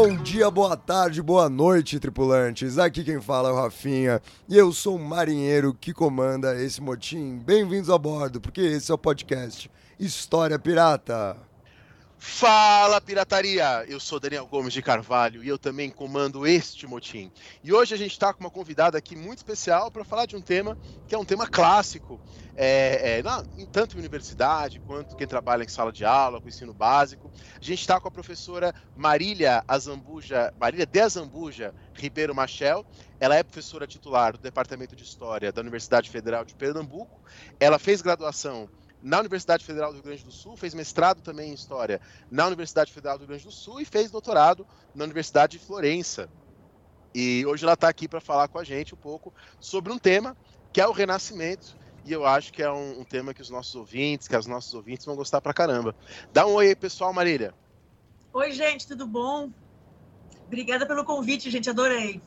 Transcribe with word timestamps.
Bom 0.00 0.16
dia, 0.16 0.48
boa 0.48 0.76
tarde, 0.76 1.20
boa 1.20 1.48
noite, 1.48 1.98
tripulantes. 1.98 2.78
Aqui 2.78 3.02
quem 3.02 3.20
fala 3.20 3.48
é 3.48 3.52
o 3.52 3.56
Rafinha 3.56 4.22
e 4.48 4.56
eu 4.56 4.72
sou 4.72 4.94
o 4.94 5.04
marinheiro 5.04 5.74
que 5.74 5.92
comanda 5.92 6.54
esse 6.54 6.80
motim. 6.80 7.36
Bem-vindos 7.44 7.90
a 7.90 7.98
bordo, 7.98 8.40
porque 8.40 8.60
esse 8.60 8.92
é 8.92 8.94
o 8.94 8.98
podcast 8.98 9.68
História 9.98 10.56
Pirata. 10.56 11.47
Fala 12.20 13.00
pirataria! 13.00 13.84
Eu 13.86 14.00
sou 14.00 14.18
Daniel 14.18 14.44
Gomes 14.44 14.72
de 14.72 14.82
Carvalho 14.82 15.42
e 15.42 15.48
eu 15.48 15.56
também 15.56 15.88
comando 15.88 16.44
este 16.48 16.84
motim. 16.84 17.30
E 17.62 17.72
hoje 17.72 17.94
a 17.94 17.96
gente 17.96 18.10
está 18.10 18.34
com 18.34 18.40
uma 18.40 18.50
convidada 18.50 18.98
aqui 18.98 19.14
muito 19.14 19.38
especial 19.38 19.88
para 19.88 20.02
falar 20.02 20.26
de 20.26 20.34
um 20.34 20.40
tema 20.40 20.76
que 21.06 21.14
é 21.14 21.18
um 21.18 21.24
tema 21.24 21.46
clássico, 21.46 22.20
é, 22.56 23.18
é, 23.18 23.22
na, 23.22 23.44
em 23.56 23.64
tanto 23.64 23.94
em 23.94 24.00
universidade 24.00 24.80
quanto 24.80 25.14
quem 25.14 25.28
trabalha 25.28 25.62
em 25.62 25.68
sala 25.68 25.92
de 25.92 26.04
aula, 26.04 26.40
com 26.40 26.48
ensino 26.48 26.74
básico. 26.74 27.30
A 27.54 27.64
gente 27.64 27.80
está 27.80 28.00
com 28.00 28.08
a 28.08 28.10
professora 28.10 28.74
Marília 28.96 29.62
Azambuja, 29.68 30.52
Marília 30.58 30.86
de 30.86 31.00
Azambuja 31.00 31.72
Ribeiro 31.94 32.34
Machel. 32.34 32.84
Ela 33.20 33.36
é 33.36 33.44
professora 33.44 33.86
titular 33.86 34.32
do 34.32 34.40
Departamento 34.40 34.96
de 34.96 35.04
História 35.04 35.52
da 35.52 35.60
Universidade 35.60 36.10
Federal 36.10 36.44
de 36.44 36.56
Pernambuco. 36.56 37.22
Ela 37.60 37.78
fez 37.78 38.02
graduação 38.02 38.68
na 39.02 39.20
Universidade 39.20 39.64
Federal 39.64 39.90
do 39.90 39.94
Rio 39.94 40.04
Grande 40.04 40.24
do 40.24 40.32
Sul, 40.32 40.56
fez 40.56 40.74
mestrado 40.74 41.20
também 41.20 41.50
em 41.50 41.54
História 41.54 42.00
na 42.30 42.46
Universidade 42.46 42.92
Federal 42.92 43.16
do 43.16 43.20
Rio 43.20 43.28
Grande 43.28 43.44
do 43.44 43.52
Sul 43.52 43.80
e 43.80 43.84
fez 43.84 44.10
doutorado 44.10 44.66
na 44.94 45.04
Universidade 45.04 45.58
de 45.58 45.64
Florença. 45.64 46.28
E 47.14 47.44
hoje 47.46 47.64
ela 47.64 47.74
está 47.74 47.88
aqui 47.88 48.06
para 48.06 48.20
falar 48.20 48.48
com 48.48 48.58
a 48.58 48.64
gente 48.64 48.94
um 48.94 48.98
pouco 48.98 49.32
sobre 49.60 49.92
um 49.92 49.98
tema 49.98 50.36
que 50.72 50.80
é 50.80 50.86
o 50.86 50.92
Renascimento. 50.92 51.76
E 52.04 52.12
eu 52.12 52.24
acho 52.24 52.52
que 52.52 52.62
é 52.62 52.70
um, 52.70 53.00
um 53.00 53.04
tema 53.04 53.34
que 53.34 53.42
os 53.42 53.50
nossos 53.50 53.74
ouvintes, 53.74 54.28
que 54.28 54.36
as 54.36 54.46
nossas 54.46 54.72
ouvintes 54.72 55.04
vão 55.04 55.16
gostar 55.16 55.40
pra 55.40 55.52
caramba. 55.52 55.94
Dá 56.32 56.46
um 56.46 56.54
oi 56.54 56.68
aí, 56.68 56.76
pessoal, 56.76 57.12
Marília. 57.12 57.54
Oi, 58.32 58.52
gente, 58.52 58.86
tudo 58.86 59.06
bom? 59.06 59.50
Obrigada 60.46 60.86
pelo 60.86 61.04
convite, 61.04 61.50
gente, 61.50 61.68
adorei. 61.68 62.20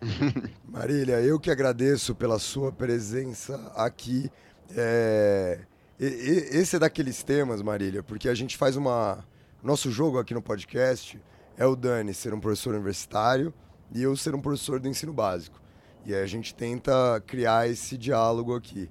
Marília, 0.64 1.20
eu 1.20 1.40
que 1.40 1.50
agradeço 1.50 2.14
pela 2.14 2.38
sua 2.38 2.70
presença 2.70 3.72
aqui. 3.74 4.30
É... 4.76 5.60
Esse 5.98 6.74
é 6.74 6.78
daqueles 6.78 7.22
temas, 7.22 7.62
Marília, 7.62 8.02
porque 8.02 8.28
a 8.28 8.34
gente 8.34 8.56
faz 8.56 8.76
uma. 8.76 9.24
Nosso 9.62 9.90
jogo 9.90 10.18
aqui 10.18 10.34
no 10.34 10.42
podcast 10.42 11.20
é 11.56 11.64
o 11.64 11.76
Dani 11.76 12.12
ser 12.12 12.34
um 12.34 12.40
professor 12.40 12.74
universitário 12.74 13.54
e 13.92 14.02
eu 14.02 14.16
ser 14.16 14.34
um 14.34 14.40
professor 14.40 14.80
do 14.80 14.88
ensino 14.88 15.12
básico. 15.12 15.60
E 16.04 16.12
a 16.12 16.26
gente 16.26 16.54
tenta 16.54 17.22
criar 17.26 17.68
esse 17.68 17.96
diálogo 17.96 18.54
aqui. 18.54 18.90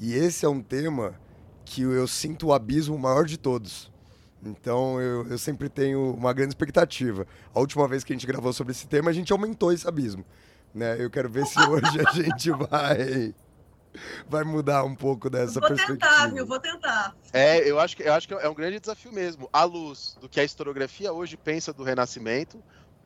E 0.00 0.14
esse 0.14 0.46
é 0.46 0.48
um 0.48 0.62
tema 0.62 1.14
que 1.64 1.82
eu 1.82 2.06
sinto 2.06 2.46
o 2.46 2.52
abismo 2.52 2.96
maior 2.96 3.24
de 3.24 3.36
todos. 3.36 3.90
Então 4.42 5.00
eu, 5.00 5.26
eu 5.26 5.38
sempre 5.38 5.68
tenho 5.68 6.14
uma 6.14 6.32
grande 6.32 6.50
expectativa. 6.50 7.26
A 7.52 7.58
última 7.58 7.88
vez 7.88 8.04
que 8.04 8.12
a 8.12 8.16
gente 8.16 8.26
gravou 8.26 8.52
sobre 8.52 8.70
esse 8.70 8.86
tema, 8.86 9.10
a 9.10 9.14
gente 9.14 9.32
aumentou 9.32 9.72
esse 9.72 9.88
abismo. 9.88 10.24
Né? 10.72 10.96
Eu 10.98 11.10
quero 11.10 11.28
ver 11.28 11.46
se 11.46 11.58
hoje 11.58 12.00
a 12.00 12.12
gente 12.12 12.50
vai 12.70 13.34
vai 14.28 14.44
mudar 14.44 14.84
um 14.84 14.94
pouco 14.94 15.30
dessa 15.30 15.60
vou 15.60 15.68
perspectiva. 15.68 15.98
Vou 15.98 16.18
tentar, 16.18 16.34
viu? 16.34 16.46
Vou 16.46 16.60
tentar. 16.60 17.16
É, 17.32 17.68
eu 17.68 17.78
acho 17.78 17.96
que 17.96 18.02
eu 18.02 18.12
acho 18.12 18.28
que 18.28 18.34
é 18.34 18.48
um 18.48 18.54
grande 18.54 18.80
desafio 18.80 19.12
mesmo. 19.12 19.48
À 19.52 19.64
luz 19.64 20.16
do 20.20 20.28
que 20.28 20.40
a 20.40 20.44
historiografia 20.44 21.12
hoje 21.12 21.36
pensa 21.36 21.72
do 21.72 21.82
Renascimento, 21.82 22.62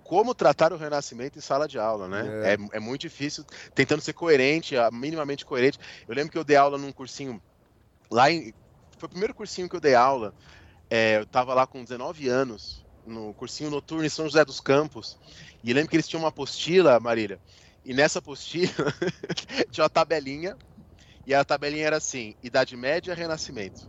como 0.09 0.34
tratar 0.34 0.72
o 0.72 0.76
Renascimento 0.76 1.38
em 1.38 1.43
sala 1.43 1.69
de 1.69 1.78
aula, 1.78 2.09
né? 2.09 2.26
É, 2.43 2.54
é, 2.54 2.59
é 2.78 2.81
muito 2.81 3.03
difícil, 3.03 3.44
tentando 3.75 4.00
ser 4.00 4.15
coerente, 4.15 4.75
minimamente 4.91 5.44
coerente. 5.44 5.78
Eu 6.09 6.15
lembro 6.15 6.32
que 6.32 6.38
eu 6.38 6.44
dei 6.44 6.56
aula 6.56 6.78
num 6.78 6.91
cursinho 6.91 7.41
lá 8.10 8.31
em. 8.31 8.55
Foi 8.97 9.06
o 9.06 9.10
primeiro 9.10 9.34
cursinho 9.34 9.69
que 9.69 9.76
eu 9.76 9.81
dei 9.81 9.94
aula. 9.94 10.34
É, 10.91 11.19
eu 11.19 11.25
estava 11.25 11.53
lá 11.53 11.66
com 11.66 11.84
19 11.84 12.26
anos, 12.26 12.84
no 13.06 13.34
cursinho 13.34 13.70
noturno 13.70 14.05
em 14.05 14.09
São 14.09 14.25
José 14.25 14.44
dos 14.44 14.60
Campos. 14.60 15.19
E 15.62 15.75
lembro 15.75 15.91
que 15.91 15.97
eles 15.97 16.09
tinham 16.09 16.22
uma 16.22 16.31
apostila, 16.31 16.99
Marília. 16.99 17.38
E 17.84 17.93
nessa 17.93 18.19
apostila 18.19 18.72
tinha 19.70 19.84
uma 19.84 19.91
tabelinha 19.91 20.56
e 21.28 21.34
a 21.34 21.44
tabelinha 21.44 21.87
era 21.87 21.99
assim: 21.99 22.34
Idade 22.43 22.75
Média, 22.75 23.15
Renascimento. 23.15 23.89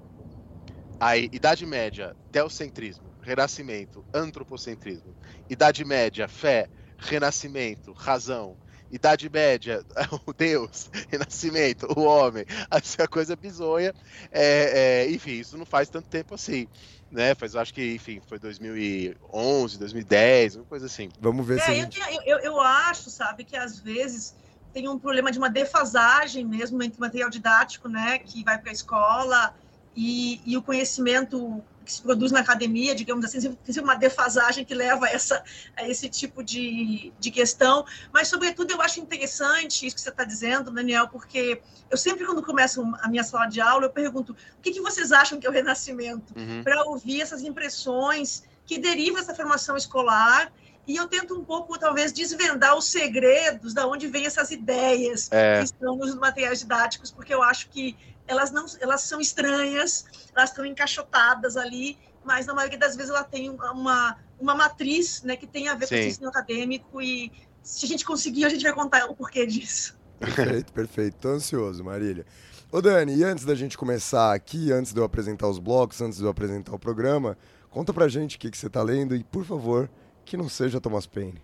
Aí, 1.00 1.30
Idade 1.32 1.66
Média, 1.66 2.14
teocentrismo. 2.34 3.06
Renascimento, 3.22 4.04
antropocentrismo. 4.14 5.16
Idade 5.50 5.86
Média, 5.86 6.28
fé. 6.28 6.68
Renascimento, 6.98 7.94
razão. 7.94 8.58
Idade 8.92 9.30
Média, 9.30 9.86
o 10.26 10.34
Deus, 10.34 10.90
Renascimento, 11.08 11.88
o 11.98 12.04
homem. 12.04 12.44
Assim, 12.70 13.02
a 13.02 13.08
coisa 13.08 13.38
bizonha. 13.38 13.94
É, 14.32 15.06
é, 15.06 15.10
enfim, 15.10 15.40
isso 15.40 15.58
não 15.58 15.66
faz 15.66 15.88
tanto 15.88 16.10
tempo 16.10 16.36
assim. 16.36 16.68
Né? 17.10 17.34
Faz, 17.36 17.56
acho 17.56 17.74
que, 17.74 17.96
enfim, 17.96 18.20
foi 18.28 18.38
2011, 18.38 19.80
2010, 19.80 20.58
uma 20.58 20.66
coisa 20.66 20.88
assim. 20.88 21.08
Vamos 21.22 21.48
ver 21.48 21.60
é, 21.60 21.62
se. 21.62 21.72
Eu, 21.72 21.76
gente... 21.76 22.00
eu, 22.26 22.40
eu 22.40 22.60
acho, 22.60 23.10
sabe, 23.10 23.46
que 23.46 23.56
às 23.56 23.80
vezes 23.80 24.36
tem 24.74 24.88
um 24.88 25.00
problema 25.00 25.32
de 25.32 25.38
uma 25.38 25.50
defasagem 25.50 26.46
mesmo 26.46 26.82
entre 26.84 26.98
o 26.98 27.02
material 27.02 27.30
didático, 27.30 27.88
né, 27.88 28.20
que 28.20 28.44
vai 28.44 28.58
para 28.58 28.70
a 28.70 28.74
escola 28.74 29.56
e, 29.96 30.42
e, 30.46 30.56
o 30.56 30.62
conhecimento 30.62 31.62
que 31.84 31.92
se 31.92 32.02
produz 32.02 32.32
na 32.32 32.42
academia, 32.42 32.94
digamos 32.94 33.26
assim, 33.26 33.52
tem 33.54 33.84
uma 33.84 33.96
defasagem 33.96 34.64
que 34.64 34.74
leva 34.76 35.08
a, 35.08 35.10
essa, 35.10 35.44
a 35.76 35.88
esse 35.90 36.08
tipo 36.08 36.44
de, 36.44 37.12
de 37.20 37.32
questão. 37.32 37.84
Mas, 38.14 38.28
sobretudo, 38.28 38.72
eu 38.72 38.82
acho 38.82 39.00
interessante 39.00 39.86
isso 39.86 39.96
que 39.96 40.02
você 40.02 40.10
está 40.10 40.24
dizendo, 40.24 40.70
Daniel, 40.70 41.08
porque 41.08 41.62
eu 41.90 41.98
sempre, 41.98 42.26
quando 42.26 42.44
começo 42.44 42.82
a 43.02 43.10
minha 43.10 43.24
sala 43.24 43.48
de 43.48 43.60
aula, 43.60 43.86
eu 43.86 43.90
pergunto 43.90 44.34
o 44.34 44.62
que, 44.62 44.72
que 44.72 44.80
vocês 44.80 45.12
acham 45.12 45.40
que 45.40 45.48
é 45.48 45.50
o 45.50 45.54
renascimento? 45.54 46.34
Uhum. 46.38 46.64
Para 46.64 46.84
ouvir 46.86 47.22
essas 47.22 47.42
impressões 47.42 48.44
que 48.66 48.78
derivam 48.78 49.20
dessa 49.20 49.34
formação 49.34 49.76
escolar 49.76 50.52
e 50.90 50.96
eu 50.96 51.08
tento 51.08 51.40
um 51.40 51.46
pouco, 51.46 51.78
talvez, 51.78 52.12
desvendar 52.12 52.76
os 52.76 52.86
segredos 52.86 53.76
da 53.76 53.86
onde 53.86 54.08
vêm 54.08 54.26
essas 54.26 54.50
ideias 54.50 55.30
é. 55.32 55.60
que 55.60 55.66
estão 55.66 55.96
nos 55.96 56.16
materiais 56.16 56.62
didáticos, 56.62 57.12
porque 57.12 57.32
eu 57.32 57.44
acho 57.44 57.70
que 57.70 57.96
elas 58.26 58.50
não 58.50 58.66
elas 58.80 59.02
são 59.02 59.22
estranhas, 59.22 60.04
elas 60.36 60.50
estão 60.50 60.66
encaixotadas 60.66 61.56
ali, 61.58 61.96
mas 62.24 62.48
na 62.48 62.56
maioria 62.56 62.80
das 62.80 62.96
vezes 62.96 63.12
ela 63.12 63.24
tem 63.24 63.52
uma, 63.52 64.18
uma 64.40 64.56
matriz 64.56 65.22
né, 65.22 65.36
que 65.36 65.46
tem 65.46 65.68
a 65.68 65.76
ver 65.76 65.86
Sim. 65.86 65.96
com 65.96 66.02
o 66.02 66.06
ensino 66.08 66.30
acadêmico 66.30 67.02
e 67.04 67.32
se 67.62 67.86
a 67.86 67.88
gente 67.88 68.04
conseguir, 68.04 68.46
a 68.46 68.50
gente 68.50 68.64
vai 68.64 68.74
contar 68.74 69.06
o 69.06 69.16
porquê 69.16 69.46
disso. 69.46 69.96
Perfeito, 70.20 70.74
perfeito. 70.74 71.18
Tô 71.22 71.30
ansioso, 71.30 71.84
Marília. 71.84 72.26
Ô 72.72 72.82
Dani, 72.82 73.16
e 73.16 73.24
antes 73.24 73.46
da 73.46 73.54
gente 73.54 73.78
começar 73.78 74.34
aqui, 74.34 74.72
antes 74.72 74.92
de 74.92 75.00
eu 75.00 75.04
apresentar 75.04 75.48
os 75.48 75.60
blocos, 75.60 76.02
antes 76.02 76.18
de 76.18 76.24
eu 76.24 76.32
apresentar 76.32 76.74
o 76.74 76.80
programa, 76.80 77.38
conta 77.70 77.94
pra 77.94 78.08
gente 78.08 78.38
o 78.38 78.40
que, 78.40 78.50
que 78.50 78.58
você 78.58 78.72
tá 78.72 78.82
lendo 78.82 79.16
e, 79.16 79.24
por 79.24 79.46
favor, 79.46 79.88
que 80.30 80.38
não 80.38 80.48
seja 80.48 80.80
Thomas 80.80 81.08
Paine. 81.08 81.42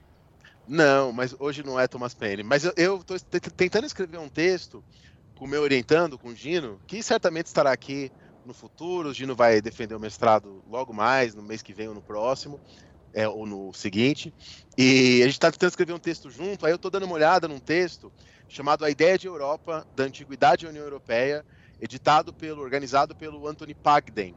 Não, 0.67 1.11
mas 1.11 1.35
hoje 1.39 1.63
não 1.63 1.79
é 1.79 1.87
Thomas 1.87 2.13
Paine. 2.13 2.43
Mas 2.43 2.63
eu 2.77 2.97
estou 2.97 3.19
tentando 3.57 3.85
escrever 3.85 4.19
um 4.19 4.29
texto 4.29 4.83
com 5.35 5.45
o 5.45 5.47
meu 5.47 5.63
orientando, 5.63 6.19
com 6.19 6.29
o 6.29 6.35
Gino, 6.35 6.79
que 6.85 7.01
certamente 7.01 7.47
estará 7.47 7.71
aqui 7.71 8.11
no 8.45 8.53
futuro. 8.53 9.09
O 9.09 9.13
Gino 9.13 9.35
vai 9.35 9.59
defender 9.59 9.95
o 9.95 9.99
mestrado 9.99 10.63
logo 10.69 10.93
mais, 10.93 11.33
no 11.33 11.41
mês 11.41 11.63
que 11.63 11.73
vem 11.73 11.87
ou 11.87 11.95
no 11.95 12.01
próximo, 12.01 12.59
é, 13.11 13.27
ou 13.27 13.47
no 13.47 13.73
seguinte. 13.73 14.31
E 14.77 15.21
a 15.21 15.25
gente 15.25 15.33
está 15.33 15.51
tentando 15.51 15.69
escrever 15.69 15.93
um 15.93 15.99
texto 15.99 16.29
junto. 16.29 16.63
Aí 16.63 16.71
eu 16.71 16.77
estou 16.77 16.91
dando 16.91 17.07
uma 17.07 17.15
olhada 17.15 17.47
num 17.47 17.59
texto 17.59 18.11
chamado 18.47 18.85
A 18.85 18.89
Ideia 18.91 19.17
de 19.17 19.25
Europa, 19.25 19.85
da 19.95 20.03
Antiguidade 20.03 20.67
à 20.67 20.69
União 20.69 20.83
Europeia, 20.83 21.43
editado 21.81 22.31
pelo, 22.31 22.61
organizado 22.61 23.15
pelo 23.15 23.47
Anthony 23.47 23.73
Pagden. 23.73 24.35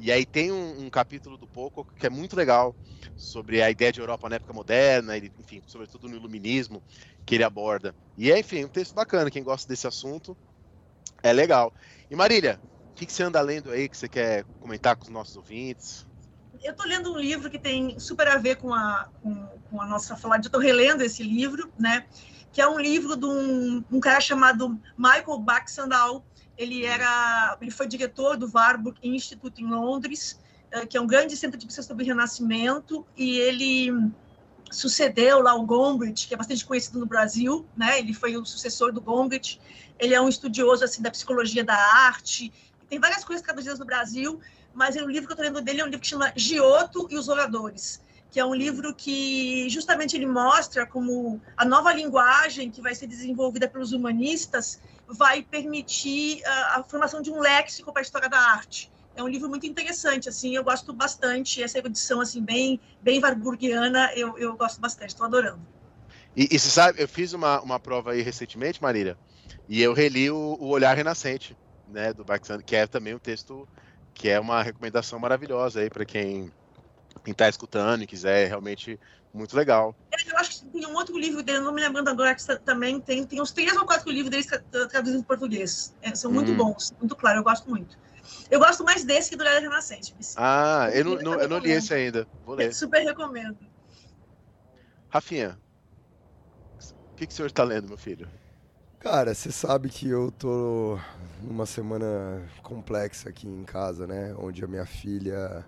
E 0.00 0.10
aí 0.10 0.24
tem 0.24 0.50
um, 0.50 0.86
um, 0.86 0.88
capítulo 0.88 1.36
do 1.36 1.46
Pouco 1.46 1.84
que 1.94 2.06
é 2.06 2.10
muito 2.10 2.34
legal 2.34 2.74
sobre 3.14 3.60
a 3.60 3.70
ideia 3.70 3.92
de 3.92 4.00
Europa 4.00 4.30
na 4.30 4.36
época 4.36 4.54
moderna, 4.54 5.14
e, 5.18 5.30
enfim, 5.38 5.62
sobretudo 5.66 6.08
no 6.08 6.16
iluminismo 6.16 6.82
que 7.26 7.34
ele 7.34 7.44
aborda. 7.44 7.94
E 8.16 8.32
é, 8.32 8.38
enfim, 8.38 8.64
um 8.64 8.68
texto 8.68 8.94
bacana, 8.94 9.30
quem 9.30 9.44
gosta 9.44 9.68
desse 9.68 9.86
assunto 9.86 10.34
é 11.22 11.34
legal. 11.34 11.70
E 12.10 12.16
Marília, 12.16 12.58
o 12.64 12.94
que, 12.94 13.04
que 13.04 13.12
você 13.12 13.22
anda 13.22 13.42
lendo 13.42 13.70
aí 13.70 13.90
que 13.90 13.96
você 13.96 14.08
quer 14.08 14.46
comentar 14.58 14.96
com 14.96 15.04
os 15.04 15.10
nossos 15.10 15.36
ouvintes? 15.36 16.06
Eu 16.62 16.72
estou 16.72 16.86
lendo 16.86 17.12
um 17.12 17.18
livro 17.18 17.50
que 17.50 17.58
tem 17.58 18.00
super 18.00 18.26
a 18.28 18.38
ver 18.38 18.56
com 18.56 18.72
a, 18.72 19.06
com, 19.20 19.60
com 19.68 19.82
a 19.82 19.86
nossa 19.86 20.16
falada. 20.16 20.44
Eu 20.44 20.48
estou 20.48 20.60
relendo 20.60 21.02
esse 21.02 21.22
livro, 21.22 21.70
né? 21.78 22.06
Que 22.50 22.62
é 22.62 22.66
um 22.66 22.78
livro 22.78 23.16
de 23.16 23.26
um, 23.26 23.84
um 23.90 24.00
cara 24.00 24.20
chamado 24.20 24.80
Michael 24.96 25.38
Baxandal, 25.40 26.24
ele 26.56 26.84
era, 26.84 27.56
ele 27.60 27.70
foi 27.70 27.86
diretor 27.86 28.36
do 28.36 28.50
Warburg 28.52 28.98
Institute 29.02 29.62
em 29.62 29.66
Londres 29.66 30.38
uh, 30.74 30.86
que 30.86 30.96
é 30.96 31.00
um 31.00 31.06
grande 31.06 31.36
centro 31.36 31.58
de 31.58 31.66
pesquisa 31.66 31.86
sobre 31.86 32.04
Renascimento, 32.04 33.06
e 33.16 33.38
ele 33.38 34.12
sucedeu 34.70 35.40
lá 35.40 35.54
o 35.54 35.66
Gombrich, 35.66 36.28
que 36.28 36.34
é 36.34 36.36
bastante 36.36 36.64
conhecido 36.64 37.00
no 37.00 37.06
Brasil, 37.06 37.66
né? 37.76 37.98
Ele 37.98 38.14
foi 38.14 38.36
o 38.36 38.44
sucessor 38.44 38.92
do 38.92 39.00
Gombrich. 39.00 39.60
Ele 39.98 40.14
é 40.14 40.20
um 40.20 40.28
estudioso 40.28 40.84
assim 40.84 41.02
da 41.02 41.10
psicologia 41.10 41.64
da 41.64 41.74
arte. 41.74 42.52
Tem 42.88 43.00
várias 43.00 43.24
coisas 43.24 43.44
traduzidas 43.44 43.80
no 43.80 43.84
Brasil, 43.84 44.40
mas 44.72 44.94
o 44.94 45.08
livro 45.08 45.26
que 45.26 45.32
eu 45.32 45.34
estou 45.34 45.44
lendo 45.44 45.60
dele 45.60 45.80
é 45.80 45.84
um 45.84 45.88
livro 45.88 46.00
que 46.00 46.06
chama 46.06 46.32
Giotto 46.36 47.08
e 47.10 47.16
os 47.16 47.28
Oradores, 47.28 48.00
que 48.30 48.38
é 48.38 48.44
um 48.44 48.54
livro 48.54 48.94
que 48.94 49.68
justamente 49.68 50.16
ele 50.16 50.26
mostra 50.26 50.86
como 50.86 51.40
a 51.56 51.64
nova 51.64 51.92
linguagem 51.92 52.70
que 52.70 52.80
vai 52.80 52.94
ser 52.94 53.06
desenvolvida 53.06 53.68
pelos 53.68 53.92
humanistas 53.92 54.80
vai 55.08 55.42
permitir 55.42 56.44
a, 56.44 56.78
a 56.78 56.82
formação 56.84 57.20
de 57.20 57.30
um 57.30 57.40
léxico 57.40 57.92
para 57.92 58.00
a 58.00 58.04
história 58.04 58.28
da 58.28 58.38
arte 58.38 58.90
é 59.16 59.22
um 59.22 59.28
livro 59.28 59.48
muito 59.48 59.66
interessante, 59.66 60.28
assim, 60.28 60.54
eu 60.54 60.64
gosto 60.64 60.92
bastante, 60.92 61.62
essa 61.62 61.78
edição, 61.78 62.20
assim, 62.20 62.42
bem, 62.42 62.80
bem 63.02 63.20
warburgiana, 63.20 64.10
eu, 64.14 64.38
eu 64.38 64.56
gosto 64.56 64.80
bastante, 64.80 65.10
estou 65.10 65.26
adorando. 65.26 65.60
E, 66.36 66.48
e 66.50 66.58
você 66.58 66.70
sabe, 66.70 67.02
eu 67.02 67.08
fiz 67.08 67.32
uma, 67.32 67.60
uma 67.60 67.80
prova 67.80 68.12
aí 68.12 68.22
recentemente, 68.22 68.80
Marília, 68.80 69.18
e 69.68 69.82
eu 69.82 69.92
reli 69.92 70.30
o, 70.30 70.56
o 70.60 70.68
Olhar 70.68 70.96
Renascente, 70.96 71.56
né, 71.88 72.12
do 72.12 72.24
Baxan, 72.24 72.62
que 72.62 72.76
é 72.76 72.86
também 72.86 73.14
um 73.14 73.18
texto 73.18 73.68
que 74.14 74.28
é 74.28 74.38
uma 74.38 74.62
recomendação 74.62 75.18
maravilhosa 75.18 75.80
aí 75.80 75.90
para 75.90 76.04
quem 76.04 76.52
está 77.26 77.48
escutando 77.48 78.02
e 78.02 78.06
quiser, 78.06 78.48
realmente 78.48 78.98
muito 79.32 79.56
legal. 79.56 79.94
É, 80.12 80.30
eu 80.30 80.36
acho 80.38 80.60
que 80.60 80.66
tem 80.66 80.86
um 80.86 80.94
outro 80.94 81.18
livro 81.18 81.42
dele, 81.42 81.60
não 81.60 81.72
me 81.72 81.80
lembrando 81.80 82.08
agora, 82.08 82.34
que 82.34 82.44
também 82.60 83.00
tem, 83.00 83.24
tem 83.24 83.40
uns 83.40 83.52
três 83.52 83.76
ou 83.76 83.86
quatro 83.86 84.10
livros 84.10 84.30
dele 84.30 84.44
traduzidos 84.88 85.20
em 85.20 85.24
português. 85.24 85.94
É, 86.02 86.14
são 86.14 86.30
muito 86.32 86.52
hum. 86.52 86.56
bons, 86.56 86.92
muito 86.98 87.14
claro, 87.14 87.38
eu 87.38 87.44
gosto 87.44 87.68
muito. 87.68 87.98
Eu 88.50 88.58
gosto 88.58 88.84
mais 88.84 89.04
desse 89.04 89.30
que 89.30 89.36
do 89.36 89.42
Olhar 89.42 89.60
Renascente. 89.60 90.14
Ah, 90.36 90.88
eu 90.92 91.04
não, 91.04 91.16
não, 91.16 91.40
eu 91.40 91.48
não 91.48 91.58
li 91.58 91.70
esse 91.70 91.94
ainda. 91.94 92.26
Vou 92.44 92.54
ler. 92.54 92.72
Super 92.74 93.02
recomendo. 93.02 93.58
Rafinha, 95.08 95.58
o 97.12 97.16
que, 97.16 97.26
que 97.26 97.32
o 97.32 97.36
senhor 97.36 97.48
está 97.48 97.64
lendo, 97.64 97.88
meu 97.88 97.96
filho? 97.96 98.28
Cara, 99.00 99.34
você 99.34 99.50
sabe 99.50 99.88
que 99.88 100.08
eu 100.08 100.30
tô 100.30 100.98
numa 101.42 101.64
semana 101.64 102.46
complexa 102.62 103.30
aqui 103.30 103.48
em 103.48 103.64
casa, 103.64 104.06
né? 104.06 104.34
Onde 104.38 104.62
a 104.62 104.68
minha 104.68 104.84
filha 104.84 105.66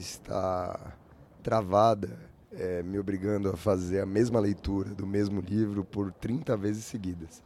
está 0.00 0.94
travada, 1.42 2.18
é, 2.52 2.82
me 2.82 2.98
obrigando 2.98 3.48
a 3.48 3.56
fazer 3.56 4.00
a 4.00 4.06
mesma 4.06 4.40
leitura 4.40 4.90
do 4.90 5.06
mesmo 5.06 5.40
livro 5.40 5.84
por 5.84 6.12
30 6.12 6.56
vezes 6.56 6.84
seguidas. 6.84 7.42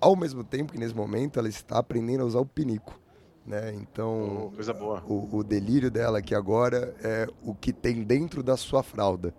Ao 0.00 0.16
mesmo 0.16 0.42
tempo 0.42 0.72
que 0.72 0.78
nesse 0.78 0.94
momento 0.94 1.38
ela 1.38 1.48
está 1.48 1.78
aprendendo 1.78 2.22
a 2.22 2.26
usar 2.26 2.40
o 2.40 2.46
pinico. 2.46 2.98
Né? 3.44 3.74
Então, 3.74 4.46
oh, 4.46 4.50
coisa 4.50 4.72
boa. 4.72 5.02
O, 5.06 5.38
o, 5.38 5.44
delírio 5.44 5.90
dela 5.90 6.18
aqui 6.18 6.34
agora 6.34 6.94
é 7.02 7.26
o 7.42 7.54
que 7.54 7.72
tem 7.72 8.02
dentro 8.02 8.42
da 8.42 8.56
sua 8.56 8.82
fralda, 8.82 9.34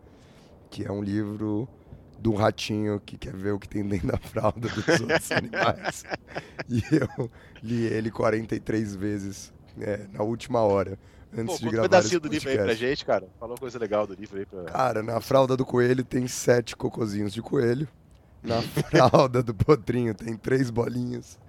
que 0.70 0.86
é 0.86 0.92
um 0.92 1.02
livro 1.02 1.68
de 2.20 2.30
um 2.30 2.36
ratinho 2.36 3.00
que 3.00 3.18
quer 3.18 3.36
ver 3.36 3.52
o 3.52 3.60
que 3.60 3.68
tem 3.68 3.84
dentro 3.84 4.08
da 4.08 4.18
fralda 4.18 4.68
dos 4.70 4.88
outros 5.02 5.32
animais. 5.32 6.04
E 6.70 6.84
eu 6.92 7.30
li 7.64 7.86
ele 7.86 8.12
43 8.12 8.96
vezes 8.96 9.54
né, 9.76 10.08
na 10.12 10.24
última 10.24 10.62
hora. 10.62 11.00
Antes 11.38 11.60
Pô, 11.60 11.66
de 11.66 11.72
gravar 11.72 11.88
um 11.88 11.90
pedacinho 11.90 12.20
do 12.20 12.28
livro 12.28 12.50
aí 12.50 12.58
pra 12.58 12.74
gente, 12.74 13.06
cara. 13.06 13.28
Falou 13.40 13.58
coisa 13.58 13.80
legal 13.80 14.06
do 14.06 14.14
livro 14.14 14.38
aí. 14.38 14.46
Pra... 14.46 14.64
Cara, 14.64 15.02
na 15.02 15.22
fralda 15.22 15.56
do 15.56 15.66
coelho 15.66 16.04
tem 16.04 16.28
sete 16.28 16.76
cocozinhos 16.76 17.32
de 17.32 17.42
coelho. 17.42 17.88
Na 18.44 18.62
fralda 18.90 19.42
do 19.42 19.54
potrinho 19.54 20.14
tem 20.14 20.36
três 20.36 20.70
bolinhas. 20.70 21.40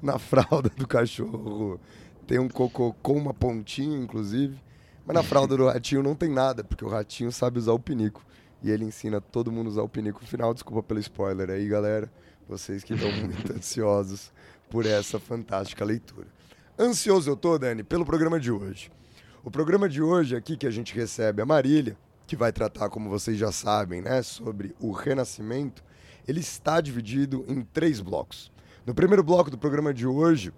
Na 0.00 0.18
fralda 0.18 0.68
do 0.68 0.86
cachorro 0.86 1.80
tem 2.26 2.38
um 2.38 2.48
cocô 2.48 2.94
com 3.02 3.16
uma 3.16 3.34
pontinha, 3.34 3.98
inclusive. 3.98 4.60
Mas 5.04 5.14
na 5.14 5.22
fralda 5.22 5.56
do 5.56 5.66
ratinho 5.66 6.02
não 6.02 6.14
tem 6.14 6.30
nada, 6.30 6.62
porque 6.62 6.84
o 6.84 6.88
ratinho 6.88 7.32
sabe 7.32 7.58
usar 7.58 7.72
o 7.72 7.78
pinico. 7.78 8.24
E 8.62 8.70
ele 8.70 8.84
ensina 8.84 9.20
todo 9.20 9.50
mundo 9.50 9.66
a 9.66 9.70
usar 9.70 9.82
o 9.82 9.88
pinico 9.88 10.20
no 10.20 10.28
final. 10.28 10.54
Desculpa 10.54 10.82
pelo 10.84 11.00
spoiler 11.00 11.50
aí, 11.50 11.66
galera. 11.66 12.10
Vocês 12.48 12.84
que 12.84 12.94
estão 12.94 13.10
muito 13.10 13.50
ansiosos 13.52 14.32
por 14.70 14.86
essa 14.86 15.18
fantástica 15.18 15.84
leitura. 15.84 16.28
Ansioso 16.78 17.30
eu 17.30 17.36
tô, 17.36 17.58
Dani, 17.58 17.82
pelo 17.82 18.06
programa 18.06 18.38
de 18.38 18.52
hoje. 18.52 18.90
O 19.44 19.50
programa 19.50 19.88
de 19.88 20.00
hoje 20.00 20.36
aqui 20.36 20.56
que 20.56 20.68
a 20.68 20.70
gente 20.70 20.94
recebe 20.94 21.42
a 21.42 21.46
Marília, 21.46 21.96
que 22.28 22.36
vai 22.36 22.52
tratar, 22.52 22.88
como 22.88 23.10
vocês 23.10 23.36
já 23.36 23.50
sabem, 23.50 24.00
né, 24.00 24.22
sobre 24.22 24.72
o 24.78 24.92
Renascimento, 24.92 25.82
ele 26.28 26.38
está 26.38 26.80
dividido 26.80 27.44
em 27.48 27.62
três 27.62 28.00
blocos. 28.00 28.52
No 28.86 28.94
primeiro 28.94 29.24
bloco 29.24 29.50
do 29.50 29.58
programa 29.58 29.92
de 29.92 30.06
hoje, 30.06 30.52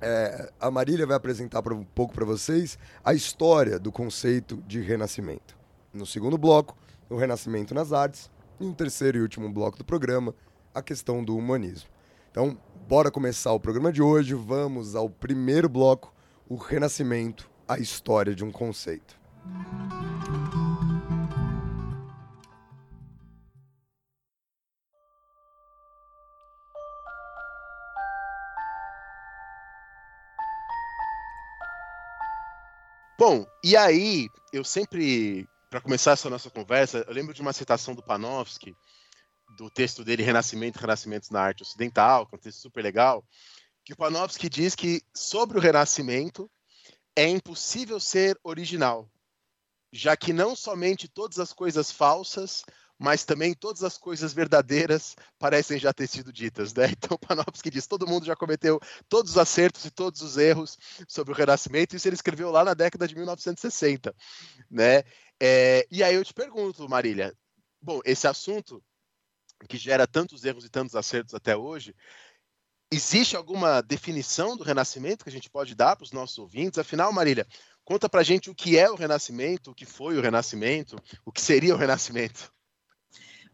é, 0.00 0.52
a 0.58 0.72
Marília 0.72 1.06
vai 1.06 1.16
apresentar 1.16 1.62
um 1.72 1.84
pouco 1.84 2.12
para 2.12 2.24
vocês 2.24 2.76
a 3.04 3.14
história 3.14 3.78
do 3.78 3.92
conceito 3.92 4.56
de 4.66 4.80
renascimento. 4.80 5.56
No 5.94 6.04
segundo 6.04 6.36
bloco, 6.36 6.76
o 7.08 7.16
renascimento 7.16 7.72
nas 7.72 7.92
artes. 7.92 8.28
E 8.58 8.64
no 8.64 8.74
terceiro 8.74 9.18
e 9.18 9.22
último 9.22 9.48
bloco 9.48 9.78
do 9.78 9.84
programa, 9.84 10.34
a 10.74 10.82
questão 10.82 11.22
do 11.22 11.36
humanismo. 11.36 11.88
Então, 12.30 12.58
bora 12.88 13.10
começar 13.10 13.52
o 13.52 13.60
programa 13.60 13.92
de 13.92 14.02
hoje. 14.02 14.34
Vamos 14.34 14.96
ao 14.96 15.08
primeiro 15.08 15.68
bloco, 15.68 16.12
o 16.48 16.56
renascimento, 16.56 17.49
a 17.70 17.78
história 17.78 18.34
de 18.34 18.44
um 18.44 18.50
conceito. 18.50 19.16
Bom, 33.16 33.46
e 33.62 33.76
aí, 33.76 34.28
eu 34.52 34.64
sempre, 34.64 35.48
para 35.68 35.80
começar 35.80 36.12
essa 36.12 36.28
nossa 36.28 36.50
conversa, 36.50 37.04
eu 37.06 37.14
lembro 37.14 37.32
de 37.32 37.40
uma 37.40 37.52
citação 37.52 37.94
do 37.94 38.02
Panofsky, 38.02 38.74
do 39.56 39.70
texto 39.70 40.02
dele 40.02 40.24
Renascimento 40.24 40.76
e 40.76 40.80
Renascimentos 40.80 41.30
na 41.30 41.40
Arte 41.40 41.62
Ocidental, 41.62 42.26
que 42.26 42.34
é 42.34 42.36
um 42.36 42.40
texto 42.40 42.58
super 42.58 42.82
legal, 42.82 43.24
que 43.84 43.92
o 43.92 43.96
Panofsky 43.96 44.48
diz 44.48 44.74
que 44.74 45.02
sobre 45.14 45.56
o 45.56 45.60
Renascimento 45.60 46.50
é 47.16 47.28
impossível 47.28 47.98
ser 48.00 48.38
original, 48.42 49.10
já 49.92 50.16
que 50.16 50.32
não 50.32 50.54
somente 50.54 51.08
todas 51.08 51.38
as 51.38 51.52
coisas 51.52 51.90
falsas, 51.90 52.62
mas 52.98 53.24
também 53.24 53.54
todas 53.54 53.82
as 53.82 53.96
coisas 53.96 54.34
verdadeiras 54.34 55.16
parecem 55.38 55.78
já 55.78 55.90
ter 55.90 56.06
sido 56.06 56.30
ditas, 56.30 56.74
né? 56.74 56.84
Então 56.96 57.16
Panofsky 57.16 57.70
diz, 57.70 57.86
todo 57.86 58.06
mundo 58.06 58.26
já 58.26 58.36
cometeu 58.36 58.78
todos 59.08 59.32
os 59.32 59.38
acertos 59.38 59.86
e 59.86 59.90
todos 59.90 60.20
os 60.20 60.36
erros 60.36 60.76
sobre 61.08 61.32
o 61.32 61.36
Renascimento, 61.36 61.96
isso 61.96 62.06
ele 62.06 62.14
escreveu 62.14 62.50
lá 62.50 62.62
na 62.62 62.74
década 62.74 63.08
de 63.08 63.14
1960, 63.14 64.14
né? 64.70 65.02
É, 65.40 65.86
e 65.90 66.02
aí 66.04 66.14
eu 66.14 66.24
te 66.24 66.34
pergunto, 66.34 66.86
Marília, 66.88 67.34
bom, 67.80 68.00
esse 68.04 68.28
assunto 68.28 68.84
que 69.66 69.78
gera 69.78 70.06
tantos 70.06 70.44
erros 70.44 70.64
e 70.64 70.68
tantos 70.68 70.94
acertos 70.94 71.34
até 71.34 71.56
hoje, 71.56 71.94
existe 72.90 73.36
alguma 73.36 73.80
definição 73.80 74.56
do 74.56 74.64
Renascimento 74.64 75.24
que 75.24 75.30
a 75.30 75.32
gente 75.32 75.48
pode 75.48 75.74
dar 75.74 75.96
para 75.96 76.04
os 76.04 76.12
nossos 76.12 76.38
ouvintes? 76.38 76.78
Afinal, 76.78 77.12
Marília, 77.12 77.46
conta 77.84 78.08
para 78.08 78.22
gente 78.22 78.50
o 78.50 78.54
que 78.54 78.76
é 78.76 78.90
o 78.90 78.96
Renascimento, 78.96 79.70
o 79.70 79.74
que 79.74 79.86
foi 79.86 80.18
o 80.18 80.20
Renascimento, 80.20 80.96
o 81.24 81.30
que 81.30 81.40
seria 81.40 81.74
o 81.74 81.78
Renascimento. 81.78 82.52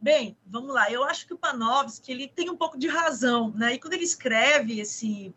Bem, 0.00 0.36
vamos 0.46 0.74
lá. 0.74 0.90
Eu 0.90 1.04
acho 1.04 1.26
que 1.26 1.34
o 1.34 1.38
Panofsky 1.38 2.12
ele 2.12 2.28
tem 2.28 2.50
um 2.50 2.56
pouco 2.56 2.78
de 2.78 2.86
razão, 2.86 3.50
né? 3.52 3.74
E 3.74 3.78
quando 3.78 3.94
ele 3.94 4.04
escreve 4.04 4.80
esse 4.80 5.34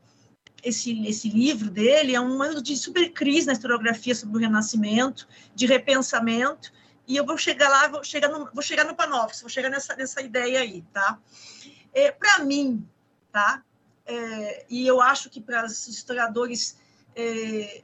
esse, 0.61 1.07
esse 1.07 1.29
livro 1.29 1.69
dele 1.69 2.13
é 2.13 2.19
um 2.19 2.41
ano 2.43 2.61
de 2.61 2.75
super 2.75 3.11
crise 3.13 3.47
na 3.47 3.53
historiografia 3.53 4.13
sobre 4.13 4.37
o 4.37 4.39
Renascimento, 4.41 5.25
de 5.55 5.65
repensamento, 5.65 6.73
e 7.07 7.15
eu 7.15 7.25
vou 7.25 7.37
chegar 7.37 7.69
lá, 7.69 7.87
vou 7.87 8.03
chegar 8.03 8.27
no, 8.27 8.49
vou 8.53 8.61
chegar 8.61 8.83
no 8.83 8.93
Panofsky, 8.93 9.41
vou 9.41 9.49
chegar 9.49 9.69
nessa, 9.69 9.95
nessa 9.95 10.21
ideia 10.21 10.59
aí, 10.59 10.83
tá? 10.93 11.17
É, 11.93 12.11
para 12.11 12.39
mim, 12.39 12.85
tá? 13.31 13.63
É, 14.09 14.65
e 14.67 14.87
eu 14.87 14.99
acho 14.99 15.29
que 15.29 15.39
para 15.39 15.67
os 15.67 15.87
historiadores 15.87 16.75
é, 17.15 17.83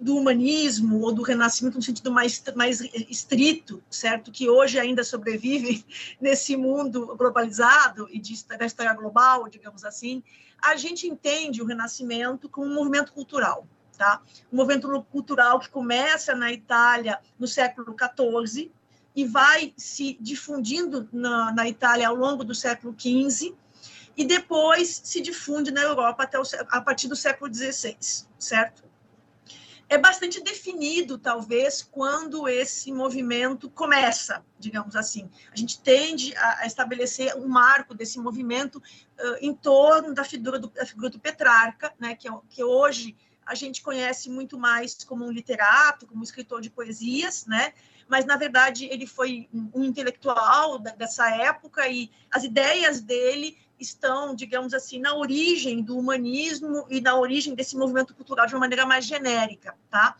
do 0.00 0.16
humanismo 0.16 1.00
ou 1.00 1.12
do 1.12 1.22
renascimento 1.22 1.76
no 1.76 1.82
sentido 1.82 2.10
mais, 2.10 2.42
mais 2.56 2.80
estrito, 3.08 3.80
certo? 3.88 4.32
Que 4.32 4.50
hoje 4.50 4.80
ainda 4.80 5.04
sobrevive 5.04 5.86
nesse 6.20 6.56
mundo 6.56 7.14
globalizado 7.16 8.08
e 8.10 8.18
de, 8.18 8.44
da 8.46 8.66
história 8.66 8.92
global, 8.94 9.48
digamos 9.48 9.84
assim, 9.84 10.24
a 10.60 10.74
gente 10.74 11.06
entende 11.06 11.62
o 11.62 11.66
renascimento 11.66 12.48
como 12.48 12.66
um 12.66 12.74
movimento 12.74 13.12
cultural, 13.12 13.64
tá? 13.96 14.20
Um 14.52 14.56
movimento 14.56 15.06
cultural 15.12 15.60
que 15.60 15.68
começa 15.68 16.34
na 16.34 16.52
Itália 16.52 17.20
no 17.38 17.46
século 17.46 17.94
XIV 17.96 18.72
e 19.14 19.24
vai 19.24 19.72
se 19.76 20.18
difundindo 20.20 21.08
na, 21.12 21.52
na 21.52 21.68
Itália 21.68 22.08
ao 22.08 22.16
longo 22.16 22.42
do 22.42 22.56
século 22.56 22.92
XV 22.98 23.54
e 24.16 24.24
depois 24.24 25.00
se 25.04 25.20
difunde 25.20 25.70
na 25.70 25.82
Europa 25.82 26.22
até 26.22 26.38
o, 26.38 26.42
a 26.70 26.80
partir 26.80 27.08
do 27.08 27.16
século 27.16 27.52
XVI, 27.52 27.96
certo? 28.38 28.84
é 29.88 29.98
bastante 29.98 30.42
definido, 30.42 31.18
talvez, 31.18 31.82
quando 31.82 32.48
esse 32.48 32.90
movimento 32.90 33.68
começa, 33.70 34.44
digamos 34.58 34.96
assim. 34.96 35.30
A 35.52 35.56
gente 35.56 35.80
tende 35.80 36.34
a, 36.36 36.66
estabelecer 36.66 37.36
um 37.36 37.46
marco 37.46 37.94
desse 37.94 38.18
movimento 38.18 38.76
uh, 38.78 39.36
em 39.40 39.54
torno 39.54 40.14
da 40.14 40.24
figura 40.24 40.58
do, 40.58 40.68
da 40.68 40.86
figura 40.86 41.10
do 41.10 41.18
Petrarca, 41.18 41.92
né, 41.98 42.14
que, 42.14 42.28
é 42.28 42.32
que 42.48 42.64
hoje 42.64 43.16
a 43.46 43.54
gente 43.54 43.82
conhece 43.82 44.30
muito 44.30 44.58
mais 44.58 45.04
como 45.04 45.24
um 45.26 45.30
literato, 45.30 46.06
como 46.06 46.20
um 46.20 46.24
escritor 46.24 46.62
de 46.62 46.70
poesias, 46.70 47.44
né? 47.44 47.74
Mas 48.08 48.24
na 48.24 48.38
verdade 48.38 48.86
ele 48.86 49.06
foi 49.06 49.48
um 49.52 49.84
intelectual 49.84 50.78
dessa 50.78 51.28
época 51.28 51.86
e 51.88 52.10
as 52.30 52.42
ideias 52.42 53.02
dele 53.02 53.58
estão, 53.78 54.34
digamos 54.34 54.72
assim, 54.72 54.98
na 54.98 55.14
origem 55.14 55.82
do 55.82 55.98
humanismo 55.98 56.86
e 56.88 57.00
na 57.00 57.16
origem 57.16 57.54
desse 57.54 57.76
movimento 57.76 58.14
cultural 58.14 58.46
de 58.46 58.54
uma 58.54 58.60
maneira 58.60 58.86
mais 58.86 59.04
genérica, 59.04 59.76
tá? 59.90 60.16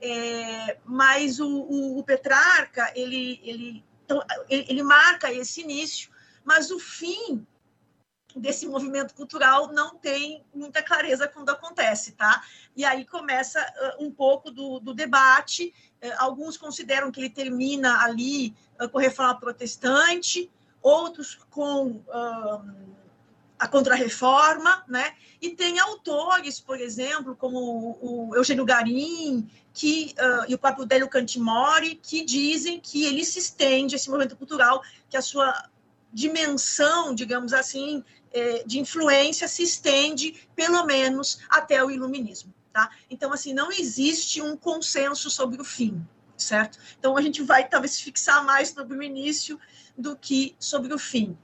É, 0.00 0.78
mas 0.84 1.40
o, 1.40 1.48
o, 1.48 1.98
o, 1.98 2.04
Petrarca 2.04 2.92
ele, 2.94 3.40
ele, 3.42 3.84
então, 4.04 4.22
ele, 4.48 4.64
ele 4.68 4.82
marca 4.82 5.32
esse 5.32 5.60
início, 5.60 6.10
mas 6.44 6.70
o 6.70 6.78
fim 6.78 7.44
desse 8.36 8.66
movimento 8.66 9.14
cultural 9.14 9.72
não 9.72 9.96
tem 9.96 10.44
muita 10.54 10.82
clareza 10.82 11.26
quando 11.26 11.50
acontece, 11.50 12.12
tá? 12.12 12.42
E 12.76 12.84
aí 12.84 13.04
começa 13.04 13.60
um 13.98 14.10
pouco 14.10 14.50
do, 14.50 14.78
do 14.78 14.94
debate. 14.94 15.74
Uh, 16.02 16.12
alguns 16.18 16.56
consideram 16.56 17.10
que 17.10 17.20
ele 17.20 17.30
termina 17.30 18.04
ali 18.04 18.54
com 18.92 18.98
a 18.98 19.02
reforma 19.02 19.40
protestante, 19.40 20.48
outros 20.82 21.38
com 21.50 22.02
a 23.58 23.66
contrarreforma, 23.66 24.84
né? 24.88 25.14
E 25.40 25.50
tem 25.50 25.78
autores, 25.80 26.60
por 26.60 26.80
exemplo, 26.80 27.34
como 27.34 27.98
o, 28.00 28.36
Eugênio 28.36 28.64
Garim, 28.64 29.48
que 29.74 30.14
e 30.46 30.54
o 30.54 30.58
próprio 30.58 30.86
Délio 30.86 31.08
Cantimori, 31.08 31.96
que 31.96 32.24
dizem 32.24 32.78
que 32.78 33.04
ele 33.04 33.24
se 33.24 33.38
estende 33.38 33.96
esse 33.96 34.08
movimento 34.08 34.36
cultural, 34.36 34.82
que 35.08 35.16
a 35.16 35.22
sua 35.22 35.68
dimensão, 36.12 37.14
digamos 37.14 37.52
assim, 37.52 38.02
é, 38.32 38.62
de 38.64 38.78
influência 38.78 39.48
se 39.48 39.62
estende, 39.62 40.48
pelo 40.54 40.84
menos, 40.84 41.40
até 41.48 41.82
o 41.84 41.90
iluminismo. 41.90 42.52
Tá? 42.72 42.90
Então, 43.10 43.32
assim, 43.32 43.52
não 43.52 43.72
existe 43.72 44.40
um 44.40 44.56
consenso 44.56 45.30
sobre 45.30 45.60
o 45.60 45.64
fim, 45.64 46.06
certo? 46.36 46.78
Então, 46.98 47.16
a 47.16 47.22
gente 47.22 47.42
vai 47.42 47.68
talvez 47.68 48.00
fixar 48.00 48.44
mais 48.44 48.68
sobre 48.68 48.96
o 48.96 49.02
início 49.02 49.58
do 49.98 50.16
que 50.16 50.54
sobre 50.58 50.94
o 50.94 50.98
fim. 50.98 51.36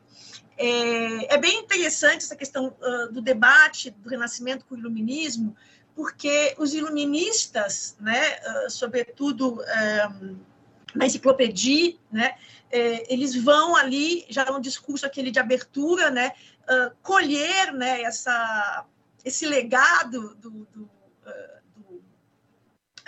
É, 0.57 1.35
é 1.35 1.39
bem 1.39 1.61
interessante 1.61 2.19
essa 2.19 2.37
questão 2.37 2.77
uh, 2.81 3.13
do 3.13 3.21
debate 3.21 3.91
do 3.91 4.09
Renascimento 4.09 4.65
com 4.65 4.75
o 4.75 4.79
Iluminismo, 4.79 5.57
porque 5.95 6.55
os 6.59 6.75
iluministas, 6.75 7.97
né, 8.01 8.37
uh, 8.39 8.71
sobretudo 8.71 9.61
uh, 9.61 10.37
na 10.95 11.07
enciclopédia, 11.07 11.97
né, 12.11 12.37
é, 12.71 13.13
eles 13.13 13.35
vão 13.37 13.77
ali, 13.77 14.25
já 14.29 14.45
no 14.45 14.61
discurso 14.61 15.07
aquele 15.07 15.31
de 15.31 15.39
abertura, 15.39 16.11
né, 16.11 16.33
uh, 16.65 16.95
colher 17.03 17.73
né, 17.73 18.03
essa, 18.03 18.85
esse 19.25 19.47
legado 19.47 20.35
do, 20.35 20.51
do, 20.51 20.83
uh, 20.83 21.61
do, 21.77 22.05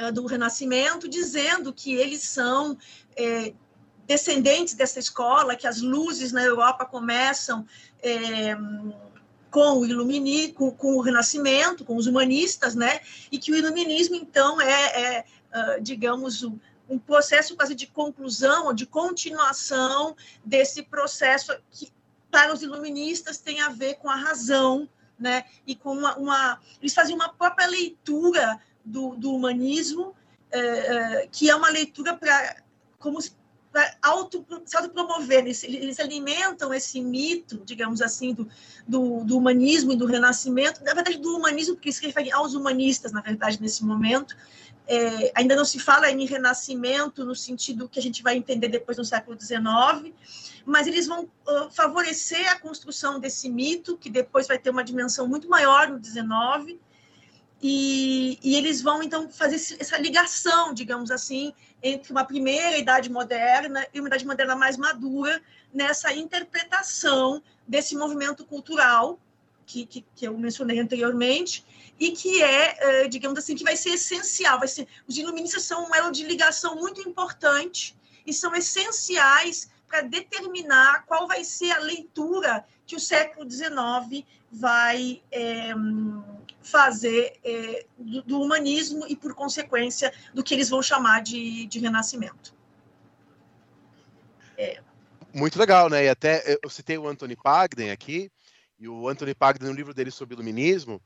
uh, 0.09 0.13
do, 0.13 0.27
Renascimento, 0.27 1.09
dizendo 1.09 1.73
que 1.73 1.95
eles 1.95 2.23
são 2.23 2.79
é, 3.17 3.53
descendentes 4.07 4.75
dessa 4.75 4.99
escola, 4.99 5.57
que 5.57 5.67
as 5.67 5.81
luzes 5.81 6.33
na 6.33 6.43
Europa 6.43 6.85
começam 6.85 7.67
é, 8.03 8.57
com 9.51 9.79
o 9.79 9.87
ilumini, 9.87 10.53
com, 10.53 10.75
o 10.81 11.01
Renascimento, 11.01 11.85
com 11.85 11.97
os 11.97 12.07
humanistas, 12.07 12.75
né? 12.75 13.01
E 13.31 13.39
que 13.39 13.53
o 13.53 13.57
iluminismo 13.57 14.17
então 14.17 14.61
é, 14.61 15.19
é 15.19 15.25
digamos, 15.81 16.43
o, 16.43 16.59
um 16.89 16.99
processo 16.99 17.57
quase 17.57 17.75
de 17.75 17.87
conclusão 17.87 18.73
de 18.73 18.87
continuação 18.87 20.15
desse 20.45 20.83
processo 20.83 21.57
que 21.71 21.93
para 22.31 22.53
os 22.53 22.63
iluministas 22.63 23.39
tem 23.39 23.61
a 23.61 23.71
ver 23.71 23.95
com 23.95 24.11
a 24.11 24.17
razão, 24.17 24.89
né? 25.19 25.45
E 25.67 25.75
com 25.75 25.93
uma, 25.93 26.17
uma 26.17 26.61
eles 26.81 26.95
faziam 26.95 27.17
uma 27.17 27.31
própria 27.31 27.67
leitura 27.67 28.61
do, 28.85 29.17
do 29.17 29.33
humanismo, 29.33 30.15
é, 30.51 30.61
é, 30.61 31.29
que 31.31 31.51
é 31.51 31.57
uma 31.57 31.71
leitura 31.71 32.15
para 32.17 32.63
como 32.99 33.19
para 33.77 33.95
auto, 34.01 34.43
se 34.65 34.75
autopromover, 34.75 35.41
eles, 35.41 35.63
eles 35.63 36.01
alimentam 36.01 36.73
esse 36.73 36.99
mito, 36.99 37.61
digamos 37.63 38.01
assim, 38.01 38.33
do, 38.33 38.49
do, 38.89 39.23
do, 39.23 39.37
humanismo 39.37 39.93
e 39.93 39.97
do 39.97 40.07
renascimento, 40.07 40.83
na 40.83 40.95
verdade 40.95 41.19
do 41.19 41.37
humanismo, 41.37 41.75
porque 41.75 41.93
se 41.93 42.01
refere 42.07 42.33
aos 42.33 42.55
humanistas, 42.55 43.13
na 43.13 43.21
verdade, 43.21 43.61
nesse 43.61 43.85
momento, 43.85 44.35
é, 44.89 45.31
ainda 45.35 45.55
não 45.55 45.65
se 45.67 45.79
fala 45.79 46.11
em 46.11 46.25
renascimento 46.25 47.23
no 47.23 47.35
sentido 47.35 47.87
que 47.87 47.99
a 47.99 48.03
gente 48.03 48.23
vai 48.23 48.39
entender 48.39 48.69
depois 48.69 48.97
no 48.97 49.05
século 49.05 49.39
XIX, 49.39 50.15
mas 50.65 50.87
eles 50.87 51.07
vão 51.07 51.25
uh, 51.25 51.71
favorecer 51.71 52.51
a 52.51 52.59
construção 52.59 53.21
desse 53.21 53.51
mito, 53.51 53.99
que 53.99 54.09
depois 54.09 54.47
vai 54.47 54.59
ter 54.59 54.71
uma 54.71 54.83
dimensão 54.83 55.29
muito 55.29 55.51
maior 55.51 55.91
no 55.91 56.03
XIX, 56.03 56.81
e, 57.63 58.39
e 58.43 58.55
eles 58.57 58.83
vão, 58.83 59.03
então, 59.03 59.31
fazer 59.31 59.57
essa 59.79 59.97
ligação, 59.99 60.75
digamos 60.75 61.11
assim, 61.11 61.55
entre 61.83 62.13
uma 62.13 62.25
primeira 62.25 62.77
idade 62.77 63.11
moderna 63.11 63.87
e 63.93 64.01
uma 64.01 64.09
idade 64.09 64.27
moderna 64.27 64.55
mais 64.55 64.77
madura, 64.77 65.41
nessa 65.73 66.13
interpretação 66.13 67.43
desse 67.67 67.97
movimento 67.97 68.45
cultural 68.45 69.19
que, 69.67 69.85
que, 69.85 70.05
que 70.15 70.27
eu 70.27 70.39
mencionei 70.39 70.79
anteriormente, 70.79 71.65
e 71.99 72.13
que 72.13 72.43
é, 72.43 73.05
uh, 73.05 73.09
digamos 73.09 73.39
assim, 73.39 73.57
que 73.57 73.65
vai 73.65 73.77
ser 73.77 73.91
essencial. 73.91 74.59
Vai 74.59 74.69
ser, 74.69 74.87
os 75.09 75.17
iluministas 75.17 75.65
são 75.65 75.89
um 75.89 75.95
elo 75.95 76.13
de 76.13 76.25
ligação 76.25 76.77
muito 76.77 77.01
importante 77.07 77.97
e 78.25 78.33
são 78.33 78.55
essenciais 78.55 79.71
para 79.89 80.03
determinar 80.03 81.05
qual 81.07 81.27
vai 81.27 81.43
ser 81.45 81.73
a 81.73 81.79
leitura 81.79 82.65
que 82.87 82.95
o 82.95 83.01
século 83.01 83.51
XIX 83.51 84.25
vai 84.53 85.23
é, 85.31 85.75
fazer 86.67 87.39
é, 87.45 87.87
do, 87.97 88.23
do, 88.23 88.41
humanismo 88.41 89.07
e, 89.09 89.15
por 89.15 89.35
consequência, 89.35 90.13
do 90.35 90.43
que 90.43 90.53
eles 90.53 90.69
vão 90.69 90.83
chamar 90.83 91.23
de, 91.23 91.67
de 91.67 91.79
renascimento. 91.79 92.55
É. 94.59 94.83
Muito 95.33 95.59
legal, 95.59 95.89
né? 95.89 96.05
E 96.05 96.09
até 96.09 96.59
eu 96.63 96.69
citei 96.69 96.99
o 96.99 97.07
Anthony 97.07 97.37
Pagden 97.37 97.91
aqui, 97.91 98.31
e 98.79 98.89
o 98.89 99.09
Anthony 99.09 99.35
Pagden, 99.35 99.69
no 99.69 99.75
livro 99.75 99.95
dele 99.95 100.11
sobre 100.11 100.35
iluminismo, 100.35 101.01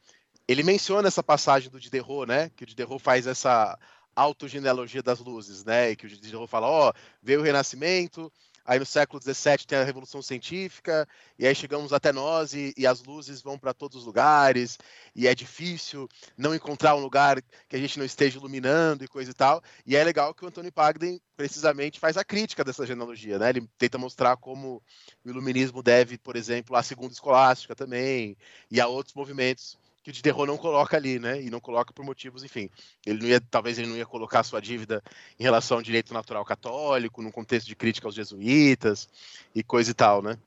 ele 0.48 0.62
menciona 0.62 1.08
essa 1.08 1.22
passagem 1.22 1.70
do 1.70 1.78
Diderot, 1.78 2.26
né? 2.26 2.50
Que 2.56 2.64
o 2.64 2.66
Diderot 2.66 3.02
faz 3.02 3.26
essa 3.26 3.78
autogenealogia 4.16 5.02
das 5.02 5.20
luzes, 5.20 5.64
né? 5.64 5.90
E 5.90 5.96
que 5.96 6.06
o 6.06 6.08
Diderot 6.08 6.48
fala, 6.48 6.66
ó, 6.66 6.88
oh, 6.88 6.92
veio 7.22 7.40
o 7.40 7.42
Renascimento, 7.42 8.32
Aí 8.70 8.78
no 8.78 8.86
século 8.86 9.20
XVII 9.20 9.66
tem 9.66 9.78
a 9.78 9.82
Revolução 9.82 10.22
Científica, 10.22 11.04
e 11.36 11.44
aí 11.44 11.52
chegamos 11.56 11.92
até 11.92 12.12
nós 12.12 12.54
e, 12.54 12.72
e 12.76 12.86
as 12.86 13.02
luzes 13.02 13.42
vão 13.42 13.58
para 13.58 13.74
todos 13.74 13.98
os 13.98 14.04
lugares, 14.04 14.78
e 15.12 15.26
é 15.26 15.34
difícil 15.34 16.08
não 16.38 16.54
encontrar 16.54 16.94
um 16.94 17.00
lugar 17.00 17.42
que 17.68 17.74
a 17.74 17.78
gente 17.80 17.98
não 17.98 18.06
esteja 18.06 18.38
iluminando 18.38 19.02
e 19.02 19.08
coisa 19.08 19.32
e 19.32 19.34
tal. 19.34 19.60
E 19.84 19.96
é 19.96 20.04
legal 20.04 20.32
que 20.32 20.44
o 20.44 20.46
Antônio 20.46 20.70
Pagden 20.70 21.20
precisamente 21.36 21.98
faz 21.98 22.16
a 22.16 22.22
crítica 22.22 22.62
dessa 22.62 22.86
genealogia, 22.86 23.40
né? 23.40 23.48
Ele 23.48 23.68
tenta 23.76 23.98
mostrar 23.98 24.36
como 24.36 24.80
o 25.24 25.28
iluminismo 25.28 25.82
deve, 25.82 26.16
por 26.16 26.36
exemplo, 26.36 26.76
à 26.76 26.82
segunda 26.84 27.12
escolástica 27.12 27.74
também, 27.74 28.36
e 28.70 28.80
a 28.80 28.86
outros 28.86 29.16
movimentos 29.16 29.76
que 30.02 30.10
o 30.10 30.12
Diderot 30.12 30.46
não 30.46 30.56
coloca 30.56 30.96
ali, 30.96 31.18
né? 31.18 31.42
E 31.42 31.50
não 31.50 31.60
coloca 31.60 31.92
por 31.92 32.04
motivos, 32.04 32.42
enfim. 32.42 32.70
Ele 33.04 33.18
não 33.20 33.28
ia, 33.28 33.40
talvez 33.40 33.78
ele 33.78 33.88
não 33.88 33.96
ia 33.96 34.06
colocar 34.06 34.42
sua 34.42 34.60
dívida 34.60 35.02
em 35.38 35.42
relação 35.42 35.76
ao 35.76 35.82
direito 35.82 36.14
natural 36.14 36.44
católico, 36.44 37.22
num 37.22 37.30
contexto 37.30 37.66
de 37.66 37.76
crítica 37.76 38.08
aos 38.08 38.14
jesuítas 38.14 39.08
e 39.54 39.62
coisa 39.62 39.90
e 39.90 39.94
tal, 39.94 40.22
né? 40.22 40.38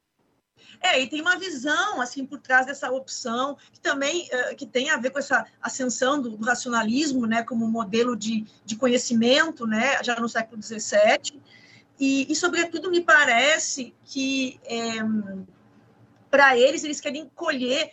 É, 0.82 1.02
e 1.02 1.08
tem 1.08 1.22
uma 1.22 1.38
visão 1.38 2.02
assim 2.02 2.26
por 2.26 2.40
trás 2.40 2.66
dessa 2.66 2.92
opção 2.92 3.58
que 3.72 3.80
também 3.80 4.28
uh, 4.28 4.56
que 4.56 4.66
tem 4.66 4.90
a 4.90 4.98
ver 4.98 5.12
com 5.12 5.20
essa 5.20 5.46
ascensão 5.62 6.22
do, 6.22 6.32
do, 6.32 6.46
racionalismo, 6.46 7.26
né, 7.26 7.44
como 7.44 7.68
modelo 7.68 8.16
de, 8.16 8.46
de 8.66 8.76
conhecimento, 8.76 9.66
né, 9.66 10.04
já 10.04 10.20
no 10.20 10.28
século 10.28 10.62
XVII. 10.62 11.42
E, 12.00 12.30
e 12.30 12.36
sobretudo 12.36 12.90
me 12.90 13.02
parece 13.02 13.94
que 14.04 14.60
é, 14.66 14.98
para 16.30 16.58
eles 16.58 16.84
eles 16.84 17.00
querem 17.00 17.30
colher 17.36 17.92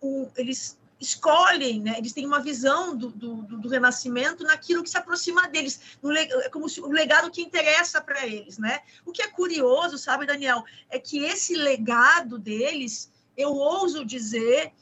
o, 0.00 0.28
eles 0.36 0.78
escolhem, 1.02 1.80
né? 1.80 1.96
eles 1.98 2.12
têm 2.12 2.24
uma 2.24 2.40
visão 2.40 2.96
do, 2.96 3.10
do, 3.10 3.34
do, 3.42 3.68
renascimento 3.68 4.44
naquilo 4.44 4.82
que 4.82 4.90
se 4.90 4.96
aproxima 4.96 5.48
deles, 5.48 5.98
no, 6.00 6.12
é 6.16 6.48
como 6.48 6.68
se, 6.68 6.80
o 6.80 6.88
legado 6.88 7.30
que 7.30 7.42
interessa 7.42 8.00
para 8.00 8.26
eles. 8.26 8.56
Né? 8.58 8.80
O 9.04 9.12
que 9.12 9.22
é 9.22 9.28
curioso, 9.28 9.98
sabe, 9.98 10.26
Daniel, 10.26 10.64
é 10.88 10.98
que 10.98 11.24
esse 11.24 11.54
legado 11.54 12.38
deles, 12.38 13.10
eu 13.36 13.50
ouso 13.50 14.04
dizer 14.04 14.72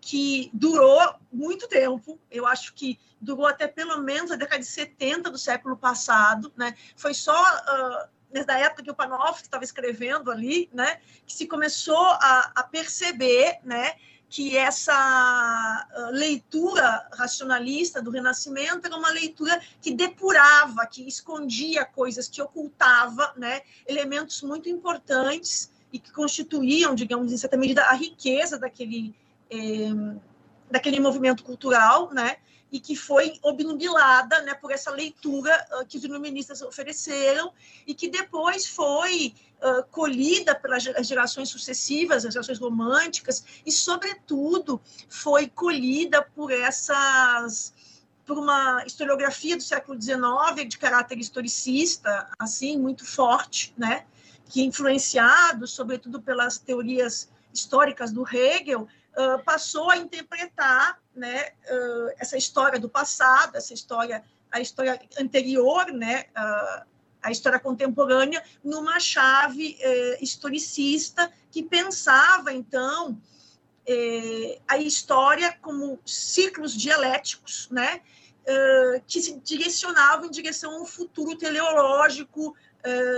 que 0.00 0.50
durou 0.52 1.14
muito 1.32 1.68
tempo, 1.68 2.18
eu 2.30 2.46
acho 2.46 2.72
que 2.72 2.98
durou 3.20 3.46
até 3.46 3.66
pelo 3.66 4.00
menos 4.00 4.30
a 4.30 4.36
década 4.36 4.60
de 4.60 4.66
70 4.66 5.30
do 5.30 5.38
século 5.38 5.76
passado, 5.76 6.52
né? 6.56 6.74
foi 6.96 7.12
só... 7.12 7.34
Uh, 7.34 8.16
desde 8.28 8.52
a 8.52 8.58
época 8.58 8.82
que 8.82 8.90
o 8.90 8.94
Panofsky 8.94 9.44
estava 9.44 9.64
escrevendo 9.64 10.30
ali, 10.30 10.68
né, 10.72 11.00
que 11.24 11.32
se 11.32 11.46
começou 11.46 11.96
a, 11.96 12.52
a 12.56 12.62
perceber, 12.64 13.60
né, 13.64 13.94
que 14.28 14.56
essa 14.56 14.92
ah, 14.92 16.10
leitura 16.12 17.08
racionalista 17.12 18.02
do 18.02 18.10
Renascimento 18.10 18.86
era 18.86 18.96
uma 18.96 19.10
leitura 19.10 19.60
que 19.80 19.92
depurava, 19.92 20.86
que 20.86 21.06
escondia 21.06 21.84
coisas, 21.84 22.28
que 22.28 22.42
ocultava 22.42 23.32
né, 23.36 23.60
elementos 23.86 24.42
muito 24.42 24.68
importantes 24.68 25.72
e 25.92 25.98
que 25.98 26.12
constituíam, 26.12 26.94
digamos, 26.94 27.32
em 27.32 27.36
certa 27.36 27.56
medida, 27.56 27.82
a 27.84 27.94
riqueza 27.94 28.58
daquele, 28.58 29.14
eh, 29.50 30.16
daquele 30.70 30.98
movimento 30.98 31.44
cultural, 31.44 32.12
né? 32.12 32.36
E 32.76 32.80
que 32.80 32.94
foi 32.94 33.38
obnubilada 33.42 34.42
né, 34.42 34.52
por 34.52 34.70
essa 34.70 34.90
leitura 34.90 35.66
uh, 35.72 35.86
que 35.86 35.96
os 35.96 36.04
iluministas 36.04 36.60
ofereceram 36.60 37.50
e 37.86 37.94
que 37.94 38.06
depois 38.06 38.66
foi 38.66 39.34
uh, 39.62 39.82
colhida 39.90 40.54
pelas 40.54 40.82
gerações 40.82 41.48
sucessivas, 41.48 42.26
as 42.26 42.34
gerações 42.34 42.58
românticas, 42.58 43.42
e, 43.64 43.72
sobretudo, 43.72 44.78
foi 45.08 45.48
colhida 45.48 46.20
por 46.22 46.52
essas 46.52 47.74
por 48.26 48.36
uma 48.36 48.84
historiografia 48.84 49.56
do 49.56 49.62
século 49.62 49.98
XIX 50.02 50.68
de 50.68 50.76
caráter 50.76 51.16
historicista, 51.16 52.28
assim, 52.38 52.76
muito 52.76 53.06
forte, 53.06 53.72
né? 53.78 54.04
que 54.50 54.62
influenciado, 54.62 55.66
sobretudo 55.66 56.20
pelas 56.20 56.58
teorias 56.58 57.30
históricas 57.54 58.12
do 58.12 58.26
Hegel, 58.28 58.88
passou 59.44 59.90
a 59.90 59.96
interpretar 59.96 61.00
né, 61.14 61.52
uh, 61.70 62.14
essa 62.18 62.36
história 62.36 62.78
do 62.78 62.88
passado, 62.88 63.56
essa 63.56 63.72
história, 63.72 64.22
a 64.52 64.60
história 64.60 65.00
anterior, 65.18 65.86
né, 65.86 66.26
uh, 66.36 66.86
a 67.22 67.30
história 67.30 67.58
contemporânea, 67.58 68.44
numa 68.62 69.00
chave 69.00 69.76
historicista 70.20 71.32
que 71.50 71.60
pensava, 71.60 72.52
então, 72.52 73.20
a 74.68 74.78
história 74.78 75.58
como 75.60 75.98
ciclos 76.06 76.72
dialéticos, 76.72 77.68
né, 77.68 78.00
que 79.08 79.20
se 79.20 79.40
direcionavam 79.40 80.26
em 80.26 80.30
direção 80.30 80.76
a 80.76 80.82
um 80.82 80.86
futuro 80.86 81.36
teleológico 81.36 82.54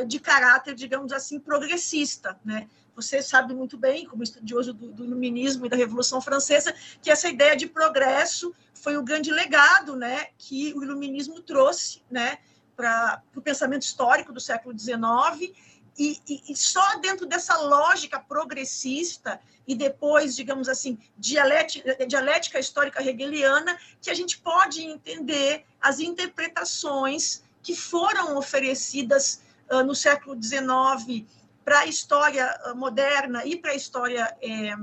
de 0.07 0.19
caráter, 0.19 0.75
digamos 0.75 1.12
assim, 1.12 1.38
progressista, 1.38 2.40
né? 2.43 2.67
Você 2.99 3.23
sabe 3.23 3.55
muito 3.55 3.78
bem, 3.78 4.07
como 4.07 4.25
estudioso 4.25 4.73
do, 4.73 4.90
do 4.90 5.05
iluminismo 5.05 5.64
e 5.64 5.69
da 5.69 5.76
Revolução 5.76 6.21
Francesa, 6.21 6.75
que 7.00 7.12
essa 7.12 7.28
ideia 7.28 7.57
de 7.57 7.69
progresso 7.69 8.52
foi 8.75 8.97
o 8.97 9.05
grande 9.05 9.31
legado, 9.31 9.95
né, 9.95 10.26
que 10.37 10.75
o 10.75 10.83
iluminismo 10.83 11.40
trouxe, 11.40 12.02
né, 12.11 12.38
para 12.75 13.23
o 13.37 13.40
pensamento 13.40 13.83
histórico 13.83 14.33
do 14.33 14.40
século 14.40 14.76
XIX 14.76 15.55
e, 15.97 16.21
e, 16.28 16.43
e, 16.49 16.57
só 16.57 16.99
dentro 16.99 17.25
dessa 17.25 17.57
lógica 17.57 18.19
progressista 18.19 19.40
e 19.67 19.76
depois, 19.76 20.35
digamos 20.35 20.69
assim, 20.69 20.99
dialética, 21.17 22.05
dialética 22.07 22.59
histórica 22.59 23.02
hegeliana, 23.02 23.78
que 24.00 24.11
a 24.11 24.14
gente 24.14 24.38
pode 24.38 24.83
entender 24.83 25.64
as 25.81 26.00
interpretações 26.00 27.45
que 27.62 27.76
foram 27.76 28.37
oferecidas 28.37 29.43
uh, 29.71 29.83
no 29.85 29.95
século 29.95 30.40
XIX 30.40 31.26
para 31.69 31.81
a 31.81 31.87
história 31.87 32.47
ah, 32.65 32.75
moderna 32.75 33.45
e 33.45 33.55
para 33.55 33.73
a 33.73 33.75
história 33.75 34.35
é, 34.41 34.75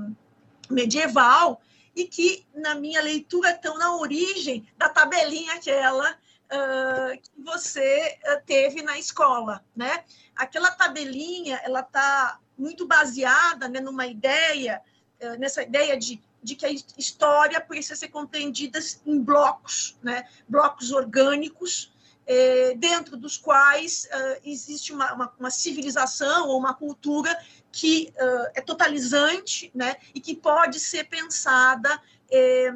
medieval, 0.70 1.60
e 1.96 2.04
que, 2.06 2.46
na 2.54 2.76
minha 2.76 3.02
leitura, 3.02 3.50
estão 3.50 3.76
na 3.76 3.96
origem 3.96 4.64
da 4.78 4.88
tabelinha 4.88 5.54
aquela 5.54 6.12
uh, 6.12 7.20
que 7.20 7.42
você 7.42 8.16
uh, 8.22 8.40
teve 8.46 8.82
na 8.82 8.96
escola. 8.98 9.64
Né? 9.74 10.04
Aquela 10.36 10.70
tabelinha 10.70 11.60
ela 11.64 11.80
está 11.80 12.38
muito 12.56 12.86
baseada 12.86 13.68
né, 13.68 13.80
numa 13.80 14.06
ideia, 14.06 14.80
uh, 15.20 15.40
nessa 15.40 15.64
ideia 15.64 15.96
de 15.96 16.22
de 16.42 16.54
que 16.54 16.64
a 16.64 16.70
história 16.96 17.60
precisa 17.60 17.96
ser 17.96 18.06
compreendida 18.06 18.78
em 19.04 19.20
blocos, 19.20 19.98
né? 20.00 20.28
blocos 20.48 20.92
orgânicos, 20.92 21.92
é, 22.26 22.74
dentro 22.74 23.16
dos 23.16 23.38
quais 23.38 24.08
uh, 24.12 24.40
existe 24.44 24.92
uma, 24.92 25.12
uma, 25.12 25.32
uma, 25.38 25.50
civilização 25.50 26.48
ou 26.48 26.58
uma 26.58 26.74
cultura 26.74 27.38
que 27.70 28.12
uh, 28.16 28.50
é 28.54 28.60
totalizante 28.60 29.70
né, 29.74 29.96
e 30.14 30.20
que 30.20 30.34
pode 30.34 30.80
ser 30.80 31.04
pensada 31.04 32.02
é, 32.30 32.72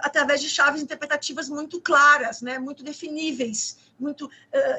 através 0.00 0.40
de 0.40 0.48
chaves 0.48 0.82
interpretativas 0.82 1.48
muito 1.48 1.80
claras, 1.80 2.40
né, 2.40 2.58
muito 2.58 2.82
definíveis, 2.82 3.76
muito 3.98 4.26
uh, 4.26 4.30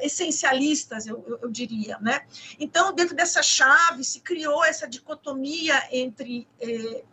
essencialistas, 0.02 1.06
eu, 1.06 1.24
eu, 1.28 1.40
eu, 1.44 1.52
diria. 1.52 1.98
Né? 2.00 2.26
Então, 2.60 2.94
dentro 2.94 3.16
dessa 3.16 3.44
chave, 3.44 4.04
se 4.04 4.20
criou 4.20 4.64
essa 4.64 4.88
dicotomia 4.88 5.76
entre 5.92 6.48
eh, 6.60 7.04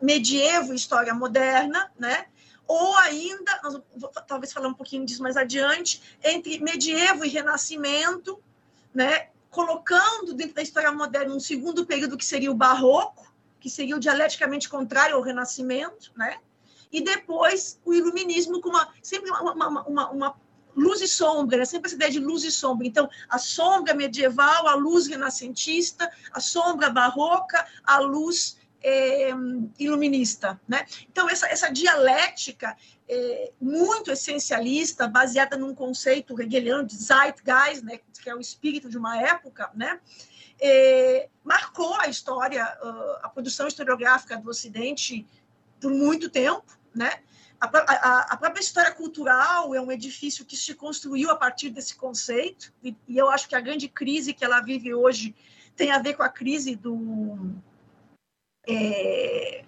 medievo 0.00 0.72
e 0.72 0.76
história 0.76 1.14
moderna, 1.14 1.92
né? 1.98 2.26
Ou 2.70 2.96
ainda, 2.98 3.60
nós 3.64 3.82
talvez 4.28 4.52
falar 4.52 4.68
um 4.68 4.74
pouquinho 4.74 5.04
disso 5.04 5.24
mais 5.24 5.36
adiante, 5.36 6.00
entre 6.22 6.60
medievo 6.60 7.24
e 7.24 7.28
renascimento, 7.28 8.40
né, 8.94 9.30
colocando 9.50 10.32
dentro 10.34 10.54
da 10.54 10.62
história 10.62 10.92
moderna 10.92 11.34
um 11.34 11.40
segundo 11.40 11.84
período 11.84 12.16
que 12.16 12.24
seria 12.24 12.48
o 12.48 12.54
barroco, 12.54 13.26
que 13.58 13.68
seria 13.68 13.96
o 13.96 13.98
dialeticamente 13.98 14.68
contrário 14.68 15.16
ao 15.16 15.20
renascimento, 15.20 16.12
né, 16.16 16.38
e 16.92 17.00
depois 17.00 17.80
o 17.84 17.92
iluminismo 17.92 18.60
com 18.60 18.68
uma, 18.68 18.88
sempre 19.02 19.28
uma, 19.32 19.52
uma, 19.52 19.82
uma, 19.88 20.10
uma 20.10 20.36
luz 20.76 21.00
e 21.00 21.08
sombra, 21.08 21.58
né? 21.58 21.64
sempre 21.64 21.88
essa 21.88 21.96
ideia 21.96 22.10
de 22.12 22.20
luz 22.20 22.44
e 22.44 22.52
sombra. 22.52 22.86
Então, 22.86 23.08
a 23.28 23.38
sombra 23.38 23.94
medieval, 23.94 24.68
a 24.68 24.74
luz 24.74 25.08
renascentista, 25.08 26.10
a 26.32 26.40
sombra 26.40 26.88
barroca, 26.88 27.66
a 27.84 27.98
luz 27.98 28.59
é, 28.82 29.30
iluminista. 29.78 30.60
Né? 30.68 30.86
Então, 31.10 31.28
essa, 31.28 31.46
essa 31.46 31.70
dialética 31.70 32.76
é, 33.08 33.52
muito 33.60 34.10
essencialista, 34.10 35.06
baseada 35.06 35.56
num 35.56 35.74
conceito 35.74 36.40
hegeliano 36.40 36.86
de 36.86 36.96
Zeitgeist, 36.96 37.84
né, 37.84 38.00
que 38.22 38.30
é 38.30 38.34
o 38.34 38.40
espírito 38.40 38.88
de 38.88 38.96
uma 38.96 39.20
época, 39.20 39.70
né, 39.74 40.00
é, 40.60 41.28
marcou 41.42 41.94
a 41.94 42.08
história, 42.08 42.62
a 43.22 43.28
produção 43.28 43.66
historiográfica 43.66 44.36
do 44.36 44.50
Ocidente 44.50 45.26
por 45.80 45.90
muito 45.90 46.28
tempo. 46.28 46.78
Né? 46.94 47.10
A, 47.58 47.66
a, 47.66 48.20
a, 48.32 48.36
própria 48.36 48.60
história 48.60 48.92
cultural 48.92 49.74
é 49.74 49.80
um 49.80 49.90
edifício 49.90 50.44
que 50.44 50.56
se 50.56 50.74
construiu 50.74 51.30
a 51.30 51.36
partir 51.36 51.70
desse 51.70 51.94
conceito, 51.94 52.72
e, 52.82 52.94
e 53.08 53.16
eu 53.16 53.30
acho 53.30 53.48
que 53.48 53.54
a 53.54 53.60
grande 53.60 53.88
crise 53.88 54.34
que 54.34 54.44
ela 54.44 54.60
vive 54.60 54.94
hoje 54.94 55.34
tem 55.76 55.90
a 55.90 55.98
ver 55.98 56.14
com 56.14 56.22
a 56.22 56.28
crise 56.28 56.76
do, 56.76 57.54
é, 58.66 59.64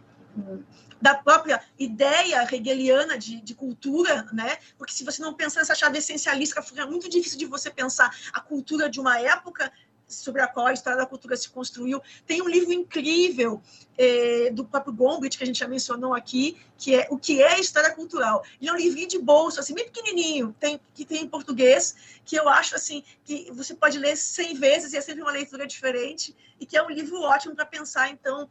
da 1.00 1.14
própria 1.16 1.62
ideia 1.78 2.46
hegeliana 2.52 3.18
de, 3.18 3.40
de, 3.40 3.54
cultura, 3.54 4.26
né? 4.32 4.58
Porque 4.78 4.92
se 4.92 5.04
você 5.04 5.20
não 5.20 5.34
pensar 5.34 5.60
nessa 5.60 5.74
chave 5.74 5.98
essencialista, 5.98 6.62
fica 6.62 6.86
muito 6.86 7.08
difícil 7.08 7.38
de 7.38 7.46
você 7.46 7.70
pensar 7.70 8.14
a 8.32 8.40
cultura 8.40 8.88
de 8.88 9.00
uma 9.00 9.18
época 9.20 9.72
sobre 10.12 10.42
a 10.42 10.46
qual 10.46 10.66
a 10.66 10.72
história 10.72 10.98
da 10.98 11.06
cultura 11.06 11.36
se 11.36 11.48
construiu. 11.48 12.00
Tem 12.26 12.42
um 12.42 12.48
livro 12.48 12.72
incrível 12.72 13.62
é, 13.96 14.50
do 14.50 14.64
próprio 14.64 14.92
Gombrich, 14.92 15.36
que 15.36 15.44
a 15.44 15.46
gente 15.46 15.58
já 15.58 15.68
mencionou 15.68 16.14
aqui, 16.14 16.60
que 16.76 16.94
é 16.94 17.08
O 17.10 17.18
que 17.18 17.42
é 17.42 17.58
História 17.58 17.90
Cultural. 17.94 18.44
Ele 18.60 18.70
é 18.70 18.72
um 18.72 18.76
livrinho 18.76 19.08
de 19.08 19.18
bolso, 19.18 19.58
assim, 19.58 19.74
bem 19.74 19.86
pequenininho, 19.86 20.54
tem, 20.58 20.80
que 20.94 21.04
tem 21.04 21.22
em 21.22 21.28
português, 21.28 22.20
que 22.24 22.36
eu 22.36 22.48
acho 22.48 22.74
assim 22.74 23.02
que 23.24 23.50
você 23.52 23.74
pode 23.74 23.98
ler 23.98 24.16
100 24.16 24.54
vezes 24.54 24.92
e 24.92 24.96
é 24.96 25.00
sempre 25.00 25.22
uma 25.22 25.32
leitura 25.32 25.66
diferente, 25.66 26.36
e 26.60 26.66
que 26.66 26.76
é 26.76 26.82
um 26.82 26.90
livro 26.90 27.20
ótimo 27.22 27.54
para 27.54 27.66
pensar, 27.66 28.10
então, 28.10 28.48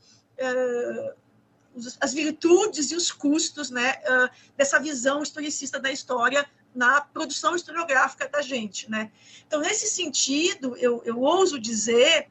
as 1.99 2.13
virtudes 2.13 2.91
e 2.91 2.95
os 2.95 3.11
custos 3.11 3.69
né, 3.69 3.95
uh, 4.05 4.29
dessa 4.57 4.79
visão 4.79 5.23
historicista 5.23 5.79
da 5.79 5.91
história 5.91 6.45
na 6.75 7.01
produção 7.01 7.55
historiográfica 7.55 8.27
da 8.27 8.41
gente. 8.41 8.89
Né? 8.89 9.11
Então, 9.47 9.61
nesse 9.61 9.87
sentido, 9.87 10.75
eu, 10.77 11.01
eu 11.05 11.19
ouso 11.19 11.59
dizer 11.59 12.29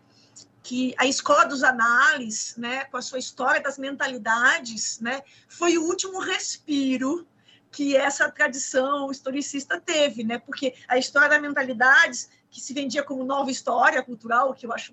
que 0.62 0.94
a 0.98 1.06
escola 1.06 1.44
dos 1.44 1.62
análises, 1.62 2.56
né, 2.56 2.84
com 2.84 2.96
a 2.96 3.02
sua 3.02 3.18
história 3.18 3.62
das 3.62 3.78
mentalidades, 3.78 5.00
né, 5.00 5.22
foi 5.48 5.78
o 5.78 5.84
último 5.84 6.20
respiro 6.20 7.26
que 7.70 7.96
essa 7.96 8.30
tradição 8.30 9.10
historicista 9.10 9.80
teve, 9.80 10.24
né? 10.24 10.38
Porque 10.38 10.74
a 10.88 10.98
história 10.98 11.28
das 11.28 11.40
mentalidades, 11.40 12.28
que 12.50 12.60
se 12.60 12.74
vendia 12.74 13.02
como 13.02 13.24
nova 13.24 13.50
história 13.50 14.02
cultural, 14.02 14.52
que 14.54 14.66
eu 14.66 14.72
acho 14.72 14.92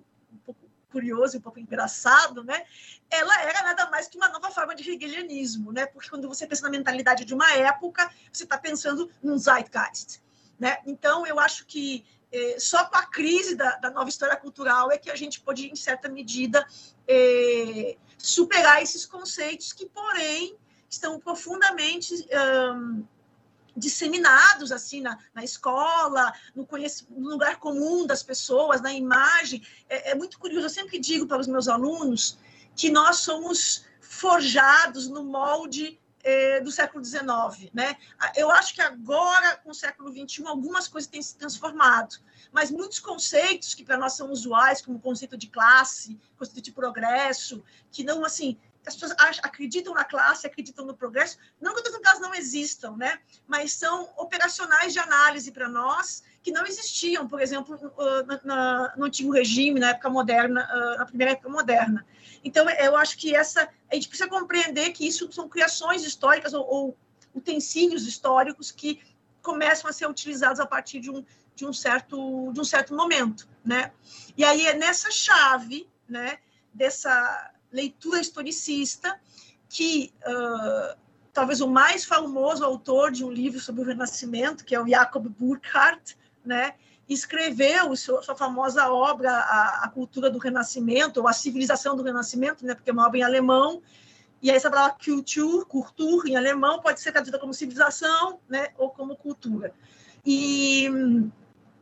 curioso 0.98 1.38
um 1.38 1.42
pouco 1.42 1.60
engraçado, 1.60 2.44
né? 2.44 2.66
ela 3.10 3.42
era 3.44 3.64
nada 3.64 3.90
mais 3.90 4.08
que 4.08 4.18
uma 4.18 4.30
nova 4.30 4.50
forma 4.52 4.76
de 4.76 4.90
hegelianismo, 4.90 5.72
né? 5.72 5.86
Porque 5.86 6.10
quando 6.10 6.28
você 6.28 6.46
pensa 6.48 6.64
na 6.64 6.70
mentalidade 6.70 7.24
de 7.24 7.34
uma 7.34 7.52
época, 7.54 8.10
você 8.32 8.44
está 8.44 8.58
pensando 8.58 9.10
num 9.22 9.38
zeitgeist, 9.38 10.22
né? 10.60 10.78
Então, 10.86 11.26
eu 11.26 11.40
acho 11.40 11.66
que 11.66 12.04
eh, 12.32 12.58
só 12.60 12.86
com 12.86 12.98
a 12.98 13.06
crise 13.06 13.56
da, 13.56 13.78
da, 13.78 13.92
nova 13.92 14.10
história 14.10 14.36
cultural 14.36 14.92
é 14.92 14.98
que 14.98 15.10
a 15.10 15.16
gente 15.16 15.40
pode, 15.40 15.70
em 15.70 15.76
certa 15.76 16.10
medida, 16.10 16.66
eh, 17.08 17.96
superar 18.18 18.82
esses 18.82 19.06
conceitos 19.06 19.72
que, 19.72 19.86
porém, 19.86 20.58
estão 20.90 21.20
profundamente 21.20 22.14
disseminados 23.78 24.72
assim 24.72 25.02
na, 25.02 25.18
na 25.34 25.44
escola, 25.44 26.34
no, 26.56 26.68
no, 27.12 27.30
lugar 27.30 27.58
comum 27.60 28.06
das 28.06 28.24
pessoas, 28.24 28.82
na 28.82 28.92
imagem. 28.92 29.62
É, 29.88 30.12
é 30.12 30.16
muito 30.16 30.40
curioso. 30.40 30.66
Eu 30.66 30.70
sempre 30.70 31.00
digo 31.00 31.28
para 31.28 31.40
os 31.40 31.48
meus 31.48 31.68
alunos 31.68 32.38
que 32.76 32.90
nós 32.90 33.18
somos 33.18 33.86
forjados 34.02 35.08
no 35.08 35.24
molde 35.24 36.00
eh, 36.24 36.60
do 36.62 36.72
século 36.72 37.04
XIX. 37.04 37.72
Né? 37.74 37.96
Eu 38.36 38.52
acho 38.52 38.74
que 38.74 38.82
agora, 38.82 39.56
com 39.58 39.70
o 39.72 39.74
século 39.74 40.12
XXI, 40.12 40.46
algumas 40.46 40.88
coisas 40.88 41.10
têm 41.10 41.22
se 41.22 41.38
transformado, 41.38 42.18
mas 42.52 42.70
muitos 42.70 43.00
conceitos 43.00 43.74
que 43.74 43.84
para 43.84 43.98
nós 43.98 44.14
são 44.14 44.30
usuais, 44.32 44.82
como 44.82 44.98
o 44.98 45.02
conceito 45.02 45.38
de 45.38 45.48
classe, 45.48 46.20
conceito 46.38 46.62
de 46.62 46.72
progresso, 46.72 47.64
que 47.92 48.04
não 48.04 48.26
assim 48.26 48.58
as 48.88 48.96
pessoas 48.96 49.14
acham, 49.20 49.42
acreditam 49.44 49.94
na 49.94 50.04
classe, 50.04 50.48
acreditam 50.48 50.86
no 50.86 50.96
progresso, 50.96 51.38
não 51.60 51.74
que 51.74 51.80
outras 51.80 52.00
elas 52.04 52.20
não 52.20 52.34
existam, 52.34 52.96
né? 52.96 53.20
Mas 53.46 53.74
são 53.74 54.10
operacionais 54.18 54.94
de 54.94 55.00
análise 55.00 55.52
para 55.52 55.68
nós 55.68 56.24
que 56.42 56.52
não 56.52 56.66
existiam, 56.66 57.28
por 57.28 57.42
exemplo, 57.42 57.78
na, 58.26 58.40
na, 58.44 58.94
no 58.96 59.06
antigo 59.06 59.32
regime, 59.32 59.80
na 59.80 59.90
época 59.90 60.10
moderna, 60.10 60.66
na 60.98 61.06
primeira 61.06 61.34
época 61.34 61.50
moderna. 61.50 62.06
Então, 62.44 62.70
eu 62.70 62.96
acho 62.96 63.18
que 63.18 63.36
essa 63.36 63.68
a 63.92 63.96
gente 63.96 64.08
precisa 64.08 64.30
compreender 64.30 64.92
que 64.92 65.06
isso 65.06 65.30
são 65.32 65.50
criações 65.50 66.04
históricas 66.04 66.54
ou, 66.54 66.66
ou 66.66 66.98
utensílios 67.36 68.08
históricos 68.08 68.72
que 68.72 69.02
começam 69.42 69.90
a 69.90 69.94
ser 69.94 70.08
utilizados 70.08 70.60
a 70.60 70.66
partir 70.66 71.00
de 71.00 71.12
um, 71.12 71.24
de 71.56 71.66
um 71.66 71.74
certo 71.74 72.52
de 72.54 72.60
um 72.60 72.64
certo 72.64 72.96
momento, 72.96 73.48
né? 73.64 73.92
E 74.38 74.44
aí 74.44 74.66
é 74.68 74.74
nessa 74.74 75.12
chave, 75.12 75.90
né, 76.08 76.40
dessa 76.74 77.52
leitura 77.72 78.20
historicista 78.20 79.20
que 79.70 80.14
uh, 80.26 80.98
talvez 81.34 81.62
o 81.62 81.68
mais 81.68 82.06
famoso 82.06 82.64
autor 82.64 83.12
de 83.12 83.24
um 83.24 83.32
livro 83.32 83.60
sobre 83.60 83.82
o 83.82 83.86
Renascimento, 83.86 84.66
que 84.66 84.74
é 84.74 84.82
o 84.82 84.88
Jacob 84.88 85.28
Burckhardt, 85.28 86.18
né, 86.44 86.74
escreveu 87.08 87.96
sua 87.96 88.36
famosa 88.36 88.90
obra 88.90 89.32
a, 89.32 89.84
a, 89.84 89.90
Cultura 89.90 90.30
do 90.30 90.40
Renascimento 90.40 91.20
ou 91.20 91.28
a 91.28 91.34
Civilização 91.34 91.96
do 91.96 92.04
Renascimento, 92.04 92.66
né, 92.66 92.74
porque 92.74 92.90
é 92.90 92.94
uma 92.94 93.06
obra 93.06 93.20
em 93.20 93.24
alemão. 93.24 93.82
E 94.42 94.50
essa 94.50 94.70
palavra 94.70 94.98
Kultur, 95.04 95.66
Kultur 95.66 96.28
em 96.28 96.36
alemão 96.36 96.82
pode 96.82 97.02
ser 97.02 97.12
traduzida 97.12 97.40
como 97.40 97.54
civilização, 97.54 98.40
né, 98.48 98.70
ou 98.78 98.90
como 98.90 99.16
cultura. 99.16 99.74
E 100.26 100.90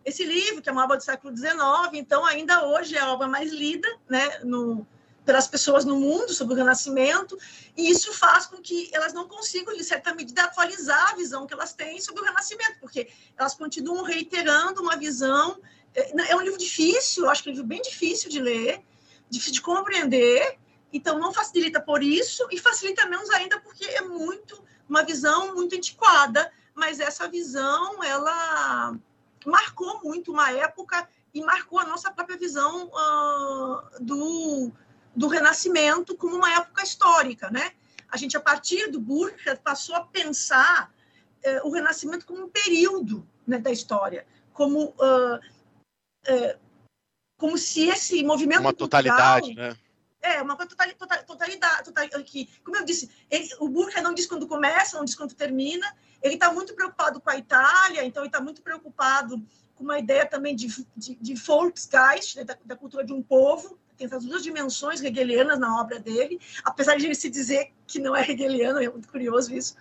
esse 0.04 0.24
livro, 0.24 0.62
que 0.62 0.69
é 0.69 0.71
uma 0.71 0.84
obra 0.84 0.98
do 0.98 1.04
século 1.04 1.36
XIX, 1.36 1.56
então 1.93 2.26
ainda 2.26 2.65
hoje 2.67 2.95
é 2.95 3.00
a 3.00 3.12
obra 3.12 3.28
mais 3.28 3.52
lida 3.52 3.88
né, 4.08 4.39
no, 4.43 4.86
pelas 5.25 5.47
pessoas 5.47 5.83
no 5.83 5.95
mundo 5.95 6.31
sobre 6.33 6.53
o 6.53 6.57
Renascimento, 6.57 7.38
e 7.75 7.89
isso 7.89 8.13
faz 8.13 8.45
com 8.45 8.57
que 8.57 8.89
elas 8.93 9.11
não 9.11 9.27
consigam, 9.27 9.75
de 9.75 9.83
certa 9.83 10.13
medida, 10.13 10.43
atualizar 10.43 11.11
a 11.11 11.15
visão 11.15 11.47
que 11.47 11.53
elas 11.53 11.73
têm 11.73 11.99
sobre 11.99 12.21
o 12.21 12.25
Renascimento, 12.25 12.79
porque 12.79 13.09
elas 13.38 13.55
continuam 13.55 14.03
reiterando 14.03 14.81
uma 14.81 14.95
visão. 14.95 15.59
É, 15.93 16.31
é 16.31 16.35
um 16.35 16.41
livro 16.41 16.59
difícil, 16.59 17.25
eu 17.25 17.29
acho 17.29 17.41
que 17.41 17.49
é 17.49 17.51
um 17.51 17.55
livro 17.55 17.67
bem 17.67 17.81
difícil 17.81 18.29
de 18.29 18.39
ler, 18.39 18.81
difícil 19.29 19.53
de 19.53 19.61
compreender, 19.61 20.59
então 20.93 21.17
não 21.19 21.33
facilita 21.33 21.81
por 21.81 22.03
isso, 22.03 22.47
e 22.51 22.59
facilita 22.59 23.05
menos 23.07 23.29
ainda 23.31 23.59
porque 23.59 23.83
é 23.83 24.01
muito 24.01 24.63
uma 24.88 25.03
visão 25.03 25.55
muito 25.55 25.75
antiquada, 25.75 26.51
mas 26.75 26.99
essa 26.99 27.27
visão, 27.27 28.03
ela 28.03 28.95
marcou 29.45 30.01
muito 30.03 30.31
uma 30.31 30.51
época 30.51 31.07
e 31.33 31.41
marcou 31.41 31.79
a 31.79 31.85
nossa 31.85 32.11
própria 32.11 32.38
visão 32.38 32.88
uh, 32.88 34.03
do, 34.03 34.71
do 35.15 35.28
Renascimento 35.28 36.15
como 36.15 36.36
uma 36.36 36.54
época 36.54 36.84
histórica, 36.84 37.49
né? 37.49 37.71
A 38.10 38.17
gente, 38.17 38.38
a 38.38 38.39
partir 38.39 38.91
do 38.91 38.99
Burckhardt, 38.99 39.62
passou 39.62 39.95
a 39.95 40.04
pensar 40.04 40.93
uh, 41.45 41.67
o 41.67 41.71
Renascimento 41.71 42.25
como 42.25 42.43
um 42.43 42.49
período 42.49 43.28
né, 43.47 43.58
da 43.58 43.71
história, 43.71 44.25
como, 44.54 44.89
uh, 44.89 46.60
como 47.38 47.58
se 47.58 47.88
esse 47.89 48.23
movimento 48.23 48.62
Uma 48.62 48.73
totalidade, 48.73 49.54
né? 49.54 49.78
É, 50.21 50.41
uma 50.41 50.56
totalidade, 50.56 51.25
totalidade, 51.25 51.84
totalidade 51.84 52.23
que, 52.23 52.49
como 52.63 52.78
eu 52.78 52.84
disse, 52.84 53.12
ele, 53.30 53.47
o 53.60 53.69
Burckhardt 53.69 54.01
não 54.01 54.13
diz 54.13 54.25
quando 54.25 54.47
começa, 54.47 54.97
não 54.97 55.06
diz 55.06 55.13
quando 55.13 55.36
termina, 55.36 55.95
ele 56.19 56.34
está 56.34 56.51
muito 56.51 56.73
preocupado 56.73 57.21
com 57.21 57.30
a 57.30 57.38
Itália, 57.38 58.04
então 58.04 58.23
ele 58.23 58.30
está 58.30 58.41
muito 58.41 58.63
preocupado 58.63 59.39
com 59.75 59.84
uma 59.84 59.99
ideia 59.99 60.25
também 60.25 60.56
de, 60.56 60.67
de, 60.97 61.15
de 61.15 61.36
Volksgeist, 61.36 62.38
né, 62.38 62.43
da, 62.43 62.58
da, 62.65 62.75
cultura 62.75 63.04
de 63.04 63.13
um 63.13 63.21
povo, 63.21 63.78
tem 63.97 64.08
essas 64.08 64.25
duas 64.25 64.43
dimensões 64.43 65.01
hegelianas 65.01 65.60
na 65.60 65.79
obra 65.79 65.99
dele, 65.99 66.39
apesar 66.63 66.95
de 66.97 67.05
ele 67.05 67.15
se 67.15 67.29
dizer 67.29 67.71
que 67.88 67.99
não 67.99 68.15
é 68.15 68.29
hegeliano, 68.29 68.81
é 68.81 68.89
muito 68.89 69.08
curioso 69.08 69.53
isso, 69.53 69.75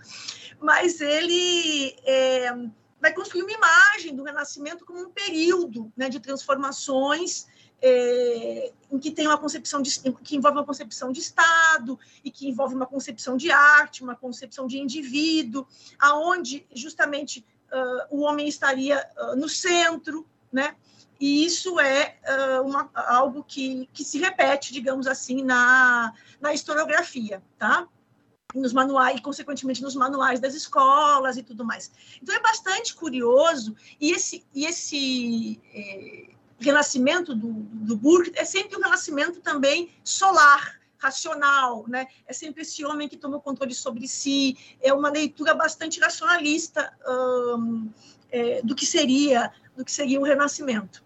mas 0.60 1.00
ele 1.00 1.96
é, 2.04 2.52
vai 3.00 3.12
construir 3.12 3.42
uma 3.42 3.52
imagem 3.52 4.14
do 4.14 4.24
Renascimento 4.24 4.84
como 4.84 5.00
um 5.00 5.10
período 5.10 5.92
né, 5.96 6.08
de 6.08 6.20
transformações 6.20 7.46
é, 7.86 8.72
em 8.90 8.98
que 8.98 9.10
tem 9.10 9.26
uma 9.26 9.36
concepção 9.36 9.82
de, 9.82 9.90
que 10.22 10.36
envolve 10.36 10.56
uma 10.56 10.64
concepção 10.64 11.12
de 11.12 11.20
Estado 11.20 11.98
e 12.24 12.30
que 12.30 12.48
envolve 12.48 12.74
uma 12.74 12.86
concepção 12.86 13.36
de 13.36 13.50
arte, 13.50 14.02
uma 14.02 14.16
concepção 14.16 14.66
de 14.66 14.78
indivíduo, 14.78 15.66
aonde 15.98 16.66
justamente 16.72 17.44
uh, 17.70 18.16
o 18.16 18.20
homem 18.22 18.48
estaria 18.48 19.06
uh, 19.18 19.36
no 19.36 19.50
centro, 19.50 20.26
né? 20.50 20.74
E 21.20 21.44
isso 21.44 21.78
é 21.80 22.16
uh, 22.26 22.62
uma, 22.62 22.90
algo 22.94 23.44
que, 23.44 23.88
que 23.92 24.04
se 24.04 24.18
repete, 24.18 24.72
digamos 24.72 25.06
assim, 25.06 25.42
na, 25.42 26.12
na 26.40 26.52
historiografia, 26.52 27.42
tá? 27.58 27.86
nos 28.54 28.72
manuais 28.72 29.18
e 29.18 29.20
consequentemente 29.20 29.82
nos 29.82 29.96
manuais 29.96 30.38
das 30.38 30.54
escolas 30.54 31.36
e 31.36 31.42
tudo 31.42 31.64
mais. 31.64 31.90
Então 32.22 32.34
é 32.34 32.40
bastante 32.40 32.94
curioso 32.94 33.74
e 34.00 34.12
esse 34.12 34.44
e 34.54 34.64
esse 34.64 35.60
eh, 35.74 36.34
renascimento 36.60 37.34
do, 37.34 37.52
do 37.52 37.96
Burke 37.96 38.32
é 38.36 38.44
sempre 38.44 38.76
um 38.76 38.80
renascimento 38.80 39.40
também 39.40 39.90
solar, 40.04 40.80
racional, 40.98 41.84
né? 41.86 42.06
É 42.26 42.32
sempre 42.32 42.62
esse 42.62 42.84
homem 42.84 43.08
que 43.08 43.16
toma 43.16 43.36
o 43.36 43.40
controle 43.40 43.74
sobre 43.74 44.08
si. 44.08 44.56
É 44.80 44.92
uma 44.92 45.10
leitura 45.10 45.54
bastante 45.54 46.00
racionalista 46.00 46.96
hum, 47.06 47.90
é, 48.34 48.62
do 48.62 48.74
que 48.74 48.84
seria 48.84 49.52
do 49.76 49.84
que 49.84 49.90
seria 49.90 50.20
o 50.20 50.24
renascimento. 50.24 51.02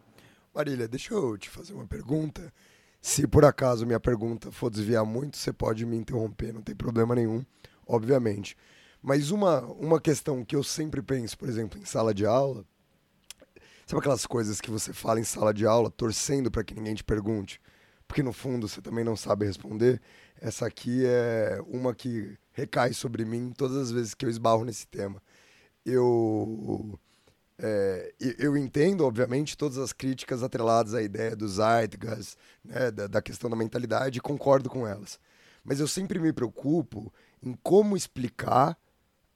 Marília, 0.55 0.87
deixa 0.87 1.14
eu 1.14 1.38
te 1.38 1.49
fazer 1.49 1.73
uma 1.73 1.87
pergunta. 1.87 2.53
Se 3.01 3.27
por 3.27 3.45
acaso 3.45 3.87
minha 3.87 4.01
pergunta 4.01 4.51
for 4.51 4.71
desviar 4.71 5.05
muito, 5.05 5.37
você 5.37 5.53
pode 5.53 5.87
me 5.87 5.97
interromper, 5.97 6.53
não 6.53 6.61
tem 6.61 6.75
problema 6.75 7.14
nenhum, 7.14 7.45
obviamente. 7.87 8.57
Mas 9.01 9.31
uma, 9.31 9.61
uma 9.61 10.01
questão 10.01 10.45
que 10.45 10.57
eu 10.57 10.62
sempre 10.62 11.01
penso, 11.01 11.38
por 11.38 11.49
exemplo, 11.49 11.81
em 11.81 11.85
sala 11.85 12.12
de 12.12 12.27
aula, 12.27 12.67
Sabe 13.88 14.01
aquelas 14.01 14.27
coisas 14.27 14.61
que 14.61 14.71
você 14.71 14.93
fala 14.93 15.19
em 15.19 15.25
sala 15.25 15.55
de 15.55 15.64
aula, 15.64 15.91
torcendo 15.91 16.51
para 16.51 16.62
que 16.62 16.75
ninguém 16.75 16.95
te 16.95 17.03
pergunte? 17.03 17.59
Porque 18.07 18.23
no 18.23 18.35
fundo 18.35 18.69
você 18.69 18.83
também 18.83 19.03
não 19.03 19.17
sabe 19.17 19.47
responder. 19.47 19.99
Essa 20.38 20.67
aqui 20.67 21.07
é 21.07 21.59
uma 21.67 21.95
que 21.95 22.37
recai 22.53 22.93
sobre 22.93 23.25
mim 23.25 23.51
todas 23.57 23.79
as 23.79 23.91
vezes 23.91 24.12
que 24.12 24.27
eu 24.27 24.29
esbarro 24.29 24.62
nesse 24.62 24.87
tema. 24.87 25.23
Eu. 25.87 26.99
É, 27.61 28.14
eu 28.38 28.57
entendo, 28.57 29.05
obviamente, 29.05 29.57
todas 29.57 29.79
as 29.79 29.92
críticas 29.92 30.42
atreladas 30.42 30.94
à 30.94 31.03
ideia 31.03 31.35
do 31.35 31.49
Zeitgeist, 31.49 32.37
né, 32.64 32.90
da, 32.90 33.07
da 33.09 33.23
questão 33.23 33.51
da 33.51 33.57
mentalidade, 33.57 34.18
e 34.18 34.23
concordo 34.23 34.71
com 34.71 34.87
elas. 34.87 35.18
Mas 35.64 35.81
eu 35.81 35.88
sempre 35.88 36.21
me 36.21 36.33
preocupo 36.33 37.12
em 37.42 37.55
como 37.62 37.97
explicar 37.97 38.79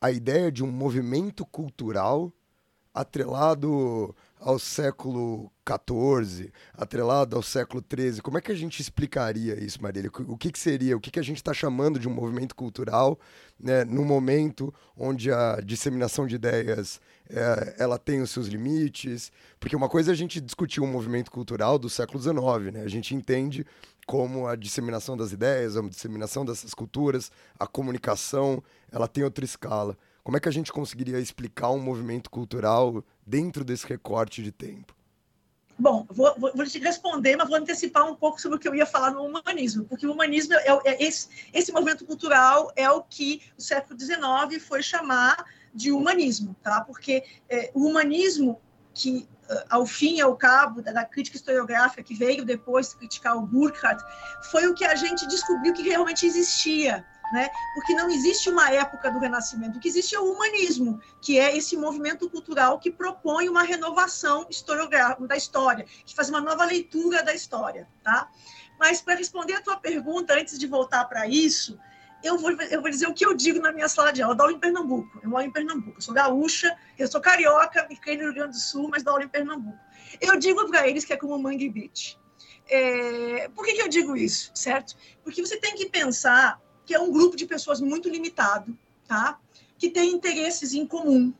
a 0.01 0.11
ideia 0.11 0.51
de 0.53 0.63
um 0.63 0.71
movimento 0.71 1.45
cultural 1.45 2.33
atrelado 2.95 4.15
ao 4.43 4.59
século 4.59 5.51
XIV, 5.65 6.53
atrelado 6.75 7.37
ao 7.37 7.43
século 7.43 7.83
XIII. 7.83 8.21
Como 8.21 8.37
é 8.37 8.41
que 8.41 8.51
a 8.51 8.57
gente 8.57 8.81
explicaria 8.81 9.63
isso, 9.63 9.81
Marília? 9.81 10.11
O 10.27 10.37
que, 10.37 10.51
que 10.51 10.59
seria? 10.59 10.97
O 10.97 11.01
que, 11.01 11.13
que 11.13 11.21
a 11.21 11.23
gente 11.23 11.37
está 11.37 11.55
chamando 11.55 11.99
de 11.99 12.09
um 12.09 12.13
movimento 12.13 12.55
cultural 12.57 13.19
né, 13.59 13.85
no 13.85 14.05
momento 14.05 14.75
onde 14.97 15.31
a 15.31 15.61
disseminação 15.65 16.27
de 16.27 16.35
ideias 16.35 17.01
é, 17.31 17.77
ela 17.79 17.99
tem 17.99 18.21
os 18.21 18.31
seus 18.31 18.49
limites? 18.49 19.31
Porque 19.61 19.77
uma 19.77 19.89
coisa 19.89 20.11
é 20.11 20.13
a 20.13 20.17
gente 20.17 20.41
discutir 20.41 20.81
um 20.81 20.89
movimento 20.89 21.31
cultural 21.31 21.79
do 21.79 21.89
século 21.89 22.21
XIX, 22.21 22.73
né? 22.73 22.83
A 22.83 22.89
gente 22.89 23.15
entende 23.15 23.65
como 24.07 24.49
a 24.49 24.57
disseminação 24.57 25.17
das 25.17 25.31
ideias, 25.31 25.77
a 25.77 25.83
disseminação 25.83 26.45
dessas 26.45 26.75
culturas, 26.75 27.31
a 27.57 27.67
comunicação, 27.67 28.61
ela 28.91 29.07
tem 29.07 29.23
outra 29.23 29.45
escala. 29.45 29.97
Como 30.25 30.37
é 30.37 30.41
que 30.41 30.49
a 30.49 30.53
gente 30.53 30.73
conseguiria 30.73 31.19
explicar 31.19 31.71
um 31.71 31.81
movimento 31.81 32.31
cultural 32.31 33.05
dentro 33.27 33.65
desse 33.65 33.87
recorte 33.87 34.43
de 34.43 34.53
tempo? 34.53 34.95
Bom, 35.79 36.07
vou, 36.11 36.33
vou, 36.39 36.53
vou, 36.55 36.65
te 36.65 36.79
responder, 36.79 37.35
mas 37.35 37.49
vou 37.49 37.57
antecipar 37.57 38.09
um 38.09 38.15
pouco 38.15 38.41
sobre 38.41 38.57
o 38.57 38.61
que 38.61 38.69
eu 38.69 38.75
ia 38.75 38.87
falar 38.87 39.11
no 39.11 39.23
humanismo, 39.25 39.85
porque 39.85 40.07
o 40.07 40.13
humanismo 40.13 40.55
é, 40.55 40.69
é 40.85 41.03
esse, 41.03 41.29
esse 41.53 41.73
movimento 41.73 42.05
cultural 42.05 42.71
é 42.77 42.89
o 42.89 43.03
que 43.03 43.43
o 43.59 43.63
século 43.63 43.99
XIX 43.99 44.63
foi 44.63 44.83
chamar 44.83 45.45
de 45.75 45.91
humanismo, 45.91 46.55
tá? 46.63 46.83
Porque 46.83 47.25
é, 47.49 47.73
o 47.75 47.87
humanismo 47.87 48.61
que 48.95 49.27
ao 49.69 49.87
fim 49.87 50.17
e 50.17 50.21
ao 50.21 50.37
cabo 50.37 50.83
da, 50.83 51.05
crítica 51.05 51.37
historiográfica 51.37 52.03
que 52.03 52.15
veio 52.15 52.45
depois 52.45 52.95
criticar 52.95 53.37
o 53.37 53.43
Burkhardt, 53.43 54.03
foi 54.51 54.67
o 54.67 54.75
que 54.75 54.85
a 54.85 54.95
gente 54.95 55.27
descobriu 55.27 55.73
que 55.73 55.83
realmente 55.83 56.27
existia 56.27 57.05
né? 57.33 57.49
Porque 57.75 57.95
não 57.95 58.11
existe 58.11 58.51
uma 58.51 58.71
época 58.71 59.11
do 59.11 59.19
Renascimento, 59.19 59.79
o 59.79 59.81
que 59.81 59.89
existe 59.89 60.15
é 60.15 60.21
o 60.21 60.33
humanismo, 60.33 61.01
que 61.21 61.39
é 61.39 61.57
esse 61.57 61.77
movimento 61.77 62.29
cultural 62.29 62.79
que 62.79 62.91
propõe 62.91 63.49
uma 63.49 63.63
renovação 63.63 64.47
historiográfica 64.51 65.27
da 65.27 65.37
história, 65.37 65.87
que 66.05 66.15
faz 66.15 66.29
uma 66.29 66.41
nova 66.41 66.65
leitura 66.65 67.23
da 67.23 67.35
história, 67.35 67.89
tá? 68.03 68.29
Mas 68.79 69.01
para 69.01 69.15
responder 69.15 69.55
a 69.55 69.63
tua 69.63 69.77
pergunta, 69.77 70.35
antes 70.35 70.59
de 70.59 70.67
voltar 70.67 71.05
para 71.07 71.27
isso, 71.27 71.79
eu 72.23 72.39
vou, 72.39 72.53
eu 72.53 72.81
vou 72.81 72.91
dizer 72.91 73.07
o 73.07 73.15
que 73.15 73.25
eu 73.25 73.35
digo 73.35 73.61
na 73.61 73.73
minha 73.73 73.89
sala 73.89 74.13
de 74.13 74.23
aula. 74.23 74.35
Eu 74.35 74.37
dou 74.37 74.45
aula 74.45 74.57
em 74.57 74.61
Pernambuco, 74.61 75.21
eu 75.23 75.31
moro 75.31 75.45
em 75.45 75.51
Pernambuco, 75.51 75.99
eu 75.99 76.03
sou 76.03 76.15
gaúcha, 76.15 76.77
eu 76.99 77.09
sou 77.09 77.21
carioca, 77.21 77.89
criei 78.01 78.19
no 78.19 78.25
Rio 78.25 78.35
Grande 78.35 78.53
do 78.53 78.61
Sul, 78.61 78.89
mas 78.89 79.03
dou 79.03 79.13
aula 79.13 79.25
em 79.25 79.29
Pernambuco. 79.29 79.79
Eu 80.21 80.39
digo 80.39 80.69
para 80.69 80.87
eles 80.87 81.05
que 81.05 81.13
é 81.13 81.17
como 81.17 81.39
Mangue 81.39 81.69
Beach. 81.69 82.21
É, 82.69 83.49
por 83.55 83.65
que, 83.65 83.75
que 83.75 83.83
eu 83.83 83.89
digo 83.89 84.17
isso, 84.17 84.53
certo? 84.55 84.95
Porque 85.25 85.45
você 85.45 85.57
tem 85.57 85.75
que 85.75 85.87
pensar 85.87 86.61
que 86.85 86.95
é 86.95 87.01
um 87.01 87.11
grupo 87.11 87.37
de 87.37 87.47
pessoas 87.47 87.81
muito 87.81 88.09
limitado, 88.09 88.77
tá? 89.07 89.39
Que 89.79 89.91
tem 89.91 90.13
interesses 90.13 90.75
em 90.75 90.87
comum 90.87 91.33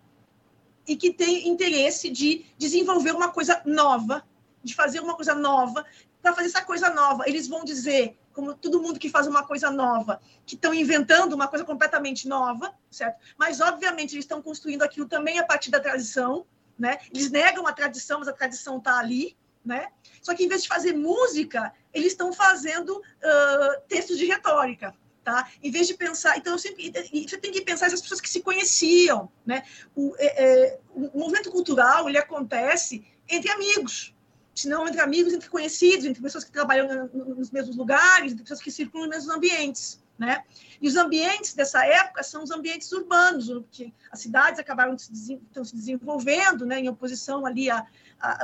e 0.87 0.97
que 0.97 1.13
tem 1.13 1.49
interesse 1.49 2.11
de 2.11 2.45
desenvolver 2.59 3.13
uma 3.13 3.31
coisa 3.31 3.63
nova, 3.65 4.25
de 4.63 4.75
fazer 4.75 5.01
uma 5.01 5.15
coisa 5.15 5.35
nova. 5.35 5.85
Para 6.21 6.35
fazer 6.35 6.49
essa 6.49 6.65
coisa 6.65 6.91
nova, 6.91 7.29
eles 7.29 7.49
vão 7.49 7.65
dizer, 7.65 8.17
como 8.33 8.55
todo 8.55 8.81
mundo 8.81 8.99
que 8.99 9.09
faz 9.09 9.27
uma 9.27 9.45
coisa 9.45 9.71
nova, 9.71 10.21
que 10.47 10.55
estão 10.55 10.73
inventando 10.73 11.33
uma 11.33 11.49
coisa 11.49 11.65
completamente 11.65 12.29
nova, 12.29 12.73
certo? 12.91 13.19
Mas, 13.37 13.61
obviamente, 13.61 14.15
eles 14.15 14.25
estão 14.25 14.41
construindo 14.41 14.83
aquilo 14.83 15.09
também 15.09 15.39
a 15.39 15.45
partir 15.45 15.71
da 15.71 15.81
tradição, 15.81 16.47
né? 16.79 16.99
Eles 17.13 17.31
negam 17.31 17.67
a 17.67 17.73
tradição, 17.73 18.21
mas 18.21 18.29
a 18.29 18.33
tradição 18.33 18.79
está 18.79 18.99
ali, 18.99 19.37
né? 19.65 19.89
Só 20.21 20.35
que, 20.35 20.45
em 20.45 20.49
vez 20.49 20.63
de 20.63 20.69
fazer 20.69 20.93
música, 20.95 21.73
eles 21.93 22.13
estão 22.13 22.33
fazendo 22.33 22.91
uh, 22.99 23.81
textos 23.89 24.17
de 24.19 24.27
retórica, 24.27 24.95
tá? 25.25 25.49
Em 25.63 25.71
vez 25.71 25.87
de 25.87 25.95
pensar, 25.95 26.37
então 26.37 26.59
sempre, 26.59 26.91
você 26.91 27.39
tem 27.39 27.53
que 27.53 27.63
pensar 27.63 27.87
essas 27.87 28.01
pessoas 28.01 28.21
que 28.21 28.29
se 28.29 28.41
conheciam, 28.41 29.31
né? 29.47 29.65
O, 29.95 30.15
é, 30.19 30.45
é, 30.45 30.79
o 30.95 31.19
movimento 31.19 31.51
cultural 31.51 32.09
ele 32.09 32.19
acontece 32.19 33.05
entre 33.29 33.51
amigos, 33.51 34.15
se 34.55 34.69
não 34.69 34.87
entre 34.87 35.01
amigos, 35.01 35.33
entre 35.33 35.49
conhecidos, 35.49 36.05
entre 36.05 36.23
pessoas 36.23 36.45
que 36.45 36.53
trabalham 36.53 37.09
nos 37.13 37.51
mesmos 37.51 37.77
lugares, 37.77 38.33
entre 38.33 38.43
pessoas 38.43 38.61
que 38.61 38.71
circulam 38.71 39.07
nos 39.07 39.17
mesmos 39.17 39.35
ambientes, 39.35 40.03
né? 40.19 40.45
E 40.81 40.89
os 40.89 40.97
ambientes 40.97 41.55
dessa 41.55 41.85
época 41.87 42.23
são 42.23 42.43
os 42.43 42.51
ambientes 42.51 42.91
urbanos, 42.93 43.49
porque 43.49 43.93
as 44.11 44.21
cidades 44.21 44.61
acabaram 44.61 44.99
se, 44.99 45.13
estão 45.35 45.65
se 45.65 45.75
desenvolvendo, 45.75 46.67
né, 46.67 46.81
em 46.81 46.89
oposição 46.89 47.47
ali 47.47 47.71
a, 47.71 47.87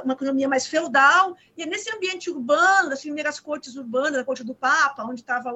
uma 0.04 0.14
economia 0.14 0.48
mais 0.48 0.66
feudal, 0.66 1.36
e 1.56 1.62
é 1.62 1.66
nesse 1.66 1.94
ambiente 1.94 2.30
urbano, 2.30 2.90
das 2.90 3.00
primeiras 3.00 3.38
cortes 3.38 3.76
urbanas, 3.76 4.18
a 4.18 4.24
corte 4.24 4.42
do 4.42 4.54
Papa, 4.54 5.04
onde 5.04 5.20
estava 5.20 5.50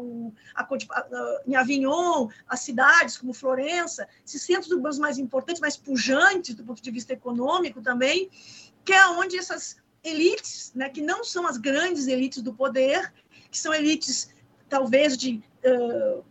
a 0.55 0.65
corte 0.65 0.87
em 1.47 1.57
Avignon, 1.57 2.29
as 2.47 2.61
cidades 2.61 3.17
como 3.17 3.35
Florença, 3.35 4.07
esses 4.25 4.43
centros 4.43 4.71
urbanos 4.71 4.99
mais 4.99 5.19
importantes, 5.19 5.61
mais 5.61 5.77
pujantes 5.77 6.55
do 6.55 6.65
ponto 6.65 6.83
de 6.83 6.91
vista 6.91 7.13
econômico 7.13 7.83
também, 7.83 8.31
que 8.85 8.93
é 8.93 9.09
onde 9.09 9.37
essas 9.37 9.77
elites, 10.05 10.73
né, 10.75 10.89
que 10.89 11.01
não 11.01 11.23
são 11.23 11.47
as 11.47 11.57
grandes 11.57 12.07
elites 12.07 12.43
do 12.43 12.53
poder, 12.53 13.13
que 13.51 13.59
são 13.59 13.73
elites 13.73 14.35
talvez 14.69 15.17
de 15.17 15.43
uh, 15.65 16.25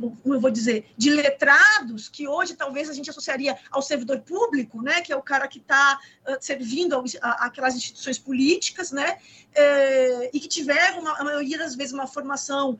como 0.00 0.34
eu 0.34 0.40
vou 0.40 0.50
dizer, 0.50 0.86
de 0.96 1.10
letrados, 1.10 2.08
que 2.08 2.26
hoje 2.26 2.54
talvez 2.54 2.88
a 2.88 2.92
gente 2.92 3.10
associaria 3.10 3.56
ao 3.70 3.82
servidor 3.82 4.20
público, 4.20 4.82
né, 4.82 5.00
que 5.00 5.12
é 5.12 5.16
o 5.16 5.22
cara 5.22 5.48
que 5.48 5.58
está 5.58 5.98
uh, 6.28 6.36
servindo 6.40 6.94
ao, 6.94 7.04
a, 7.20 7.46
aquelas 7.46 7.74
instituições 7.74 8.18
políticas, 8.18 8.92
né, 8.92 9.16
uh, 9.16 10.30
e 10.32 10.40
que 10.40 10.48
tiveram, 10.48 11.00
uma, 11.00 11.18
a 11.18 11.24
maioria 11.24 11.58
das 11.58 11.74
vezes, 11.74 11.92
uma 11.92 12.06
formação 12.06 12.78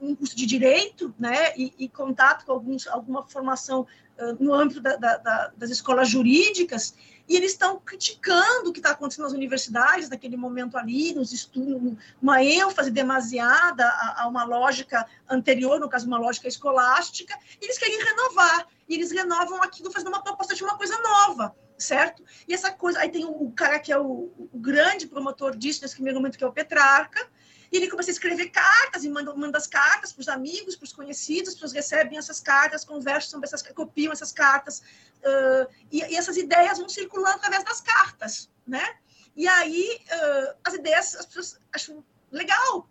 um 0.00 0.14
curso 0.14 0.36
de 0.36 0.44
direito, 0.44 1.14
né, 1.18 1.56
e, 1.56 1.72
e 1.78 1.88
contato 1.88 2.44
com 2.44 2.52
alguns, 2.52 2.86
alguma 2.86 3.22
formação 3.26 3.86
uh, 4.18 4.42
no 4.44 4.52
âmbito 4.52 4.80
da, 4.80 4.96
da, 4.96 5.16
da, 5.16 5.52
das 5.56 5.70
escolas 5.70 6.08
jurídicas, 6.08 6.94
e 7.28 7.36
eles 7.36 7.52
estão 7.52 7.80
criticando 7.80 8.68
o 8.68 8.72
que 8.72 8.78
está 8.78 8.90
acontecendo 8.90 9.24
nas 9.24 9.32
universidades 9.32 10.08
naquele 10.08 10.36
momento 10.36 10.76
ali, 10.76 11.14
nos 11.14 11.32
estudos, 11.32 11.96
uma 12.20 12.42
ênfase 12.42 12.90
demasiada 12.90 13.86
a, 13.86 14.22
a, 14.22 14.28
uma 14.28 14.44
lógica 14.44 15.06
anterior, 15.28 15.80
no 15.80 15.88
caso, 15.88 16.06
uma 16.06 16.18
lógica 16.18 16.48
escolástica, 16.48 17.34
e 17.60 17.64
eles 17.64 17.78
querem 17.78 17.98
renovar, 18.02 18.66
e 18.88 18.94
eles 18.94 19.10
renovam 19.10 19.62
aquilo 19.62 19.90
fazendo 19.90 20.08
uma 20.08 20.22
proposta 20.22 20.54
de 20.54 20.62
uma 20.62 20.76
coisa 20.76 20.98
nova, 21.00 21.56
certo? 21.78 22.22
E 22.46 22.52
essa 22.52 22.70
coisa, 22.70 23.00
aí 23.00 23.08
tem 23.08 23.24
o, 23.24 23.30
o 23.30 23.52
cara 23.52 23.78
que 23.78 23.90
é 23.90 23.98
o, 23.98 24.30
o 24.52 24.58
grande 24.58 25.06
promotor 25.06 25.56
disso 25.56 25.80
nesse 25.82 25.94
primeiro 25.94 26.18
momento, 26.18 26.36
que 26.36 26.44
é 26.44 26.46
o 26.46 26.52
Petrarca, 26.52 27.26
e 27.74 27.76
ele 27.76 27.90
começa 27.90 28.08
a 28.08 28.12
escrever 28.12 28.50
cartas 28.50 29.02
e 29.02 29.08
manda, 29.08 29.34
manda 29.34 29.58
as 29.58 29.66
cartas 29.66 30.12
para 30.12 30.20
os 30.20 30.28
amigos, 30.28 30.76
para 30.76 30.84
os 30.84 30.92
conhecidos, 30.92 31.48
as 31.48 31.54
pessoas 31.54 31.72
recebem 31.72 32.16
essas 32.16 32.38
cartas, 32.38 32.84
conversam 32.84 33.32
sobre 33.32 33.48
essas, 33.48 33.62
copiam 33.62 34.12
essas 34.12 34.30
cartas, 34.30 34.78
uh, 34.78 35.68
e, 35.90 35.98
e, 35.98 36.14
essas 36.14 36.36
ideias 36.36 36.78
vão 36.78 36.88
circulando 36.88 37.34
através 37.34 37.64
das 37.64 37.80
cartas, 37.80 38.48
né? 38.64 38.96
E 39.34 39.48
aí 39.48 40.00
uh, 40.04 40.56
as 40.62 40.74
ideias 40.74 41.16
as 41.16 41.26
pessoas 41.26 41.58
acham 41.72 42.04
legal, 42.30 42.88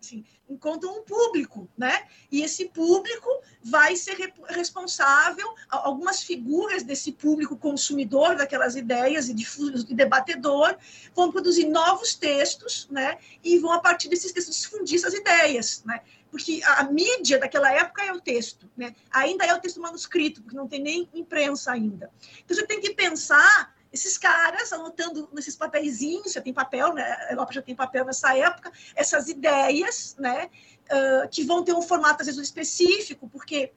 assim, 0.00 0.24
encontram 0.48 0.98
um 0.98 1.02
público, 1.02 1.68
né? 1.76 2.06
E 2.30 2.42
esse 2.42 2.66
público 2.66 3.28
vai 3.62 3.96
ser 3.96 4.32
responsável, 4.48 5.54
algumas 5.68 6.22
figuras 6.22 6.82
desse 6.82 7.12
público 7.12 7.56
consumidor 7.56 8.36
daquelas 8.36 8.76
ideias 8.76 9.28
e 9.28 9.34
difuso 9.34 9.86
e 9.88 9.94
debatedor 9.94 10.76
vão 11.14 11.32
produzir 11.32 11.66
novos 11.66 12.14
textos, 12.14 12.86
né? 12.90 13.18
E 13.42 13.58
vão 13.58 13.72
a 13.72 13.80
partir 13.80 14.08
desses 14.08 14.32
textos 14.32 14.60
difundir 14.60 14.98
essas 14.98 15.14
ideias, 15.14 15.82
né? 15.84 16.00
Porque 16.30 16.60
a, 16.64 16.80
a 16.80 16.84
mídia 16.84 17.38
daquela 17.38 17.72
época 17.72 18.04
é 18.04 18.12
o 18.12 18.20
texto, 18.20 18.68
né? 18.76 18.94
Ainda 19.10 19.44
é 19.44 19.54
o 19.54 19.60
texto 19.60 19.80
manuscrito, 19.80 20.42
porque 20.42 20.56
não 20.56 20.68
tem 20.68 20.80
nem 20.80 21.08
imprensa 21.14 21.72
ainda. 21.72 22.10
Então 22.44 22.56
você 22.56 22.66
tem 22.66 22.80
que 22.80 22.92
pensar 22.94 23.73
esses 23.94 24.18
caras 24.18 24.72
anotando 24.72 25.28
nesses 25.32 25.54
papeizinhos, 25.54 26.32
já 26.32 26.40
tem 26.40 26.52
papel, 26.52 26.92
né? 26.92 27.04
A 27.28 27.30
Europa 27.30 27.52
já 27.52 27.62
tem 27.62 27.76
papel 27.76 28.04
nessa 28.04 28.36
época, 28.36 28.72
essas 28.96 29.28
ideias, 29.28 30.16
né? 30.18 30.50
Uh, 30.90 31.28
que 31.30 31.44
vão 31.44 31.62
ter 31.62 31.72
um 31.72 31.80
formato 31.80 32.20
às 32.20 32.26
vezes 32.26 32.42
específico, 32.42 33.28
porque 33.28 33.72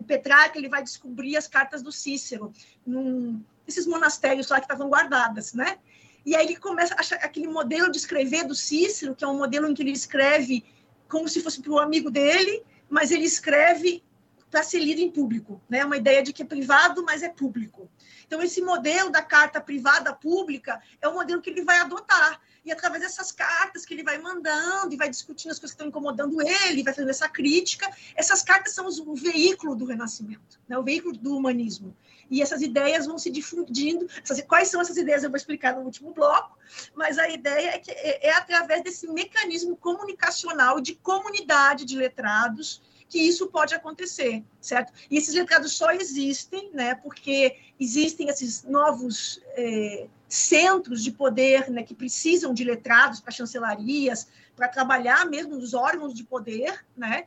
o 0.00 0.02
Petrarca 0.02 0.58
ele 0.58 0.68
vai 0.68 0.82
descobrir 0.82 1.36
as 1.36 1.46
cartas 1.46 1.82
do 1.82 1.92
Cícero 1.92 2.52
num, 2.84 3.40
nesses 3.64 3.86
monastérios 3.86 4.48
lá 4.48 4.56
que 4.56 4.64
estavam 4.64 4.88
guardadas, 4.88 5.54
né? 5.54 5.78
E 6.26 6.34
aí 6.34 6.46
ele 6.46 6.56
começa 6.56 6.96
a 6.96 7.24
aquele 7.24 7.46
modelo 7.46 7.92
de 7.92 7.98
escrever 7.98 8.44
do 8.44 8.56
Cícero, 8.56 9.14
que 9.14 9.24
é 9.24 9.28
um 9.28 9.38
modelo 9.38 9.68
em 9.68 9.74
que 9.74 9.82
ele 9.82 9.92
escreve 9.92 10.64
como 11.08 11.28
se 11.28 11.40
fosse 11.40 11.62
para 11.62 11.70
o 11.70 11.78
amigo 11.78 12.10
dele, 12.10 12.60
mas 12.90 13.12
ele 13.12 13.24
escreve 13.24 14.02
para 14.50 14.64
ser 14.64 14.80
lido 14.80 15.00
em 15.00 15.12
público, 15.12 15.62
né? 15.68 15.84
Uma 15.84 15.96
ideia 15.96 16.24
de 16.24 16.32
que 16.32 16.42
é 16.42 16.46
privado, 16.46 17.04
mas 17.04 17.22
é 17.22 17.28
público. 17.28 17.88
Então 18.26 18.42
esse 18.42 18.60
modelo 18.60 19.10
da 19.10 19.22
carta 19.22 19.60
privada 19.60 20.12
pública 20.12 20.80
é 21.00 21.08
o 21.08 21.14
modelo 21.14 21.40
que 21.40 21.50
ele 21.50 21.62
vai 21.62 21.78
adotar. 21.78 22.40
E 22.64 22.72
através 22.72 23.02
dessas 23.02 23.30
cartas 23.30 23.84
que 23.84 23.92
ele 23.92 24.02
vai 24.02 24.16
mandando 24.16 24.94
e 24.94 24.96
vai 24.96 25.10
discutindo 25.10 25.50
as 25.50 25.58
coisas 25.58 25.72
que 25.72 25.82
estão 25.82 25.88
incomodando 25.88 26.40
ele, 26.40 26.82
vai 26.82 26.94
fazendo 26.94 27.10
essa 27.10 27.28
crítica, 27.28 27.90
essas 28.16 28.42
cartas 28.42 28.72
são 28.74 28.88
o 28.88 29.14
veículo 29.14 29.76
do 29.76 29.84
renascimento, 29.84 30.58
né? 30.66 30.78
O 30.78 30.82
veículo 30.82 31.14
do 31.14 31.36
humanismo. 31.36 31.94
E 32.30 32.40
essas 32.40 32.62
ideias 32.62 33.04
vão 33.04 33.18
se 33.18 33.30
difundindo. 33.30 34.08
Quais 34.48 34.68
são 34.68 34.80
essas 34.80 34.96
ideias? 34.96 35.22
Eu 35.22 35.30
vou 35.30 35.36
explicar 35.36 35.76
no 35.76 35.82
último 35.82 36.14
bloco, 36.14 36.58
mas 36.94 37.18
a 37.18 37.28
ideia 37.28 37.74
é 37.74 37.78
que 37.78 37.90
é, 37.90 38.28
é 38.28 38.32
através 38.32 38.82
desse 38.82 39.06
mecanismo 39.08 39.76
comunicacional 39.76 40.80
de 40.80 40.94
comunidade 40.94 41.84
de 41.84 41.96
letrados 41.96 42.80
que 43.08 43.18
isso 43.18 43.48
pode 43.48 43.74
acontecer, 43.74 44.42
certo? 44.60 44.92
E 45.10 45.16
esses 45.16 45.34
letrados 45.34 45.72
só 45.72 45.92
existem, 45.92 46.70
né, 46.72 46.94
porque 46.94 47.56
existem 47.78 48.28
esses 48.28 48.64
novos 48.64 49.40
é, 49.56 50.06
centros 50.28 51.02
de 51.02 51.12
poder, 51.12 51.70
né, 51.70 51.82
que 51.82 51.94
precisam 51.94 52.52
de 52.52 52.64
letrados 52.64 53.20
para 53.20 53.32
chancelarias, 53.32 54.26
para 54.56 54.68
trabalhar 54.68 55.26
mesmo 55.26 55.56
nos 55.56 55.74
órgãos 55.74 56.14
de 56.14 56.24
poder, 56.24 56.84
né, 56.96 57.24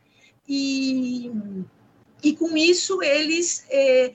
e, 0.48 1.30
e 2.22 2.36
com 2.36 2.56
isso 2.56 3.02
eles 3.02 3.64
é, 3.70 4.14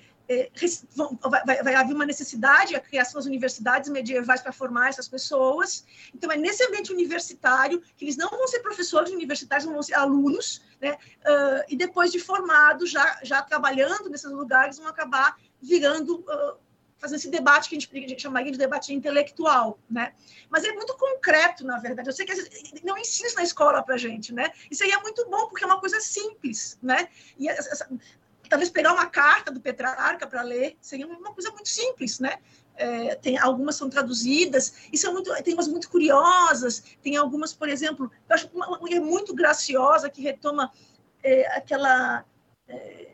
vai, 1.46 1.64
vai, 1.64 1.76
haver 1.76 1.94
uma 1.94 2.06
necessidade, 2.06 2.76
a 2.76 2.80
criação 2.80 3.16
das 3.16 3.26
universidades 3.26 3.90
medievais 3.90 4.42
para 4.42 4.52
formar 4.52 4.90
essas 4.90 5.08
pessoas. 5.08 5.86
Então, 6.16 6.32
é 6.32 6.38
nesse 6.38 6.64
ambiente 6.64 6.92
universitário 6.92 7.82
que 7.98 8.06
eles 8.06 8.16
não 8.16 8.30
vão 8.30 8.48
ser 8.48 8.60
professores 8.60 9.12
universitários, 9.12 9.66
vão 9.66 9.84
ser 9.84 9.96
alunos, 9.96 10.62
né? 10.82 10.94
Uh, 10.94 11.64
e 11.68 11.76
depois 11.76 12.12
de 12.12 12.20
formados, 12.20 12.90
já, 12.90 13.20
já 13.24 13.42
trabalhando 13.42 14.10
nesses 14.10 14.32
lugares, 14.32 14.78
vão 14.78 14.88
acabar 14.88 15.38
virando, 15.62 16.20
uh, 16.22 16.58
fazendo 16.98 17.18
esse 17.18 17.30
debate 17.30 17.70
que 17.70 17.76
a 17.76 17.80
gente 17.80 18.22
chamaria 18.22 18.52
de 18.52 18.58
debate 18.58 18.94
intelectual, 18.94 19.78
né? 19.90 20.14
Mas 20.50 20.64
é 20.64 20.72
muito 20.72 20.96
concreto, 20.96 21.66
na 21.66 21.80
verdade. 21.80 22.08
Eu 22.08 22.14
sei 22.14 22.26
que 22.26 22.34
não 22.86 22.98
ensina 22.98 23.30
na 23.36 23.44
escola 23.44 23.84
para 23.84 23.98
gente, 23.98 24.34
né? 24.34 24.52
Isso 24.72 24.84
aí 24.86 24.92
é 24.92 25.00
muito 25.02 25.30
bom, 25.30 25.48
porque 25.50 25.66
é 25.66 25.68
uma 25.68 25.82
coisa 25.82 26.00
simples, 26.00 26.78
né? 26.82 27.10
E 27.38 27.50
essa, 27.50 27.90
talvez 28.54 28.70
pegar 28.70 28.94
uma 28.94 29.08
carta 29.08 29.52
do 29.52 29.60
Petrarca 29.60 30.28
para 30.28 30.44
ler 30.44 30.78
seria 30.80 31.08
uma 31.08 31.34
coisa 31.34 31.50
muito 31.50 31.70
simples, 31.70 32.20
né? 32.20 32.38
É, 32.76 33.16
tem 33.16 33.36
algumas 33.36 33.76
são 33.76 33.90
traduzidas 33.90 34.74
e 34.92 34.98
são 34.98 35.12
muito 35.12 35.32
tem 35.44 35.54
umas 35.54 35.68
muito 35.68 35.88
curiosas 35.92 36.84
tem 37.04 37.16
algumas 37.16 37.54
por 37.54 37.70
exemplo 37.70 38.12
eu 38.28 38.34
acho 38.34 38.50
uma, 38.52 38.80
uma 38.80 39.00
muito 39.00 39.32
graciosa 39.36 40.10
que 40.10 40.24
retoma 40.24 40.72
é, 41.24 41.56
aquela 41.56 42.26
é, 42.68 43.12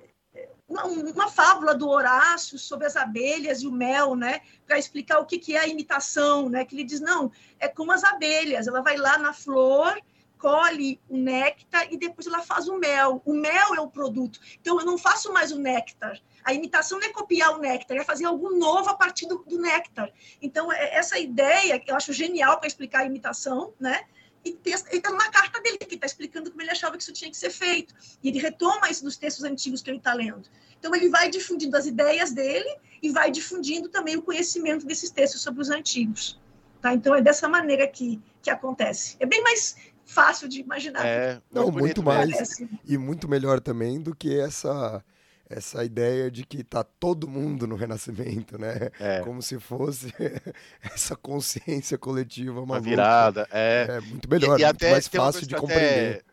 uma, 0.66 0.86
uma, 0.86 1.28
fábula 1.30 1.76
do 1.76 1.90
Horácio 1.90 2.58
sobre 2.58 2.88
as 2.88 2.96
abelhas 2.96 3.62
e 3.62 3.68
o 3.68 3.72
mel, 3.72 4.16
né, 4.16 4.40
para 4.66 4.80
explicar 4.80 5.20
o 5.20 5.26
que, 5.26 5.38
que 5.38 5.58
é 5.58 5.60
a 5.60 5.68
imitação, 5.68 6.48
né, 6.48 6.64
que 6.64 6.74
ele 6.74 6.86
diz 6.86 7.02
não 7.02 7.30
é 7.60 7.68
como 7.68 7.92
as 7.92 8.06
abelhas, 8.06 8.66
ela 8.66 8.82
vai 8.82 8.96
lá 8.96 9.18
na 9.18 9.34
flor 9.34 10.00
colhe 10.40 11.00
o 11.10 11.18
néctar 11.18 11.92
e 11.92 11.98
depois 11.98 12.26
ela 12.26 12.42
faz 12.42 12.68
o 12.68 12.80
mel. 12.80 13.22
O 13.26 13.34
mel 13.34 13.76
é 13.76 13.82
o 13.82 13.90
produto. 13.90 14.40
Então, 14.60 14.80
eu 14.80 14.86
não 14.86 14.98
faço 14.98 15.32
mais 15.32 15.52
o 15.52 15.60
néctar. 15.60 16.20
A 16.44 16.54
imitação 16.54 16.98
não 16.98 17.08
é 17.08 17.12
copiar 17.12 17.56
o 17.56 17.60
néctar, 17.60 17.98
é 17.98 18.04
fazer 18.04 18.26
algo 18.26 18.50
novo 18.58 18.90
a 18.90 18.96
partir 18.96 19.28
do, 19.28 19.40
do 19.40 19.60
néctar. 19.60 20.12
Então, 20.42 20.72
é, 20.72 20.96
essa 20.96 21.20
ideia, 21.20 21.84
eu 21.86 21.96
acho 21.96 22.14
genial 22.14 22.58
para 22.58 22.68
explicar 22.68 23.02
a 23.02 23.06
imitação, 23.06 23.74
né? 23.80 24.06
e 24.46 24.58
está 24.92 25.10
numa 25.10 25.30
carta 25.30 25.62
dele, 25.62 25.78
que 25.78 25.96
está 25.96 26.08
explicando 26.08 26.50
como 26.50 26.62
ele 26.62 26.72
achava 26.72 26.96
que 26.96 27.04
isso 27.04 27.12
tinha 27.12 27.30
que 27.30 27.38
ser 27.38 27.50
feito. 27.50 27.94
E 28.24 28.30
ele 28.30 28.40
retoma 28.40 28.90
isso 28.90 29.04
dos 29.04 29.18
textos 29.18 29.44
antigos 29.44 29.82
que 29.82 29.90
ele 29.90 29.98
está 29.98 30.14
lendo. 30.14 30.50
Então, 30.80 30.96
ele 30.96 31.10
vai 31.10 31.30
difundindo 31.30 31.76
as 31.76 31.86
ideias 31.86 32.32
dele 32.32 32.74
e 33.02 33.10
vai 33.10 33.30
difundindo 33.30 33.90
também 33.90 34.16
o 34.16 34.22
conhecimento 34.22 34.86
desses 34.86 35.12
textos 35.12 35.42
sobre 35.42 35.62
os 35.62 35.70
antigos. 35.70 36.40
Tá? 36.82 36.94
Então, 36.94 37.14
é 37.14 37.22
dessa 37.22 37.50
maneira 37.50 37.86
que, 37.88 38.22
que 38.42 38.50
acontece. 38.50 39.18
É 39.20 39.26
bem 39.26 39.42
mais 39.44 39.76
fácil 40.10 40.48
de 40.48 40.60
imaginar. 40.60 41.06
É, 41.06 41.42
não, 41.52 41.72
muito 41.72 42.02
mais. 42.04 42.60
E 42.86 42.98
muito 42.98 43.28
melhor 43.28 43.60
também 43.60 44.02
do 44.02 44.16
que 44.16 44.40
essa 44.40 45.04
essa 45.50 45.84
ideia 45.84 46.30
de 46.30 46.46
que 46.46 46.64
tá 46.64 46.84
todo 46.84 47.28
mundo 47.28 47.66
no 47.66 47.76
renascimento, 47.76 48.60
né? 48.60 48.92
É. 49.00 49.22
Como 49.22 49.42
se 49.42 49.60
fosse 49.60 50.14
essa 50.84 51.16
consciência 51.16 51.98
coletiva 51.98 52.54
maluca. 52.54 52.74
Uma 52.74 52.82
virada, 52.82 53.48
é. 53.52 53.88
É 53.90 54.02
muito 54.02 54.30
melhor, 54.30 54.60
e, 54.60 54.62
e 54.62 54.66
muito 54.66 54.76
até, 54.76 54.92
mais 54.92 55.08
fácil 55.08 55.48
de 55.48 55.56
compreender. 55.56 56.18
Até, 56.18 56.24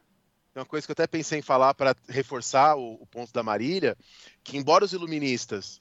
tem 0.53 0.61
uma 0.61 0.67
coisa 0.67 0.87
que 0.87 0.91
eu 0.91 0.95
até 0.95 1.07
pensei 1.07 1.39
em 1.39 1.43
falar 1.43 1.73
para 1.73 1.97
reforçar 2.09 2.77
o, 2.77 2.95
o, 3.01 3.07
ponto 3.07 3.33
da 3.33 3.43
Marília, 3.43 3.97
que 4.45 4.59
embora 4.59 4.85
os 4.85 4.93
iluministas 4.93 5.81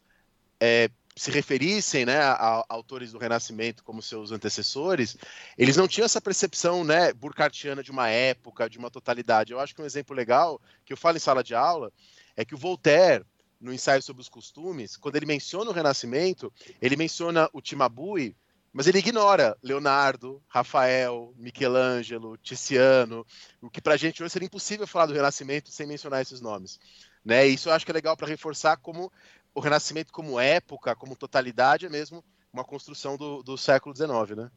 é, 0.59 0.89
se 1.17 1.31
referissem 1.31 2.05
né, 2.05 2.17
a, 2.17 2.33
a, 2.33 2.65
autores 2.67 3.13
do 3.13 3.17
Renascimento 3.17 3.83
como 3.83 4.01
seus 4.01 4.31
antecessores, 4.31 5.15
eles 5.57 5.77
não 5.77 5.87
tinham 5.87 6.05
essa 6.05 6.19
percepção 6.19 6.83
né, 6.83 7.13
burkartiana 7.13 7.81
de 7.81 7.89
uma 7.89 8.09
época, 8.09 8.69
de 8.69 8.77
uma 8.77 8.91
totalidade. 8.91 9.53
Eu 9.53 9.59
acho 9.59 9.73
que 9.73 9.81
um 9.81 9.85
exemplo 9.85 10.15
legal, 10.15 10.59
que 10.83 10.91
eu 10.91 10.97
falo 10.97 11.15
em 11.15 11.21
sala 11.21 11.43
de 11.43 11.55
aula, 11.55 11.91
é 12.35 12.43
que 12.43 12.53
o 12.53 12.57
Voltaire, 12.57 13.23
no 13.61 13.73
ensaio 13.73 14.01
sobre 14.01 14.21
os 14.21 14.27
costumes, 14.27 14.97
quando 14.97 15.15
ele 15.15 15.25
menciona 15.25 15.71
o 15.71 15.73
Renascimento, 15.73 16.51
ele 16.81 16.97
menciona 16.97 17.49
o 17.53 17.61
Timabui, 17.61 18.35
mas 18.73 18.87
ele 18.87 18.99
ignora 18.99 19.57
Leonardo, 19.63 20.43
Rafael, 20.49 21.33
Michelangelo, 21.37 22.35
Tiziano, 22.35 23.25
o 23.61 23.69
que 23.69 23.79
para 23.79 23.93
a 23.93 23.97
gente 23.97 24.21
hoje 24.21 24.33
seria 24.33 24.47
impossível 24.47 24.85
falar 24.85 25.05
do 25.05 25.13
Renascimento 25.13 25.71
sem 25.71 25.87
mencionar 25.87 26.21
esses 26.21 26.41
nomes. 26.41 26.77
Né? 27.23 27.47
Isso 27.47 27.69
eu 27.69 27.73
acho 27.73 27.85
que 27.85 27.91
é 27.91 27.93
legal 27.93 28.17
para 28.17 28.27
reforçar 28.27 28.75
como 28.75 29.09
o 29.55 29.61
Renascimento 29.61 30.11
como 30.11 30.39
época, 30.39 30.93
como 30.95 31.15
totalidade, 31.15 31.85
é 31.85 31.89
mesmo 31.89 32.23
uma 32.51 32.65
construção 32.65 33.15
do, 33.15 33.41
do 33.41 33.57
século 33.57 33.95
XIX, 33.95 34.37
né? 34.37 34.51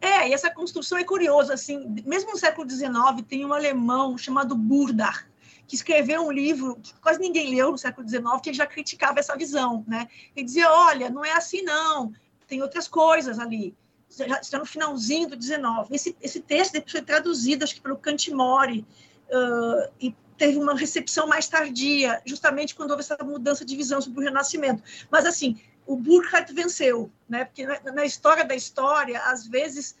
É, 0.00 0.28
e 0.28 0.32
essa 0.32 0.50
construção 0.50 0.96
é 0.96 1.04
curiosa, 1.04 1.54
assim, 1.54 2.02
mesmo 2.04 2.32
no 2.32 2.38
século 2.38 2.68
XIX 2.68 2.94
tem 3.28 3.44
um 3.44 3.52
alemão 3.52 4.16
chamado 4.16 4.54
Burdach, 4.54 5.26
que 5.66 5.74
escreveu 5.74 6.22
um 6.22 6.30
livro 6.30 6.76
que 6.76 6.94
quase 6.94 7.18
ninguém 7.18 7.54
leu 7.54 7.72
no 7.72 7.78
século 7.78 8.08
XIX, 8.08 8.24
que 8.42 8.54
já 8.54 8.66
criticava 8.66 9.18
essa 9.18 9.36
visão, 9.36 9.84
né? 9.86 10.06
Ele 10.34 10.46
dizia, 10.46 10.70
olha, 10.70 11.10
não 11.10 11.24
é 11.24 11.32
assim 11.32 11.62
não, 11.62 12.12
tem 12.46 12.62
outras 12.62 12.86
coisas 12.86 13.38
ali. 13.38 13.74
Já 14.08 14.40
está 14.40 14.58
no 14.58 14.64
finalzinho 14.64 15.28
do 15.28 15.42
XIX. 15.42 15.60
Esse, 15.90 16.16
esse 16.22 16.40
texto 16.40 16.72
depois 16.72 16.92
foi 16.92 17.02
traduzido, 17.02 17.64
acho 17.64 17.74
que 17.74 17.80
pelo 17.80 17.96
Cantimore, 17.96 18.86
uh, 19.28 19.92
e 20.00 20.14
teve 20.36 20.58
uma 20.58 20.74
recepção 20.74 21.26
mais 21.26 21.48
tardia, 21.48 22.20
justamente 22.24 22.74
quando 22.74 22.90
houve 22.90 23.02
essa 23.02 23.16
mudança 23.22 23.64
de 23.64 23.76
visão 23.76 24.00
sobre 24.00 24.20
o 24.20 24.22
Renascimento. 24.24 24.82
Mas, 25.10 25.24
assim, 25.26 25.60
o 25.86 25.96
Burkhardt 25.96 26.52
venceu, 26.52 27.10
né? 27.28 27.44
Porque 27.44 27.66
na, 27.66 28.04
história 28.04 28.44
da 28.44 28.54
história, 28.54 29.20
às 29.22 29.46
vezes, 29.46 29.96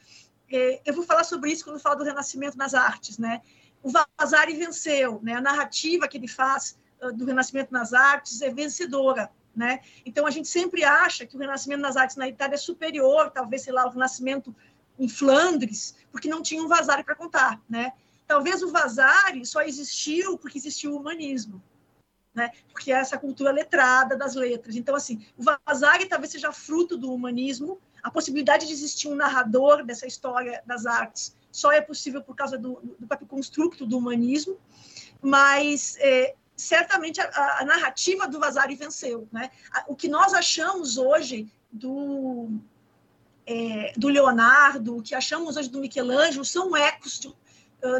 é, 0.50 0.80
eu 0.84 0.94
vou 0.94 1.04
falar 1.04 1.24
sobre 1.24 1.50
isso 1.50 1.64
quando 1.64 1.76
eu 1.76 1.82
falo 1.82 1.96
do 1.96 2.04
Renascimento 2.04 2.56
nas 2.56 2.74
artes, 2.74 3.18
né? 3.18 3.40
o 3.86 3.90
Vasari 4.18 4.54
venceu, 4.54 5.20
né? 5.22 5.34
A 5.34 5.40
narrativa 5.40 6.08
que 6.08 6.16
ele 6.16 6.26
faz 6.26 6.76
uh, 7.00 7.12
do 7.12 7.24
Renascimento 7.24 7.72
nas 7.72 7.92
artes 7.92 8.42
é 8.42 8.50
vencedora, 8.50 9.30
né? 9.54 9.80
Então 10.04 10.26
a 10.26 10.30
gente 10.30 10.48
sempre 10.48 10.82
acha 10.82 11.24
que 11.24 11.36
o 11.36 11.38
Renascimento 11.38 11.82
nas 11.82 11.96
artes 11.96 12.16
na 12.16 12.28
Itália 12.28 12.56
é 12.56 12.58
superior, 12.58 13.30
talvez 13.30 13.62
sei 13.62 13.72
lá 13.72 13.86
o 13.86 13.90
Renascimento 13.90 14.52
em 14.98 15.08
Flandres, 15.08 15.94
porque 16.10 16.28
não 16.28 16.42
tinha 16.42 16.60
um 16.60 16.66
Vasari 16.66 17.04
para 17.04 17.14
contar, 17.14 17.60
né? 17.68 17.92
Talvez 18.26 18.62
o 18.62 18.70
Vasari 18.70 19.44
só 19.46 19.62
existiu 19.62 20.36
porque 20.38 20.58
existiu 20.58 20.92
o 20.92 21.00
humanismo, 21.00 21.62
né? 22.34 22.50
Porque 22.72 22.92
é 22.92 22.96
essa 22.96 23.16
cultura 23.16 23.50
letrada 23.52 24.16
das 24.16 24.34
letras. 24.34 24.76
Então 24.76 24.94
assim, 24.94 25.24
o 25.36 25.42
Vasari 25.42 26.06
talvez 26.06 26.32
seja 26.32 26.52
fruto 26.52 26.96
do 26.96 27.12
humanismo, 27.12 27.80
a 28.02 28.10
possibilidade 28.10 28.66
de 28.66 28.72
existir 28.72 29.08
um 29.08 29.14
narrador 29.14 29.84
dessa 29.84 30.06
história 30.06 30.62
das 30.66 30.86
artes 30.86 31.34
só 31.50 31.72
é 31.72 31.80
possível 31.80 32.22
por 32.22 32.36
causa 32.36 32.58
do, 32.58 32.78
do 32.98 33.06
próprio 33.06 33.26
construto 33.26 33.86
do 33.86 33.96
humanismo, 33.96 34.58
mas 35.22 35.96
é, 35.98 36.34
certamente 36.54 37.20
a, 37.20 37.60
a, 37.60 37.64
narrativa 37.64 38.28
do 38.28 38.38
Vasari 38.38 38.74
venceu. 38.74 39.26
Né? 39.32 39.50
O 39.88 39.96
que 39.96 40.06
nós 40.06 40.34
achamos 40.34 40.98
hoje 40.98 41.50
do, 41.72 42.50
é, 43.46 43.92
do 43.96 44.08
Leonardo, 44.08 44.98
o 44.98 45.02
que 45.02 45.14
achamos 45.14 45.56
hoje 45.56 45.70
do 45.70 45.80
Michelangelo, 45.80 46.44
são 46.44 46.76
ecos 46.76 47.18
de, 47.18 47.34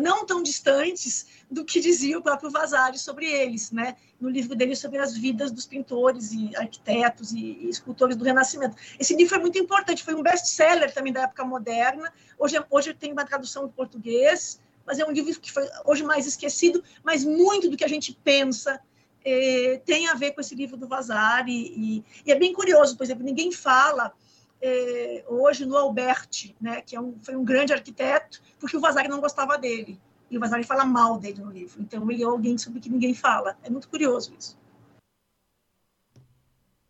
não 0.00 0.26
tão 0.26 0.42
distantes 0.42 1.26
do 1.50 1.64
que 1.64 1.80
dizia 1.80 2.18
o 2.18 2.22
próprio 2.22 2.50
Vasari 2.50 2.98
sobre 2.98 3.26
eles, 3.26 3.70
né? 3.70 3.96
no 4.20 4.28
livro 4.28 4.54
dele 4.54 4.74
sobre 4.74 4.98
as 4.98 5.16
vidas 5.16 5.50
dos 5.50 5.66
pintores 5.66 6.32
e 6.32 6.54
arquitetos 6.56 7.32
e, 7.32 7.68
escultores 7.68 8.16
do 8.16 8.24
Renascimento. 8.24 8.76
Esse 8.98 9.14
livro 9.14 9.34
é 9.34 9.38
muito 9.38 9.58
importante, 9.58 10.02
foi 10.02 10.14
um 10.14 10.22
best-seller 10.22 10.92
também 10.92 11.12
da 11.12 11.22
época 11.22 11.44
moderna, 11.44 12.12
hoje, 12.38 12.56
hoje 12.70 12.94
tem 12.94 13.12
uma 13.12 13.24
tradução 13.24 13.66
em 13.66 13.68
português, 13.68 14.60
mas 14.86 14.98
é 14.98 15.04
um 15.04 15.10
livro 15.10 15.38
que 15.40 15.52
foi 15.52 15.68
hoje 15.84 16.02
mais 16.02 16.26
esquecido, 16.26 16.82
mas 17.04 17.24
muito 17.24 17.68
do 17.68 17.76
que 17.76 17.84
a 17.84 17.88
gente 17.88 18.16
pensa 18.24 18.80
eh, 19.24 19.80
tem 19.84 20.08
a 20.08 20.14
ver 20.14 20.32
com 20.32 20.40
esse 20.40 20.54
livro 20.54 20.76
do 20.76 20.86
Vasari, 20.86 21.52
e, 21.52 22.04
e, 22.24 22.32
é 22.32 22.34
bem 22.36 22.52
curioso, 22.52 22.96
por 22.96 23.04
exemplo, 23.04 23.24
ninguém 23.24 23.50
fala 23.50 24.12
eh, 24.60 25.24
hoje 25.28 25.66
no 25.66 25.76
Alberti, 25.76 26.56
né, 26.60 26.80
que 26.80 26.96
é 26.96 27.00
um, 27.00 27.18
foi 27.20 27.36
um 27.36 27.44
grande 27.44 27.72
arquiteto, 27.72 28.40
porque 28.58 28.76
o 28.76 28.80
Vasari 28.80 29.08
não 29.08 29.20
gostava 29.20 29.58
dele. 29.58 30.00
E 30.30 30.36
o 30.36 30.40
Vasari 30.40 30.64
fala 30.64 30.84
mal 30.84 31.18
dele 31.18 31.40
no 31.40 31.50
livro. 31.50 31.80
Então, 31.80 32.10
ele 32.10 32.22
é 32.22 32.26
alguém 32.26 32.58
sobre 32.58 32.80
que 32.80 32.88
ninguém 32.88 33.14
fala. 33.14 33.56
É 33.62 33.70
muito 33.70 33.88
curioso 33.88 34.34
isso. 34.38 34.58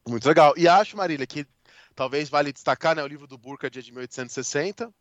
Muito 0.09 0.27
legal. 0.27 0.55
E 0.57 0.67
acho, 0.67 0.97
Marília, 0.97 1.27
que 1.27 1.47
talvez 1.95 2.29
vale 2.29 2.53
destacar 2.53 2.95
né, 2.97 3.03
o 3.03 3.07
livro 3.07 3.27
do 3.27 3.37
Burca 3.37 3.69
de 3.69 3.81
1860, 3.93 4.93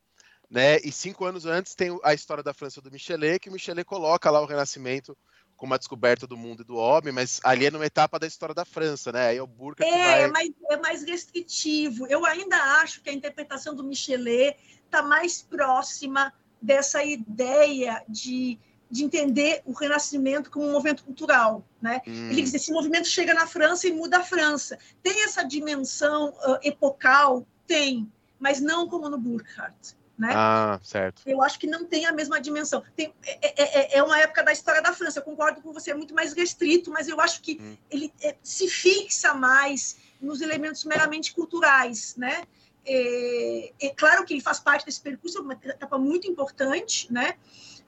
né? 0.50 0.78
E 0.84 0.92
cinco 0.92 1.26
anos 1.26 1.46
antes 1.46 1.76
tem 1.76 1.98
a 2.04 2.14
história 2.14 2.44
da 2.44 2.54
França 2.54 2.82
do 2.82 2.92
Michelet, 2.92 3.40
que 3.40 3.50
o 3.50 3.54
Michelet 3.54 3.86
coloca 3.86 4.30
lá 4.30 4.42
o 4.42 4.46
Renascimento 4.46 5.16
como 5.56 5.74
a 5.74 5.78
descoberta 5.78 6.28
do 6.28 6.36
mundo 6.36 6.62
e 6.62 6.66
do 6.66 6.76
homem, 6.76 7.14
mas 7.14 7.40
ali 7.44 7.66
é 7.66 7.72
numa 7.72 7.86
etapa 7.86 8.20
da 8.20 8.28
história 8.28 8.54
da 8.54 8.66
França, 8.66 9.12
né? 9.12 9.28
Aí 9.28 9.38
é 9.38 9.42
o 9.42 9.48
Burca 9.48 9.86
é, 9.86 9.90
vai... 9.90 10.24
é, 10.24 10.28
mais, 10.28 10.50
é 10.70 10.78
mais 10.78 11.04
restritivo. 11.04 12.06
Eu 12.08 12.26
ainda 12.26 12.58
acho 12.82 13.02
que 13.02 13.10
a 13.10 13.14
interpretação 13.14 13.74
do 13.74 13.84
Michelet 13.84 14.58
está 14.86 15.02
mais 15.02 15.42
próxima 15.42 16.34
dessa 16.62 17.04
ideia 17.04 18.04
de, 18.08 18.60
de 18.90 19.04
entender 19.04 19.62
o 19.66 19.72
Renascimento 19.72 20.52
como 20.52 20.68
um 20.68 20.72
movimento 20.72 21.04
cultural. 21.04 21.64
Né? 21.82 22.02
Hum. 22.08 22.30
Ele 22.30 22.42
diz: 22.42 22.54
esse 22.54 22.72
movimento 22.72 23.08
chega 23.08 23.34
na 23.34 23.48
França 23.48 23.88
e 23.88 23.94
muda 23.94 24.18
a 24.18 24.24
França. 24.24 24.78
Tem 25.02 25.24
essa 25.24 25.44
dimensão 25.44 26.30
uh, 26.30 26.60
epocal? 26.64 27.46
Tem, 27.66 28.12
mas 28.40 28.60
não 28.60 28.88
como 28.88 29.10
no 29.10 29.18
Burkhardt. 29.18 29.96
Né? 30.18 30.32
Ah, 30.34 30.80
certo. 30.82 31.22
Eu 31.26 31.42
acho 31.42 31.60
que 31.60 31.68
não 31.68 31.86
tem 31.86 32.06
a 32.06 32.12
mesma 32.12 32.40
dimensão. 32.40 32.82
Tem, 32.96 33.14
é, 33.26 33.62
é, 33.62 33.80
é, 33.80 33.98
é 33.98 34.04
uma 34.04 34.18
época 34.20 34.44
da 34.44 34.54
história 34.54 34.82
da 34.82 34.94
França. 34.94 35.20
Eu 35.20 35.24
concordo 35.24 35.62
com 35.62 35.74
você, 35.74 35.92
é 35.92 35.94
muito 35.94 36.14
mais 36.14 36.34
restrito, 36.34 36.90
mas 36.90 37.08
eu 37.08 37.20
acho 37.20 37.42
que 37.42 37.60
hum. 37.62 37.78
ele 37.92 38.14
é, 38.22 38.36
se 38.42 38.68
fixa 38.70 39.34
mais 39.34 39.98
nos 40.22 40.42
elementos 40.42 40.86
meramente 40.86 41.34
culturais, 41.34 42.16
né? 42.16 42.44
É, 42.86 43.74
é, 43.82 43.90
claro 43.90 44.24
que 44.26 44.34
ele 44.34 44.42
faz 44.42 44.60
parte 44.60 44.86
desse 44.86 45.02
percurso, 45.02 45.40
é 45.40 45.42
uma 45.42 45.54
etapa 45.54 45.98
muito 45.98 46.28
importante, 46.28 47.12
né? 47.12 47.36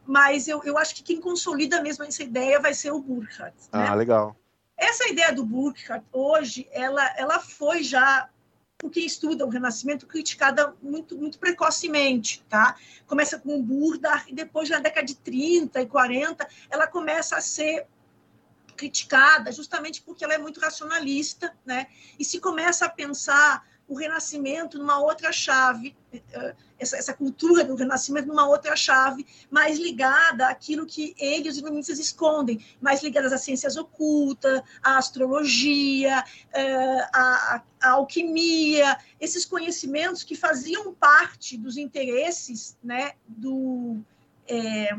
Mas 0.06 0.48
eu, 0.48 0.62
eu 0.63 0.78
acho 0.78 0.96
que 0.96 1.04
quem 1.04 1.22
consolida 1.22 1.82
mesmo 1.82 2.04
essa 2.04 2.24
ideia 2.24 2.60
vai 2.60 2.74
ser 2.74 2.91
o 2.91 2.99
Burkhardt. 2.99 3.56
Ah, 3.72 3.89
né? 3.89 3.95
legal. 3.95 4.36
Essa 4.76 5.08
ideia 5.08 5.34
do 5.34 5.45
Burkhardt, 5.45 6.06
hoje, 6.12 6.68
ela, 6.72 7.06
ela 7.18 7.39
foi 7.39 7.84
já, 7.84 8.30
por 8.78 8.91
quem 8.91 9.05
estuda 9.05 9.45
o 9.45 9.49
Renascimento, 9.49 10.05
criticada 10.05 10.75
muito, 10.82 11.17
muito 11.17 11.39
precocemente, 11.39 12.43
tá? 12.47 12.75
Começa 13.07 13.39
com 13.39 13.57
o 13.57 13.63
Burdach 13.63 14.30
e 14.30 14.36
depois, 14.36 14.69
na 14.69 14.80
década 14.80 15.05
de 15.05 15.15
30 15.15 15.82
e 15.82 15.88
40, 15.88 16.47
ela 16.69 16.86
começa 16.86 17.36
a 17.36 17.41
ser 17.41 17.88
criticada 18.75 19.51
justamente 19.51 20.03
porque 20.03 20.23
ela 20.23 20.36
é 20.36 20.38
muito 20.38 20.59
racionalista, 20.59 21.57
né? 21.65 21.88
E 22.19 22.23
se 22.23 22.39
começa 22.39 22.86
a 22.86 22.89
pensar 22.89 23.67
o 23.88 23.96
Renascimento 23.96 24.78
numa 24.78 25.00
outra 25.00 25.32
chave, 25.32 25.96
eh, 26.12 26.56
essa, 26.78 26.98
essa, 26.98 27.14
cultura 27.14 27.64
do 27.64 27.76
Renascimento 27.76 28.28
numa 28.28 28.46
outra 28.46 28.76
chave, 28.76 29.26
mais 29.50 29.80
ligada 29.80 30.48
àquilo 30.48 30.86
que 30.86 31.16
eles, 31.18 31.54
os 31.54 31.60
iluministas, 31.60 31.98
escondem, 31.98 32.64
mais 32.82 33.02
ligadas 33.02 33.32
às 33.32 33.42
ciências 33.42 33.78
ocultas, 33.78 34.62
à 34.84 34.98
astrologia, 34.98 36.22
eh, 36.54 37.10
à, 37.14 37.64
à 37.82 37.90
alquimia, 37.92 38.98
esses 39.22 39.46
conhecimentos 39.46 40.22
que 40.22 40.36
faziam 40.36 40.94
parte 40.94 41.58
dos 41.58 41.78
interesses 41.78 42.78
né, 42.84 43.14
do, 43.26 43.98
é, 44.48 44.90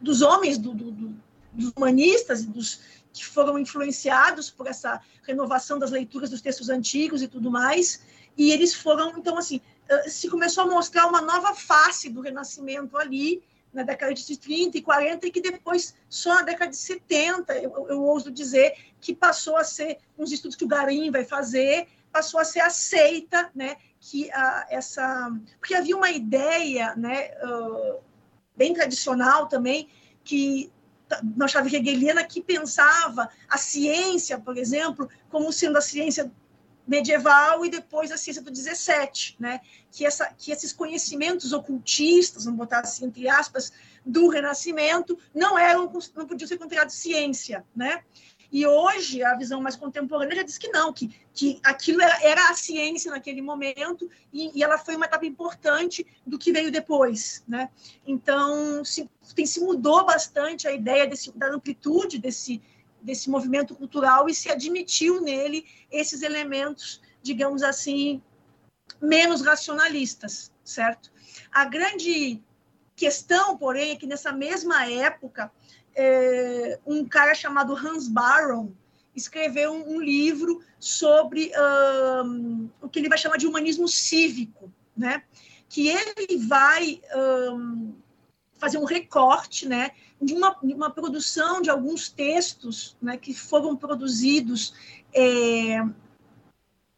dos 0.00 0.20
homens, 0.20 0.58
do, 0.58 0.74
do, 0.74 0.90
do, 0.90 1.14
dos 1.52 1.72
humanistas, 1.76 2.44
dos 2.44 2.80
que 3.12 3.26
foram 3.26 3.58
influenciados 3.58 4.50
por 4.50 4.66
essa 4.66 5.00
renovação 5.22 5.78
das 5.78 5.90
leituras 5.90 6.30
dos 6.30 6.40
textos 6.40 6.68
antigos 6.68 7.22
e 7.22 7.28
tudo 7.28 7.50
mais, 7.50 8.02
e 8.36 8.52
eles 8.52 8.74
foram, 8.74 9.18
então, 9.18 9.36
assim, 9.36 9.60
se 10.06 10.28
começou 10.28 10.64
a 10.64 10.66
mostrar 10.66 11.06
uma 11.06 11.20
nova 11.20 11.54
face 11.54 12.08
do 12.08 12.20
Renascimento 12.20 12.96
ali, 12.96 13.42
na 13.72 13.82
década 13.82 14.12
de 14.12 14.36
30 14.36 14.78
e 14.78 14.82
40, 14.82 15.26
e 15.26 15.30
que 15.30 15.40
depois, 15.40 15.94
só 16.08 16.34
na 16.34 16.42
década 16.42 16.70
de 16.70 16.76
70, 16.76 17.56
eu, 17.58 17.86
eu 17.88 18.02
ouso 18.02 18.30
dizer, 18.30 18.74
que 19.00 19.14
passou 19.14 19.56
a 19.56 19.64
ser, 19.64 19.98
uns 20.18 20.32
estudos 20.32 20.56
que 20.56 20.64
o 20.64 20.68
Garim 20.68 21.10
vai 21.10 21.24
fazer, 21.24 21.86
passou 22.12 22.40
a 22.40 22.44
ser 22.44 22.60
aceita, 22.60 23.50
né, 23.54 23.76
que 24.00 24.30
a, 24.32 24.66
essa... 24.70 25.30
Porque 25.58 25.74
havia 25.74 25.96
uma 25.96 26.10
ideia, 26.10 26.94
né, 26.96 27.30
uh, 27.44 28.00
bem 28.56 28.74
tradicional 28.74 29.46
também, 29.46 29.88
que 30.24 30.72
na 31.36 31.48
chave 31.48 31.74
hegeliana 31.74 32.24
que 32.24 32.40
pensava 32.40 33.28
a 33.48 33.58
ciência, 33.58 34.38
por 34.38 34.56
exemplo, 34.56 35.08
como 35.28 35.52
sendo 35.52 35.78
a 35.78 35.80
ciência 35.80 36.30
medieval 36.86 37.64
e 37.64 37.70
depois 37.70 38.10
a 38.10 38.16
ciência 38.16 38.42
do 38.42 38.50
17, 38.50 39.36
né? 39.38 39.60
Que, 39.92 40.04
essa, 40.04 40.26
que 40.36 40.50
esses 40.50 40.72
conhecimentos 40.72 41.52
ocultistas, 41.52 42.44
vamos 42.44 42.58
botar 42.58 42.80
assim 42.80 43.04
entre 43.04 43.28
aspas, 43.28 43.72
do 44.04 44.28
Renascimento 44.28 45.18
não 45.34 45.58
eram 45.58 45.92
não 46.16 46.26
podiam 46.26 46.48
ser 46.48 46.58
considerados 46.58 46.94
ciência, 46.94 47.64
né? 47.74 48.02
E 48.52 48.66
hoje 48.66 49.22
a 49.22 49.34
visão 49.36 49.60
mais 49.60 49.76
contemporânea 49.76 50.36
já 50.36 50.42
diz 50.42 50.58
que 50.58 50.68
não, 50.68 50.92
que, 50.92 51.14
que 51.32 51.60
aquilo 51.62 52.02
era, 52.02 52.22
era 52.22 52.50
a 52.50 52.54
ciência 52.54 53.10
naquele 53.10 53.40
momento 53.40 54.10
e, 54.32 54.58
e, 54.58 54.62
ela 54.62 54.76
foi 54.76 54.96
uma 54.96 55.06
etapa 55.06 55.24
importante 55.24 56.06
do 56.26 56.38
que 56.38 56.52
veio 56.52 56.72
depois, 56.72 57.44
né? 57.46 57.70
Então 58.04 58.84
se, 58.84 59.08
tem, 59.34 59.46
se 59.46 59.60
mudou 59.60 60.04
bastante 60.04 60.66
a 60.66 60.72
ideia 60.72 61.06
desse, 61.06 61.30
da 61.36 61.48
amplitude 61.48 62.18
desse 62.18 62.60
desse 63.02 63.30
movimento 63.30 63.74
cultural 63.74 64.28
e 64.28 64.34
se 64.34 64.50
admitiu 64.50 65.22
nele 65.22 65.64
esses 65.90 66.22
elementos, 66.22 67.00
digamos 67.22 67.62
assim, 67.62 68.22
menos 69.00 69.40
racionalistas, 69.40 70.52
certo? 70.62 71.10
A 71.50 71.64
grande 71.64 72.42
questão, 72.94 73.56
porém, 73.56 73.92
é 73.92 73.96
que 73.96 74.06
nessa 74.06 74.32
mesma 74.32 74.86
época, 74.86 75.50
é, 75.94 76.78
um 76.86 77.04
cara 77.06 77.34
chamado 77.34 77.74
Hans 77.74 78.08
Baron 78.08 78.72
escreveu 79.14 79.72
um, 79.72 79.96
um 79.96 80.00
livro 80.00 80.62
sobre 80.78 81.52
um, 82.24 82.68
o 82.80 82.88
que 82.88 82.98
ele 82.98 83.08
vai 83.08 83.18
chamar 83.18 83.36
de 83.36 83.46
humanismo 83.46 83.88
cívico, 83.88 84.72
né? 84.96 85.22
Que 85.68 85.88
ele 85.88 86.38
vai 86.46 87.00
um, 87.14 87.94
fazer 88.60 88.76
um 88.76 88.84
recorte, 88.84 89.66
né, 89.66 89.92
de 90.20 90.34
uma, 90.34 90.54
de 90.62 90.74
uma 90.74 90.90
produção 90.90 91.62
de 91.62 91.70
alguns 91.70 92.10
textos, 92.10 92.94
né, 93.00 93.16
que 93.16 93.32
foram 93.32 93.74
produzidos 93.74 94.74
é, 95.14 95.82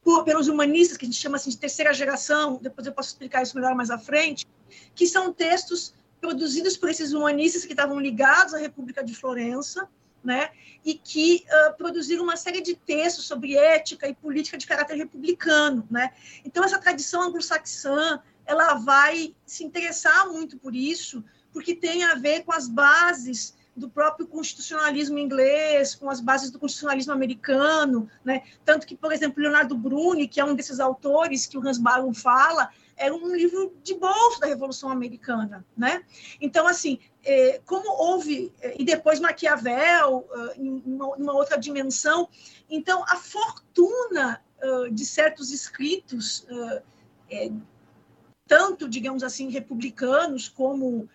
por, 0.02 0.24
pelos 0.24 0.48
humanistas, 0.48 0.98
que 0.98 1.04
a 1.04 1.08
gente 1.08 1.20
chama 1.20 1.36
assim 1.36 1.50
de 1.50 1.58
terceira 1.58 1.94
geração, 1.94 2.58
depois 2.60 2.84
eu 2.84 2.92
posso 2.92 3.10
explicar 3.10 3.42
isso 3.42 3.54
melhor 3.54 3.76
mais 3.76 3.90
à 3.90 3.98
frente, 3.98 4.44
que 4.94 5.06
são 5.06 5.32
textos 5.32 5.94
produzidos 6.22 6.76
por 6.76 6.88
esses 6.88 7.12
humanistas 7.12 7.64
que 7.64 7.72
estavam 7.72 7.98
ligados 7.98 8.54
à 8.54 8.58
República 8.58 9.02
de 9.02 9.12
Florença, 9.12 9.88
né, 10.22 10.50
e 10.84 10.94
que 10.94 11.44
uh, 11.48 11.76
produziram 11.76 12.22
uma 12.22 12.36
série 12.36 12.60
de 12.60 12.76
textos 12.76 13.26
sobre 13.26 13.56
ética 13.56 14.06
e 14.06 14.14
política 14.14 14.56
de 14.56 14.64
caráter 14.64 14.96
republicano, 14.96 15.84
né. 15.90 16.12
Então 16.44 16.62
essa 16.62 16.78
tradição 16.78 17.22
anglo-saxã, 17.22 18.22
ela 18.46 18.74
vai 18.74 19.34
se 19.44 19.64
interessar 19.64 20.28
muito 20.28 20.56
por 20.56 20.76
isso, 20.76 21.24
porque 21.52 21.74
tem 21.74 22.04
a 22.04 22.14
ver 22.14 22.44
com 22.44 22.52
as 22.52 22.68
bases 22.68 23.56
do 23.74 23.90
próprio 23.90 24.28
constitucionalismo 24.28 25.18
inglês, 25.18 25.96
com 25.96 26.08
as 26.08 26.20
bases 26.20 26.52
do 26.52 26.58
constitucionalismo 26.58 27.12
americano, 27.12 28.08
né? 28.22 28.42
Tanto 28.66 28.86
que, 28.86 28.94
por 28.94 29.12
exemplo, 29.12 29.42
Leonardo 29.42 29.74
Bruni, 29.74 30.28
que 30.28 30.40
é 30.40 30.44
um 30.44 30.54
desses 30.54 30.78
autores 30.78 31.46
que 31.46 31.56
o 31.56 31.66
Hans 31.66 31.78
Baron 31.78 32.12
fala, 32.12 32.70
era 32.96 33.14
um 33.14 33.34
livro 33.34 33.74
de 33.82 33.94
bolso 33.94 34.40
da 34.40 34.46
Revolução 34.46 34.90
Americana, 34.90 35.64
né? 35.76 36.04
Então, 36.40 36.66
assim, 36.66 36.98
é, 37.24 37.60
como 37.64 37.88
houve 37.90 38.52
é, 38.60 38.80
e 38.80 38.84
depois 38.84 39.20
Maquiavel 39.20 40.28
é, 40.30 40.60
em 40.60 40.82
uma, 40.86 41.32
outra 41.32 41.56
dimensão, 41.56 42.28
então 42.68 43.04
a 43.04 43.16
fortuna 43.16 44.42
de 44.92 45.04
certos 45.04 45.50
escritos, 45.50 46.46
tanto 48.46 48.88
digamos 48.88 49.24
assim 49.24 49.50
republicanos 49.50 50.48
como 50.48 51.08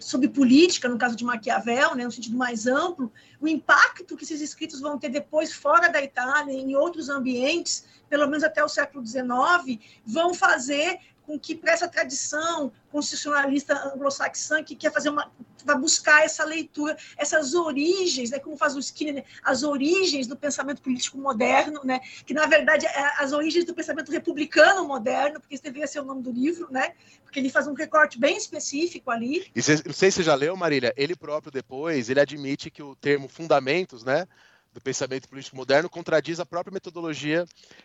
sobre 0.00 0.28
política, 0.28 0.88
no 0.88 0.98
caso 0.98 1.14
de 1.14 1.24
Maquiavel, 1.24 1.94
né, 1.94 2.04
no 2.04 2.10
sentido 2.10 2.36
mais 2.36 2.66
amplo, 2.66 3.12
o 3.40 3.46
impacto 3.46 4.16
que 4.16 4.24
esses 4.24 4.40
escritos 4.40 4.80
vão 4.80 4.98
ter 4.98 5.10
depois 5.10 5.52
fora 5.52 5.88
da 5.88 6.02
Itália, 6.02 6.52
em 6.52 6.74
outros 6.74 7.08
ambientes, 7.08 7.84
pelo 8.10 8.26
menos 8.26 8.44
até 8.44 8.62
o 8.62 8.68
século 8.68 9.06
XIX, 9.06 9.78
vão 10.04 10.34
fazer 10.34 10.98
com 11.22 11.38
que 11.38 11.54
para 11.54 11.72
essa 11.72 11.88
tradição 11.88 12.72
constitucionalista 12.90 13.72
anglo-saxã 13.94 14.64
que 14.64 14.74
quer 14.74 14.92
fazer 14.92 15.10
uma 15.10 15.30
vai 15.64 15.78
buscar 15.78 16.24
essa 16.24 16.42
leitura, 16.42 16.96
essas 17.18 17.54
origens, 17.54 18.30
né, 18.30 18.38
como 18.38 18.56
faz 18.56 18.74
o 18.74 18.78
Skinner, 18.78 19.16
né, 19.16 19.24
as 19.44 19.62
origens 19.62 20.26
do 20.26 20.34
pensamento 20.34 20.80
político 20.80 21.18
moderno, 21.18 21.82
né, 21.84 22.00
que 22.24 22.32
na 22.32 22.46
verdade 22.46 22.86
é 22.86 23.22
as 23.22 23.32
origens 23.32 23.66
do 23.66 23.74
pensamento 23.74 24.10
republicano 24.10 24.88
moderno, 24.88 25.38
porque 25.38 25.54
esse 25.54 25.62
deveria 25.62 25.86
ser 25.86 26.00
o 26.00 26.04
nome 26.04 26.22
do 26.22 26.32
livro, 26.32 26.68
né, 26.70 26.94
porque 27.22 27.38
ele 27.38 27.50
faz 27.50 27.68
um 27.68 27.74
recorte 27.74 28.18
bem 28.18 28.38
específico 28.38 29.10
ali. 29.10 29.50
E 29.54 29.62
cê, 29.62 29.82
não 29.84 29.92
sei 29.92 30.10
se 30.10 30.16
você 30.16 30.22
já 30.22 30.34
leu, 30.34 30.56
Marília, 30.56 30.94
ele 30.96 31.14
próprio 31.14 31.52
depois, 31.52 32.08
ele 32.08 32.20
admite 32.20 32.70
que 32.70 32.82
o 32.82 32.96
termo 32.96 33.28
fundamentos, 33.28 34.02
né, 34.02 34.26
do 34.72 34.80
pensamento 34.80 35.28
político 35.28 35.56
moderno 35.56 35.88
contradiz 35.88 36.38
a 36.38 36.46
própria 36.46 36.72
metodologia 36.72 37.44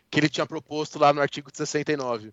que 0.09 0.19
ele 0.19 0.29
tinha 0.29 0.45
proposto 0.45 0.99
lá 0.99 1.11
no 1.11 1.21
artigo 1.21 1.49
69. 1.51 2.31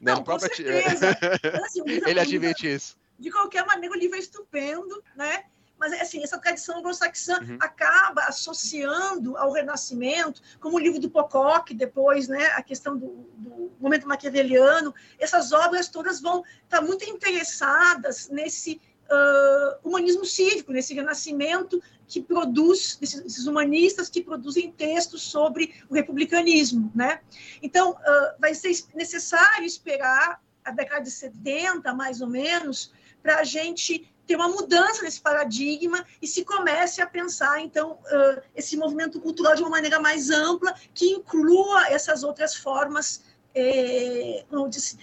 Né? 0.00 0.14
Não, 0.14 0.24
assim, 1.64 1.82
ele 1.86 2.20
admite 2.20 2.72
isso. 2.72 2.96
De 3.18 3.30
qualquer 3.30 3.66
maneira, 3.66 3.94
o 3.94 3.98
livro 3.98 4.16
é 4.16 4.20
estupendo, 4.20 5.02
né? 5.14 5.44
Mas, 5.78 5.92
assim, 5.94 6.22
essa 6.22 6.38
tradição 6.38 6.78
anglo-saxã 6.78 7.40
uhum. 7.40 7.56
acaba 7.58 8.22
associando 8.24 9.36
ao 9.38 9.50
Renascimento, 9.50 10.42
como 10.60 10.76
o 10.76 10.78
livro 10.78 11.00
do 11.00 11.08
Pocock, 11.08 11.72
depois, 11.72 12.28
né, 12.28 12.48
a 12.48 12.62
questão 12.62 12.98
do, 12.98 13.06
do 13.38 13.72
momento 13.80 14.06
maquiaveliano, 14.06 14.94
essas 15.18 15.52
obras 15.52 15.88
todas 15.88 16.20
vão 16.20 16.44
estar 16.64 16.82
muito 16.82 17.08
interessadas 17.08 18.28
nesse 18.28 18.78
uh, 19.10 19.88
humanismo 19.88 20.26
cívico, 20.26 20.70
nesse 20.70 20.92
renascimento 20.92 21.82
que 22.10 22.20
produz, 22.20 22.98
esses 23.00 23.46
humanistas 23.46 24.10
que 24.10 24.20
produzem 24.20 24.72
textos 24.72 25.22
sobre 25.22 25.74
o 25.88 25.94
republicanismo. 25.94 26.90
Né? 26.92 27.20
Então, 27.62 27.92
uh, 27.92 28.40
vai 28.40 28.52
ser 28.52 28.76
necessário 28.94 29.64
esperar 29.64 30.42
a 30.64 30.72
década 30.72 31.02
de 31.02 31.10
70, 31.10 31.94
mais 31.94 32.20
ou 32.20 32.26
menos, 32.26 32.92
para 33.22 33.38
a 33.38 33.44
gente 33.44 34.12
ter 34.26 34.34
uma 34.34 34.48
mudança 34.48 35.02
nesse 35.02 35.20
paradigma 35.20 36.04
e 36.20 36.26
se 36.26 36.44
comece 36.44 37.00
a 37.00 37.06
pensar, 37.06 37.60
então, 37.60 37.92
uh, 37.92 38.42
esse 38.56 38.76
movimento 38.76 39.20
cultural 39.20 39.54
de 39.54 39.62
uma 39.62 39.70
maneira 39.70 40.00
mais 40.00 40.30
ampla, 40.30 40.74
que 40.92 41.12
inclua 41.12 41.88
essas 41.88 42.24
outras 42.24 42.56
formas, 42.56 43.22
eh, 43.54 44.44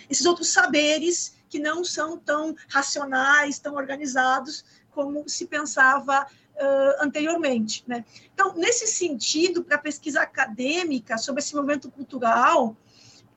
esses 0.10 0.26
outros 0.26 0.50
saberes 0.50 1.36
que 1.50 1.60
não 1.60 1.84
são 1.84 2.18
tão 2.18 2.56
racionais, 2.70 3.60
tão 3.60 3.76
organizados 3.76 4.64
como 4.98 5.30
se 5.30 5.46
pensava 5.46 6.26
uh, 6.58 7.04
anteriormente. 7.04 7.84
Né? 7.88 8.04
Então, 8.34 8.54
nesse 8.56 8.88
sentido, 8.88 9.64
para 9.64 9.76
a 9.76 9.80
pesquisa 9.80 10.22
acadêmica 10.22 11.18
sobre 11.18 11.42
esse 11.42 11.56
movimento 11.56 11.90
cultural, 11.90 12.76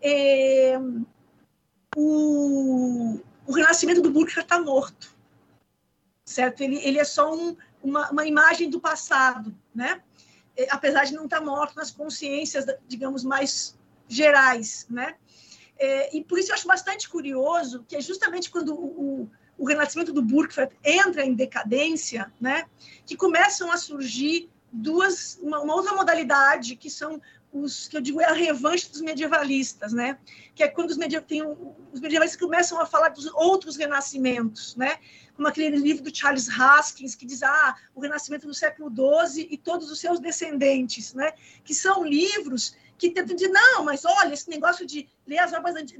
é, 0.00 0.78
o, 1.96 3.20
o 3.46 3.52
renascimento 3.52 4.00
do 4.00 4.10
Burkhardt 4.10 4.42
está 4.42 4.60
morto, 4.60 5.14
certo? 6.24 6.62
Ele, 6.62 6.76
ele 6.76 6.98
é 6.98 7.04
só 7.04 7.34
um, 7.34 7.56
uma, 7.82 8.10
uma 8.10 8.26
imagem 8.26 8.70
do 8.70 8.80
passado, 8.80 9.54
né? 9.74 10.02
É, 10.56 10.66
apesar 10.70 11.04
de 11.04 11.14
não 11.14 11.24
estar 11.24 11.38
tá 11.38 11.44
morto 11.44 11.76
nas 11.76 11.90
consciências, 11.90 12.66
digamos, 12.86 13.24
mais 13.24 13.78
gerais, 14.08 14.86
né? 14.88 15.16
É, 15.78 16.14
e 16.14 16.22
por 16.22 16.38
isso 16.38 16.50
eu 16.50 16.54
acho 16.54 16.66
bastante 16.66 17.08
curioso 17.08 17.84
que 17.88 17.96
é 17.96 18.00
justamente 18.02 18.50
quando 18.50 18.74
o, 18.74 19.30
o 19.60 19.66
renascimento 19.66 20.10
do 20.10 20.22
Burkhardt 20.22 20.74
entra 20.82 21.22
em 21.22 21.34
decadência, 21.34 22.32
né, 22.40 22.64
que 23.04 23.14
começam 23.14 23.70
a 23.70 23.76
surgir 23.76 24.48
duas 24.72 25.38
uma, 25.42 25.60
uma, 25.60 25.74
outra 25.74 25.94
modalidade 25.94 26.76
que 26.76 26.88
são 26.88 27.20
os 27.52 27.86
que 27.86 27.96
eu 27.96 28.00
digo 28.00 28.20
é 28.20 28.24
a 28.24 28.32
revanche 28.32 28.88
dos 28.88 29.02
medievalistas, 29.02 29.92
né, 29.92 30.18
que 30.54 30.62
é 30.62 30.68
quando 30.68 30.90
os, 30.90 30.96
mediev, 30.96 31.24
tem, 31.26 31.42
os 31.92 32.00
medievalistas 32.00 32.40
começam 32.40 32.80
a 32.80 32.86
falar 32.86 33.10
dos 33.10 33.26
outros 33.34 33.76
renascimentos, 33.76 34.74
né, 34.76 34.96
como 35.34 35.46
aquele 35.46 35.76
livro 35.76 36.02
do 36.04 36.16
Charles 36.16 36.48
Haskins 36.48 37.14
que 37.14 37.26
diz 37.26 37.42
ah 37.42 37.76
o 37.94 38.00
renascimento 38.00 38.46
do 38.46 38.54
século 38.54 38.90
XII 38.90 39.46
e 39.50 39.58
todos 39.58 39.90
os 39.90 40.00
seus 40.00 40.18
descendentes, 40.18 41.12
né, 41.12 41.34
que 41.62 41.74
são 41.74 42.02
livros 42.02 42.74
que 43.00 43.10
tentam 43.10 43.34
dizer, 43.34 43.48
não, 43.48 43.82
mas 43.82 44.04
olha, 44.04 44.34
esse 44.34 44.48
negócio 44.50 44.86
de 44.86 45.08
ler 45.26 45.38
as 45.38 45.52
obras, 45.52 45.74
de, 45.74 45.96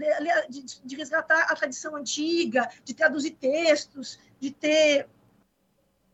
de, 0.48 0.80
de 0.84 0.96
resgatar 0.96 1.46
a 1.51 1.57
tradição 1.57 1.96
antiga, 1.96 2.68
de 2.84 2.92
traduzir 2.92 3.30
textos, 3.30 4.18
de 4.38 4.51
ter 4.51 5.09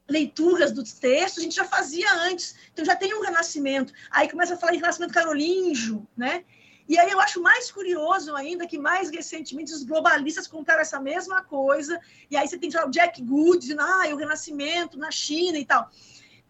leituras 0.09 0.71
dos 0.71 0.93
textos, 0.93 1.41
a 1.41 1.43
gente 1.43 1.57
já 1.57 1.65
fazia 1.65 2.11
antes. 2.23 2.55
Então 2.73 2.85
já 2.85 2.95
tem 2.95 3.13
um 3.13 3.21
renascimento. 3.21 3.93
Aí 4.11 4.31
começa 4.31 4.55
a 4.55 4.57
falar 4.57 4.75
em 4.75 4.77
renascimento 4.77 5.13
carolíngio, 5.13 6.07
né? 6.17 6.45
E 6.89 6.97
aí 6.97 7.11
eu 7.11 7.21
acho 7.21 7.43
mais 7.43 7.69
curioso 7.69 8.33
ainda 8.37 8.65
que 8.65 8.79
mais 8.79 9.11
recentemente 9.11 9.73
os 9.73 9.83
globalistas 9.83 10.47
contaram 10.47 10.81
essa 10.81 11.01
mesma 11.01 11.43
coisa, 11.43 12.01
e 12.31 12.37
aí 12.37 12.47
você 12.47 12.57
tem 12.57 12.71
o 12.71 12.91
Jack 12.91 13.21
Good 13.23 13.75
ah, 13.77 14.15
o 14.15 14.17
Renascimento 14.17 14.97
na 14.97 15.11
China 15.11 15.59
e 15.59 15.67
tal. 15.67 15.91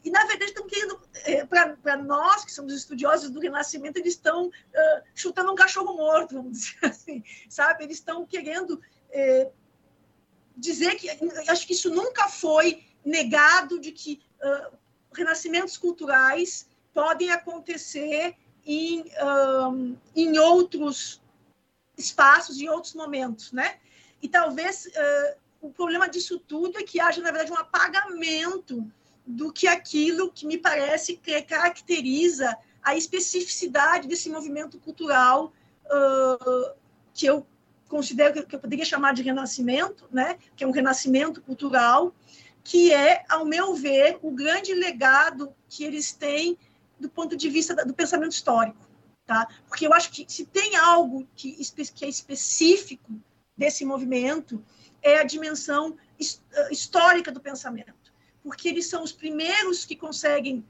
E, 0.07 0.11
na 0.11 0.25
verdade, 0.25 0.53
estão 0.53 0.69
querendo, 0.69 1.01
é, 1.25 1.45
para 1.45 1.97
nós 1.97 2.45
que 2.45 2.53
somos 2.53 2.73
estudiosos 2.73 3.29
do 3.29 3.41
Renascimento, 3.41 3.99
eles 3.99 4.13
estão 4.15 4.47
uh, 4.47 5.03
chutando 5.13 5.51
um 5.51 5.57
cachorro 5.57 5.97
morto, 5.97 6.37
vamos 6.37 6.61
dizer 6.79 6.87
assim, 6.87 7.25
sabe? 7.49 7.83
Eles 7.83 7.97
estão 7.97 8.25
querendo 8.25 8.81
é, 9.11 9.51
dizer 10.57 10.95
que, 10.95 11.11
acho 11.51 11.67
que 11.67 11.73
isso 11.73 11.91
nunca 11.91 12.29
foi 12.29 12.85
negado, 13.05 13.81
de 13.81 13.91
que 13.91 14.23
uh, 14.41 14.77
renascimentos 15.13 15.77
culturais 15.77 16.69
podem 16.95 17.33
acontecer 17.33 18.37
em, 18.65 19.11
um, 19.69 19.97
em 20.15 20.39
outros 20.39 21.21
espaços, 21.99 22.61
em 22.61 22.69
outros 22.69 22.95
momentos, 22.95 23.51
né? 23.51 23.81
E 24.23 24.29
talvez 24.29 24.87
uh, 24.87 25.37
o 25.61 25.73
problema 25.73 26.09
disso 26.09 26.39
tudo 26.39 26.79
é 26.79 26.85
que 26.85 27.01
haja, 27.01 27.21
na 27.21 27.33
verdade, 27.33 27.51
um 27.51 27.59
apagamento 27.59 28.89
do 29.27 29.53
que 29.53 29.66
aquilo 29.66 30.31
que 30.31 30.47
me 30.47 30.57
parece 30.57 31.16
que 31.16 31.43
caracteriza 31.43 32.57
a 32.83 32.95
especificidade 32.95 34.07
desse 34.07 34.29
movimento 34.31 34.79
cultural 34.79 35.53
uh, 35.87 36.74
que 37.12 37.27
eu 37.27 37.45
considero 37.89 38.47
que 38.47 38.55
eu 38.55 38.61
poderia 38.61 38.85
chamar 38.85 39.14
de 39.14 39.22
renascimento, 39.22 40.09
né? 40.12 40.39
que 40.55 40.62
é 40.62 40.66
um 40.66 40.70
renascimento 40.70 41.41
cultural, 41.41 42.14
que 42.62 42.93
é, 42.93 43.24
ao 43.29 43.45
meu 43.45 43.74
ver, 43.74 44.18
o 44.22 44.31
grande 44.31 44.72
legado 44.74 45.53
que 45.68 45.83
eles 45.83 46.12
têm 46.12 46.57
do 46.99 47.09
ponto 47.09 47.37
de 47.37 47.49
vista 47.49 47.74
do 47.85 47.95
pensamento 47.95 48.33
histórico. 48.33 48.87
Tá? 49.24 49.49
Porque 49.66 49.87
eu 49.87 49.93
acho 49.93 50.11
que 50.12 50.24
se 50.29 50.47
tem 50.47 50.77
algo 50.77 51.27
que, 51.35 51.57
que 51.95 52.05
é 52.05 52.09
específico 52.09 53.20
desse 53.57 53.85
movimento, 53.85 54.64
é 55.03 55.18
a 55.18 55.24
dimensão 55.24 55.97
histórica 56.70 57.33
do 57.33 57.41
pensamento 57.41 57.96
porque 58.47 58.69
eles 58.69 58.87
são 58.87 59.03
os 59.03 59.11
primeiros 59.11 59.85
que 59.85 59.97
conseguem 59.97 60.65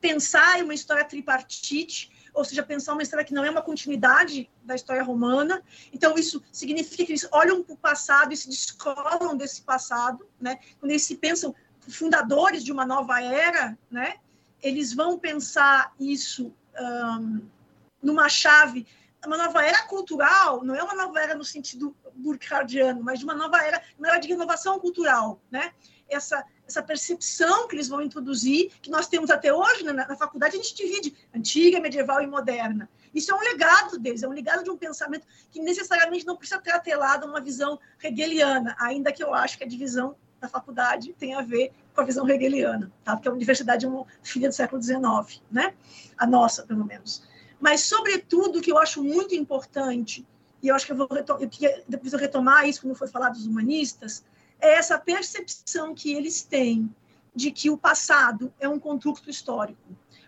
pensar 0.00 0.64
uma 0.64 0.72
história 0.72 1.04
tripartite, 1.04 2.10
ou 2.32 2.46
seja, 2.46 2.62
pensar 2.62 2.94
uma 2.94 3.02
história 3.02 3.26
que 3.26 3.34
não 3.34 3.44
é 3.44 3.50
uma 3.50 3.60
continuidade 3.60 4.50
da 4.62 4.74
história 4.74 5.02
romana. 5.02 5.62
Então, 5.92 6.14
isso 6.16 6.42
significa 6.50 7.04
que 7.04 7.12
eles 7.12 7.28
olham 7.30 7.62
para 7.62 7.74
o 7.74 7.76
passado 7.76 8.32
e 8.32 8.36
se 8.38 8.48
descolam 8.48 9.36
desse 9.36 9.60
passado, 9.60 10.26
né? 10.40 10.58
Quando 10.80 10.92
eles 10.92 11.02
se 11.02 11.14
pensam 11.16 11.54
fundadores 11.78 12.64
de 12.64 12.72
uma 12.72 12.86
nova 12.86 13.20
era, 13.20 13.76
né? 13.90 14.14
Eles 14.62 14.94
vão 14.94 15.18
pensar 15.18 15.92
isso 16.00 16.54
um, 16.80 17.46
numa 18.02 18.30
chave, 18.30 18.86
uma 19.26 19.36
nova 19.36 19.62
era 19.62 19.82
cultural, 19.82 20.64
não 20.64 20.74
é 20.74 20.82
uma 20.82 20.94
nova 20.94 21.20
era 21.20 21.34
no 21.34 21.44
sentido 21.44 21.94
burkhardiano, 22.14 23.02
mas 23.02 23.18
de 23.18 23.26
uma 23.26 23.34
nova 23.34 23.58
era, 23.58 23.82
uma 23.98 24.08
era 24.08 24.18
de 24.18 24.28
renovação 24.28 24.80
cultural, 24.80 25.38
né? 25.50 25.74
Essa 26.08 26.42
essa 26.72 26.82
percepção 26.82 27.68
que 27.68 27.76
eles 27.76 27.88
vão 27.88 28.00
introduzir, 28.00 28.70
que 28.80 28.90
nós 28.90 29.06
temos 29.06 29.30
até 29.30 29.52
hoje 29.52 29.84
né, 29.84 29.92
na, 29.92 30.08
na 30.08 30.16
faculdade, 30.16 30.56
a 30.56 30.62
gente 30.62 30.74
divide 30.74 31.14
antiga, 31.34 31.80
medieval 31.80 32.22
e 32.22 32.26
moderna. 32.26 32.88
Isso 33.14 33.30
é 33.30 33.34
um 33.34 33.40
legado 33.40 33.98
deles, 33.98 34.22
é 34.22 34.28
um 34.28 34.32
legado 34.32 34.64
de 34.64 34.70
um 34.70 34.76
pensamento 34.76 35.26
que 35.50 35.60
necessariamente 35.60 36.26
não 36.26 36.36
precisa 36.36 36.60
ter 36.60 36.72
atrelado 36.72 37.26
a 37.26 37.28
uma 37.28 37.40
visão 37.40 37.78
hegeliana, 38.02 38.74
ainda 38.78 39.12
que 39.12 39.22
eu 39.22 39.34
acho 39.34 39.58
que 39.58 39.64
a 39.64 39.68
divisão 39.68 40.16
da 40.40 40.48
faculdade 40.48 41.12
tem 41.12 41.34
a 41.34 41.42
ver 41.42 41.72
com 41.94 42.00
a 42.00 42.04
visão 42.04 42.28
hegeliana, 42.28 42.90
tá? 43.04 43.14
porque 43.14 43.28
a 43.28 43.32
universidade 43.32 43.84
é 43.84 43.88
uma 43.88 44.06
filha 44.22 44.48
do 44.48 44.54
século 44.54 44.82
XIX, 44.82 45.42
né? 45.50 45.74
a 46.16 46.26
nossa, 46.26 46.62
pelo 46.64 46.84
menos. 46.84 47.22
Mas, 47.60 47.82
sobretudo, 47.82 48.58
o 48.58 48.62
que 48.62 48.72
eu 48.72 48.78
acho 48.78 49.04
muito 49.04 49.34
importante, 49.36 50.26
e 50.62 50.68
eu 50.68 50.74
acho 50.74 50.86
que 50.86 50.92
eu 50.92 50.96
vou 50.96 51.08
eu 51.12 51.48
queria, 51.48 51.84
depois 51.86 52.12
eu 52.12 52.18
retomar 52.18 52.66
isso 52.68 52.80
quando 52.80 52.96
for 52.96 53.08
falar 53.08 53.28
dos 53.28 53.46
humanistas, 53.46 54.24
é 54.62 54.74
essa 54.74 54.96
percepção 54.96 55.92
que 55.94 56.14
eles 56.14 56.42
têm 56.42 56.88
de 57.34 57.50
que 57.50 57.68
o 57.68 57.76
passado 57.76 58.54
é 58.60 58.68
um 58.68 58.78
construto 58.78 59.28
histórico. 59.28 59.82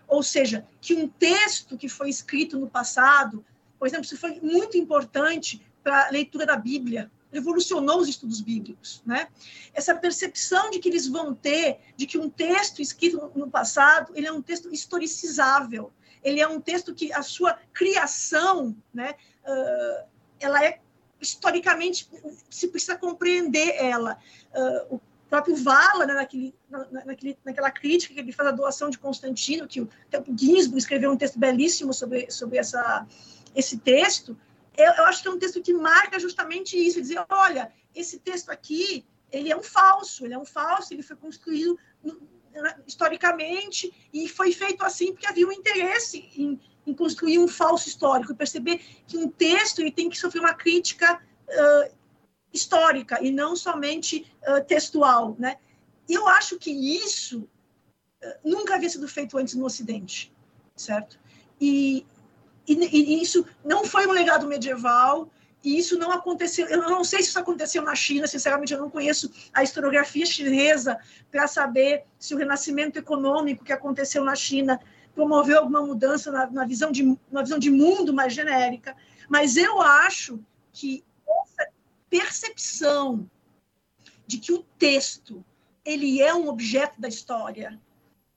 Ou 0.07 0.21
seja, 0.21 0.67
que 0.81 0.93
um 0.93 1.07
texto 1.07 1.77
que 1.77 1.87
foi 1.87 2.09
escrito 2.09 2.59
no 2.59 2.69
passado, 2.69 3.43
por 3.79 3.87
exemplo, 3.87 4.05
isso 4.05 4.17
foi 4.17 4.39
muito 4.41 4.77
importante 4.77 5.65
para 5.81 6.07
a 6.07 6.11
leitura 6.11 6.45
da 6.45 6.57
Bíblia, 6.57 7.09
revolucionou 7.31 7.99
os 7.99 8.07
estudos 8.07 8.41
bíblicos, 8.41 9.01
né? 9.05 9.27
Essa 9.73 9.95
percepção 9.95 10.69
de 10.69 10.79
que 10.79 10.89
eles 10.89 11.07
vão 11.07 11.33
ter 11.33 11.79
de 11.95 12.05
que 12.05 12.17
um 12.17 12.29
texto 12.29 12.81
escrito 12.81 13.31
no 13.35 13.49
passado, 13.49 14.11
ele 14.15 14.27
é 14.27 14.31
um 14.31 14.41
texto 14.41 14.73
historicizável, 14.73 15.91
ele 16.23 16.39
é 16.39 16.47
um 16.47 16.59
texto 16.59 16.93
que 16.93 17.11
a 17.13 17.21
sua 17.21 17.57
criação, 17.73 18.75
né, 18.93 19.15
uh, 19.43 20.07
ela 20.39 20.63
é 20.63 20.79
historicamente 21.21 22.09
se 22.49 22.67
precisa 22.67 22.97
compreender 22.97 23.75
ela. 23.77 24.17
Uh, 24.53 24.95
o 24.95 25.01
próprio 25.29 25.55
Vala, 25.55 26.05
né, 26.05 26.13
naquele, 26.13 26.53
na, 26.69 27.05
naquele, 27.05 27.37
naquela 27.43 27.71
crítica 27.71 28.13
que 28.13 28.19
ele 28.19 28.31
faz 28.31 28.49
a 28.49 28.51
doação 28.51 28.89
de 28.89 28.97
Constantino, 28.97 29.67
que 29.67 29.81
o, 29.81 29.89
o 30.27 30.37
Ginsburg 30.37 30.77
escreveu 30.77 31.11
um 31.11 31.17
texto 31.17 31.39
belíssimo 31.39 31.93
sobre, 31.93 32.29
sobre 32.29 32.57
essa, 32.57 33.07
esse 33.55 33.77
texto, 33.77 34.37
eu, 34.77 34.91
eu 34.93 35.05
acho 35.05 35.21
que 35.21 35.27
é 35.27 35.31
um 35.31 35.39
texto 35.39 35.61
que 35.61 35.73
marca 35.73 36.19
justamente 36.19 36.77
isso, 36.77 37.01
dizer, 37.01 37.23
olha, 37.29 37.71
esse 37.93 38.19
texto 38.19 38.49
aqui, 38.49 39.05
ele 39.31 39.51
é 39.51 39.55
um 39.55 39.63
falso, 39.63 40.25
ele 40.25 40.33
é 40.33 40.37
um 40.37 40.45
falso, 40.45 40.93
ele 40.93 41.01
foi 41.01 41.15
construído 41.15 41.79
historicamente 42.85 43.93
e 44.13 44.29
foi 44.29 44.51
feito 44.53 44.83
assim 44.83 45.11
porque 45.11 45.27
havia 45.27 45.47
um 45.47 45.51
interesse 45.51 46.29
em 46.37 46.59
em 46.85 46.93
construir 46.93 47.39
um 47.39 47.47
falso 47.47 47.87
histórico 47.87 48.31
e 48.31 48.35
perceber 48.35 48.79
que 49.07 49.17
um 49.17 49.29
texto 49.29 49.79
ele 49.79 49.91
tem 49.91 50.09
que 50.09 50.17
sofrer 50.17 50.39
uma 50.39 50.53
crítica 50.53 51.15
uh, 51.15 51.95
histórica 52.53 53.21
e 53.21 53.31
não 53.31 53.55
somente 53.55 54.31
uh, 54.47 54.63
textual, 54.63 55.35
né? 55.37 55.57
E 56.07 56.13
eu 56.13 56.27
acho 56.27 56.57
que 56.57 56.71
isso 56.71 57.39
uh, 58.23 58.27
nunca 58.43 58.75
havia 58.75 58.89
sido 58.89 59.07
feito 59.07 59.37
antes 59.37 59.55
no 59.55 59.65
Ocidente, 59.65 60.33
certo? 60.75 61.19
E, 61.59 62.05
e, 62.67 62.73
e, 62.73 63.21
isso 63.21 63.45
não 63.63 63.85
foi 63.85 64.05
um 64.07 64.11
legado 64.11 64.47
medieval, 64.47 65.29
e 65.65 65.79
isso 65.79 65.97
não 65.97 66.11
aconteceu. 66.11 66.67
Eu 66.67 66.83
não 66.83 67.03
sei 67.03 67.23
se 67.23 67.29
isso 67.29 67.39
aconteceu 67.39 67.81
na 67.81 67.95
China, 67.95 68.27
sinceramente, 68.27 68.71
eu 68.71 68.79
não 68.79 68.89
conheço 68.89 69.31
a 69.51 69.63
historiografia 69.63 70.25
chinesa 70.25 70.99
para 71.31 71.47
saber 71.47 72.03
se 72.19 72.35
o 72.35 72.37
renascimento 72.37 72.99
econômico 72.99 73.63
que 73.63 73.73
aconteceu 73.73 74.23
na 74.23 74.35
China 74.35 74.79
promoveu 75.15 75.57
alguma 75.57 75.81
mudança 75.81 76.31
na, 76.31 76.45
na, 76.51 76.65
visão 76.65 76.91
de, 76.91 77.17
na 77.31 77.41
visão 77.41 77.57
de 77.57 77.71
mundo 77.71 78.13
mais 78.13 78.33
genérica, 78.33 78.95
mas 79.29 79.57
eu 79.57 79.81
acho 79.81 80.39
que 80.71 81.03
essa 81.27 81.71
percepção 82.09 83.27
de 84.27 84.37
que 84.37 84.53
o 84.53 84.63
texto 84.77 85.43
ele 85.83 86.21
é 86.21 86.33
um 86.33 86.49
objeto 86.49 86.99
da 86.99 87.07
história 87.07 87.79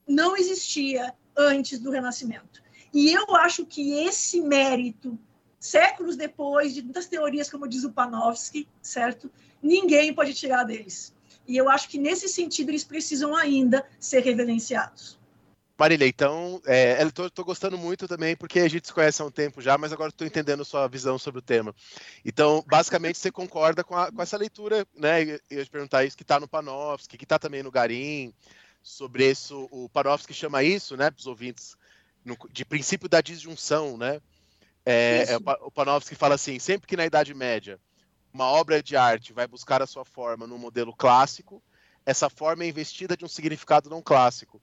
não 0.06 0.36
existia 0.36 1.14
antes 1.36 1.78
do 1.78 1.90
Renascimento. 1.90 2.62
E 2.92 3.12
eu 3.12 3.34
acho 3.36 3.66
que 3.66 4.04
esse 4.04 4.40
mérito, 4.40 5.18
séculos 5.58 6.16
depois 6.16 6.74
de 6.74 6.82
muitas 6.82 7.06
teorias, 7.06 7.50
como 7.50 7.68
diz 7.68 7.84
o 7.84 7.92
Panofsky, 7.92 8.68
certo? 8.80 9.30
Ninguém 9.62 10.14
pode 10.14 10.32
tirar 10.34 10.64
deles. 10.64 11.14
E 11.46 11.56
eu 11.56 11.68
acho 11.68 11.88
que 11.88 11.98
nesse 11.98 12.28
sentido 12.28 12.70
eles 12.70 12.84
precisam 12.84 13.34
ainda 13.34 13.86
ser 13.98 14.20
reverenciados. 14.20 15.17
Marília, 15.78 16.08
então, 16.08 16.60
é, 16.66 17.00
eu 17.00 17.12
tô, 17.12 17.30
tô, 17.30 17.44
gostando 17.44 17.78
muito 17.78 18.08
também, 18.08 18.34
porque 18.34 18.58
a 18.58 18.68
gente 18.68 18.88
se 18.88 18.92
conhece 18.92 19.22
há 19.22 19.24
um 19.24 19.30
tempo 19.30 19.62
já, 19.62 19.78
mas 19.78 19.92
agora 19.92 20.08
estou 20.08 20.26
entendendo 20.26 20.64
sua 20.64 20.88
visão 20.88 21.16
sobre 21.20 21.38
o 21.38 21.42
tema. 21.42 21.72
Então, 22.24 22.64
basicamente, 22.66 23.16
você 23.16 23.30
concorda 23.30 23.84
com, 23.84 23.96
a, 23.96 24.10
com 24.10 24.20
essa 24.20 24.36
leitura, 24.36 24.84
né? 24.96 25.22
Eu 25.22 25.58
ia 25.58 25.64
te 25.64 25.70
perguntar 25.70 26.04
isso 26.04 26.16
que 26.16 26.24
está 26.24 26.40
no 26.40 26.48
Panofsky, 26.48 27.16
que 27.16 27.24
está 27.24 27.38
também 27.38 27.62
no 27.62 27.70
Garim, 27.70 28.34
sobre 28.82 29.30
isso, 29.30 29.68
o 29.70 29.88
Panofsky 29.88 30.34
chama 30.34 30.64
isso, 30.64 30.96
né, 30.96 31.10
para 31.10 31.20
os 31.20 31.26
ouvintes, 31.26 31.76
no, 32.24 32.36
de 32.50 32.64
princípio 32.64 33.08
da 33.08 33.20
disjunção, 33.20 33.96
né? 33.96 34.20
É, 34.84 35.26
é, 35.28 35.36
o 35.60 35.70
Panofsky 35.70 36.16
fala 36.16 36.34
assim, 36.34 36.58
sempre 36.58 36.88
que 36.88 36.96
na 36.96 37.06
Idade 37.06 37.32
Média 37.34 37.78
uma 38.32 38.46
obra 38.46 38.82
de 38.82 38.96
arte 38.96 39.32
vai 39.32 39.46
buscar 39.46 39.80
a 39.82 39.86
sua 39.86 40.04
forma 40.04 40.46
no 40.46 40.58
modelo 40.58 40.94
clássico, 40.94 41.62
essa 42.04 42.28
forma 42.28 42.64
é 42.64 42.68
investida 42.68 43.16
de 43.16 43.24
um 43.24 43.28
significado 43.28 43.88
não 43.88 44.02
clássico 44.02 44.60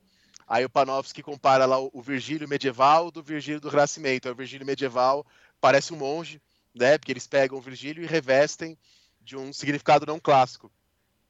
Aí 0.48 0.64
o 0.64 0.70
Panofsky 0.70 1.24
compara 1.24 1.66
lá 1.66 1.80
o 1.80 2.02
Virgílio 2.02 2.48
medieval 2.48 3.10
do 3.10 3.24
Virgílio 3.24 3.60
do 3.60 3.70
Renascimento. 3.70 4.30
o 4.30 4.36
Virgílio 4.36 4.66
medieval 4.66 5.26
parece 5.60 5.94
um 5.94 5.98
monge, 5.98 6.42
né? 6.74 6.98
Porque 6.98 7.12
eles 7.12 7.26
pegam 7.26 7.58
o 7.58 7.62
Virgílio 7.62 8.04
e 8.04 8.08
revestem 8.08 8.78
de 9.22 9.36
um 9.36 9.52
significado 9.52 10.06
não 10.06 10.20
clássico. 10.20 10.72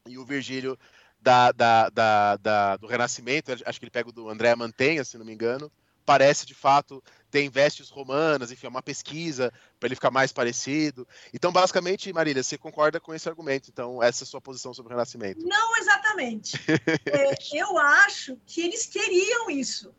E 0.06 0.18
o 0.18 0.26
Virgílio 0.26 0.78
da, 1.20 1.52
da, 1.52 1.90
da, 1.90 2.78
do 2.78 2.88
Renascimento, 2.88 3.52
acho 3.52 3.80
que 3.80 3.86
ele 3.86 3.92
pega 3.92 4.10
o 4.10 4.12
do 4.12 4.30
André 4.30 4.54
Mantenha, 4.56 5.04
se 5.04 5.18
não 5.18 5.26
me 5.26 5.34
engano, 5.34 5.72
parece 6.06 6.46
de 6.46 6.54
fato 6.54 7.04
ter 7.36 7.50
vestes 7.50 7.90
romanas, 7.90 8.50
enfim, 8.50 8.68
é 8.68 8.70
uma 8.70 8.82
pesquisa 8.82 9.52
para 9.78 9.88
ele 9.88 9.96
ficar 9.96 10.10
mais 10.10 10.32
parecido. 10.32 11.06
Então, 11.34 11.52
basicamente, 11.52 12.14
Marília, 12.14 12.42
você 12.42 12.58
concorda 12.58 12.98
com 12.98 13.14
esse 13.14 13.28
argumento? 13.28 13.70
Então, 13.70 14.02
essa 14.02 14.24
é 14.24 14.26
a 14.26 14.28
sua 14.28 14.40
posição 14.40 14.74
sobre 14.74 14.94
o 14.94 14.96
Renascimento? 14.96 15.46
Não 15.46 15.76
exatamente. 15.76 16.56
é, 17.06 17.36
eu 17.54 17.78
acho 17.78 18.38
que 18.46 18.62
eles 18.62 18.86
queriam 18.86 19.50
isso. 19.50 19.94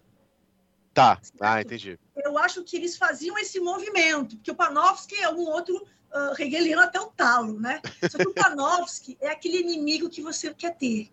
Tá, 0.94 1.20
ah, 1.38 1.60
entendi. 1.60 1.98
Eu 2.16 2.38
acho 2.38 2.64
que 2.64 2.74
eles 2.74 2.96
faziam 2.96 3.36
esse 3.36 3.60
movimento, 3.60 4.36
porque 4.36 4.50
o 4.50 4.56
Panofsky 4.56 5.16
é 5.16 5.28
um 5.28 5.46
outro 5.46 5.76
uh, 5.76 6.42
hegeliano 6.42 6.80
até 6.80 6.98
o 6.98 7.08
talo, 7.08 7.60
né? 7.60 7.82
Só 8.10 8.16
que 8.16 8.28
o 8.28 8.32
Panofsky 8.32 9.18
é 9.20 9.28
aquele 9.28 9.58
inimigo 9.58 10.08
que 10.08 10.22
você 10.22 10.54
quer 10.54 10.74
ter. 10.74 11.12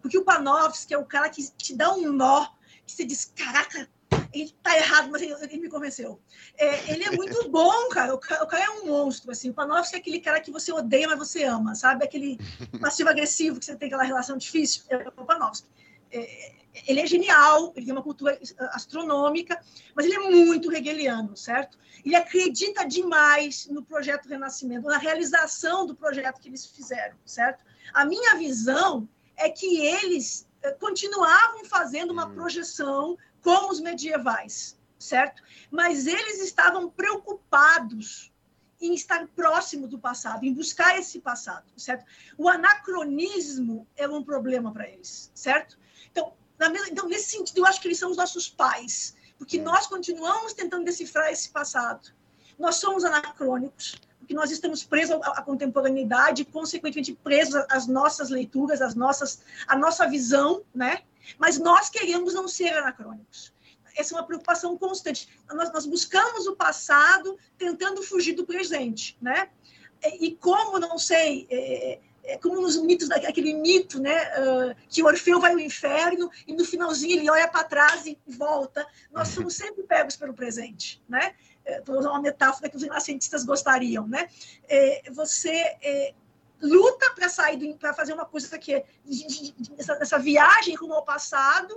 Porque 0.00 0.16
o 0.16 0.24
Panofsky 0.24 0.94
é 0.94 0.98
o 0.98 1.04
cara 1.04 1.28
que 1.28 1.46
te 1.58 1.76
dá 1.76 1.92
um 1.92 2.10
nó, 2.10 2.46
que 2.86 2.92
você 2.92 3.04
diz, 3.04 3.30
caraca, 3.36 3.86
ele 4.32 4.54
tá 4.62 4.76
errado, 4.76 5.10
mas 5.10 5.22
ele, 5.22 5.32
ele 5.32 5.58
me 5.58 5.68
convenceu. 5.68 6.20
É, 6.56 6.92
ele 6.92 7.04
é 7.04 7.10
muito 7.10 7.48
bom, 7.50 7.88
cara. 7.88 8.14
O, 8.14 8.18
cara. 8.18 8.44
o, 8.44 8.46
cara. 8.46 8.64
é 8.64 8.70
um 8.70 8.86
monstro, 8.86 9.30
assim. 9.30 9.50
O 9.50 9.54
Panofsky 9.54 9.96
é 9.96 9.98
aquele 9.98 10.20
cara 10.20 10.40
que 10.40 10.50
você 10.50 10.72
odeia, 10.72 11.08
mas 11.08 11.18
você 11.18 11.44
ama, 11.44 11.74
sabe? 11.74 12.04
Aquele 12.04 12.38
passivo-agressivo 12.80 13.58
que 13.58 13.64
você 13.64 13.76
tem 13.76 13.86
aquela 13.86 14.04
relação 14.04 14.36
difícil. 14.36 14.82
É 14.88 15.08
o 15.08 15.24
Panofsky. 15.24 15.68
É, 16.10 16.58
ele 16.86 17.00
é 17.00 17.06
genial, 17.06 17.72
ele 17.74 17.86
tem 17.86 17.94
uma 17.94 18.02
cultura 18.02 18.38
astronômica, 18.72 19.60
mas 19.94 20.06
ele 20.06 20.14
é 20.14 20.30
muito 20.30 20.72
hegeliano, 20.72 21.36
certo? 21.36 21.78
Ele 22.04 22.14
acredita 22.14 22.86
demais 22.86 23.66
no 23.66 23.82
projeto 23.82 24.28
Renascimento, 24.28 24.86
na 24.86 24.98
realização 24.98 25.86
do 25.86 25.94
projeto 25.94 26.40
que 26.40 26.48
eles 26.48 26.66
fizeram, 26.66 27.16
certo? 27.24 27.64
A 27.92 28.04
minha 28.04 28.36
visão 28.36 29.08
é 29.36 29.48
que 29.48 29.80
eles 29.80 30.46
eh, 30.62 30.72
continuavam 30.72 31.64
fazendo 31.64 32.12
uma 32.12 32.26
hum. 32.26 32.34
projeção 32.34 33.16
como 33.42 33.70
os 33.70 33.80
medievais, 33.80 34.78
certo? 34.98 35.42
Mas 35.70 36.06
eles 36.06 36.40
estavam 36.40 36.90
preocupados 36.90 38.32
em 38.80 38.94
estar 38.94 39.26
próximo 39.28 39.88
do 39.88 39.98
passado, 39.98 40.44
em 40.44 40.52
buscar 40.52 40.98
esse 40.98 41.20
passado, 41.20 41.66
certo? 41.76 42.04
O 42.36 42.48
anacronismo 42.48 43.86
é 43.96 44.08
um 44.08 44.22
problema 44.22 44.72
para 44.72 44.88
eles, 44.88 45.30
certo? 45.34 45.78
Então, 46.10 46.32
mesma, 46.58 46.88
então, 46.88 47.08
nesse 47.08 47.30
sentido, 47.30 47.58
eu 47.58 47.66
acho 47.66 47.80
que 47.80 47.88
eles 47.88 47.98
são 47.98 48.10
os 48.10 48.16
nossos 48.16 48.48
pais, 48.48 49.16
porque 49.36 49.60
nós 49.60 49.86
continuamos 49.86 50.52
tentando 50.52 50.84
decifrar 50.84 51.30
esse 51.30 51.50
passado. 51.50 52.12
Nós 52.58 52.76
somos 52.76 53.04
anacrônicos, 53.04 54.00
porque 54.18 54.34
nós 54.34 54.50
estamos 54.50 54.82
presos 54.84 55.18
à, 55.22 55.42
contemporaneidade, 55.42 56.44
consequentemente 56.44 57.14
presos 57.14 57.64
às 57.70 57.86
nossas 57.86 58.30
leituras, 58.30 58.82
às 58.82 58.94
nossas, 58.94 59.40
à 59.66 59.76
nossa 59.76 60.06
visão, 60.08 60.62
né? 60.74 61.02
Mas 61.38 61.58
nós 61.58 61.90
queremos 61.90 62.34
não 62.34 62.46
ser 62.48 62.76
anacrônicos. 62.76 63.52
Essa 63.96 64.14
é 64.14 64.18
uma 64.18 64.26
preocupação 64.26 64.78
constante. 64.78 65.28
Nós, 65.52 65.72
nós 65.72 65.84
buscamos 65.84 66.46
o 66.46 66.54
passado 66.54 67.36
tentando 67.56 68.02
fugir 68.02 68.34
do 68.34 68.46
presente, 68.46 69.18
né? 69.20 69.48
E, 70.20 70.36
como, 70.36 70.78
não 70.78 70.96
sei, 70.96 71.48
é, 71.50 71.98
é 72.28 72.38
como 72.38 72.60
nos 72.60 72.76
mitos, 72.76 73.10
aquele 73.10 73.54
mito, 73.54 74.00
né, 74.00 74.22
uh, 74.38 74.76
que 74.88 75.02
Orfeu 75.02 75.40
vai 75.40 75.52
ao 75.52 75.58
inferno 75.58 76.30
e 76.46 76.52
no 76.52 76.64
finalzinho 76.64 77.18
ele 77.18 77.30
olha 77.30 77.48
para 77.48 77.64
trás 77.64 78.06
e 78.06 78.18
volta. 78.26 78.86
Nós 79.10 79.28
somos 79.28 79.54
sempre 79.56 79.82
pegos 79.82 80.14
pelo 80.14 80.34
presente, 80.34 81.02
né? 81.08 81.34
Estou 81.64 81.96
é, 81.96 81.98
usando 81.98 82.12
uma 82.12 82.22
metáfora 82.22 82.68
que 82.68 82.76
os 82.76 82.82
renascentistas 82.82 83.44
gostariam, 83.44 84.06
né? 84.06 84.28
É, 84.68 85.10
você 85.10 85.50
é, 85.82 86.14
luta 86.60 87.12
para 87.14 87.28
sair, 87.28 87.74
para 87.74 87.92
fazer 87.92 88.12
uma 88.12 88.24
coisa 88.24 88.58
que 88.58 88.74
é 88.74 88.84
essa, 89.76 89.92
essa 89.94 90.18
viagem 90.18 90.74
rumo 90.74 90.94
ao 90.94 91.04
passado. 91.04 91.76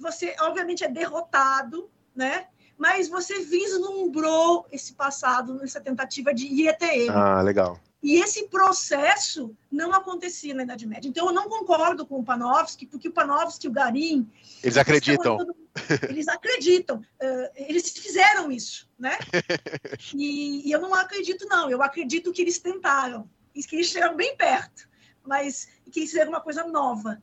Você, 0.00 0.34
obviamente, 0.40 0.84
é 0.84 0.88
derrotado, 0.88 1.90
né? 2.14 2.46
Mas 2.76 3.08
você 3.08 3.40
vislumbrou 3.40 4.66
esse 4.72 4.94
passado 4.94 5.54
nessa 5.54 5.80
tentativa 5.80 6.32
de 6.32 6.46
ir 6.46 6.68
até 6.68 6.96
ele. 6.96 7.10
Ah, 7.10 7.42
legal. 7.42 7.78
E 8.02 8.16
esse 8.16 8.48
processo 8.48 9.54
não 9.70 9.92
acontecia 9.92 10.54
na 10.54 10.62
Idade 10.62 10.86
Média. 10.86 11.06
Então, 11.06 11.26
eu 11.26 11.34
não 11.34 11.48
concordo 11.48 12.06
com 12.06 12.18
o 12.18 12.24
Panofsky, 12.24 12.86
porque 12.86 13.08
o 13.08 13.12
Panofsky 13.12 13.66
e 13.66 13.68
o 13.68 13.72
Garim... 13.72 14.30
Eles 14.62 14.78
acreditam. 14.78 15.36
Eles 16.08 16.26
acreditam. 16.26 16.96
Uh, 16.98 17.50
eles 17.54 17.90
fizeram 17.90 18.50
isso, 18.50 18.88
né? 18.98 19.18
E, 20.14 20.68
e, 20.68 20.72
eu 20.72 20.80
não 20.80 20.94
acredito, 20.94 21.46
não. 21.46 21.70
Eu 21.70 21.82
acredito 21.82 22.32
que 22.32 22.42
eles 22.42 22.58
tentaram. 22.58 23.28
E 23.54 23.62
que 23.62 23.76
eles 23.76 23.88
chegaram 23.88 24.16
bem 24.16 24.36
perto. 24.36 24.88
Mas 25.24 25.68
que 25.90 26.00
eles 26.00 26.10
fizeram 26.10 26.30
uma 26.30 26.40
coisa 26.40 26.64
nova. 26.64 27.20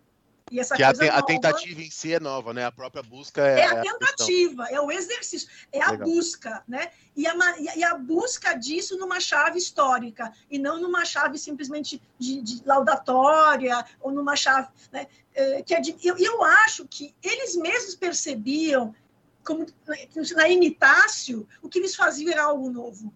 E 0.49 0.59
essa 0.59 0.75
que 0.75 0.83
a, 0.83 0.93
nova, 0.93 1.05
a, 1.05 1.21
tentativa 1.21 1.81
em 1.81 1.91
si 1.91 2.13
é 2.13 2.19
nova, 2.19 2.53
né? 2.53 2.65
A 2.65 2.71
própria 2.71 3.03
busca 3.03 3.45
é. 3.45 3.59
É 3.59 3.65
a 3.65 3.81
tentativa, 3.81 4.63
a 4.63 4.71
é 4.71 4.79
o 4.79 4.89
exercício, 4.89 5.49
é 5.73 5.81
a 5.81 5.91
Legal. 5.91 6.07
busca, 6.07 6.63
né? 6.67 6.91
E 7.15 7.27
a, 7.27 7.33
e 7.75 7.83
a 7.83 7.95
busca 7.95 8.53
disso 8.53 8.97
numa 8.97 9.19
chave 9.19 9.57
histórica, 9.57 10.31
e 10.49 10.57
não 10.57 10.79
numa 10.79 11.03
chave 11.03 11.37
simplesmente 11.37 12.01
de, 12.17 12.41
de 12.41 12.61
laudatória, 12.65 13.85
ou 13.99 14.11
numa 14.11 14.35
chave. 14.35 14.69
Né? 14.91 15.07
É, 15.33 15.61
que 15.63 15.75
é 15.75 15.81
de, 15.81 15.95
eu, 16.01 16.17
eu 16.17 16.43
acho 16.43 16.87
que 16.87 17.13
eles 17.21 17.55
mesmos 17.57 17.95
percebiam, 17.95 18.95
como 19.43 19.65
na 20.33 20.47
imitácio, 20.47 21.47
o 21.61 21.67
que 21.67 21.79
eles 21.79 21.95
faziam 21.95 22.31
era 22.31 22.43
algo 22.43 22.69
novo. 22.69 23.13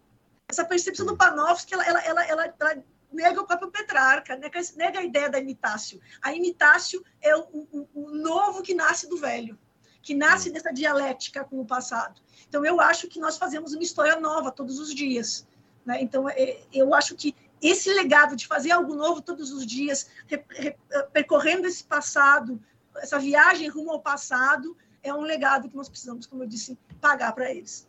Essa 0.49 0.65
percepção 0.65 1.05
do 1.05 1.15
Panofsky, 1.15 1.73
ela, 1.73 1.85
ela, 1.85 2.03
ela, 2.03 2.25
ela, 2.25 2.55
ela 2.59 2.83
nega 3.11 3.41
o 3.41 3.45
próprio 3.45 3.69
Petrarca, 3.71 4.35
nega, 4.35 4.59
nega 4.75 4.99
a 4.99 5.03
ideia 5.03 5.29
da 5.29 5.39
imitácio. 5.39 5.99
A 6.21 6.33
imitácio 6.33 7.03
é 7.21 7.35
o, 7.35 7.41
o, 7.41 7.89
o, 7.93 8.11
novo 8.11 8.61
que 8.61 8.73
nasce 8.73 9.09
do 9.09 9.17
velho, 9.17 9.57
que 10.01 10.13
nasce 10.13 10.51
dessa 10.51 10.71
dialética 10.71 11.43
com 11.43 11.59
o 11.59 11.65
passado. 11.65 12.21
Então, 12.47 12.65
eu 12.65 12.79
acho 12.79 13.07
que 13.07 13.19
nós 13.19 13.37
fazemos 13.37 13.73
uma 13.73 13.83
história 13.83 14.19
nova 14.19 14.51
todos 14.51 14.79
os 14.79 14.93
dias. 14.93 15.47
Né? 15.85 16.01
Então, 16.01 16.29
é, 16.29 16.61
eu 16.73 16.93
acho 16.93 17.15
que 17.15 17.35
esse 17.61 17.93
legado 17.93 18.35
de 18.35 18.47
fazer 18.47 18.71
algo 18.71 18.95
novo 18.95 19.21
todos 19.21 19.51
os 19.51 19.65
dias, 19.65 20.09
re, 20.27 20.43
re, 20.49 20.75
percorrendo 21.13 21.67
esse 21.67 21.83
passado, 21.83 22.61
essa 22.97 23.19
viagem 23.19 23.67
rumo 23.67 23.91
ao 23.91 24.01
passado, 24.01 24.75
é 25.03 25.13
um 25.13 25.21
legado 25.21 25.69
que 25.69 25.75
nós 25.75 25.89
precisamos, 25.89 26.25
como 26.25 26.43
eu 26.43 26.47
disse, 26.47 26.77
pagar 26.99 27.33
para 27.33 27.51
eles. 27.51 27.87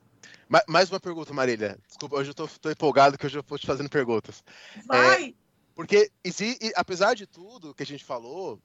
Mais 0.68 0.90
uma 0.90 1.00
pergunta, 1.00 1.32
Marília. 1.32 1.78
Desculpa, 1.86 2.16
hoje 2.16 2.32
eu 2.36 2.44
estou 2.44 2.70
empolgado 2.70 3.16
que 3.16 3.24
hoje 3.24 3.38
eu 3.38 3.44
vou 3.46 3.58
te 3.58 3.66
fazendo 3.66 3.88
perguntas. 3.88 4.44
Vai! 4.86 5.30
É, 5.30 5.34
porque, 5.74 6.10
e, 6.22 6.72
apesar 6.76 7.14
de 7.14 7.26
tudo 7.26 7.74
que 7.74 7.82
a 7.82 7.86
gente 7.86 8.04
falou, 8.04 8.60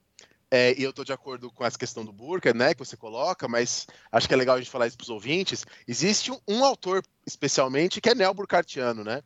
é, 0.50 0.78
e 0.78 0.82
eu 0.82 0.90
estou 0.90 1.04
de 1.04 1.12
acordo 1.12 1.50
com 1.50 1.64
essa 1.64 1.78
questão 1.78 2.04
do 2.04 2.12
Burka, 2.12 2.52
né, 2.52 2.74
que 2.74 2.84
você 2.84 2.96
coloca, 2.96 3.48
mas 3.48 3.86
acho 4.12 4.28
que 4.28 4.34
é 4.34 4.36
legal 4.36 4.56
a 4.56 4.58
gente 4.58 4.70
falar 4.70 4.86
isso 4.86 4.98
para 4.98 5.04
os 5.04 5.10
ouvintes. 5.10 5.64
Existe 5.86 6.30
um, 6.30 6.38
um, 6.46 6.62
autor, 6.62 7.02
especialmente, 7.26 8.02
que 8.02 8.10
é 8.10 8.14
neo-burkartiano, 8.14 9.02
né, 9.02 9.22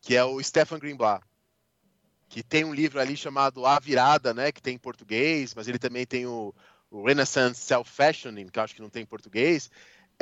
que 0.00 0.16
é 0.16 0.24
o 0.24 0.42
Stefan 0.42 0.80
Greenblatt, 0.80 1.24
que 2.28 2.42
tem 2.42 2.64
um 2.64 2.74
livro 2.74 2.98
ali 2.98 3.16
chamado 3.16 3.64
A 3.64 3.78
Virada, 3.78 4.34
né, 4.34 4.50
que 4.50 4.62
tem 4.62 4.74
em 4.74 4.78
português, 4.78 5.54
mas 5.54 5.68
ele 5.68 5.78
também 5.78 6.04
tem 6.04 6.26
o, 6.26 6.52
o 6.90 7.06
Renaissance 7.06 7.60
Self-Fashioning, 7.60 8.48
que 8.48 8.58
eu 8.58 8.62
acho 8.62 8.74
que 8.74 8.82
não 8.82 8.90
tem 8.90 9.02
em 9.02 9.06
português, 9.06 9.70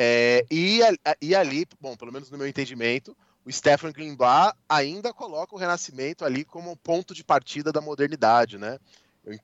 é, 0.03 0.47
e, 0.51 0.81
e 1.21 1.35
ali, 1.35 1.67
bom, 1.79 1.95
pelo 1.95 2.11
menos 2.11 2.31
no 2.31 2.39
meu 2.39 2.47
entendimento, 2.47 3.15
o 3.45 3.53
Stefan 3.53 3.93
Greenblatt 3.93 4.57
ainda 4.67 5.13
coloca 5.13 5.55
o 5.55 5.59
Renascimento 5.59 6.25
ali 6.25 6.43
como 6.43 6.75
ponto 6.75 7.13
de 7.13 7.23
partida 7.23 7.71
da 7.71 7.83
modernidade, 7.83 8.57
né? 8.57 8.79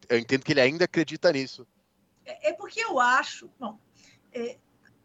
Eu, 0.08 0.18
entendo 0.18 0.42
que 0.42 0.54
ele 0.54 0.62
ainda 0.62 0.86
acredita 0.86 1.30
nisso. 1.30 1.66
É, 2.24 2.48
é 2.48 2.52
porque 2.54 2.80
eu 2.80 2.98
acho, 2.98 3.50
bom, 3.60 3.78
é, 4.32 4.56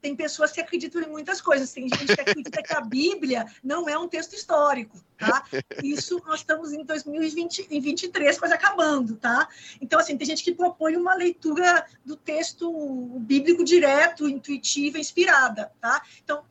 tem 0.01 0.15
pessoas 0.15 0.51
que 0.51 0.59
acreditam 0.59 1.01
em 1.01 1.07
muitas 1.07 1.39
coisas. 1.39 1.71
Tem 1.71 1.87
gente 1.87 2.15
que 2.15 2.21
acredita 2.21 2.63
que 2.63 2.73
a 2.73 2.81
Bíblia 2.81 3.45
não 3.63 3.87
é 3.87 3.97
um 3.97 4.07
texto 4.07 4.33
histórico, 4.33 4.99
tá? 5.17 5.43
Isso 5.83 6.21
nós 6.25 6.39
estamos 6.39 6.73
em 6.73 6.83
2023, 6.83 8.39
quase 8.39 8.53
acabando, 8.53 9.15
tá? 9.15 9.47
Então, 9.79 9.99
assim, 9.99 10.17
tem 10.17 10.25
gente 10.25 10.43
que 10.43 10.53
propõe 10.53 10.97
uma 10.97 11.13
leitura 11.13 11.85
do 12.03 12.15
texto 12.15 12.71
bíblico 13.19 13.63
direto, 13.63 14.27
intuitiva, 14.27 14.97
inspirada, 14.97 15.71
tá? 15.79 16.01
Então, 16.23 16.43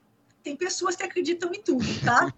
tem 0.43 0.57
pessoas 0.57 0.95
que 0.95 1.03
acreditam 1.03 1.53
em 1.53 1.61
tudo, 1.61 1.87
tá? 2.05 2.33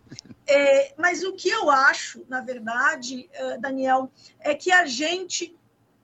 É, 0.47 0.95
mas 0.99 1.23
o 1.23 1.35
que 1.35 1.49
eu 1.49 1.71
acho, 1.71 2.25
na 2.29 2.41
verdade, 2.41 3.29
eh, 3.33 3.59
Daniel, 3.59 4.11
é 4.41 4.55
que 4.55 4.73
a 4.73 4.85
gente 4.87 5.57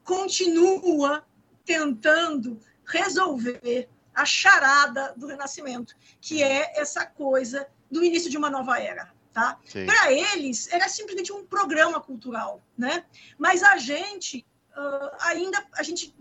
continua 0.04 1.24
tentando 1.64 2.60
resolver 2.84 3.88
a 4.18 4.24
charada 4.24 5.14
do 5.16 5.28
Renascimento, 5.28 5.94
que 6.20 6.42
é 6.42 6.72
essa 6.80 7.06
coisa 7.06 7.68
do 7.88 8.02
início 8.02 8.28
de 8.28 8.36
uma 8.36 8.50
nova 8.50 8.80
era. 8.80 9.12
Tá? 9.32 9.56
Para 9.86 10.12
eles, 10.12 10.68
era 10.72 10.88
simplesmente 10.88 11.32
um 11.32 11.46
programa 11.46 12.00
cultural, 12.00 12.60
né? 12.76 13.04
Mas 13.38 13.62
a 13.62 13.76
gente 13.76 14.44
uh, 14.76 15.16
ainda, 15.20 15.64
a 15.74 15.84
gente 15.84 16.12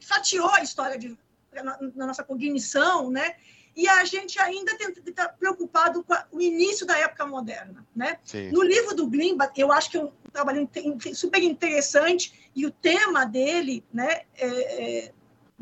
fatiou 0.00 0.48
a 0.48 0.62
história 0.62 0.98
de, 0.98 1.18
na, 1.52 1.78
na, 1.94 2.06
nossa 2.06 2.24
cognição, 2.24 3.10
né? 3.10 3.36
E 3.76 3.86
a 3.86 4.02
gente 4.06 4.40
ainda 4.40 4.72
está 5.04 5.28
preocupado 5.28 6.02
com 6.02 6.14
o 6.36 6.40
início 6.40 6.86
da 6.86 6.96
época 6.96 7.26
moderna, 7.26 7.86
né? 7.94 8.18
Sim. 8.24 8.50
No 8.50 8.62
livro 8.62 8.94
do 8.94 9.06
Glimba, 9.06 9.52
eu 9.54 9.70
acho 9.70 9.90
que 9.90 9.98
é 9.98 10.04
um 10.04 10.12
trabalho 10.32 10.66
super 11.12 11.42
interessante 11.42 12.50
e 12.56 12.64
o 12.64 12.70
tema 12.70 13.26
dele, 13.26 13.84
né? 13.92 14.22
É, 14.36 14.46
é, 14.46 15.12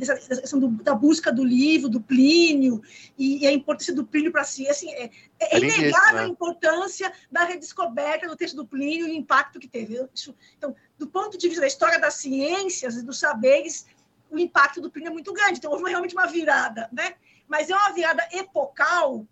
dessa, 0.06 0.34
dessa 0.34 0.58
do, 0.58 0.68
da 0.68 0.94
busca 0.94 1.32
do 1.32 1.44
livro, 1.44 1.88
do 1.88 2.00
Plínio, 2.00 2.82
e, 3.18 3.38
e 3.38 3.46
a 3.46 3.52
importância 3.52 3.94
do 3.94 4.04
Plínio 4.04 4.32
para 4.32 4.44
si. 4.44 4.68
Assim, 4.68 4.90
é, 4.92 5.10
é, 5.40 5.56
é 5.56 5.58
inegável 5.58 6.14
né? 6.14 6.24
a 6.24 6.28
importância 6.28 7.12
da 7.30 7.44
redescoberta 7.44 8.26
do 8.26 8.36
texto 8.36 8.56
do 8.56 8.66
Plínio 8.66 9.08
e 9.08 9.12
o 9.12 9.14
impacto 9.14 9.58
que 9.58 9.68
teve. 9.68 10.06
Isso, 10.14 10.34
então, 10.56 10.74
do 10.98 11.06
ponto 11.06 11.38
de 11.38 11.48
vista 11.48 11.60
da 11.60 11.66
história 11.66 11.98
das 11.98 12.14
ciências 12.14 12.96
e 12.96 13.02
dos 13.02 13.18
saberes, 13.18 13.86
o 14.30 14.38
impacto 14.38 14.80
do 14.80 14.90
Plínio 14.90 15.10
é 15.10 15.12
muito 15.12 15.32
grande. 15.32 15.58
Então, 15.58 15.70
houve 15.70 15.88
realmente 15.88 16.14
uma 16.14 16.26
virada. 16.26 16.88
Né? 16.92 17.14
Mas 17.46 17.70
é 17.70 17.76
uma 17.76 17.92
virada 17.92 18.26
epocal, 18.32 19.26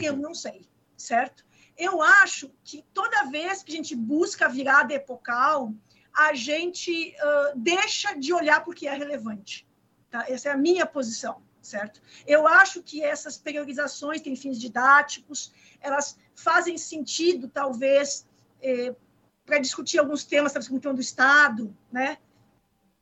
eu 0.00 0.16
não 0.16 0.34
sei, 0.34 0.62
certo? 0.96 1.44
Eu 1.76 2.02
acho 2.02 2.50
que 2.62 2.84
toda 2.92 3.30
vez 3.30 3.62
que 3.62 3.72
a 3.72 3.76
gente 3.76 3.96
busca 3.96 4.44
a 4.44 4.48
virada 4.48 4.92
epocal, 4.92 5.72
a 6.14 6.34
gente 6.34 7.14
uh, 7.16 7.52
deixa 7.56 8.14
de 8.14 8.32
olhar 8.32 8.62
porque 8.62 8.86
é 8.86 8.94
relevante. 8.94 9.66
Tá? 10.12 10.26
Essa 10.28 10.50
é 10.50 10.52
a 10.52 10.56
minha 10.58 10.84
posição, 10.84 11.40
certo? 11.62 12.02
Eu 12.26 12.46
acho 12.46 12.82
que 12.82 13.02
essas 13.02 13.38
priorizações 13.38 14.20
têm 14.20 14.36
fins 14.36 14.60
didáticos, 14.60 15.50
elas 15.80 16.18
fazem 16.34 16.76
sentido, 16.76 17.48
talvez, 17.48 18.26
eh, 18.62 18.94
para 19.46 19.58
discutir 19.58 19.98
alguns 19.98 20.22
temas, 20.22 20.52
talvez 20.52 20.68
como 20.68 20.78
o 20.78 20.94
do 20.94 21.00
Estado, 21.00 21.74
né? 21.90 22.18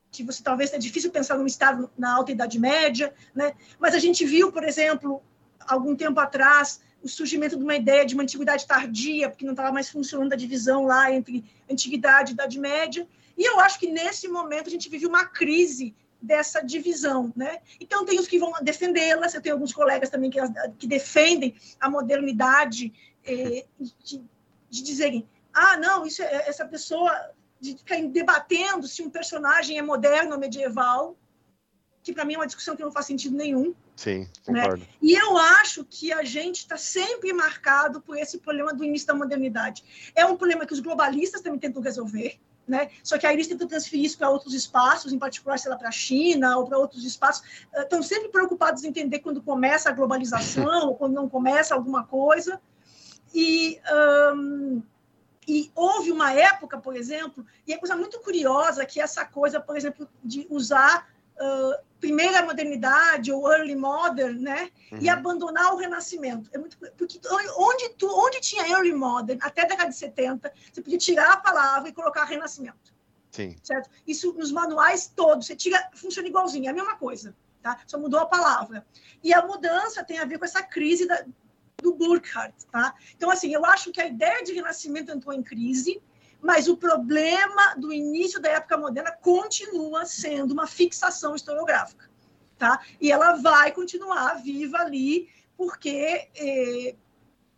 que 0.09 0.23
você 0.23 0.41
talvez 0.41 0.73
é 0.73 0.77
difícil 0.77 1.09
pensar 1.09 1.37
num 1.37 1.45
estado 1.45 1.89
na 1.97 2.13
alta 2.13 2.31
idade 2.33 2.59
média, 2.59 3.13
né? 3.33 3.55
Mas 3.79 3.95
a 3.95 3.99
gente 3.99 4.25
viu, 4.25 4.51
por 4.51 4.63
exemplo, 4.65 5.23
algum 5.61 5.95
tempo 5.95 6.19
atrás, 6.19 6.81
o 7.01 7.07
surgimento 7.07 7.55
de 7.57 7.63
uma 7.63 7.75
ideia 7.75 8.05
de 8.05 8.13
uma 8.13 8.23
antiguidade 8.23 8.67
tardia, 8.67 9.29
porque 9.29 9.45
não 9.45 9.53
estava 9.53 9.71
mais 9.71 9.89
funcionando 9.89 10.33
a 10.33 10.35
divisão 10.35 10.83
lá 10.83 11.09
entre 11.09 11.45
antiguidade 11.69 12.31
e 12.31 12.33
idade 12.33 12.59
média. 12.59 13.07
E 13.37 13.43
eu 13.45 13.61
acho 13.61 13.79
que 13.79 13.89
nesse 13.89 14.27
momento 14.27 14.67
a 14.67 14.69
gente 14.69 14.89
vive 14.89 15.05
uma 15.05 15.25
crise 15.25 15.95
dessa 16.21 16.61
divisão, 16.61 17.33
né? 17.35 17.59
Então 17.79 18.05
tem 18.05 18.19
os 18.19 18.27
que 18.27 18.37
vão 18.37 18.53
defendê-las, 18.61 19.33
eu 19.33 19.41
tenho 19.41 19.55
alguns 19.55 19.73
colegas 19.73 20.09
também 20.09 20.29
que, 20.29 20.39
que 20.77 20.87
defendem 20.87 21.55
a 21.79 21.89
modernidade 21.89 22.93
eh, 23.25 23.65
de, 24.03 24.23
de 24.69 24.83
dizerem, 24.83 25.27
ah, 25.53 25.77
não, 25.77 26.05
isso 26.05 26.21
é, 26.21 26.47
essa 26.47 26.65
pessoa 26.65 27.11
de 27.59 27.77
ficar 27.77 28.01
debatendo 28.07 28.87
se 28.87 29.01
um 29.01 29.09
personagem 29.09 29.77
é 29.77 29.81
moderno 29.81 30.33
ou 30.33 30.39
medieval, 30.39 31.15
que 32.03 32.13
para 32.13 32.25
mim 32.25 32.33
é 32.33 32.37
uma 32.37 32.47
discussão 32.47 32.75
que 32.75 32.81
não 32.81 32.91
faz 32.91 33.05
sentido 33.05 33.35
nenhum. 33.35 33.75
Sim, 33.95 34.27
né? 34.47 34.61
concordo. 34.61 34.83
Né? 34.83 34.87
E 35.01 35.13
eu 35.13 35.37
acho 35.37 35.85
que 35.85 36.11
a 36.11 36.23
gente 36.23 36.57
está 36.57 36.77
sempre 36.77 37.31
marcado 37.33 38.01
por 38.01 38.17
esse 38.17 38.39
problema 38.39 38.73
do 38.73 38.83
início 38.83 39.07
da 39.07 39.13
modernidade. 39.13 40.11
É 40.15 40.25
um 40.25 40.35
problema 40.35 40.65
que 40.65 40.73
os 40.73 40.79
globalistas 40.79 41.41
também 41.41 41.59
tentam 41.59 41.81
resolver, 41.81 42.39
né? 42.71 42.89
Só 43.03 43.17
que 43.17 43.27
aí 43.27 43.35
eles 43.35 43.47
tentam 43.47 43.67
transferir 43.67 44.05
isso 44.05 44.17
para 44.17 44.29
outros 44.29 44.53
espaços, 44.53 45.13
em 45.13 45.19
particular, 45.19 45.59
sei 45.59 45.69
lá, 45.69 45.77
para 45.77 45.89
a 45.89 45.91
China 45.91 46.57
ou 46.57 46.65
para 46.65 46.77
outros 46.77 47.03
espaços. 47.05 47.43
Estão 47.75 47.99
uh, 47.99 48.03
sempre 48.03 48.29
preocupados 48.29 48.83
em 48.83 48.87
entender 48.87 49.19
quando 49.19 49.41
começa 49.43 49.89
a 49.89 49.91
globalização 49.91 50.87
ou 50.87 50.95
quando 50.95 51.13
não 51.13 51.29
começa 51.29 51.75
alguma 51.75 52.05
coisa. 52.05 52.59
E 53.33 53.79
um, 54.35 54.81
e 55.47 55.71
houve 55.75 56.11
uma 56.11 56.31
época, 56.31 56.77
por 56.77 56.95
exemplo, 56.95 57.45
e 57.67 57.73
é 57.73 57.77
coisa 57.77 57.95
muito 57.95 58.19
curiosa 58.19 58.85
que 58.85 59.01
essa 59.01 59.25
coisa, 59.25 59.59
por 59.59 59.75
exemplo, 59.75 60.07
de 60.23 60.47
usar 60.49 61.09
uh, 61.35 61.83
primeira 62.01 62.43
modernidade 62.43 63.31
ou 63.31 63.49
early 63.49 63.75
modern, 63.75 64.41
né, 64.41 64.71
uhum. 64.91 64.97
e 64.99 65.07
abandonar 65.07 65.73
o 65.73 65.77
renascimento. 65.77 66.49
É 66.51 66.57
muito 66.57 66.77
porque 66.97 67.19
onde 67.55 67.89
tu, 67.89 68.07
onde 68.07 68.41
tinha 68.41 68.67
early 68.67 68.91
modern 68.91 69.39
até 69.41 69.61
a 69.61 69.65
década 69.65 69.89
de 69.89 69.95
70, 69.95 70.51
você 70.73 70.81
podia 70.81 70.97
tirar 70.97 71.33
a 71.33 71.37
palavra 71.37 71.87
e 71.87 71.93
colocar 71.93 72.25
renascimento. 72.25 72.91
Sim. 73.29 73.55
Certo? 73.63 73.89
Isso 74.05 74.33
nos 74.33 74.51
manuais 74.51 75.09
todos, 75.15 75.45
você 75.45 75.55
tira, 75.55 75.89
funciona 75.93 76.27
igualzinho, 76.27 76.65
é 76.65 76.69
a 76.69 76.73
mesma 76.73 76.97
coisa, 76.97 77.33
tá? 77.61 77.79
Só 77.85 77.97
mudou 77.97 78.19
a 78.19 78.25
palavra. 78.25 78.85
E 79.23 79.33
a 79.33 79.45
mudança 79.45 80.03
tem 80.03 80.17
a 80.17 80.25
ver 80.25 80.39
com 80.39 80.45
essa 80.45 80.63
crise 80.63 81.07
da, 81.07 81.23
do 81.81 81.93
Burkhardt, 81.93 82.65
tá? 82.71 82.93
Então, 83.15 83.29
assim, 83.29 83.53
eu 83.53 83.63
acho 83.65 83.91
que 83.91 84.01
a 84.01 84.07
ideia 84.07 84.43
de 84.43 84.53
renascimento 84.53 85.11
entrou 85.11 85.33
em 85.33 85.43
crise, 85.43 86.01
mas 86.41 86.67
o 86.67 86.75
problema 86.75 87.75
do 87.75 87.93
início 87.93 88.41
da 88.41 88.49
época 88.49 88.77
moderna 88.77 89.11
continua 89.11 90.05
sendo 90.05 90.51
uma 90.51 90.65
fixação 90.65 91.35
historiográfica, 91.35 92.09
tá? 92.57 92.81
E 92.99 93.11
ela 93.11 93.33
vai 93.33 93.71
continuar 93.71 94.41
viva 94.41 94.79
ali, 94.79 95.29
porque 95.55 96.29
eh, 96.35 96.95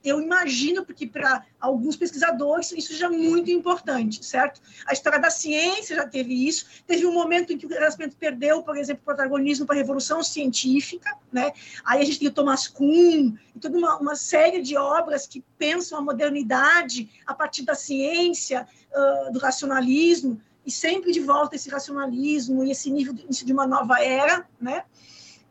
eu 0.04 0.22
imagino, 0.22 0.86
porque 0.86 1.08
para 1.08 1.46
alguns 1.60 1.96
pesquisadores 1.96 2.72
isso 2.74 2.94
já 2.96 3.08
é 3.08 3.10
muito 3.10 3.50
importante, 3.50 4.24
certo? 4.26 4.62
A 4.86 4.94
história 4.94 5.20
da 5.20 5.30
ciência 5.30 5.96
já 5.96 6.08
teve 6.08 6.48
isso. 6.48 6.66
Teve 6.86 7.06
um 7.06 7.14
momento 7.14 7.54
em 7.54 7.58
que 7.58 7.66
o 7.66 7.70
Renascimento 7.70 8.16
perdeu, 8.18 8.62
por 8.62 8.78
exemplo, 8.78 9.04
protagonismo 9.06 9.66
para 9.66 9.76
a 9.76 9.78
Revolução 9.78 10.22
Científica, 10.22 11.16
né? 11.32 11.54
Aí 11.86 12.02
a 12.02 12.06
gente 12.06 12.20
tem 12.20 12.28
o 12.28 12.32
Thomas 12.32 12.68
Kuhn 12.68 13.34
e 13.56 13.60
toda 13.60 13.78
uma, 13.78 13.98
uma 13.98 14.16
série 14.16 14.62
de 14.62 14.76
obras 14.76 15.26
que 15.26 15.44
pensam 15.58 15.98
a 15.98 16.02
modernidade 16.02 17.10
a 17.26 17.34
partir 17.34 17.64
da 17.64 17.76
ciência, 17.76 18.68
uh, 18.92 19.32
do 19.32 19.40
racionalismo, 19.40 20.42
e 20.66 20.72
sempre 20.72 21.12
de 21.12 21.20
volta 21.20 21.56
esse 21.56 21.70
racionalismo 21.70 22.64
e 22.64 22.72
esse 22.72 22.90
nível 22.90 23.14
de, 23.14 23.46
de 23.46 23.54
uma 23.54 23.68
nova 23.68 24.02
era, 24.02 24.48
né? 24.60 24.84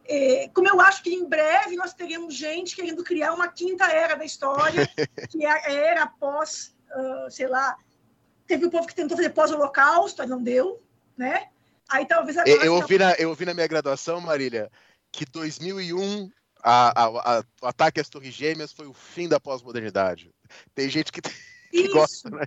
É, 0.05 0.49
como 0.53 0.69
eu 0.69 0.81
acho 0.81 1.03
que 1.03 1.15
em 1.15 1.25
breve 1.25 1.77
nós 1.77 1.95
teremos 1.95 2.35
gente 2.35 2.75
querendo 2.75 3.05
criar 3.05 3.33
uma 3.33 3.49
quinta 3.49 3.85
era 3.87 4.15
da 4.15 4.25
história, 4.25 4.87
que 5.31 5.45
é 5.45 5.51
a 5.51 5.73
era 5.73 6.07
pós, 6.07 6.75
uh, 6.91 7.31
sei 7.31 7.47
lá, 7.47 7.77
teve 8.47 8.65
o 8.65 8.69
um 8.69 8.71
povo 8.71 8.87
que 8.87 8.95
tentou 8.95 9.17
fazer 9.17 9.31
pós-holocausto, 9.31 10.27
não 10.27 10.43
deu, 10.43 10.83
né? 11.17 11.49
Aí 11.89 12.07
talvez 12.07 12.37
agora... 12.37 12.57
Eu, 12.57 12.65
eu, 12.65 12.75
ouvi 12.75 12.99
na, 12.99 13.13
eu 13.13 13.29
ouvi 13.29 13.45
na 13.45 13.55
minha 13.55 13.67
graduação, 13.67 14.21
Marília, 14.21 14.71
que 15.11 15.25
2001 15.25 16.31
a, 16.63 17.03
a, 17.03 17.39
a, 17.39 17.45
o 17.61 17.67
ataque 17.67 18.01
às 18.01 18.09
Torres 18.09 18.35
Gêmeas 18.35 18.73
foi 18.73 18.87
o 18.87 18.95
fim 18.95 19.29
da 19.29 19.41
pós-modernidade. 19.41 20.33
Tem 20.75 20.89
gente 20.89 21.11
que, 21.11 21.21
que 21.21 21.89
gosta, 21.89 22.31
né? 22.31 22.45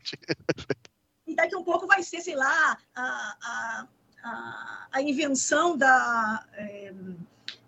E 1.27 1.35
daqui 1.35 1.55
a 1.55 1.57
um 1.57 1.63
pouco 1.63 1.85
vai 1.87 2.01
ser, 2.01 2.21
sei 2.21 2.35
lá, 2.35 2.77
a, 2.95 3.37
a, 3.43 3.87
a, 4.23 4.87
a 4.91 5.01
invenção 5.01 5.77
da. 5.77 6.45
É, 6.53 6.93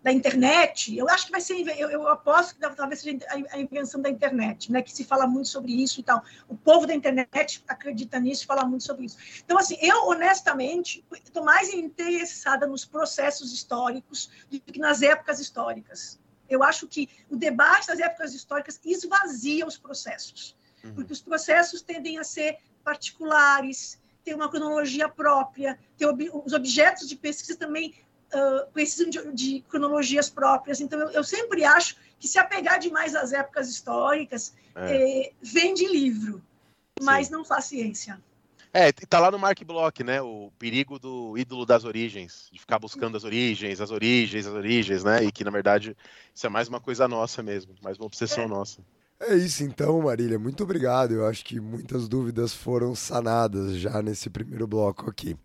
da 0.08 0.14
internet, 0.14 0.98
eu 0.98 1.10
acho 1.10 1.26
que 1.26 1.34
vai 1.34 1.42
ser, 1.42 1.68
eu, 1.78 1.90
eu 1.90 2.08
aposto 2.08 2.56
que 2.56 2.76
talvez 2.78 3.02
seja 3.02 3.18
a, 3.52 3.60
invenção 3.60 4.02
da 4.02 4.10
internet, 4.10 4.72
né, 4.72 4.82
que 4.82 4.90
se 4.90 5.04
fala 5.04 5.28
muito 5.28 5.50
sobre 5.50 5.74
isso 5.74 6.00
e 6.00 6.04
tal. 6.04 6.24
O 6.48 6.56
povo 6.56 6.88
da 6.88 6.96
internet 6.96 7.62
acredita 7.68 8.18
nisso, 8.18 8.46
fala 8.46 8.64
muito 8.64 8.86
sobre 8.86 9.04
isso. 9.04 9.18
Então, 9.44 9.58
assim, 9.58 9.78
eu 9.82 10.08
honestamente 10.08 11.04
estou 11.12 11.44
mais 11.44 11.74
interessada 11.74 12.66
nos 12.66 12.86
processos 12.86 13.52
históricos 13.52 14.32
do 14.50 14.62
que 14.62 14.80
nas 14.80 15.02
épocas 15.02 15.42
históricas. 15.42 16.18
Eu 16.50 16.64
acho 16.64 16.88
que 16.88 17.10
o 17.30 17.36
debate 17.36 17.88
das 17.88 18.00
épocas 18.00 18.34
históricas 18.34 18.80
esvazia 18.86 19.68
os 19.68 19.78
processos, 19.78 20.56
uhum. 20.86 20.94
porque 20.94 21.12
os 21.12 21.20
processos 21.20 21.82
tendem 21.82 22.18
a 22.18 22.24
ser 22.24 22.60
particulares, 22.82 24.00
ter 24.24 24.34
uma 24.34 24.50
cronologia 24.50 25.10
própria, 25.10 25.78
ter 25.98 26.06
ob 26.06 26.30
os 26.46 26.54
objetos 26.54 27.10
de 27.10 27.18
pesquisa 27.18 27.58
também 27.58 27.94
uh, 28.34 28.72
precisam 28.72 29.10
de, 29.10 29.32
de, 29.32 29.62
cronologias 29.70 30.30
próprias. 30.30 30.82
Então, 30.82 31.00
eu, 31.00 31.10
eu, 31.10 31.24
sempre 31.24 31.64
acho 31.64 31.96
que 32.20 32.28
se 32.28 32.40
apegar 32.40 32.80
demais 32.80 33.16
às 33.16 33.34
épocas 33.34 33.70
históricas, 33.70 34.54
é. 34.76 35.28
eh, 35.28 35.32
vende 35.42 35.86
livro, 35.88 36.42
mas 37.02 37.28
Sim. 37.28 37.34
não 37.34 37.46
faz 37.46 37.66
ciência. 37.66 38.20
É, 38.74 38.92
tá 38.92 39.20
lá 39.20 39.32
no 39.32 39.40
Mark 39.40 39.64
Block, 39.64 40.04
né? 40.04 40.22
O 40.22 40.52
perigo 40.60 41.00
do 41.00 41.38
ídolo 41.38 41.66
das 41.66 41.84
origens, 41.84 42.50
de 42.52 42.60
ficar 42.60 42.78
buscando 42.78 43.18
as 43.18 43.24
origens, 43.24 43.80
as 43.82 43.92
origens, 43.92 44.46
as 44.46 44.54
origens, 44.54 45.04
né? 45.04 45.24
E 45.24 45.32
que, 45.32 45.44
na 45.44 45.52
verdade, 45.52 45.96
isso 46.34 46.46
é 46.46 46.50
mais 46.50 46.68
uma 46.68 46.80
coisa 46.80 47.08
nossa 47.08 47.42
mesmo, 47.42 47.74
mais 47.82 47.98
uma 47.98 48.06
obsessão 48.06 48.44
é. 48.44 48.48
nossa. 48.48 48.82
É 49.20 49.36
isso 49.36 49.64
então, 49.64 50.00
Marília. 50.02 50.38
Muito 50.38 50.64
obrigado. 50.64 51.14
Eu 51.14 51.26
acho 51.26 51.44
que 51.44 51.60
muitas 51.60 52.08
dúvidas 52.08 52.54
foram 52.54 52.94
sanadas 52.94 53.78
já 53.78 54.00
nesse 54.02 54.30
primeiro 54.30 54.68
bloco 54.68 55.10
aqui. 55.10 55.36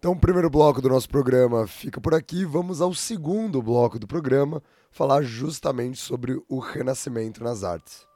Então, 0.00 0.12
o 0.12 0.18
primeiro 0.18 0.48
bloco 0.48 0.80
do 0.80 0.88
nosso 0.88 1.06
programa 1.10 1.66
fica 1.66 2.00
por 2.00 2.14
aqui. 2.14 2.42
Vamos 2.42 2.80
ao 2.80 2.94
segundo 2.94 3.60
bloco 3.60 3.98
do 3.98 4.06
programa, 4.06 4.62
falar 4.90 5.20
justamente 5.20 5.98
sobre 5.98 6.42
o 6.48 6.58
renascimento 6.58 7.44
nas 7.44 7.62
artes. 7.62 8.08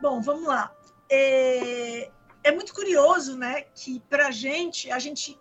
Bom, 0.00 0.22
vamos 0.22 0.44
lá. 0.44 0.74
É, 1.10 2.10
é 2.42 2.50
muito 2.50 2.72
curioso, 2.72 3.36
né, 3.36 3.66
que 3.74 4.00
para 4.08 4.28
a 4.28 4.30
gente, 4.30 4.90
a 4.90 4.98
gente 4.98 5.38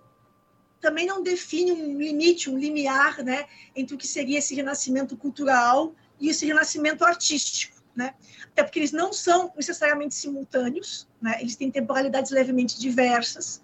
também 0.81 1.05
não 1.05 1.23
define 1.23 1.71
um 1.71 1.97
limite, 1.97 2.49
um 2.49 2.57
limiar, 2.57 3.23
né, 3.23 3.47
entre 3.73 3.95
o 3.95 3.97
que 3.97 4.05
seria 4.05 4.39
esse 4.39 4.53
renascimento 4.53 5.15
cultural 5.15 5.95
e 6.19 6.27
esse 6.27 6.45
renascimento 6.45 7.05
artístico 7.05 7.72
né? 7.95 8.15
Até 8.51 8.63
porque 8.63 8.79
eles 8.79 8.91
não 8.91 9.13
são 9.13 9.51
necessariamente 9.55 10.15
simultâneos, 10.15 11.07
né? 11.21 11.37
Eles 11.39 11.55
têm 11.55 11.69
temporalidades 11.69 12.31
levemente 12.31 12.79
diversas, 12.79 13.61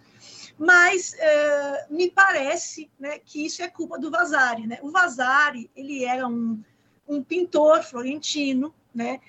mas 0.57 1.13
é, 1.17 1.87
me 1.89 2.11
parece, 2.11 2.89
né, 2.99 3.19
que 3.19 3.45
isso 3.45 3.61
é 3.61 3.67
culpa 3.67 3.97
do 3.97 4.11
Vasari, 4.11 4.67
né? 4.67 4.77
O 4.81 4.91
Vasari 4.91 5.69
ele 5.75 6.03
era 6.03 6.27
um, 6.27 6.61
um 7.07 7.23
pintor 7.23 7.83
florentino, 7.83 8.73
né? 8.93 9.19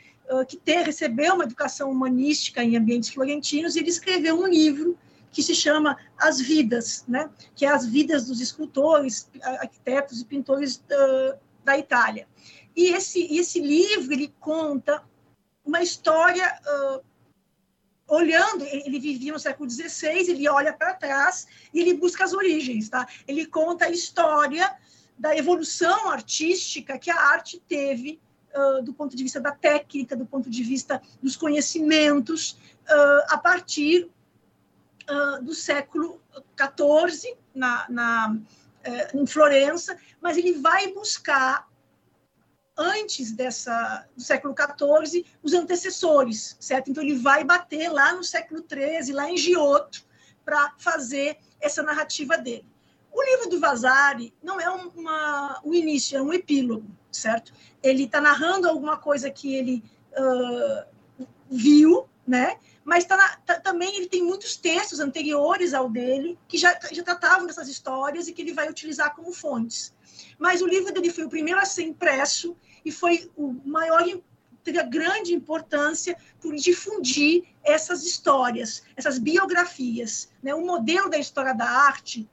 Que 0.47 0.57
ter, 0.57 0.87
recebeu 0.87 1.35
uma 1.35 1.43
educação 1.43 1.91
humanística 1.91 2.63
em 2.63 2.77
ambientes 2.77 3.09
florentinos 3.09 3.75
e 3.75 3.81
ele 3.81 3.89
escreveu 3.89 4.39
um 4.39 4.47
livro 4.47 4.97
que 5.33 5.43
se 5.43 5.55
chama 5.55 5.97
As 6.17 6.41
Vidas, 6.41 7.05
né? 7.09 7.29
Que 7.55 7.67
é 7.67 7.69
as 7.69 7.87
vidas 7.87 8.27
dos 8.27 8.41
escultores, 8.41 9.29
arquitetos 9.43 10.21
e 10.21 10.25
pintores 10.25 10.79
da, 10.89 11.37
da 11.65 11.79
Itália. 11.79 12.29
E 12.77 12.89
esse, 12.95 13.37
esse 13.37 13.61
livro 13.61 14.13
ele 14.13 14.35
conta 14.41 15.03
uma 15.65 15.83
história 15.83 16.61
uh, 16.67 17.05
olhando, 18.11 18.65
ele 18.65 18.99
vivia 18.99 19.33
no 19.33 19.39
século 19.39 19.71
XVI, 19.71 20.31
ele 20.31 20.49
olha 20.49 20.73
para 20.73 20.95
trás 20.95 21.47
e 21.73 21.81
ele 21.81 21.95
busca 21.95 22.25
as 22.25 22.33
origens, 22.33 22.89
tá? 22.89 23.07
Ele 23.27 23.47
conta 23.47 23.85
a 23.85 23.91
história 23.91 24.77
da 25.17 25.37
evolução 25.37 26.11
artística 26.11 26.99
que 26.99 27.11
a 27.11 27.17
arte 27.17 27.63
teve 27.69 28.21
uh, 28.55 28.83
do 28.83 28.93
ponto 28.93 29.15
de 29.15 29.23
vista 29.23 29.41
da 29.41 29.53
técnica, 29.53 30.17
do 30.17 30.27
ponto 30.27 30.51
de 30.51 30.63
vista 30.63 31.01
dos 31.23 31.37
conhecimentos, 31.37 32.53
uh, 32.89 33.27
a 33.29 33.39
partir 33.39 34.11
uh, 35.09 35.43
do 35.45 35.55
século 35.55 36.21
XIV, 36.59 37.37
na, 37.55 37.87
na, 37.89 38.37
em 39.13 39.27
Florença, 39.27 39.97
mas 40.21 40.37
ele 40.37 40.55
vai 40.55 40.93
buscar 40.93 41.69
antes 42.81 43.31
dessa 43.31 44.07
do 44.17 44.23
século 44.23 44.55
XIV 44.55 45.27
os 45.43 45.53
antecessores, 45.53 46.57
certo? 46.59 46.91
Então 46.91 47.03
ele 47.03 47.17
vai 47.17 47.45
bater 47.45 47.91
lá 47.91 48.15
no 48.15 48.25
século 48.25 48.65
XIII, 48.67 49.13
lá 49.13 49.31
em 49.31 49.37
Giotto, 49.37 50.03
para 50.45 50.75
fazer 50.79 51.37
essa 51.61 51.83
narrativa 51.83 52.39
dele. 52.39 52.67
O 53.13 53.23
livro 53.23 53.51
do 53.51 53.61
Vasari 53.61 54.33
não 54.43 54.59
é 54.59 54.71
uma, 54.71 55.61
o 55.63 55.75
início, 55.75 56.17
é 56.17 56.23
um 56.23 56.33
epílogo, 56.33 56.87
certo? 57.13 57.53
Ele 57.83 58.05
está 58.05 58.21
narrando 58.21 58.69
alguma 58.69 58.97
coisa 58.97 59.31
que 59.31 59.55
ele 59.55 59.85
uh, 60.13 61.27
viu, 61.51 62.09
né? 62.27 62.57
Mas 62.83 63.05
tá, 63.05 63.39
tá, 63.45 63.61
também 63.61 63.95
ele 63.97 64.07
tem 64.07 64.23
muitos 64.23 64.57
textos 64.57 65.01
anteriores 65.01 65.75
ao 65.75 65.91
dele 65.91 66.39
que 66.49 66.57
já, 66.57 66.79
já 66.91 67.03
tratavam 67.03 67.47
dessas 67.47 67.69
histórias 67.69 68.27
e 68.27 68.33
que 68.33 68.41
ele 68.41 68.55
vai 68.55 68.71
utilizar 68.71 69.15
como 69.15 69.33
fontes. 69.33 69.93
Mas 70.41 70.63
o 70.63 70.67
livro 70.67 70.91
dele 70.93 71.13
foi 71.13 71.25
o 71.25 71.29
primeiro 71.29 71.61
a 71.61 71.67
ser 71.67 71.83
impresso 71.83 72.57
e 72.83 72.91
foi 72.91 73.31
o 73.37 73.53
maior 73.65 74.03
teve 74.65 74.79
a 74.79 74.85
grande 74.85 75.35
importância 75.35 76.17
por 76.41 76.55
difundir 76.55 77.45
essas 77.63 78.05
histórias, 78.05 78.83
essas 78.97 79.19
biografias. 79.19 80.31
Né? 80.43 80.55
O 80.55 80.65
modelo 80.65 81.11
da 81.11 81.19
história 81.19 81.55
da 81.55 81.69
arte 81.69 82.29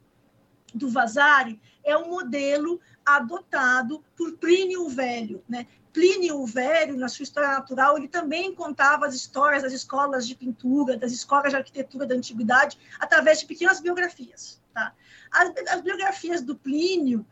do 0.73 0.89
Vasari 0.89 1.59
é 1.83 1.97
um 1.97 2.09
modelo 2.09 2.79
adotado 3.05 4.03
por 4.15 4.33
Plínio 4.37 4.85
o 4.85 4.89
Velho. 4.89 5.43
Né? 5.47 5.67
Plínio 5.93 6.39
o 6.39 6.45
Velho, 6.45 6.97
na 6.97 7.07
sua 7.07 7.23
história 7.23 7.49
natural, 7.49 7.97
ele 7.97 8.07
também 8.07 8.53
contava 8.53 9.05
as 9.05 9.15
histórias 9.15 9.63
das 9.63 9.73
escolas 9.73 10.27
de 10.27 10.35
pintura, 10.35 10.97
das 10.97 11.11
escolas 11.11 11.51
de 11.51 11.57
arquitetura 11.57 12.05
da 12.05 12.15
antiguidade, 12.15 12.77
através 12.99 13.39
de 13.39 13.45
pequenas 13.45 13.79
biografias. 13.79 14.61
Tá? 14.73 14.93
As, 15.31 15.51
as 15.71 15.81
biografias 15.81 16.41
do 16.41 16.55
Plínio 16.55 17.25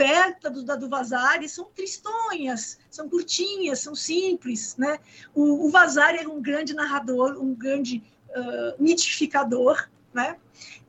perto 0.00 0.62
da 0.62 0.76
do 0.76 0.88
Vasari 0.88 1.46
são 1.46 1.66
tristonhas, 1.66 2.78
são 2.90 3.06
curtinhas, 3.06 3.80
são 3.80 3.94
simples, 3.94 4.74
né? 4.78 4.98
O, 5.34 5.66
o 5.66 5.70
Vasari 5.70 6.16
era 6.16 6.30
um 6.30 6.40
grande 6.40 6.72
narrador, 6.72 7.36
um 7.38 7.54
grande 7.54 8.02
uh, 8.30 8.82
mitificador, 8.82 9.90
né? 10.12 10.36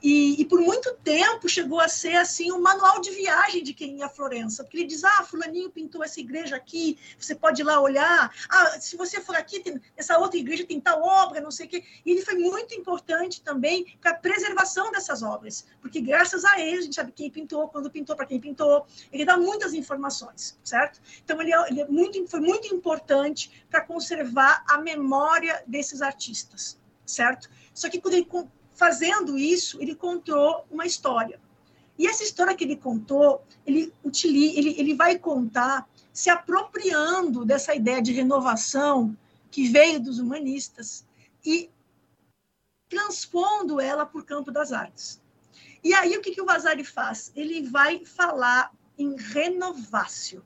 E, 0.01 0.41
e, 0.41 0.45
por 0.45 0.59
muito 0.59 0.93
tempo 1.03 1.47
chegou 1.47 1.79
a 1.79 1.87
ser 1.87 2.15
assim 2.15 2.51
um 2.51 2.59
manual 2.59 2.99
de 2.99 3.11
viagem 3.11 3.63
de 3.63 3.73
quem 3.73 3.99
ia 3.99 4.07
a 4.07 4.09
Florença, 4.09 4.63
porque 4.63 4.77
ele 4.77 4.87
diz: 4.87 5.03
ah, 5.03 5.23
fulaninho 5.23 5.69
pintou 5.69 6.03
essa 6.03 6.19
igreja 6.19 6.55
aqui, 6.55 6.97
você 7.19 7.35
pode 7.35 7.61
ir 7.61 7.65
lá 7.65 7.79
olhar. 7.79 8.33
Ah, 8.49 8.79
se 8.79 8.97
você 8.97 9.21
for 9.21 9.35
aqui, 9.35 9.59
tem, 9.59 9.79
essa 9.95 10.17
outra 10.17 10.39
igreja 10.39 10.65
tem 10.65 10.79
tal 10.79 11.03
obra, 11.03 11.39
não 11.39 11.51
sei 11.51 11.67
o 11.67 11.69
quê. 11.69 11.83
E 12.03 12.11
ele 12.11 12.21
foi 12.21 12.33
muito 12.33 12.73
importante 12.73 13.41
também 13.41 13.95
para 14.01 14.11
a 14.11 14.15
preservação 14.15 14.91
dessas 14.91 15.21
obras, 15.21 15.67
porque 15.79 16.01
graças 16.01 16.43
a 16.43 16.59
ele 16.59 16.79
a 16.79 16.81
gente 16.81 16.95
sabe 16.95 17.11
quem 17.11 17.29
pintou, 17.29 17.67
quando 17.67 17.91
pintou, 17.91 18.15
para 18.15 18.25
quem 18.25 18.39
pintou. 18.39 18.85
Ele 19.11 19.23
dá 19.23 19.37
muitas 19.37 19.73
informações, 19.73 20.59
certo? 20.63 20.99
Então 21.23 21.39
ele, 21.41 21.53
é, 21.53 21.69
ele 21.69 21.81
é 21.81 21.87
muito, 21.87 22.27
foi 22.27 22.39
muito 22.39 22.73
importante 22.73 23.65
para 23.69 23.81
conservar 23.81 24.63
a 24.67 24.79
memória 24.79 25.63
desses 25.67 26.01
artistas, 26.01 26.79
certo? 27.05 27.49
Só 27.73 27.87
que 27.89 28.01
quando 28.01 28.15
ele 28.15 28.25
fazendo 28.73 29.37
isso, 29.37 29.81
ele 29.81 29.95
contou 29.95 30.65
uma 30.69 30.85
história. 30.85 31.39
E 31.97 32.07
essa 32.07 32.23
história 32.23 32.55
que 32.55 32.63
ele 32.63 32.75
contou, 32.75 33.43
ele, 33.65 33.93
utiliza, 34.03 34.57
ele, 34.57 34.75
ele 34.77 34.95
vai 34.95 35.19
contar 35.19 35.87
se 36.11 36.29
apropriando 36.29 37.45
dessa 37.45 37.75
ideia 37.75 38.01
de 38.01 38.11
renovação 38.11 39.15
que 39.49 39.67
veio 39.67 39.99
dos 39.99 40.19
humanistas 40.19 41.05
e 41.45 41.69
transpondo 42.89 43.79
ela 43.79 44.05
para 44.05 44.19
o 44.19 44.25
campo 44.25 44.51
das 44.51 44.71
artes. 44.71 45.21
E 45.83 45.93
aí, 45.93 46.15
o 46.17 46.21
que, 46.21 46.31
que 46.31 46.41
o 46.41 46.45
Vasari 46.45 46.83
faz? 46.83 47.31
Ele 47.35 47.67
vai 47.67 48.05
falar 48.05 48.71
em 48.97 49.15
renovácio, 49.15 50.43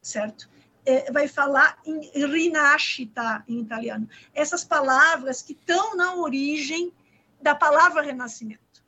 certo? 0.00 0.48
É, 0.84 1.10
vai 1.10 1.26
falar 1.26 1.78
em 1.84 2.10
rinascita, 2.26 3.42
em 3.48 3.60
italiano. 3.60 4.08
Essas 4.32 4.64
palavras 4.64 5.42
que 5.42 5.52
estão 5.52 5.96
na 5.96 6.14
origem 6.14 6.92
da 7.40 7.54
palavra 7.54 8.02
renascimento, 8.02 8.84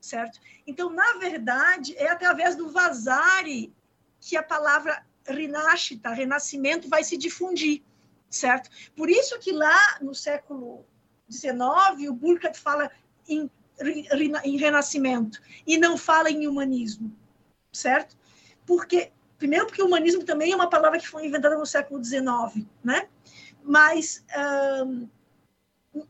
certo? 0.00 0.40
Então, 0.66 0.90
na 0.90 1.14
verdade, 1.18 1.96
é 1.96 2.10
através 2.10 2.56
do 2.56 2.70
Vasari 2.70 3.72
que 4.20 4.36
a 4.36 4.42
palavra 4.42 5.04
rinascita, 5.26 6.10
renascimento, 6.10 6.88
vai 6.88 7.04
se 7.04 7.16
difundir, 7.16 7.82
certo? 8.28 8.70
Por 8.96 9.08
isso 9.08 9.38
que 9.38 9.52
lá 9.52 9.98
no 10.00 10.14
século 10.14 10.84
XIX, 11.30 12.08
o 12.08 12.14
Burkhardt 12.14 12.58
fala 12.58 12.90
em, 13.28 13.50
em 14.44 14.56
renascimento 14.56 15.40
e 15.66 15.78
não 15.78 15.96
fala 15.96 16.30
em 16.30 16.46
humanismo, 16.46 17.14
certo? 17.72 18.16
Porque, 18.66 19.12
primeiro, 19.38 19.66
porque 19.66 19.82
humanismo 19.82 20.24
também 20.24 20.52
é 20.52 20.56
uma 20.56 20.68
palavra 20.68 20.98
que 20.98 21.08
foi 21.08 21.26
inventada 21.26 21.56
no 21.56 21.66
século 21.66 22.02
XIX, 22.02 22.66
né? 22.84 23.08
Mas, 23.62 24.24
um, 24.84 25.08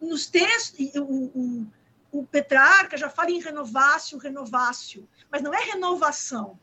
nos 0.00 0.26
textos, 0.26 0.94
o, 0.96 1.02
o, 1.02 1.66
o 2.12 2.26
Petrarca 2.26 2.96
já 2.98 3.08
fala 3.08 3.30
em 3.30 3.40
renovácio, 3.40 4.18
renovácio, 4.18 5.08
mas 5.30 5.40
não 5.40 5.52
é 5.52 5.64
renovação, 5.64 6.58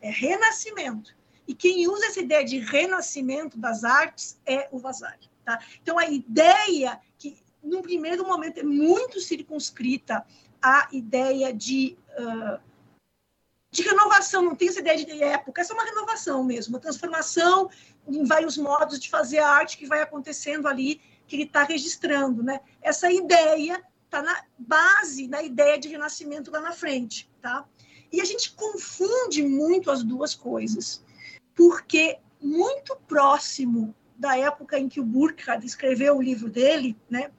é 0.00 0.08
renascimento. 0.08 1.14
E 1.46 1.54
quem 1.54 1.88
usa 1.88 2.06
essa 2.06 2.20
ideia 2.20 2.44
de 2.44 2.60
renascimento 2.60 3.58
das 3.58 3.82
artes 3.82 4.40
é 4.46 4.68
o 4.70 4.78
Vasari. 4.78 5.28
Tá? 5.44 5.58
Então, 5.82 5.98
a 5.98 6.06
ideia 6.06 7.00
que, 7.18 7.36
num 7.60 7.82
primeiro 7.82 8.24
momento, 8.24 8.60
é 8.60 8.62
muito 8.62 9.20
circunscrita 9.20 10.24
à 10.62 10.88
ideia 10.92 11.52
de, 11.52 11.98
uh, 12.16 12.60
de 13.72 13.82
renovação, 13.82 14.40
não 14.40 14.54
tem 14.54 14.68
essa 14.68 14.78
ideia 14.78 15.04
de 15.04 15.20
época, 15.20 15.60
essa 15.60 15.72
é 15.72 15.74
uma 15.74 15.84
renovação 15.84 16.44
mesmo, 16.44 16.76
uma 16.76 16.80
transformação 16.80 17.68
em 18.06 18.24
vários 18.24 18.56
modos 18.56 19.00
de 19.00 19.10
fazer 19.10 19.40
a 19.40 19.48
arte 19.48 19.76
que 19.76 19.86
vai 19.86 20.00
acontecendo 20.00 20.68
ali, 20.68 21.00
que 21.26 21.34
ele 21.34 21.42
está 21.42 21.64
registrando. 21.64 22.40
Né? 22.40 22.60
Essa 22.80 23.10
ideia 23.10 23.82
está 24.12 24.20
na 24.20 24.44
base 24.58 25.26
da 25.26 25.42
ideia 25.42 25.78
de 25.78 25.88
renascimento 25.88 26.50
lá 26.50 26.60
na 26.60 26.72
frente, 26.72 27.30
tá? 27.40 27.64
E 28.12 28.20
a 28.20 28.24
gente 28.26 28.52
confunde 28.52 29.42
muito 29.42 29.90
as 29.90 30.04
duas 30.04 30.34
coisas, 30.34 31.02
porque 31.54 32.18
muito 32.38 32.94
próximo 33.08 33.94
da 34.18 34.36
época 34.36 34.78
em 34.78 34.86
que 34.86 35.00
o 35.00 35.04
Burkhardt 35.04 35.66
escreveu 35.66 36.18
o 36.18 36.22
livro 36.22 36.50
dele, 36.50 36.94
né? 37.08 37.30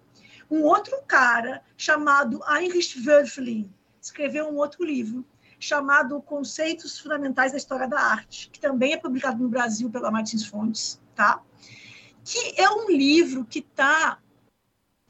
Um 0.49 0.63
outro 0.63 0.99
cara 1.07 1.63
chamado 1.77 2.41
Heinrich 2.49 3.07
Wölfling 3.07 3.71
escreveu 4.01 4.47
um 4.47 4.55
outro 4.55 4.83
livro 4.83 5.23
chamado 5.59 6.19
Conceitos 6.23 6.99
Fundamentais 6.99 7.51
da 7.51 7.57
História 7.57 7.87
da 7.87 7.99
Arte, 7.99 8.49
que 8.51 8.59
também 8.59 8.93
é 8.93 8.97
publicado 8.97 9.41
no 9.41 9.47
Brasil 9.47 9.91
pela 9.91 10.11
Martins 10.11 10.45
Fontes, 10.45 10.99
tá? 11.15 11.39
Que 12.25 12.59
é 12.59 12.67
um 12.69 12.89
livro 12.89 13.45
que 13.45 13.59
está 13.59 14.19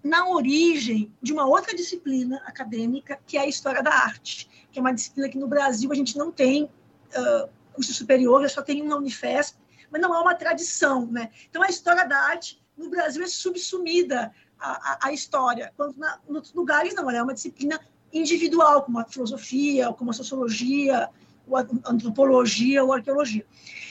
na 0.04 0.28
origem 0.28 1.14
de 1.22 1.32
uma 1.32 1.46
outra 1.48 1.74
disciplina 1.74 2.42
acadêmica, 2.46 3.18
que 3.26 3.38
é 3.38 3.42
a 3.42 3.48
História 3.48 3.82
da 3.82 3.92
Arte, 3.92 4.50
que 4.70 4.78
é 4.78 4.82
uma 4.82 4.94
disciplina 4.94 5.30
que 5.30 5.38
no 5.38 5.48
Brasil 5.48 5.90
a 5.92 5.96
gente 5.96 6.18
não 6.18 6.32
tem 6.32 6.66
uh, 6.66 7.50
curso 7.72 7.94
superior, 7.94 8.48
só 8.50 8.62
tem 8.62 8.84
na 8.84 8.98
Unifesp, 8.98 9.58
mas 9.90 10.02
não 10.02 10.14
há 10.14 10.22
uma 10.22 10.36
tradição. 10.36 11.06
Né? 11.06 11.30
Então, 11.50 11.64
a 11.64 11.70
História 11.70 12.06
da 12.06 12.18
Arte 12.18 12.62
no 12.78 12.90
Brasil 12.90 13.24
é 13.24 13.28
subsumida 13.28 14.34
à, 14.60 15.08
à 15.08 15.14
história, 15.14 15.72
quando 15.78 15.96
na, 15.98 16.20
em 16.28 16.34
outros 16.34 16.54
lugares 16.54 16.94
não, 16.94 17.10
ela 17.10 17.20
é 17.20 17.24
uma 17.24 17.34
disciplina 17.34 17.80
individual, 18.12 18.84
como 18.84 19.00
a 19.00 19.06
filosofia, 19.06 19.94
como 19.94 20.12
a 20.12 20.14
sociologia, 20.14 21.10
ou 21.48 21.58
a 21.58 21.66
antropologia 21.86 22.84
ou 22.84 22.92
a 22.92 22.98
arqueologia. 22.98 23.46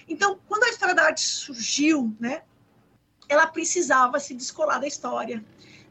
Então, 0.06 0.38
quando 0.46 0.64
a 0.64 0.68
História 0.68 0.94
da 0.94 1.04
Arte 1.04 1.22
surgiu, 1.22 2.14
né, 2.20 2.42
ela 3.28 3.46
precisava 3.46 4.20
se 4.20 4.34
descolar 4.34 4.78
da 4.78 4.86
história 4.86 5.42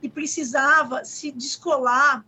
e 0.02 0.10
precisava 0.10 1.06
se 1.06 1.32
descolar 1.32 2.26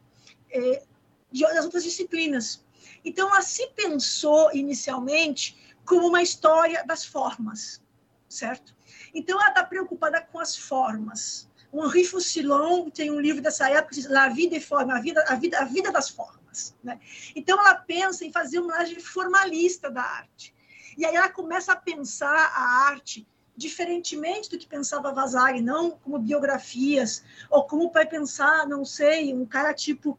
é, 0.52 0.84
de, 1.32 1.42
das 1.42 1.66
outras 1.66 1.84
disciplinas. 1.84 2.64
Então, 3.04 3.30
ela 3.30 3.42
se 3.42 3.68
pensou 3.76 4.54
inicialmente 4.54 5.76
como 5.86 6.08
uma 6.08 6.22
história 6.22 6.84
das 6.86 7.04
formas, 7.04 7.82
certo? 8.30 8.76
Então, 9.14 9.40
ela 9.40 9.50
está 9.50 9.64
preocupada 9.64 10.22
com 10.22 10.40
as 10.40 10.56
formas. 10.56 11.50
O 11.72 11.86
Henri 11.86 12.06
Faucillon 12.06 12.90
tem 12.90 13.12
um 13.12 13.20
livro 13.20 13.42
dessa 13.42 13.70
época, 13.70 13.96
La 14.10 14.30
Vida 14.30 14.56
e 14.56 14.62
Forma, 14.62 14.96
a 14.96 15.02
vida, 15.02 15.24
a 15.28 15.36
vida, 15.36 15.60
a 15.60 15.66
vida 15.66 15.92
das 15.92 16.10
formas. 16.10 16.76
Né? 16.84 17.00
Então, 17.36 17.60
ela 17.60 17.76
pensa 17.76 18.24
em 18.24 18.32
fazer 18.32 18.60
uma 18.60 18.74
análise 18.76 19.00
formalista 19.02 19.90
da 19.90 20.04
arte. 20.04 20.54
E 20.96 21.06
aí 21.06 21.16
ela 21.16 21.30
começa 21.30 21.74
a 21.74 21.76
pensar 21.76 22.54
a 22.56 22.88
arte 22.88 23.28
diferentemente 23.56 24.49
do 24.49 24.58
que 24.58 24.68
pensava 24.68 25.14
Vasari, 25.14 25.62
não 25.62 25.91
como 25.91 26.20
biografias, 26.20 27.24
ou 27.49 27.66
como 27.66 27.91
vai 27.91 28.06
pensar, 28.06 28.68
não 28.68 28.84
sei, 28.84 29.34
um 29.34 29.45
cara 29.45 29.74
tipo 29.74 30.18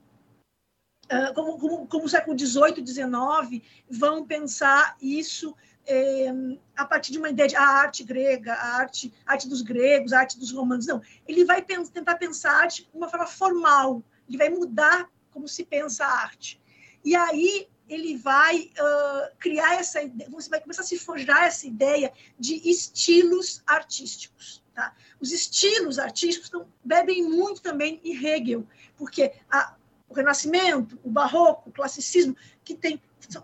Uh, 1.05 1.35
como, 1.35 1.59
como, 1.59 1.87
como 1.87 2.05
o 2.07 2.09
século 2.09 2.39
XVIII, 2.39 2.87
XIX 2.87 3.62
vão 3.91 4.24
pensar 4.24 4.97
isso 5.03 5.55
é, 5.87 6.32
a 6.76 6.85
partir 6.85 7.12
de 7.12 7.18
uma 7.18 7.28
ideia 7.28 7.49
de 7.49 7.57
a 7.57 7.62
arte 7.62 8.03
grega, 8.03 8.55
a 8.55 8.76
arte, 8.76 9.12
a 9.26 9.32
arte 9.32 9.49
dos 9.49 9.61
gregos, 9.61 10.12
a 10.12 10.20
arte 10.20 10.39
dos 10.39 10.51
romanos. 10.51 10.87
Não, 10.87 11.03
ele 11.28 11.45
vai 11.45 11.62
tentar 11.62 12.16
pensar 12.16 12.53
a 12.53 12.62
arte 12.62 12.85
de 12.85 12.97
uma 12.97 13.09
forma 13.09 13.26
formal, 13.26 14.03
ele 14.28 14.39
vai 14.39 14.49
mudar 14.49 15.09
como 15.30 15.47
se 15.47 15.64
pensa 15.64 16.05
a 16.05 16.22
arte. 16.22 16.61
E 17.05 17.14
aí 17.14 17.68
ele 17.89 18.16
vai 18.16 18.70
uh, 18.78 19.37
criar 19.39 19.74
essa 19.74 20.03
ideia, 20.03 20.30
você 20.30 20.49
vai 20.49 20.61
começar 20.61 20.82
a 20.82 20.87
se 20.87 20.99
forjar 20.99 21.45
essa 21.45 21.66
ideia 21.66 22.12
de 22.39 22.55
estilos 22.68 23.62
artísticos. 23.66 24.62
Tá? 24.74 24.95
Os 25.20 25.30
estilos 25.32 25.99
artísticos 25.99 26.49
então, 26.49 26.66
bebem 26.82 27.22
muito 27.22 27.62
também 27.62 28.01
em 28.03 28.16
Hegel, 28.16 28.66
porque 28.97 29.32
a, 29.51 29.74
o 30.09 30.14
Renascimento, 30.14 30.99
o 31.03 31.11
Barroco, 31.11 31.70
o 31.70 31.72
Classicismo, 31.72 32.37
que 32.64 32.74
tem 32.74 33.01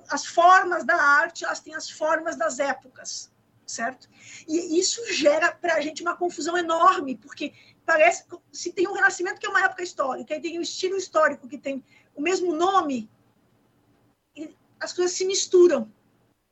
as 0.09 0.27
formas 0.27 0.85
da 0.85 0.97
arte, 0.97 1.45
elas 1.45 1.61
têm 1.61 1.75
as 1.75 1.89
formas 1.89 2.37
das 2.37 2.59
épocas, 2.59 3.31
certo? 3.67 4.09
E 4.47 4.79
isso 4.79 5.01
gera 5.13 5.53
para 5.53 5.75
a 5.75 5.81
gente 5.81 6.03
uma 6.03 6.17
confusão 6.17 6.57
enorme, 6.57 7.17
porque 7.17 7.53
parece 7.87 8.25
se 8.53 8.73
tem 8.73 8.89
um 8.89 8.93
Renascimento 8.93 9.41
que 9.41 9.47
é 9.47 9.51
uma 9.51 9.65
época 9.65 9.83
histórica, 9.83 10.35
e 10.35 10.41
tem 10.41 10.57
o 10.57 10.61
um 10.61 10.63
estilo 10.63 10.97
histórico 10.97 11.49
que 11.49 11.59
tem 11.59 11.85
o 12.15 12.21
mesmo 12.21 12.55
nome, 12.55 13.09
as 14.81 14.93
coisas 14.93 15.15
se 15.15 15.25
misturam, 15.25 15.93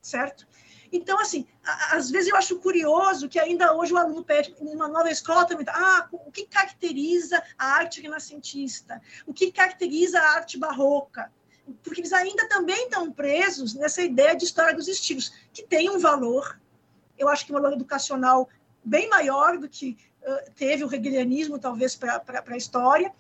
certo? 0.03 0.47
Então, 0.93 1.21
assim, 1.21 1.47
às 1.91 2.11
vezes 2.11 2.31
eu 2.31 2.37
acho 2.37 2.59
curioso 2.59 3.29
que 3.29 3.39
ainda 3.39 3.75
hoje 3.75 3.93
o 3.93 3.97
aluno 3.97 4.25
pede, 4.25 4.55
numa 4.61 4.89
nova 4.89 5.11
escola 5.11 5.45
também, 5.45 5.65
tá, 5.65 5.73
ah, 5.75 6.09
o 6.13 6.31
que 6.31 6.47
caracteriza 6.47 7.43
a 7.59 7.75
arte 7.75 8.01
renascentista? 8.01 9.01
O 9.27 9.35
que 9.35 9.53
caracteriza 9.53 10.19
a 10.19 10.37
arte 10.37 10.59
barroca? 10.59 11.31
Porque 11.83 12.01
eles 12.01 12.13
ainda 12.13 12.49
também 12.49 12.85
estão 12.85 13.13
presos 13.13 13.75
nessa 13.75 14.03
ideia 14.03 14.35
de 14.35 14.45
história 14.45 14.75
dos 14.75 14.89
estilos, 14.89 15.31
que 15.53 15.63
tem 15.63 15.91
um 15.91 15.99
valor, 15.99 16.59
eu 17.19 17.29
acho 17.29 17.45
que 17.45 17.53
um 17.53 17.57
valor 17.57 17.75
educacional 17.75 18.49
bem 18.83 19.09
maior 19.11 19.59
do 19.59 19.69
que 19.69 19.99
uh, 20.23 20.51
teve 20.55 20.85
o 20.85 20.95
hegelianismo, 20.95 21.59
talvez, 21.59 21.95
para 21.95 22.23
a 22.47 22.57
história, 22.57 23.13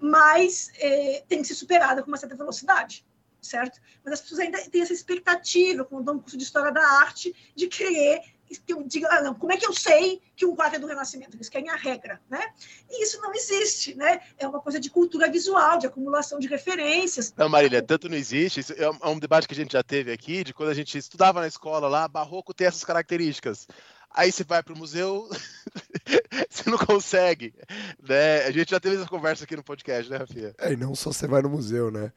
mas 0.00 0.70
eh, 0.78 1.22
tem 1.28 1.42
que 1.42 1.48
ser 1.48 1.54
superada 1.54 2.02
com 2.02 2.08
uma 2.08 2.16
certa 2.16 2.34
velocidade 2.34 3.04
certo? 3.42 3.80
Mas 4.04 4.14
as 4.14 4.20
pessoas 4.20 4.40
ainda 4.40 4.58
têm 4.70 4.82
essa 4.82 4.92
expectativa, 4.92 5.84
quando 5.84 6.04
dão 6.04 6.14
um 6.14 6.20
curso 6.20 6.36
de 6.36 6.44
História 6.44 6.72
da 6.72 6.86
Arte, 6.86 7.34
de 7.54 7.66
querer 7.66 8.22
que 8.66 8.72
eu 8.72 8.82
diga, 8.82 9.08
ah, 9.10 9.22
não, 9.22 9.34
como 9.34 9.52
é 9.52 9.56
que 9.56 9.66
eu 9.66 9.72
sei 9.72 10.20
que 10.36 10.44
um 10.44 10.54
quadro 10.54 10.76
é 10.76 10.78
do 10.78 10.86
Renascimento? 10.86 11.36
Eles 11.36 11.48
querem 11.48 11.70
a 11.70 11.76
regra, 11.76 12.20
né? 12.28 12.52
E 12.90 13.02
isso 13.02 13.20
não 13.20 13.34
existe, 13.34 13.94
né? 13.94 14.20
É 14.38 14.46
uma 14.46 14.60
coisa 14.60 14.78
de 14.78 14.90
cultura 14.90 15.30
visual, 15.30 15.78
de 15.78 15.86
acumulação 15.86 16.38
de 16.38 16.48
referências. 16.48 17.32
Não, 17.36 17.48
Marília, 17.48 17.82
tanto 17.82 18.08
não 18.08 18.16
existe. 18.16 18.60
Isso 18.60 18.72
é 18.74 18.90
um 18.90 19.16
é 19.16 19.20
debate 19.20 19.46
que 19.48 19.54
a 19.54 19.56
gente 19.56 19.72
já 19.72 19.82
teve 19.82 20.12
aqui, 20.12 20.44
de 20.44 20.52
quando 20.52 20.70
a 20.70 20.74
gente 20.74 20.96
estudava 20.98 21.40
na 21.40 21.46
escola 21.46 21.88
lá, 21.88 22.06
barroco 22.08 22.54
tem 22.54 22.66
essas 22.66 22.84
características. 22.84 23.66
Aí 24.14 24.30
você 24.30 24.44
vai 24.44 24.62
para 24.62 24.74
o 24.74 24.78
museu, 24.78 25.28
você 26.50 26.68
não 26.68 26.76
consegue, 26.76 27.54
né? 28.02 28.44
A 28.44 28.50
gente 28.50 28.70
já 28.70 28.78
teve 28.78 28.96
essa 28.96 29.06
conversa 29.06 29.44
aqui 29.44 29.56
no 29.56 29.64
podcast, 29.64 30.10
né, 30.10 30.18
Rafinha? 30.18 30.54
É, 30.58 30.72
e 30.72 30.76
não 30.76 30.94
só 30.94 31.10
você 31.10 31.26
vai 31.26 31.40
no 31.40 31.48
museu, 31.48 31.90
né? 31.90 32.12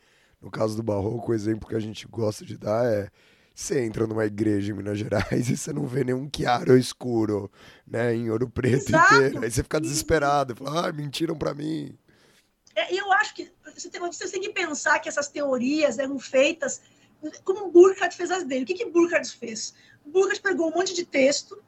No 0.46 0.52
caso 0.52 0.76
do 0.76 0.84
Barroco, 0.84 1.32
o 1.32 1.34
exemplo 1.34 1.68
que 1.68 1.76
a 1.76 1.80
gente 1.80 2.08
gosta 2.08 2.46
de 2.46 2.56
dar 2.56 2.86
é 2.86 3.10
você 3.54 3.84
entra 3.84 4.06
numa 4.06 4.28
igreja 4.28 4.72
em 4.72 4.76
Minas 4.76 5.00
Gerais 5.00 5.50
e 5.50 5.58
você 5.58 5.74
não 5.74 5.88
vê 5.88 6.04
nenhum 6.04 6.30
chiaro 6.34 6.78
escuro, 6.78 7.50
né, 7.88 8.14
em 8.14 8.30
ouro 8.30 8.48
preto 8.48 8.90
Exato. 8.90 9.16
inteiro. 9.16 9.44
Aí 9.44 9.50
você 9.50 9.64
fica 9.64 9.82
desesperado, 9.82 10.56
fala, 10.56 10.90
ah, 10.90 10.94
mentiram 10.94 11.36
para 11.36 11.56
mim. 11.56 11.98
É, 12.76 12.94
eu 12.94 13.12
acho 13.14 13.34
que 13.34 13.52
você 13.74 13.90
tem, 13.90 14.00
você 14.00 14.30
tem 14.30 14.42
que 14.42 14.50
pensar 14.50 15.00
que 15.00 15.10
essas 15.10 15.28
teorias 15.30 15.98
eram 15.98 16.20
feitas 16.20 16.80
como 17.44 17.72
Burkhardt 17.72 18.16
fez 18.16 18.30
as 18.30 18.44
dele. 18.44 18.66
O 18.66 18.68
que, 18.68 18.76
que 18.76 18.86
Burkhardt 18.86 19.36
fez? 19.36 19.74
Burkhardt 20.06 20.44
pegou 20.44 20.70
um 20.70 20.76
monte 20.76 20.94
de 20.94 21.06
texto, 21.06 21.60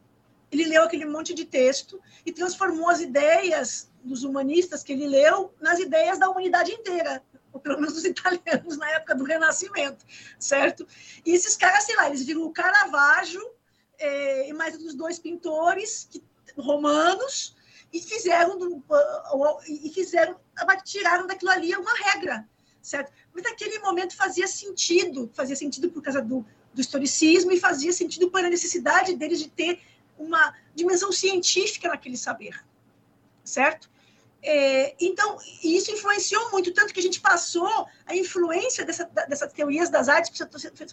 ele 0.51 0.65
leu 0.65 0.84
aquele 0.84 1.05
monte 1.05 1.34
de 1.34 1.45
texto 1.45 1.99
e 2.23 2.32
transformou 2.32 2.89
as 2.89 3.01
ideias 3.01 3.89
dos 4.03 4.23
humanistas 4.23 4.84
que 4.84 4.93
ele 4.93 5.07
leu 5.07 5.51
nas 5.59 5.80
ideias 5.80 6.19
da 6.19 6.30
humanidade 6.30 6.71
inteira 6.71 7.23
ou 7.58 7.60
pelo 7.60 7.80
menos 7.80 7.97
os 7.97 8.05
italianos 8.05 8.78
na 8.78 8.89
época 8.91 9.16
do 9.16 9.24
Renascimento, 9.24 10.05
certo? 10.39 10.88
E 11.26 11.32
esses 11.32 11.55
caras, 11.55 11.84
sei 11.84 11.95
lá, 11.95 12.08
eles 12.08 12.24
viram 12.24 12.43
o 12.43 12.51
Caravaggio 12.51 13.41
é, 13.99 14.49
e 14.49 14.53
mais 14.53 14.76
os 14.76 14.93
dois 14.93 15.20
pintores 15.20 16.08
que, 16.10 16.24
romanos 16.55 17.55
e 17.91 17.99
fizeram 17.99 18.58
do, 18.58 18.84
e 19.68 19.89
fizeram 19.93 20.39
tiraram 20.84 21.28
daquilo 21.28 21.51
ali 21.51 21.76
uma 21.76 21.93
regra, 21.93 22.47
certo? 22.82 23.12
Mas 23.34 23.43
naquele 23.43 23.80
momento 23.80 24.16
fazia 24.16 24.47
sentido, 24.47 25.30
fazia 25.34 25.55
sentido 25.55 25.89
por 25.91 26.01
causa 26.01 26.22
do, 26.22 26.45
do 26.74 26.82
historicismo 26.82 27.51
e 27.51 27.60
fazia 27.60 27.93
sentido 27.93 28.30
para 28.32 28.47
a 28.47 28.49
necessidade 28.49 29.16
deles 29.16 29.39
de 29.39 29.49
ter 29.49 29.80
uma 30.18 30.53
dimensão 30.74 31.12
científica 31.12 31.89
naquele 31.89 32.18
saber, 32.18 32.64
certo? 33.43 33.89
É, 34.41 34.95
então, 34.99 35.38
isso 35.63 35.91
influenciou 35.91 36.51
muito, 36.51 36.73
tanto 36.73 36.93
que 36.93 36.99
a 36.99 37.03
gente 37.03 37.19
passou, 37.19 37.88
a 38.05 38.15
influência 38.15 38.85
dessa, 38.85 39.05
dessas 39.05 39.51
teorias 39.51 39.89
das 39.89 40.07
artes 40.07 40.31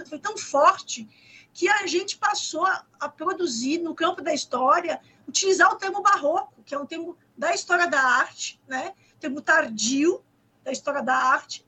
foi 0.08 0.18
tão 0.18 0.36
forte 0.36 1.08
que 1.52 1.68
a 1.68 1.86
gente 1.86 2.16
passou 2.16 2.66
a, 2.66 2.84
a, 2.98 3.08
produzir, 3.08 3.78
no 3.78 3.94
campo 3.94 4.20
da 4.20 4.34
história, 4.34 5.00
utilizar 5.28 5.70
o 5.72 5.76
termo 5.76 6.02
barroco, 6.02 6.62
que 6.64 6.74
é 6.74 6.78
um 6.78 6.86
termo 6.86 7.16
da 7.36 7.54
história 7.54 7.86
da 7.86 8.00
arte, 8.00 8.60
né? 8.66 8.92
termo 9.20 9.40
tardio 9.40 10.22
da 10.64 10.72
história 10.72 11.02
da 11.02 11.14
arte, 11.14 11.64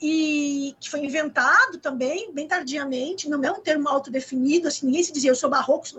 e 0.00 0.74
que 0.80 0.88
foi 0.88 1.00
inventado 1.04 1.78
também, 1.78 2.32
bem 2.32 2.48
tardiamente, 2.48 3.28
não 3.28 3.42
é 3.44 3.52
um 3.52 3.60
termo 3.60 3.86
autodefinido, 3.86 4.66
assim, 4.66 4.86
ninguém 4.86 5.04
se 5.04 5.12
dizia 5.12 5.30
eu 5.30 5.34
sou 5.34 5.50
barroco. 5.50 5.86
Se 5.86 5.94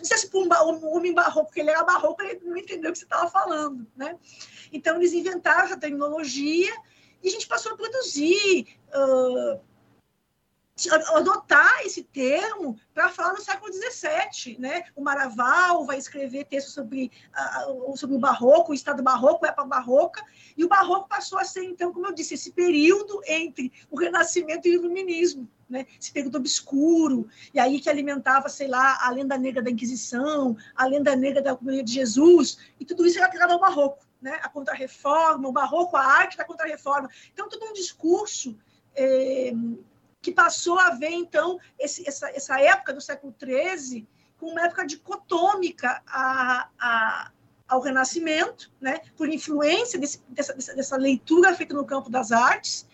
dissesse 0.00 0.30
para 0.30 0.64
um 0.64 0.94
homem 0.94 1.12
barroco 1.12 1.52
que 1.52 1.60
ele 1.60 1.70
era 1.70 1.82
barroco, 1.82 2.22
ele 2.22 2.40
não 2.44 2.56
entendeu 2.56 2.90
o 2.90 2.92
que 2.92 3.00
você 3.00 3.04
estava 3.04 3.28
falando. 3.28 3.84
Né? 3.96 4.16
Então, 4.72 4.96
eles 4.96 5.12
inventaram 5.12 5.64
essa 5.64 5.76
tecnologia 5.76 6.72
e 7.22 7.28
a 7.28 7.30
gente 7.30 7.48
passou 7.48 7.72
a 7.72 7.76
produzir. 7.76 8.68
Uh, 8.94 9.60
adotar 10.88 11.80
esse 11.84 12.02
termo 12.02 12.78
para 12.94 13.08
falar 13.08 13.32
no 13.32 13.40
século 13.40 13.72
XVII. 13.72 14.58
Né? 14.58 14.84
O 14.94 15.02
Maraval 15.02 15.84
vai 15.84 15.98
escrever 15.98 16.44
textos 16.46 16.74
sobre, 16.74 17.10
uh, 17.68 17.96
sobre 17.96 18.16
o 18.16 18.18
barroco, 18.18 18.72
o 18.72 18.74
estado 18.74 19.02
barroco, 19.02 19.44
a 19.44 19.48
época 19.48 19.66
barroca, 19.66 20.24
e 20.56 20.64
o 20.64 20.68
barroco 20.68 21.08
passou 21.08 21.38
a 21.38 21.44
ser, 21.44 21.64
então, 21.64 21.92
como 21.92 22.06
eu 22.06 22.14
disse, 22.14 22.34
esse 22.34 22.52
período 22.52 23.20
entre 23.26 23.72
o 23.90 23.98
Renascimento 23.98 24.66
e 24.68 24.76
o 24.76 24.80
Iluminismo. 24.80 25.48
Né? 25.68 25.86
Esse 26.00 26.12
período 26.12 26.38
obscuro, 26.38 27.28
e 27.54 27.60
aí 27.60 27.80
que 27.80 27.88
alimentava, 27.88 28.48
sei 28.48 28.66
lá, 28.66 28.98
a 29.02 29.10
lenda 29.10 29.38
negra 29.38 29.62
da 29.62 29.70
Inquisição, 29.70 30.56
a 30.74 30.84
lenda 30.86 31.14
negra 31.14 31.40
da 31.40 31.54
Comunidade 31.54 31.88
de 31.88 31.94
Jesus, 31.94 32.58
e 32.78 32.84
tudo 32.84 33.06
isso 33.06 33.18
era 33.18 33.30
ligado 33.32 33.52
ao 33.52 33.60
barroco. 33.60 34.04
Né? 34.20 34.38
A 34.42 34.48
contrarreforma, 34.48 35.48
o 35.48 35.52
barroco, 35.52 35.96
a 35.96 36.04
arte 36.04 36.36
da 36.36 36.44
contrarreforma. 36.44 37.08
Então, 37.32 37.48
todo 37.48 37.64
um 37.64 37.72
discurso 37.72 38.58
eh, 38.94 39.52
que 40.20 40.32
passou 40.32 40.78
a 40.78 40.90
ver, 40.90 41.10
então, 41.10 41.58
esse, 41.78 42.06
essa, 42.06 42.28
essa 42.30 42.60
época 42.60 42.92
do 42.92 43.00
século 43.00 43.34
XIII 43.38 44.06
como 44.36 44.52
uma 44.52 44.64
época 44.64 44.86
dicotômica 44.86 46.02
a, 46.06 46.68
a, 46.78 47.30
ao 47.68 47.80
Renascimento, 47.80 48.72
né, 48.80 49.00
por 49.16 49.28
influência 49.28 49.98
desse, 49.98 50.22
dessa, 50.28 50.54
dessa 50.54 50.96
leitura 50.96 51.54
feita 51.54 51.74
no 51.74 51.84
campo 51.84 52.08
das 52.08 52.32
artes. 52.32 52.88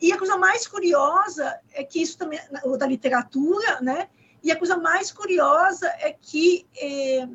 E 0.00 0.12
a 0.12 0.18
coisa 0.18 0.36
mais 0.36 0.66
curiosa 0.66 1.58
é 1.72 1.82
que 1.82 2.02
isso 2.02 2.18
também, 2.18 2.38
da 2.78 2.86
literatura, 2.86 3.80
né, 3.80 4.08
e 4.42 4.52
a 4.52 4.56
coisa 4.56 4.76
mais 4.76 5.10
curiosa 5.10 5.86
é 5.98 6.12
que 6.12 6.66
eh, 6.76 7.28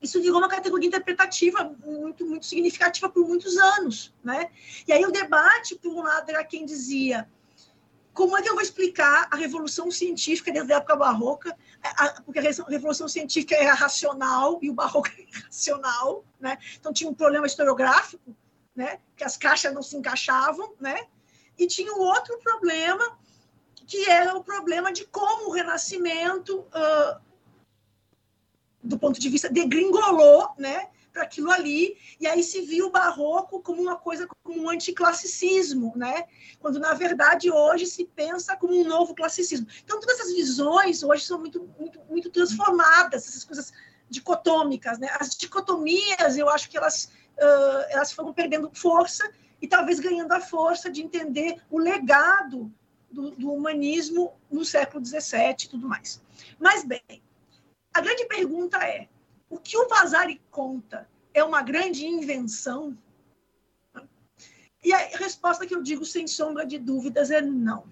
isso 0.00 0.20
virou 0.20 0.38
uma 0.38 0.48
categoria 0.48 0.86
interpretativa 0.86 1.64
muito, 1.84 2.24
muito 2.24 2.46
significativa 2.46 3.08
por 3.08 3.26
muitos 3.26 3.56
anos, 3.56 4.14
né? 4.22 4.50
E 4.86 4.92
aí 4.92 5.04
o 5.04 5.10
debate, 5.10 5.74
por 5.76 5.92
um 5.92 6.02
lado, 6.02 6.30
era 6.30 6.44
quem 6.44 6.64
dizia 6.64 7.28
como 8.16 8.34
é 8.34 8.40
que 8.40 8.48
eu 8.48 8.54
vou 8.54 8.62
explicar 8.62 9.28
a 9.30 9.36
revolução 9.36 9.90
científica 9.90 10.50
desde 10.50 10.72
a 10.72 10.78
época 10.78 10.96
barroca? 10.96 11.54
Porque 12.24 12.38
a 12.38 12.42
revolução 12.42 13.06
científica 13.06 13.54
era 13.54 13.74
racional 13.74 14.58
e 14.62 14.70
o 14.70 14.72
barroco 14.72 15.08
era 15.08 15.20
irracional, 15.28 16.24
né? 16.40 16.56
Então 16.80 16.94
tinha 16.94 17.10
um 17.10 17.14
problema 17.14 17.46
historiográfico, 17.46 18.34
né? 18.74 19.00
Que 19.14 19.22
as 19.22 19.36
caixas 19.36 19.74
não 19.74 19.82
se 19.82 19.98
encaixavam, 19.98 20.72
né? 20.80 21.06
E 21.58 21.66
tinha 21.66 21.92
um 21.92 22.00
outro 22.00 22.38
problema 22.38 23.18
que 23.86 24.08
era 24.08 24.34
o 24.34 24.42
problema 24.42 24.90
de 24.90 25.04
como 25.04 25.50
o 25.50 25.52
Renascimento, 25.52 26.60
uh, 26.60 27.20
do 28.82 28.98
ponto 28.98 29.20
de 29.20 29.28
vista 29.28 29.50
degringolou, 29.50 30.54
né? 30.56 30.88
Para 31.16 31.24
aquilo 31.24 31.50
ali, 31.50 31.96
e 32.20 32.26
aí 32.26 32.42
se 32.42 32.60
viu 32.60 32.88
o 32.88 32.90
barroco 32.90 33.62
como 33.62 33.80
uma 33.80 33.96
coisa, 33.96 34.28
como 34.44 34.60
um 34.60 34.68
anticlassicismo, 34.68 35.94
né? 35.96 36.24
quando 36.60 36.78
na 36.78 36.92
verdade 36.92 37.50
hoje 37.50 37.86
se 37.86 38.04
pensa 38.04 38.54
como 38.54 38.78
um 38.78 38.84
novo 38.84 39.14
classicismo. 39.14 39.66
Então 39.82 39.98
todas 39.98 40.20
essas 40.20 40.34
visões 40.34 41.02
hoje 41.02 41.24
são 41.24 41.38
muito, 41.38 41.66
muito, 41.78 41.98
muito 42.10 42.28
transformadas, 42.28 43.26
essas 43.26 43.44
coisas 43.44 43.72
dicotômicas. 44.10 44.98
Né? 44.98 45.08
As 45.18 45.30
dicotomias, 45.30 46.36
eu 46.36 46.50
acho 46.50 46.68
que 46.68 46.76
elas, 46.76 47.06
uh, 47.38 47.86
elas 47.88 48.12
foram 48.12 48.34
perdendo 48.34 48.70
força 48.74 49.26
e 49.62 49.66
talvez 49.66 49.98
ganhando 49.98 50.32
a 50.32 50.40
força 50.40 50.90
de 50.90 51.00
entender 51.00 51.62
o 51.70 51.78
legado 51.78 52.70
do, 53.10 53.30
do 53.30 53.50
humanismo 53.50 54.34
no 54.50 54.66
século 54.66 55.02
XVII 55.02 55.64
e 55.64 55.68
tudo 55.68 55.88
mais. 55.88 56.22
Mas, 56.58 56.84
bem, 56.84 57.22
a 57.94 58.02
grande 58.02 58.26
pergunta 58.26 58.76
é, 58.84 59.08
o 59.48 59.58
que 59.58 59.76
o 59.76 59.88
Vasari 59.88 60.40
conta 60.50 61.08
é 61.32 61.42
uma 61.42 61.62
grande 61.62 62.06
invenção? 62.06 62.96
E 64.82 64.92
a 64.92 64.98
resposta 65.16 65.66
que 65.66 65.74
eu 65.74 65.82
digo 65.82 66.04
sem 66.04 66.26
sombra 66.26 66.64
de 66.64 66.78
dúvidas 66.78 67.30
é 67.30 67.40
não. 67.40 67.84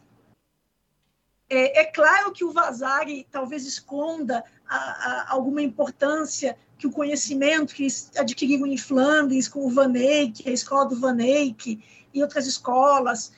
É, 1.48 1.80
é 1.80 1.84
claro 1.84 2.32
que 2.32 2.44
o 2.44 2.52
Vasari 2.52 3.26
talvez 3.30 3.66
esconda 3.66 4.44
a, 4.66 4.76
a, 4.76 5.32
alguma 5.32 5.62
importância 5.62 6.57
que 6.78 6.86
o 6.86 6.92
conhecimento 6.92 7.74
que 7.74 7.86
adquiriram 8.16 8.66
em 8.66 8.76
Flandres 8.76 9.48
com 9.48 9.64
o 9.64 9.70
Van 9.70 9.94
Eyck, 9.94 10.48
a 10.48 10.52
escola 10.52 10.86
do 10.86 10.98
Van 10.98 11.20
Eyck 11.20 11.82
e 12.12 12.22
outras 12.22 12.46
escolas, 12.46 13.32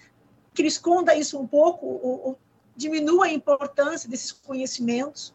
que 0.55 0.63
ele 0.63 0.69
esconda 0.69 1.15
isso 1.15 1.39
um 1.39 1.47
pouco, 1.47 1.87
ou, 1.87 2.27
ou 2.27 2.39
diminua 2.77 3.27
a 3.27 3.33
importância 3.33 4.09
desses 4.09 4.33
conhecimentos, 4.33 5.35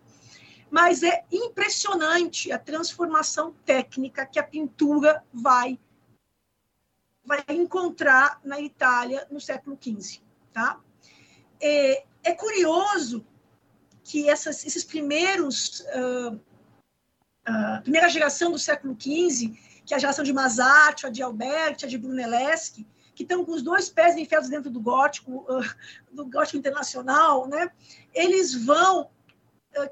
mas 0.72 1.04
é 1.04 1.26
impressionante 1.30 2.50
a 2.52 2.58
transformação 2.58 3.54
técnica 3.66 4.26
que 4.26 4.40
a 4.40 4.44
pintura 4.44 5.24
vai 5.34 5.78
vai 7.24 7.44
encontrar 7.50 8.42
na 8.44 8.60
Itália 8.60 9.28
no 9.30 9.40
século 9.40 9.78
XV, 9.80 10.22
tá? 10.52 10.80
É, 11.62 12.04
é 12.24 12.34
curioso 12.34 13.26
que 14.04 14.28
essas, 14.28 14.66
esses 14.66 14.84
primeiros 14.84 15.82
uh, 15.82 16.34
uh, 16.36 17.82
primeira 17.84 18.10
geração 18.10 18.52
do 18.52 18.58
século 18.58 18.98
XV, 19.00 19.54
que 19.86 19.94
é 19.94 19.98
a 19.98 20.00
geração 20.00 20.24
de 20.24 20.34
Masaccio, 20.34 21.08
a 21.08 21.12
de 21.12 21.22
Alberti, 21.22 21.86
a 21.86 21.88
de 21.88 21.98
Brunelleschi, 21.98 22.88
que 23.14 23.24
estão 23.24 23.46
com 23.46 23.52
os 23.52 23.62
dois 23.62 23.88
pés 23.88 24.18
enfiados 24.18 24.50
dentro 24.50 24.72
do 24.72 24.82
gótico, 24.82 25.46
uh, 25.48 25.64
do 26.12 26.26
gótico 26.26 26.58
internacional, 26.58 27.48
né? 27.48 27.72
Eles 28.14 28.54
vão 28.66 29.12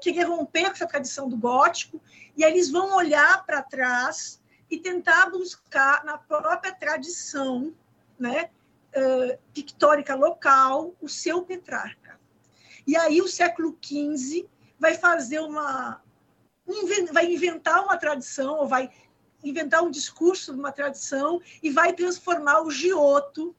querer 0.00 0.24
romper 0.24 0.66
com 0.66 0.72
essa 0.72 0.86
tradição 0.86 1.28
do 1.28 1.36
gótico 1.36 2.00
e 2.36 2.44
eles 2.44 2.70
vão 2.70 2.96
olhar 2.96 3.44
para 3.44 3.62
trás 3.62 4.40
e 4.70 4.78
tentar 4.78 5.30
buscar 5.30 6.04
na 6.04 6.16
própria 6.16 6.72
tradição, 6.72 7.74
né? 8.18 8.50
Uh, 8.94 9.38
pictórica 9.54 10.16
local, 10.16 10.94
o 11.00 11.08
seu 11.08 11.42
Petrarca. 11.42 12.18
E 12.86 12.96
aí 12.96 13.20
o 13.20 13.28
século 13.28 13.78
XV 13.80 14.48
vai 14.78 14.94
fazer 14.94 15.40
uma 15.40 16.00
vai 17.12 17.32
inventar 17.32 17.84
uma 17.84 17.96
tradição 17.96 18.58
ou 18.58 18.66
vai 18.66 18.90
inventar 19.42 19.82
um 19.82 19.90
discurso 19.90 20.52
de 20.52 20.58
uma 20.58 20.72
tradição 20.72 21.40
e 21.62 21.70
vai 21.70 21.92
transformar 21.92 22.62
o 22.62 22.70
Giotto 22.70 23.54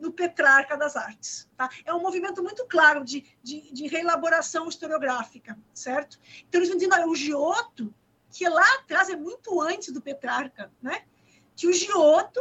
no 0.00 0.12
Petrarca 0.12 0.76
das 0.76 0.96
artes. 0.96 1.48
Tá? 1.56 1.68
É 1.84 1.92
um 1.94 2.00
movimento 2.00 2.42
muito 2.42 2.66
claro 2.66 3.04
de, 3.04 3.24
de, 3.42 3.72
de 3.72 3.86
reelaboração 3.86 4.68
historiográfica, 4.68 5.58
certo? 5.74 6.18
Então, 6.48 6.58
eles 6.58 6.68
vão 6.68 6.78
dizendo, 6.78 6.94
olha, 6.94 7.08
o 7.08 7.14
Giotto, 7.14 7.94
que 8.30 8.48
lá 8.48 8.66
atrás 8.76 9.08
é 9.10 9.16
muito 9.16 9.60
antes 9.60 9.92
do 9.92 10.00
Petrarca, 10.00 10.72
né? 10.80 11.04
que 11.54 11.66
o 11.66 11.72
Giotto 11.72 12.40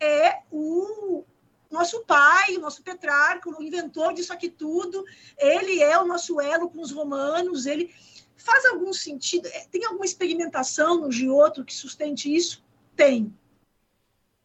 é 0.00 0.42
o 0.50 1.24
nosso 1.70 2.04
pai, 2.04 2.56
o 2.56 2.60
nosso 2.60 2.82
Petrarca, 2.82 3.48
o 3.48 3.62
inventor 3.62 4.12
disso 4.12 4.32
aqui 4.32 4.48
tudo, 4.48 5.04
ele 5.38 5.80
é 5.80 5.98
o 5.98 6.06
nosso 6.06 6.40
elo 6.40 6.68
com 6.68 6.80
os 6.80 6.90
romanos, 6.90 7.66
ele 7.66 7.94
Faz 8.36 8.64
algum 8.66 8.92
sentido? 8.92 9.46
É, 9.46 9.66
tem 9.70 9.84
alguma 9.86 10.04
experimentação 10.04 11.00
no 11.00 11.10
Giotto 11.10 11.64
que 11.64 11.72
sustente 11.72 12.34
isso? 12.34 12.62
Tem. 12.94 13.34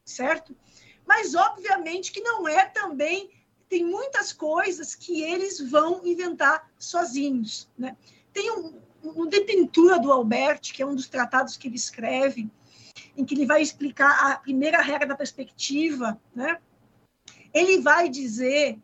Certo? 0.04 0.56
Mas, 1.10 1.34
obviamente, 1.34 2.12
que 2.12 2.20
não 2.20 2.46
é 2.46 2.66
também. 2.66 3.28
Tem 3.68 3.84
muitas 3.84 4.32
coisas 4.32 4.94
que 4.94 5.24
eles 5.24 5.58
vão 5.58 6.06
inventar 6.06 6.70
sozinhos. 6.78 7.68
Né? 7.76 7.96
Tem 8.32 8.48
um, 8.52 8.80
um 9.02 9.26
De 9.26 9.40
Pintura 9.40 9.98
do 9.98 10.12
Alberti, 10.12 10.72
que 10.72 10.80
é 10.80 10.86
um 10.86 10.94
dos 10.94 11.08
tratados 11.08 11.56
que 11.56 11.66
ele 11.66 11.74
escreve, 11.74 12.48
em 13.16 13.24
que 13.24 13.34
ele 13.34 13.44
vai 13.44 13.60
explicar 13.60 14.30
a 14.30 14.36
primeira 14.36 14.80
regra 14.80 15.08
da 15.08 15.16
perspectiva. 15.16 16.16
Né? 16.32 16.60
Ele 17.52 17.80
vai 17.80 18.08
dizer 18.08 18.78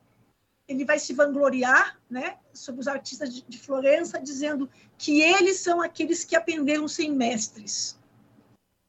ele 0.66 0.84
vai 0.84 0.98
se 0.98 1.12
vangloriar 1.12 1.96
né, 2.10 2.38
sobre 2.52 2.80
os 2.80 2.88
artistas 2.88 3.32
de, 3.32 3.42
de, 3.42 3.56
Florença, 3.56 4.18
dizendo 4.18 4.68
que 4.98 5.20
eles 5.20 5.60
são 5.60 5.80
aqueles 5.80 6.24
que 6.24 6.34
aprenderam 6.34 6.88
sem 6.88 7.12
mestres. 7.12 7.96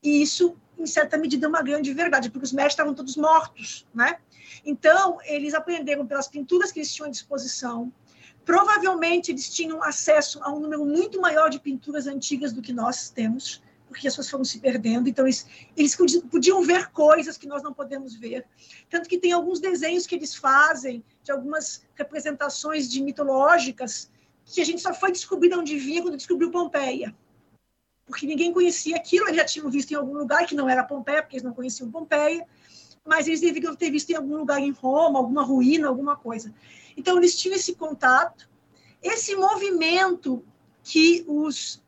E 0.03 0.23
isso, 0.23 0.57
em 0.78 0.86
certa 0.86 1.17
medida, 1.17 1.47
uma 1.47 1.61
grande 1.61 1.93
verdade, 1.93 2.30
porque 2.30 2.45
os 2.45 2.53
mestres 2.53 2.73
estavam 2.73 2.93
todos 2.93 3.15
mortos. 3.15 3.88
Né? 3.93 4.17
Então, 4.65 5.17
eles 5.25 5.53
aprenderam 5.53 6.05
pelas 6.05 6.28
pinturas 6.28 6.71
que 6.71 6.80
eles 6.80 6.93
tinham 6.93 7.07
à 7.07 7.11
disposição. 7.11 7.91
Provavelmente, 8.45 9.32
eles 9.32 9.49
tinham 9.49 9.84
acesso 9.84 10.39
a 10.41 10.51
um 10.51 10.59
número 10.59 10.86
muito 10.86 11.19
maior 11.19 11.49
de 11.49 11.59
pinturas 11.59 12.07
antigas 12.07 12.53
do 12.53 12.61
que 12.61 12.71
nós 12.71 13.09
temos 13.09 13.61
porque 13.88 14.07
as 14.07 14.13
pessoas 14.13 14.30
foram 14.30 14.43
se 14.43 14.59
perdendo. 14.59 15.07
Então, 15.07 15.25
eles, 15.25 15.47
eles 15.75 15.95
podiam 16.30 16.61
ver 16.61 16.88
coisas 16.91 17.38
que 17.38 17.47
nós 17.47 17.63
não 17.63 17.73
podemos 17.73 18.15
ver. 18.15 18.45
Tanto 18.89 19.07
que 19.07 19.17
tem 19.17 19.32
alguns 19.32 19.59
desenhos 19.59 20.05
que 20.05 20.15
eles 20.15 20.36
fazem, 20.36 21.03
de 21.23 21.32
algumas 21.32 21.86
representações 21.95 22.89
de 22.89 23.01
mitológicas, 23.01 24.11
que 24.45 24.61
a 24.61 24.65
gente 24.65 24.82
só 24.82 24.93
foi 24.93 25.11
descobrir 25.11 25.49
de 25.49 25.55
onde 25.55 25.78
vinha 25.78 26.01
quando 26.01 26.17
descobriu 26.17 26.51
Pompeia. 26.51 27.15
Porque 28.08 28.26
ninguém 28.26 28.53
conhecia 28.53 28.95
aquilo, 28.95 29.26
eles 29.28 29.36
já 29.36 29.45
tinham 29.45 29.70
visto 29.70 29.91
em 29.91 29.95
algum 29.95 30.18
lugar 30.18 30.47
que 30.47 30.55
não 30.55 30.70
era 30.70 30.84
Pompeia, 30.84 31.22
porque 31.22 31.36
eles 31.36 31.43
não 31.43 31.53
conheciam 31.53 31.91
Pompeia, 31.91 32.47
mas 33.05 33.28
eles 33.28 33.41
deveriam 33.41 33.76
ter 33.76 33.91
visto 33.91 34.10
em 34.10 34.16
algum 34.16 34.38
lugar 34.38 34.60
em 34.60 34.72
Roma, 34.72 35.20
alguma 35.20 35.43
ruína, 35.43 35.88
alguma 35.88 36.16
coisa. 36.16 36.53
Então, 36.95 37.18
eles 37.18 37.38
tinham 37.38 37.55
esse 37.55 37.76
contato. 37.76 38.49
Esse 39.03 39.36
movimento 39.36 40.43
que 40.84 41.24
os 41.28 41.82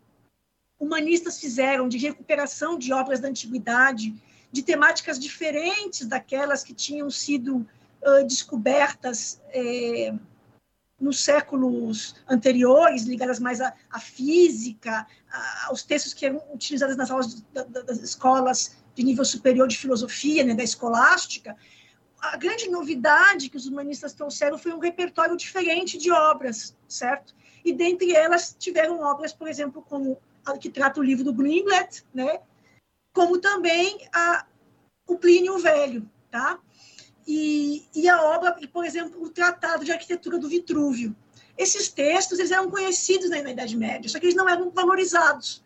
humanistas 0.79 1.39
fizeram 1.39 1.89
de 1.89 1.97
recuperação 1.97 2.77
de 2.77 2.93
obras 2.93 3.19
da 3.19 3.27
antiguidade, 3.27 4.13
de 4.51 4.61
temáticas 4.61 5.19
diferentes 5.19 6.07
daquelas 6.07 6.63
que 6.63 6.73
tinham 6.73 7.09
sido 7.09 7.57
uh, 8.01 8.25
descobertas 8.25 9.41
eh, 9.49 10.13
nos 10.99 11.23
séculos 11.23 12.15
anteriores, 12.27 13.03
ligadas 13.03 13.39
mais 13.39 13.61
à, 13.61 13.73
à 13.89 13.99
física, 13.99 15.07
a, 15.31 15.67
aos 15.67 15.83
textos 15.83 16.13
que 16.13 16.25
eram 16.25 16.41
utilizados 16.53 16.97
nas 16.97 17.09
aulas 17.09 17.41
da, 17.53 17.63
da, 17.63 17.81
das 17.81 17.99
escolas 17.99 18.77
de 18.95 19.03
nível 19.03 19.23
superior 19.23 19.67
de 19.67 19.77
filosofia, 19.77 20.43
né, 20.43 20.53
da 20.53 20.63
escolástica. 20.63 21.55
A 22.19 22.35
grande 22.35 22.69
novidade 22.69 23.49
que 23.49 23.57
os 23.57 23.65
humanistas 23.65 24.13
trouxeram 24.13 24.57
foi 24.57 24.73
um 24.73 24.79
repertório 24.79 25.37
diferente 25.37 25.97
de 25.97 26.11
obras, 26.11 26.75
certo? 26.87 27.33
E 27.63 27.71
dentre 27.71 28.13
elas 28.13 28.55
tiveram 28.59 28.99
obras, 28.99 29.31
por 29.31 29.47
exemplo, 29.47 29.81
como 29.81 30.19
que 30.59 30.69
trata 30.69 30.99
o 30.99 31.03
livro 31.03 31.23
do 31.23 31.33
Greenblatt, 31.33 32.03
né? 32.13 32.39
como 33.13 33.39
também 33.39 34.07
a, 34.13 34.45
o 35.07 35.17
Plínio 35.17 35.57
Velho, 35.57 36.09
tá? 36.29 36.59
E, 37.31 37.85
e 37.93 38.09
a 38.09 38.23
obra, 38.23 38.57
por 38.73 38.83
exemplo, 38.83 39.21
o 39.21 39.29
Tratado 39.29 39.85
de 39.85 39.91
Arquitetura 39.91 40.39
do 40.39 40.49
Vitrúvio. 40.49 41.15
Esses 41.55 41.87
textos 41.87 42.39
eles 42.39 42.49
eram 42.49 42.71
conhecidos 42.71 43.29
na, 43.29 43.39
na 43.43 43.51
Idade 43.51 43.77
Média, 43.77 44.09
só 44.09 44.19
que 44.19 44.25
eles 44.25 44.35
não 44.35 44.49
eram 44.49 44.71
valorizados. 44.71 45.63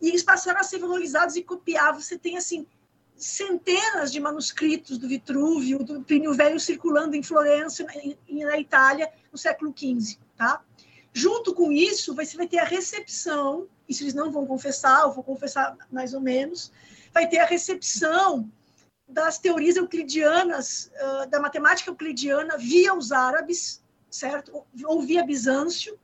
E 0.00 0.08
eles 0.08 0.22
passaram 0.22 0.60
a 0.60 0.62
ser 0.62 0.78
valorizados 0.78 1.36
e 1.36 1.42
copiados. 1.42 2.06
Você 2.06 2.16
tem, 2.16 2.38
assim, 2.38 2.66
centenas 3.14 4.10
de 4.10 4.20
manuscritos 4.20 4.96
do 4.96 5.06
Vitrúvio, 5.06 5.84
do 5.84 6.02
Plínio 6.02 6.32
Velho 6.32 6.58
circulando 6.58 7.14
em 7.14 7.22
Florença 7.22 7.84
e 8.26 8.42
na 8.42 8.58
Itália 8.58 9.12
no 9.30 9.36
século 9.36 9.74
XV, 9.76 10.16
tá? 10.34 10.64
Junto 11.12 11.52
com 11.54 11.70
isso, 11.70 12.14
você 12.14 12.38
vai 12.38 12.48
ter 12.48 12.58
a 12.58 12.64
recepção 12.64 13.68
isso 13.92 14.02
eles 14.02 14.14
não 14.14 14.30
vão 14.32 14.46
confessar, 14.46 15.04
ou 15.06 15.12
vou 15.12 15.22
confessar 15.22 15.76
mais 15.90 16.14
ou 16.14 16.20
menos, 16.20 16.72
vai 17.12 17.28
ter 17.28 17.38
a 17.38 17.44
recepção 17.44 18.50
das 19.12 19.38
teorias 19.38 19.76
euclidianas, 19.76 20.90
uh, 20.94 21.28
da 21.28 21.40
matemática 21.40 21.90
euclidiana 21.90 22.56
via 22.56 22.94
os 22.94 23.12
árabes, 23.12 23.82
certo? 24.10 24.64
Ou 24.84 25.02
via 25.02 25.24
Bizâncio, 25.24 25.98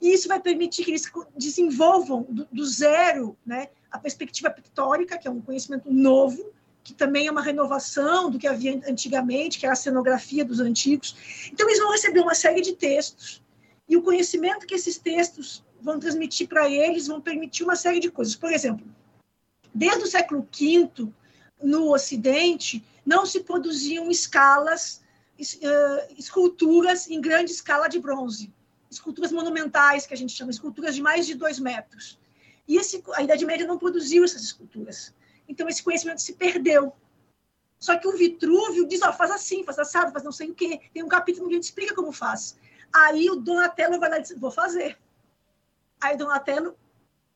e 0.00 0.12
isso 0.12 0.28
vai 0.28 0.40
permitir 0.40 0.84
que 0.84 0.90
eles 0.90 1.10
desenvolvam 1.36 2.26
do, 2.28 2.46
do 2.50 2.66
zero 2.66 3.36
né, 3.44 3.68
a 3.90 3.98
perspectiva 3.98 4.50
pictórica, 4.50 5.16
que 5.16 5.26
é 5.26 5.30
um 5.30 5.40
conhecimento 5.40 5.90
novo, 5.92 6.52
que 6.82 6.92
também 6.92 7.26
é 7.26 7.30
uma 7.30 7.40
renovação 7.40 8.30
do 8.30 8.38
que 8.38 8.46
havia 8.46 8.80
antigamente, 8.86 9.58
que 9.58 9.64
era 9.64 9.72
a 9.72 9.76
cenografia 9.76 10.44
dos 10.44 10.60
antigos. 10.60 11.48
Então, 11.50 11.66
eles 11.68 11.80
vão 11.80 11.90
receber 11.90 12.20
uma 12.20 12.34
série 12.34 12.60
de 12.60 12.74
textos, 12.74 13.42
e 13.88 13.96
o 13.96 14.02
conhecimento 14.02 14.66
que 14.66 14.74
esses 14.74 14.98
textos 14.98 15.64
vão 15.80 15.98
transmitir 15.98 16.48
para 16.48 16.68
eles, 16.68 17.06
vão 17.06 17.20
permitir 17.20 17.64
uma 17.64 17.76
série 17.76 18.00
de 18.00 18.10
coisas. 18.10 18.34
Por 18.34 18.52
exemplo, 18.52 18.86
desde 19.74 20.04
o 20.04 20.06
século 20.06 20.46
V, 20.52 21.12
no 21.64 21.92
Ocidente, 21.92 22.84
não 23.04 23.24
se 23.24 23.40
produziam 23.40 24.10
escalas, 24.10 25.02
esculturas 26.16 27.08
em 27.08 27.20
grande 27.20 27.50
escala 27.50 27.88
de 27.88 27.98
bronze, 27.98 28.52
esculturas 28.90 29.32
monumentais, 29.32 30.06
que 30.06 30.14
a 30.14 30.16
gente 30.16 30.32
chama, 30.32 30.50
esculturas 30.50 30.94
de 30.94 31.02
mais 31.02 31.26
de 31.26 31.34
dois 31.34 31.58
metros. 31.58 32.18
E 32.68 32.76
esse, 32.76 33.02
a 33.14 33.22
Idade 33.22 33.44
Média 33.44 33.66
não 33.66 33.78
produziu 33.78 34.24
essas 34.24 34.42
esculturas. 34.42 35.14
Então, 35.48 35.68
esse 35.68 35.82
conhecimento 35.82 36.22
se 36.22 36.34
perdeu. 36.34 36.92
Só 37.78 37.98
que 37.98 38.08
o 38.08 38.16
Vitrúvio 38.16 38.86
diz, 38.86 39.02
ó, 39.02 39.12
faz 39.12 39.30
assim, 39.30 39.64
faz 39.64 39.78
assado, 39.78 40.12
faz 40.12 40.24
não 40.24 40.32
sei 40.32 40.50
o 40.50 40.54
quê. 40.54 40.80
Tem 40.92 41.02
um 41.02 41.08
capítulo 41.08 41.48
que 41.48 41.54
a 41.54 41.56
gente 41.56 41.64
explica 41.64 41.94
como 41.94 42.12
faz. 42.12 42.56
Aí 42.92 43.28
o 43.28 43.36
Donatello 43.36 43.98
vai 43.98 44.08
lá 44.08 44.18
e 44.18 44.22
diz, 44.22 44.34
vou 44.38 44.50
fazer. 44.50 44.96
Aí 46.00 46.16
Donatello 46.16 46.76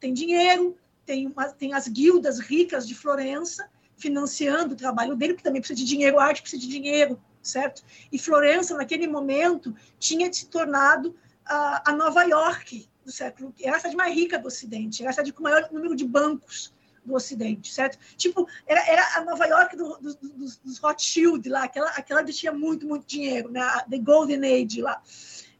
tem 0.00 0.14
dinheiro, 0.14 0.78
tem, 1.04 1.26
uma, 1.26 1.48
tem 1.48 1.74
as 1.74 1.88
guildas 1.88 2.38
ricas 2.38 2.86
de 2.86 2.94
Florença 2.94 3.68
financiando 3.98 4.74
o 4.74 4.76
trabalho 4.76 5.14
dele, 5.14 5.34
que 5.34 5.42
também 5.42 5.60
precisa 5.60 5.78
de 5.78 5.84
dinheiro, 5.84 6.18
a 6.18 6.24
arte 6.24 6.40
precisa 6.40 6.62
de 6.62 6.68
dinheiro, 6.68 7.20
certo? 7.42 7.82
E 8.10 8.18
Florença, 8.18 8.76
naquele 8.76 9.06
momento, 9.06 9.74
tinha 9.98 10.32
se 10.32 10.46
tornado 10.46 11.14
a, 11.44 11.90
a 11.90 11.92
Nova 11.92 12.22
York 12.24 12.88
do 13.04 13.10
século, 13.10 13.54
era 13.60 13.76
a 13.76 13.78
cidade 13.78 13.96
mais 13.96 14.14
rica 14.14 14.38
do 14.38 14.48
Ocidente, 14.48 15.02
era 15.02 15.10
a 15.10 15.12
cidade 15.12 15.32
com 15.32 15.40
o 15.40 15.44
maior 15.44 15.68
número 15.72 15.96
de 15.96 16.04
bancos 16.04 16.72
do 17.04 17.14
Ocidente, 17.14 17.72
certo? 17.72 17.98
Tipo, 18.16 18.46
era, 18.66 18.86
era 18.86 19.16
a 19.16 19.24
Nova 19.24 19.46
York 19.46 19.76
do, 19.76 19.98
do, 19.98 20.14
dos, 20.14 20.56
dos 20.58 20.78
Rothschild 20.78 21.48
lá, 21.48 21.64
aquela, 21.64 21.90
aquela 21.90 22.22
que 22.22 22.32
tinha 22.32 22.52
muito, 22.52 22.86
muito 22.86 23.06
dinheiro, 23.06 23.50
né? 23.50 23.62
The 23.88 23.98
Golden 23.98 24.44
Age 24.44 24.82
lá. 24.82 25.02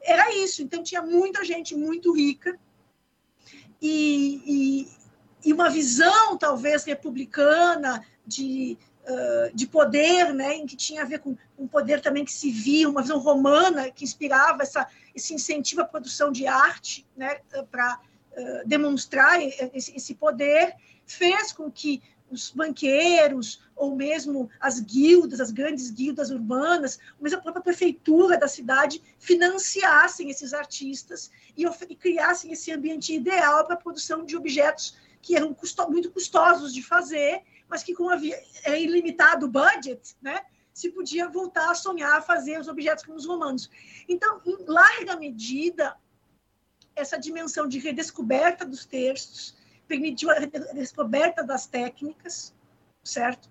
Era 0.01 0.35
isso, 0.37 0.63
então 0.63 0.83
tinha 0.83 1.03
muita 1.03 1.45
gente 1.45 1.75
muito 1.75 2.15
rica 2.15 2.59
e, 3.81 4.43
e, 4.47 5.49
e 5.49 5.53
uma 5.53 5.71
visão, 5.71 6.37
talvez, 6.37 6.85
republicana 6.85 8.05
de, 8.29 8.79
uh, 9.05 9.57
de 9.57 9.67
poder, 9.67 10.33
né? 10.35 10.55
Em 10.57 10.67
que 10.67 10.77
tinha 10.77 11.03
a 11.03 11.07
ver 11.07 11.21
com 11.21 11.37
um 11.59 11.67
poder 11.67 12.01
também 12.01 12.25
que 12.25 12.33
se 12.33 12.51
via, 12.51 12.89
uma 12.89 13.03
visão 13.03 13.19
romana 13.19 13.91
que 13.91 14.05
inspirava 14.05 14.63
essa, 14.63 14.87
esse 15.15 15.35
incentivo 15.35 15.81
à 15.81 15.85
produção 15.85 16.31
de 16.31 16.47
arte, 16.47 17.07
né? 17.17 17.39
Para 17.71 17.99
uh, 18.33 18.69
demonstrar 18.69 19.43
esse, 19.43 19.97
esse 19.97 20.15
poder 20.15 20.77
fez 21.07 21.53
com 21.53 21.71
que 21.71 22.03
os 22.31 22.51
banqueiros, 22.51 23.63
ou 23.75 23.97
mesmo 23.97 24.51
as 24.61 24.81
guildas, 24.81 25.41
as 25.41 25.51
grandes 25.51 25.91
guildas 25.91 26.31
urbanas, 26.31 26.99
ou 27.17 27.25
mesmo 27.25 27.39
a 27.39 27.43
própria 27.43 27.63
prefeitura 27.63 28.37
da 28.37 28.47
cidade, 28.47 29.03
financiassem 29.19 30.31
esses 30.31 30.53
artistas 30.53 31.31
e, 31.57 31.65
e 31.65 31.97
criassem 31.97 32.53
esse 32.53 32.71
ambiente 32.71 33.15
ideal 33.15 33.65
para 33.65 33.75
a 33.75 33.79
produção 33.79 34.25
de 34.25 34.37
objetos 34.37 34.97
que 35.21 35.37
eram 35.37 35.53
custo 35.55 35.91
muito 35.91 36.11
custosos 36.11 36.73
de 36.73 36.83
fazer, 36.83 37.43
mas 37.69 37.83
que 37.83 37.95
com 37.95 38.09
havia, 38.09 38.41
é 38.65 38.81
ilimitado 38.81 39.49
budget, 39.49 40.17
né, 40.23 40.41
se 40.73 40.91
podia 40.91 41.29
voltar 41.29 41.71
a 41.71 41.75
sonhar 41.75 42.19
a 42.19 42.23
fazer 42.23 42.59
os 42.61 42.69
objetos 42.69 43.05
como 43.05 43.19
os 43.19 43.27
romanos. 43.27 43.69
Então, 44.09 44.41
em 44.47 44.65
larga 44.67 45.17
medida, 45.17 45.97
essa 46.95 47.19
dimensão 47.19 47.67
de 47.67 47.79
redescoberta 47.79 48.65
dos 48.65 48.85
textos, 48.85 49.57
permitiu 49.89 50.31
a 50.31 50.39
descoberta 50.75 51.43
das 51.43 51.67
técnicas, 51.67 52.55
certo? 53.03 53.51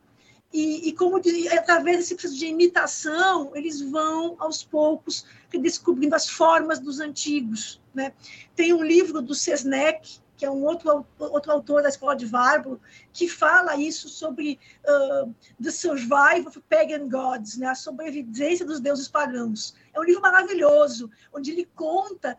E, 0.53 0.87
e 0.87 0.93
como 0.93 1.19
através 1.51 1.97
desse 1.97 2.15
processo 2.15 2.37
de 2.37 2.45
imitação, 2.45 3.51
eles 3.55 3.81
vão 3.81 4.35
aos 4.39 4.63
poucos 4.63 5.25
redescobrindo 5.49 6.15
as 6.15 6.29
formas 6.29 6.79
dos 6.79 6.99
antigos, 6.99 7.81
né? 7.93 8.13
Tem 8.55 8.73
um 8.73 8.83
livro 8.83 9.21
do 9.21 9.35
Sesnek, 9.35 10.19
que 10.37 10.45
é 10.45 10.51
um 10.51 10.63
outro, 10.63 11.05
outro 11.17 11.51
autor 11.51 11.81
da 11.81 11.89
escola 11.89 12.15
de 12.15 12.25
Warburg, 12.25 12.79
que 13.11 13.27
fala 13.27 13.75
isso 13.75 14.07
sobre 14.07 14.59
uh, 14.85 15.33
The 15.61 15.71
Survival 15.71 16.47
of 16.47 16.61
Pagan 16.69 17.09
Gods, 17.09 17.57
né? 17.57 17.67
a 17.67 17.75
sobrevivência 17.75 18.65
dos 18.65 18.79
deuses 18.79 19.07
pagãos. 19.07 19.75
É 19.93 19.99
um 19.99 20.03
livro 20.03 20.21
maravilhoso, 20.21 21.09
onde 21.33 21.51
ele 21.51 21.67
conta 21.75 22.37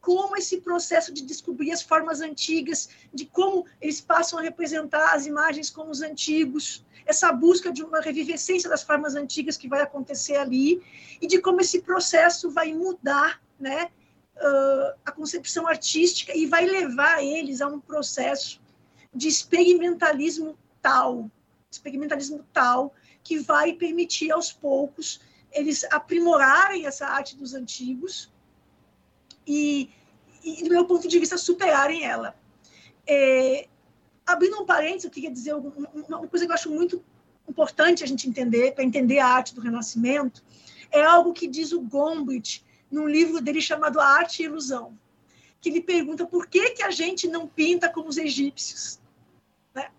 como 0.00 0.36
esse 0.36 0.60
processo 0.60 1.12
de 1.12 1.22
descobrir 1.22 1.72
as 1.72 1.82
formas 1.82 2.20
antigas, 2.20 2.88
de 3.12 3.26
como 3.26 3.66
eles 3.80 4.00
passam 4.00 4.38
a 4.38 4.42
representar 4.42 5.14
as 5.14 5.26
imagens 5.26 5.70
como 5.70 5.90
os 5.90 6.02
antigos, 6.02 6.84
essa 7.06 7.32
busca 7.32 7.72
de 7.72 7.82
uma 7.82 8.00
revivescência 8.00 8.68
das 8.68 8.82
formas 8.82 9.14
antigas 9.14 9.56
que 9.56 9.68
vai 9.68 9.82
acontecer 9.82 10.36
ali, 10.36 10.82
e 11.20 11.26
de 11.26 11.40
como 11.40 11.60
esse 11.60 11.82
processo 11.82 12.50
vai 12.50 12.72
mudar 12.72 13.42
né, 13.58 13.90
uh, 14.40 14.98
a 15.04 15.12
concepção 15.12 15.66
artística 15.66 16.36
e 16.36 16.46
vai 16.46 16.64
levar 16.64 17.22
eles 17.22 17.60
a 17.60 17.68
um 17.68 17.80
processo 17.80 18.60
de 19.14 19.28
experimentalismo 19.28 20.56
tal, 20.80 21.30
experimentalismo 21.70 22.44
tal, 22.52 22.94
que 23.22 23.38
vai 23.38 23.72
permitir 23.72 24.30
aos 24.30 24.52
poucos 24.52 25.20
eles 25.52 25.84
aprimorarem 25.90 26.86
essa 26.86 27.06
arte 27.06 27.36
dos 27.36 27.54
antigos 27.54 28.32
e, 29.46 29.90
e, 30.44 30.62
do 30.62 30.70
meu 30.70 30.84
ponto 30.84 31.08
de 31.08 31.18
vista, 31.18 31.36
superarem 31.36 32.04
ela. 32.04 32.36
É, 33.06 33.66
abrindo 34.24 34.60
um 34.60 34.66
parênteses, 34.66 35.04
eu 35.04 35.10
queria 35.10 35.30
dizer 35.30 35.54
uma, 35.54 36.26
coisa 36.28 36.46
que 36.46 36.52
eu 36.52 36.54
acho 36.54 36.70
muito 36.70 37.04
importante 37.48 38.04
a 38.04 38.06
gente 38.06 38.28
entender, 38.28 38.72
para 38.72 38.84
entender 38.84 39.18
a 39.18 39.26
arte 39.26 39.54
do 39.54 39.60
Renascimento, 39.60 40.42
é 40.92 41.02
algo 41.02 41.32
que 41.32 41.48
diz 41.48 41.72
o 41.72 41.80
Gombrich 41.80 42.64
num 42.90 43.06
livro 43.06 43.40
dele 43.40 43.60
chamado 43.60 44.00
A 44.00 44.06
Arte 44.06 44.42
e 44.42 44.46
Ilusão, 44.46 44.98
que 45.60 45.68
ele 45.68 45.80
pergunta 45.80 46.26
por 46.26 46.46
que, 46.46 46.70
que 46.70 46.82
a 46.82 46.90
gente 46.90 47.28
não 47.28 47.46
pinta 47.46 47.88
como 47.88 48.08
os 48.08 48.16
egípcios. 48.16 49.00
Né? 49.74 49.90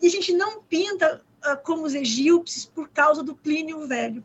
E 0.00 0.06
a 0.06 0.10
gente 0.10 0.32
não 0.32 0.62
pinta 0.62 1.24
uh, 1.44 1.56
como 1.62 1.84
os 1.84 1.94
egípcios 1.94 2.66
por 2.66 2.88
causa 2.88 3.22
do 3.22 3.34
Plínio 3.34 3.86
Velho. 3.86 4.24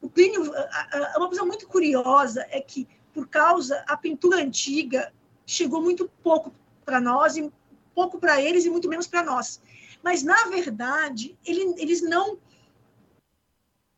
O 0.00 0.10
Plínio, 0.10 0.42
uh, 0.42 0.50
uh, 0.50 1.18
uma 1.18 1.28
coisa 1.28 1.44
muito 1.44 1.66
curiosa 1.66 2.46
é 2.50 2.60
que 2.60 2.86
por 3.12 3.28
causa 3.28 3.84
a 3.88 3.96
pintura 3.96 4.42
antiga 4.42 5.12
chegou 5.46 5.80
muito 5.80 6.10
pouco 6.22 6.52
para 6.84 7.00
nós 7.00 7.36
e 7.36 7.50
pouco 7.94 8.18
para 8.18 8.42
eles 8.42 8.64
e 8.64 8.70
muito 8.70 8.88
menos 8.88 9.06
para 9.06 9.22
nós. 9.22 9.62
Mas 10.02 10.22
na 10.22 10.46
verdade, 10.46 11.38
ele, 11.46 11.74
eles 11.78 12.02
não 12.02 12.38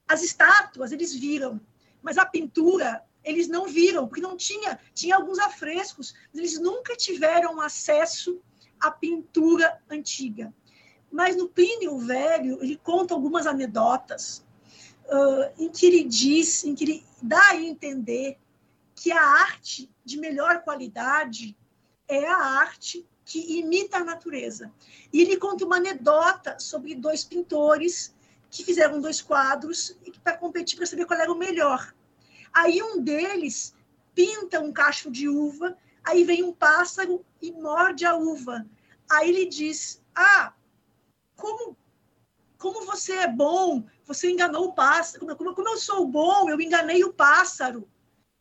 as 0.09 0.23
estátuas 0.23 0.93
eles 0.93 1.15
viram, 1.15 1.61
mas 2.01 2.17
a 2.17 2.25
pintura 2.25 3.03
eles 3.27 3.49
não 3.49 3.67
viram, 3.67 4.07
porque 4.07 4.23
não 4.23 4.37
tinha, 4.37 4.79
tinha 4.95 5.17
alguns 5.17 5.39
afrescos, 5.41 6.15
eles 6.33 6.59
nunca 6.61 6.95
tiveram 6.95 7.61
acesso 7.61 8.41
à 8.81 8.91
pintura 8.91 9.83
antiga. 9.91 10.55
Mas 11.11 11.37
no 11.37 11.49
Plínio 11.49 11.99
Velho, 11.99 12.63
ele 12.63 12.77
conta 12.77 13.15
algumas 13.15 13.47
anedotas 13.47 14.45
uh, 15.07 15.63
em 15.63 15.69
que 15.69 15.87
ele 15.87 16.05
diz, 16.05 16.65
em 16.65 16.75
que 16.75 16.85
ele 16.85 17.05
dá 17.21 17.51
a 17.51 17.57
entender 17.57 18.39
que 18.95 19.11
a 19.11 19.21
arte 19.21 19.91
de 20.05 20.19
melhor 20.19 20.63
qualidade 20.63 21.57
é 22.09 22.27
a 22.27 22.37
arte 22.37 23.05
que 23.25 23.59
imita 23.59 23.99
a 23.99 24.05
natureza. 24.05 24.73
E 25.13 25.21
ele 25.21 25.37
conta 25.37 25.65
uma 25.65 25.77
anedota 25.77 26.59
sobre 26.61 26.95
dois 26.95 27.25
pintores 27.25 28.15
que 28.49 28.65
fizeram 28.65 29.01
dois 29.01 29.21
quadros 29.21 29.99
para 30.23 30.37
competir 30.37 30.77
para 30.77 30.87
saber 30.87 31.07
qual 31.07 31.19
era 31.19 31.33
o 31.33 31.37
melhor. 31.37 31.93
Aí 32.57 32.83
um 32.83 33.03
deles 33.03 33.75
pinta 34.15 34.61
um 34.61 34.73
cacho 34.73 35.11
de 35.11 35.29
uva, 35.29 35.77
aí 36.03 36.25
vem 36.25 36.43
um 36.43 36.53
pássaro 36.53 37.25
e 37.43 37.53
morde 37.53 38.07
a 38.07 38.17
uva. 38.17 38.67
Aí 39.11 39.29
ele 39.29 39.47
diz: 39.47 40.03
Ah, 40.15 40.55
como, 41.37 41.77
como 42.59 42.87
você 42.87 43.13
é 43.13 43.29
bom, 43.29 43.85
você 44.07 44.31
enganou 44.31 44.69
o 44.69 44.73
pássaro. 44.73 45.27
Como, 45.37 45.55
como 45.55 45.69
eu 45.69 45.77
sou 45.77 46.07
bom, 46.07 46.49
eu 46.49 46.61
enganei 46.61 47.05
o 47.05 47.13
pássaro 47.13 47.87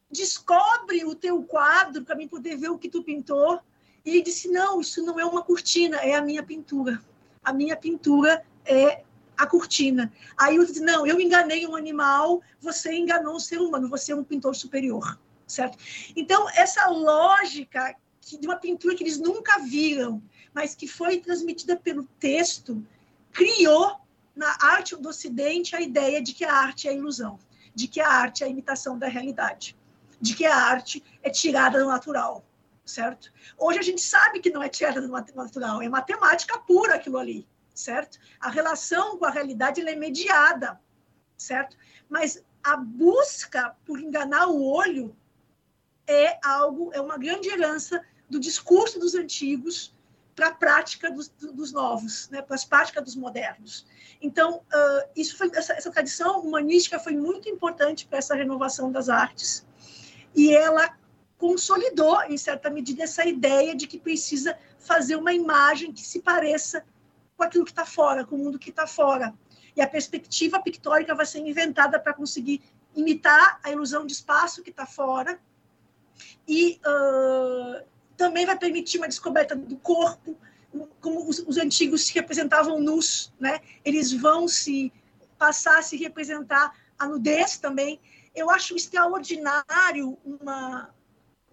descobre 0.09 1.03
o 1.03 1.15
teu 1.15 1.43
quadro 1.43 2.03
para 2.03 2.15
mim 2.15 2.27
poder 2.27 2.55
ver 2.55 2.69
o 2.69 2.77
que 2.77 2.89
tu 2.89 3.03
pintou. 3.03 3.59
E 4.03 4.11
ele 4.11 4.21
disse: 4.21 4.49
Não, 4.49 4.79
isso 4.79 5.03
não 5.03 5.19
é 5.19 5.25
uma 5.25 5.43
cortina, 5.43 5.97
é 5.97 6.15
a 6.15 6.21
minha 6.21 6.43
pintura. 6.43 7.03
A 7.43 7.53
minha 7.53 7.75
pintura 7.75 8.45
é 8.63 9.03
a 9.37 9.45
cortina. 9.45 10.11
Aí 10.37 10.55
eu 10.55 10.65
disse: 10.65 10.81
Não, 10.81 11.05
eu 11.05 11.19
enganei 11.19 11.65
um 11.67 11.75
animal, 11.75 12.41
você 12.59 12.93
enganou 12.93 13.35
um 13.35 13.39
ser 13.39 13.59
humano, 13.59 13.89
você 13.89 14.11
é 14.11 14.15
um 14.15 14.23
pintor 14.23 14.55
superior. 14.55 15.19
Certo? 15.47 15.77
Então, 16.15 16.49
essa 16.55 16.87
lógica 16.87 17.95
de 18.19 18.47
uma 18.47 18.55
pintura 18.55 18.95
que 18.95 19.03
eles 19.03 19.19
nunca 19.19 19.59
viram, 19.59 20.21
mas 20.53 20.73
que 20.73 20.87
foi 20.87 21.19
transmitida 21.19 21.75
pelo 21.75 22.03
texto, 22.19 22.83
criou 23.31 23.95
na 24.35 24.57
arte 24.59 24.95
do 24.95 25.09
Ocidente 25.09 25.75
a 25.75 25.81
ideia 25.81 26.19
de 26.19 26.33
que 26.33 26.43
a 26.43 26.51
arte 26.51 26.87
é 26.87 26.91
a 26.91 26.93
ilusão, 26.95 27.37
de 27.75 27.87
que 27.87 28.01
a 28.01 28.09
arte 28.09 28.43
é 28.43 28.47
a 28.47 28.49
imitação 28.49 28.97
da 28.97 29.07
realidade 29.07 29.77
de 30.19 30.33
que 30.33 30.45
a 30.45 30.55
arte 30.55 31.03
é 31.23 31.29
tirada 31.29 31.79
do 31.79 31.87
natural, 31.87 32.43
certo? 32.85 33.31
Hoje 33.57 33.79
a 33.79 33.81
gente 33.81 34.01
sabe 34.01 34.39
que 34.39 34.49
não 34.49 34.61
é 34.61 34.69
tirada 34.69 35.01
do 35.01 35.07
natural, 35.07 35.81
é 35.81 35.89
matemática 35.89 36.57
pura 36.59 36.95
aquilo 36.95 37.17
ali, 37.17 37.47
certo? 37.75 38.17
A 38.39 38.49
relação 38.49 39.17
com 39.17 39.25
a 39.25 39.29
realidade 39.29 39.81
é 39.81 39.95
mediada, 39.95 40.79
certo? 41.37 41.77
Mas 42.09 42.43
a 42.63 42.77
busca 42.77 43.75
por 43.85 43.99
enganar 43.99 44.47
o 44.47 44.63
olho 44.63 45.15
é 46.07 46.39
algo, 46.43 46.91
é 46.93 47.01
uma 47.01 47.17
grande 47.17 47.49
herança 47.49 48.01
do 48.29 48.39
discurso 48.39 48.99
dos 48.99 49.13
antigos 49.13 49.93
para 50.35 50.47
a 50.47 50.53
prática 50.53 51.11
dos, 51.11 51.29
dos 51.29 51.71
novos, 51.71 52.29
né, 52.29 52.41
para 52.41 52.55
as 52.55 52.65
práticas 52.65 53.03
dos 53.03 53.15
modernos. 53.15 53.85
Então, 54.21 54.57
uh, 54.57 55.09
isso 55.15 55.37
foi, 55.37 55.49
essa, 55.53 55.73
essa 55.73 55.91
tradição 55.91 56.41
humanística 56.41 56.99
foi 56.99 57.15
muito 57.15 57.47
importante 57.47 58.05
para 58.05 58.17
essa 58.17 58.35
renovação 58.35 58.91
das 58.91 59.07
artes, 59.07 59.65
e 60.35 60.53
ela 60.53 60.97
consolidou, 61.37 62.21
em 62.23 62.37
certa 62.37 62.69
medida, 62.69 63.03
essa 63.03 63.25
ideia 63.25 63.75
de 63.75 63.87
que 63.87 63.97
precisa 63.97 64.57
fazer 64.79 65.15
uma 65.15 65.33
imagem 65.33 65.93
que 65.93 66.01
se 66.01 66.21
pareça 66.21 66.83
com 67.37 67.43
aquilo 67.43 67.65
que 67.65 67.71
está 67.71 67.85
fora, 67.85 68.25
com 68.25 68.35
o 68.35 68.39
mundo 68.39 68.59
que 68.59 68.69
está 68.69 68.87
fora. 68.87 69.33
E 69.75 69.81
a 69.81 69.87
perspectiva 69.87 70.61
pictórica 70.61 71.13
vai 71.13 71.25
ser 71.25 71.39
inventada 71.39 71.99
para 71.99 72.13
conseguir 72.13 72.61
imitar 72.95 73.59
a 73.63 73.71
ilusão 73.71 74.05
de 74.05 74.13
espaço 74.13 74.63
que 74.63 74.69
está 74.69 74.85
fora 74.85 75.39
e 76.47 76.79
uh, 76.85 77.85
também 78.15 78.45
vai 78.45 78.57
permitir 78.57 78.97
uma 78.97 79.07
descoberta 79.07 79.55
do 79.55 79.77
corpo, 79.77 80.37
como 81.01 81.27
os, 81.27 81.39
os, 81.39 81.57
antigos 81.57 82.05
se 82.05 82.13
representavam 82.13 82.79
nus, 82.79 83.33
né? 83.39 83.59
Eles 83.83 84.13
vão 84.13 84.47
se 84.47 84.91
passar 85.37 85.79
a 85.79 85.81
se 85.81 85.97
representar 85.97 86.73
a 86.97 87.07
nudez 87.07 87.57
também. 87.57 87.99
Eu 88.33 88.49
acho 88.49 88.75
extraordinário 88.75 90.17
uma, 90.23 90.93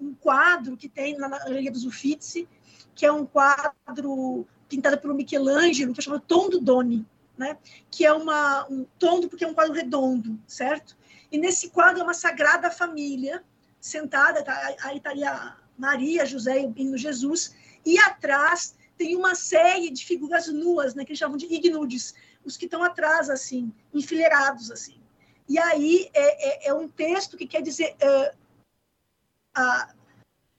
um 0.01 0.15
quadro 0.15 0.77
que 0.77 0.89
tem 0.89 1.17
na 1.17 1.29
Galeria 1.29 1.71
dos 1.71 1.85
Uffizi, 1.85 2.49
que 2.95 3.07
é 3.07 3.13
um 3.13 3.25
quadro 3.25 4.47
pintado 4.73 4.97
pelo 4.97 5.15
Michelangelo, 5.15 5.93
que 5.93 6.01
é 6.01 6.03
chamado 6.03 6.25
Tondo 6.27 6.59
Doni, 6.59 7.05
né? 7.37 7.59
que 7.91 8.07
é 8.07 8.13
uma, 8.13 8.67
um 8.71 8.87
tondo 8.99 9.29
porque 9.29 9.45
é 9.45 9.47
um 9.47 9.53
quadro 9.53 9.75
redondo, 9.75 10.41
certo? 10.47 10.97
E 11.31 11.37
nesse 11.37 11.69
quadro 11.69 12.01
é 12.01 12.03
uma 12.03 12.15
sagrada 12.15 12.71
família 12.71 13.45
sentada, 13.79 14.43
tá, 14.43 14.75
aí 14.83 14.97
estaria 14.97 15.57
Maria, 15.77 16.25
José 16.25 16.73
e 16.75 16.89
o 16.89 16.97
Jesus, 16.97 17.55
e 17.85 17.99
atrás 17.99 18.75
tem 18.97 19.15
uma 19.15 19.35
série 19.35 19.91
de 19.91 20.05
figuras 20.07 20.49
nuas, 20.49 20.95
né, 20.95 21.05
que 21.05 21.11
eles 21.11 21.19
chamam 21.19 21.37
de 21.37 21.47
ignudes, 21.47 22.15
os 22.45 22.57
que 22.57 22.65
estão 22.65 22.83
atrás, 22.83 23.29
assim, 23.29 23.73
enfileirados, 23.93 24.71
assim. 24.71 25.01
E 25.49 25.59
aí 25.59 26.09
é, 26.15 26.69
é, 26.69 26.69
é 26.69 26.75
um 26.75 26.89
texto 26.89 27.37
que 27.37 27.47
quer 27.47 27.61
dizer... 27.61 27.95
É, 28.01 28.35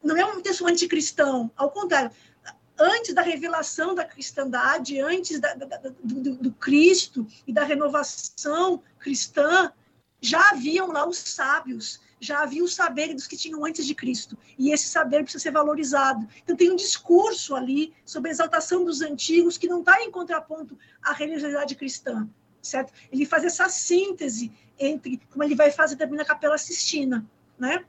não 0.04 0.18
é 0.18 0.26
um 0.26 0.42
texto 0.42 0.68
anticristão, 0.68 1.50
ao 1.56 1.72
contrário, 1.72 2.12
antes 2.84 3.14
da 3.14 3.22
revelação 3.22 3.96
da 3.96 4.04
cristandade, 4.04 5.00
antes 5.00 5.40
da, 5.40 5.54
da, 5.54 5.78
do, 6.04 6.36
do, 6.36 6.52
Cristo 6.52 7.26
e 7.48 7.54
da 7.54 7.64
renovação 7.64 8.84
cristã, 9.00 9.72
já 10.20 10.50
haviam 10.50 10.92
lá 10.92 11.08
os 11.08 11.18
sábios, 11.18 12.02
já 12.20 12.42
havia 12.42 12.64
o 12.64 12.68
saber 12.68 13.14
dos 13.14 13.26
que 13.26 13.38
tinham 13.38 13.66
antes 13.66 13.86
de 13.86 13.96
Cristo. 13.96 14.38
E 14.58 14.72
esse 14.72 14.88
saber 14.88 15.24
precisa 15.24 15.42
ser 15.44 15.52
valorizado. 15.52 16.28
Então, 16.44 16.56
tem 16.56 16.72
um 16.72 16.76
discurso 16.76 17.56
ali 17.56 17.94
sobre 18.06 18.30
a 18.30 18.34
exaltação 18.34 18.84
dos 18.84 19.02
antigos 19.02 19.58
que 19.58 19.68
não 19.68 19.80
está 19.80 20.02
em 20.02 20.12
contraponto 20.12 20.78
à 21.02 21.14
religiosidade 21.14 21.76
cristã, 21.76 22.30
certo? 22.62 22.94
Ele 23.12 23.26
faz 23.26 23.46
essa 23.46 23.70
síntese 23.70 24.52
entre, 24.78 25.22
como 25.30 25.44
ele 25.44 25.56
vai 25.56 25.72
fazer 25.72 25.96
também 25.96 26.18
na 26.18 26.26
Capela 26.26 26.58
Sistina, 26.58 27.26
né? 27.58 27.86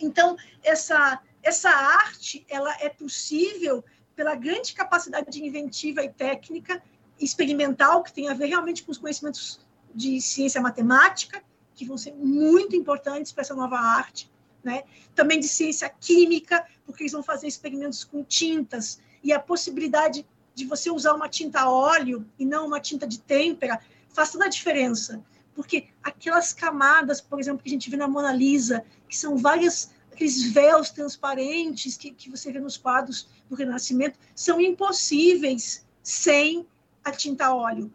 Então, 0.00 0.36
essa, 0.62 1.20
essa 1.42 1.70
arte, 1.70 2.44
ela 2.48 2.72
é 2.80 2.88
possível 2.88 3.84
pela 4.18 4.34
grande 4.34 4.74
capacidade 4.74 5.30
de 5.30 5.46
inventiva 5.46 6.02
e 6.02 6.08
técnica 6.08 6.82
experimental, 7.20 8.02
que 8.02 8.12
tem 8.12 8.28
a 8.28 8.34
ver 8.34 8.46
realmente 8.46 8.82
com 8.82 8.90
os 8.90 8.98
conhecimentos 8.98 9.60
de 9.94 10.20
ciência 10.20 10.60
matemática, 10.60 11.40
que 11.72 11.84
vão 11.84 11.96
ser 11.96 12.14
muito 12.16 12.74
importantes 12.74 13.30
para 13.30 13.42
essa 13.42 13.54
nova 13.54 13.78
arte, 13.78 14.28
né? 14.64 14.82
Também 15.14 15.38
de 15.38 15.46
ciência 15.46 15.88
química, 15.88 16.66
porque 16.84 17.04
eles 17.04 17.12
vão 17.12 17.22
fazer 17.22 17.46
experimentos 17.46 18.02
com 18.02 18.24
tintas 18.24 19.00
e 19.22 19.32
a 19.32 19.38
possibilidade 19.38 20.26
de 20.52 20.66
você 20.66 20.90
usar 20.90 21.14
uma 21.14 21.28
tinta 21.28 21.60
a 21.60 21.70
óleo 21.70 22.26
e 22.36 22.44
não 22.44 22.66
uma 22.66 22.80
tinta 22.80 23.06
de 23.06 23.20
têmpera 23.20 23.80
faz 24.08 24.32
toda 24.32 24.46
a 24.46 24.48
diferença, 24.48 25.24
porque 25.54 25.90
aquelas 26.02 26.52
camadas, 26.52 27.20
por 27.20 27.38
exemplo, 27.38 27.62
que 27.62 27.70
a 27.70 27.72
gente 27.72 27.88
vê 27.88 27.96
na 27.96 28.08
Mona 28.08 28.32
Lisa, 28.32 28.84
que 29.08 29.16
são 29.16 29.36
várias 29.36 29.92
aqueles 30.18 30.50
véus 30.50 30.90
transparentes 30.90 31.96
que, 31.96 32.10
que 32.10 32.28
você 32.28 32.50
vê 32.50 32.58
nos 32.58 32.76
quadros 32.76 33.28
do 33.48 33.54
Renascimento, 33.54 34.18
são 34.34 34.60
impossíveis 34.60 35.86
sem 36.02 36.66
a 37.04 37.10
tinta 37.10 37.54
óleo. 37.54 37.92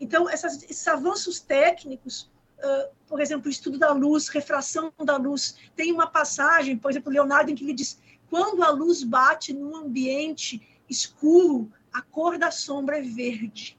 Então, 0.00 0.28
essas, 0.28 0.62
esses 0.64 0.86
avanços 0.86 1.40
técnicos 1.40 2.30
Uh, 2.58 2.88
por 3.06 3.20
exemplo, 3.20 3.48
o 3.48 3.50
estudo 3.50 3.78
da 3.78 3.92
luz, 3.92 4.28
refração 4.28 4.90
da 5.04 5.18
luz. 5.18 5.56
Tem 5.76 5.92
uma 5.92 6.06
passagem, 6.06 6.76
por 6.78 6.90
exemplo, 6.90 7.12
Leonardo, 7.12 7.50
em 7.50 7.54
que 7.54 7.62
ele 7.62 7.74
diz: 7.74 8.00
quando 8.30 8.62
a 8.62 8.70
luz 8.70 9.02
bate 9.02 9.52
num 9.52 9.76
ambiente 9.76 10.66
escuro, 10.88 11.70
a 11.92 12.00
cor 12.00 12.38
da 12.38 12.50
sombra 12.50 12.98
é 12.98 13.02
verde. 13.02 13.78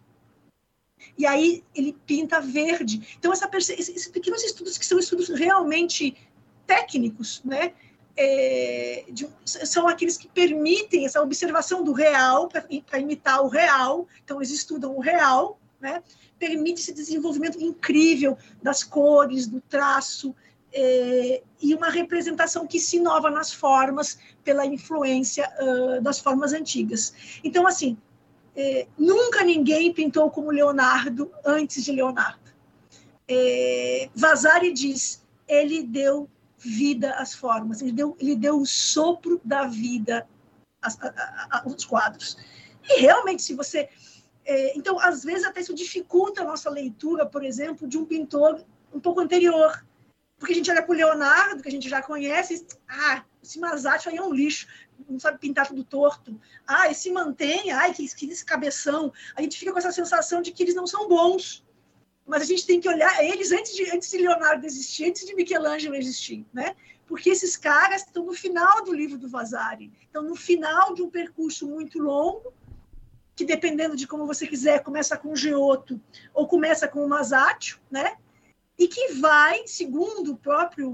E 1.17 1.25
aí 1.25 1.63
ele 1.73 1.95
pinta 2.05 2.39
verde. 2.39 3.15
Então, 3.17 3.33
essa, 3.33 3.49
esses 3.55 4.07
pequenos 4.07 4.43
estudos 4.43 4.77
que 4.77 4.85
são 4.85 4.99
estudos 4.99 5.29
realmente 5.29 6.15
técnicos, 6.65 7.41
né? 7.43 7.73
É, 8.19 9.05
de, 9.09 9.29
são 9.45 9.87
aqueles 9.87 10.17
que 10.17 10.27
permitem 10.27 11.05
essa 11.05 11.21
observação 11.21 11.83
do 11.83 11.93
real 11.93 12.47
para 12.47 12.99
imitar 12.99 13.43
o 13.43 13.47
real. 13.47 14.07
Então, 14.23 14.37
eles 14.37 14.49
estudam 14.49 14.95
o 14.95 14.99
real, 14.99 15.59
né? 15.79 16.01
permite 16.39 16.81
esse 16.81 16.93
desenvolvimento 16.93 17.59
incrível 17.61 18.37
das 18.61 18.83
cores, 18.83 19.47
do 19.47 19.61
traço, 19.61 20.35
é, 20.73 21.41
e 21.61 21.73
uma 21.73 21.89
representação 21.89 22.67
que 22.67 22.79
se 22.79 22.97
inova 22.97 23.29
nas 23.29 23.51
formas 23.51 24.19
pela 24.43 24.65
influência 24.65 25.49
uh, 25.59 26.01
das 26.01 26.19
formas 26.19 26.53
antigas. 26.53 27.39
Então, 27.43 27.65
assim, 27.65 27.97
é, 28.55 28.87
nunca 28.97 29.43
ninguém 29.43 29.93
pintou 29.93 30.29
como 30.29 30.51
Leonardo 30.51 31.31
antes 31.45 31.83
de 31.83 31.91
Leonardo. 31.91 32.51
É, 33.27 34.09
Vasari 34.15 34.71
diz, 34.71 35.23
ele 35.47 35.83
deu 35.83 36.29
vida 36.57 37.11
às 37.13 37.33
formas, 37.33 37.81
ele 37.81 37.91
deu, 37.91 38.15
ele 38.19 38.35
deu 38.35 38.59
o 38.59 38.65
sopro 38.65 39.39
da 39.43 39.65
vida 39.65 40.27
aos, 40.81 40.97
aos 41.49 41.85
quadros. 41.85 42.37
E 42.83 43.01
realmente, 43.01 43.43
se 43.43 43.53
você 43.53 43.89
é, 44.47 44.77
então, 44.77 44.97
às 44.97 45.25
vezes, 45.25 45.43
até 45.43 45.59
isso 45.59 45.73
dificulta 45.73 46.41
a 46.41 46.45
nossa 46.45 46.69
leitura, 46.69 47.25
por 47.25 47.43
exemplo, 47.43 47.85
de 47.85 47.97
um 47.97 48.05
pintor 48.05 48.65
um 48.93 48.99
pouco 48.99 49.19
anterior. 49.19 49.85
Porque 50.39 50.53
a 50.53 50.55
gente 50.55 50.71
olha 50.71 50.81
para 50.81 50.93
o 50.93 50.95
Leonardo, 50.95 51.61
que 51.61 51.67
a 51.67 51.71
gente 51.71 51.89
já 51.89 52.01
conhece, 52.01 52.55
e, 52.55 52.67
ah, 52.87 53.25
esse 53.43 53.59
Masaccio 53.59 54.09
aí 54.09 54.17
é 54.17 54.21
um 54.21 54.33
lixo, 54.33 54.65
não 55.09 55.19
sabe 55.19 55.37
pintar 55.37 55.67
tudo 55.67 55.83
torto. 55.83 56.39
Ah, 56.65 56.89
esse 56.89 57.11
mantém, 57.11 57.71
ai, 57.71 57.93
que, 57.93 58.07
que 58.15 58.29
esse 58.29 58.45
cabeção. 58.45 59.11
A 59.35 59.41
gente 59.41 59.59
fica 59.59 59.73
com 59.73 59.79
essa 59.79 59.91
sensação 59.91 60.41
de 60.41 60.53
que 60.53 60.63
eles 60.63 60.75
não 60.75 60.87
são 60.87 61.09
bons. 61.09 61.65
Mas 62.27 62.41
a 62.41 62.45
gente 62.45 62.67
tem 62.67 62.81
que 62.81 62.89
olhar 62.89 63.23
eles 63.23 63.53
antes 63.53 63.73
de, 63.73 63.89
antes 63.89 64.11
de 64.11 64.17
Leonardo 64.17 64.65
existir, 64.65 65.05
antes 65.05 65.25
de 65.25 65.33
Michelangelo 65.33 65.95
existir, 65.95 66.45
né? 66.53 66.75
Porque 67.07 67.29
esses 67.29 67.55
caras 67.55 68.01
estão 68.01 68.25
no 68.25 68.33
final 68.33 68.83
do 68.83 68.93
livro 68.93 69.17
do 69.17 69.29
Vasari, 69.29 69.93
estão 70.01 70.21
no 70.21 70.35
final 70.35 70.93
de 70.93 71.01
um 71.01 71.09
percurso 71.09 71.65
muito 71.65 71.99
longo, 71.99 72.53
que 73.33 73.45
dependendo 73.45 73.95
de 73.95 74.05
como 74.05 74.27
você 74.27 74.45
quiser, 74.45 74.83
começa 74.83 75.15
com 75.15 75.35
Giotto 75.35 76.01
ou 76.33 76.47
começa 76.47 76.85
com 76.85 77.05
o 77.05 77.07
Masaccio, 77.07 77.79
né? 77.89 78.17
E 78.77 78.89
que 78.89 79.13
vai, 79.13 79.65
segundo 79.65 80.33
o 80.33 80.37
próprio 80.37 80.89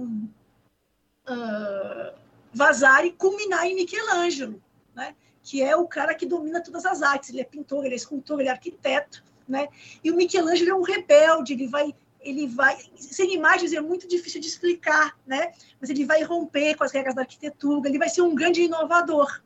uh, 1.27 2.13
Vasari, 2.53 3.11
culminar 3.13 3.65
em 3.65 3.75
Michelangelo, 3.75 4.61
né? 4.93 5.15
Que 5.41 5.63
é 5.63 5.75
o 5.75 5.87
cara 5.87 6.13
que 6.13 6.27
domina 6.27 6.61
todas 6.61 6.85
as 6.85 7.01
artes. 7.01 7.31
Ele 7.31 7.41
é 7.41 7.43
pintor, 7.43 7.85
ele 7.85 7.95
é 7.95 7.97
escultor, 7.97 8.39
ele 8.39 8.49
é 8.49 8.51
arquiteto, 8.51 9.23
né? 9.47 9.67
E 10.03 10.11
o 10.11 10.15
Michelangelo 10.15 10.69
é 10.69 10.75
um 10.75 10.83
rebelde, 10.83 11.53
ele 11.53 11.67
vai 11.67 11.93
ele 12.21 12.47
vai 12.47 12.77
sem 12.95 13.33
imagens 13.33 13.73
é 13.73 13.81
muito 13.81 14.07
difícil 14.07 14.39
de 14.39 14.47
explicar, 14.47 15.17
né? 15.27 15.51
Mas 15.79 15.89
ele 15.89 16.05
vai 16.05 16.23
romper 16.23 16.75
com 16.75 16.83
as 16.83 16.91
regras 16.91 17.15
da 17.15 17.21
arquitetura, 17.21 17.89
ele 17.89 17.99
vai 17.99 18.07
ser 18.07 18.21
um 18.21 18.33
grande 18.33 18.61
inovador, 18.61 19.41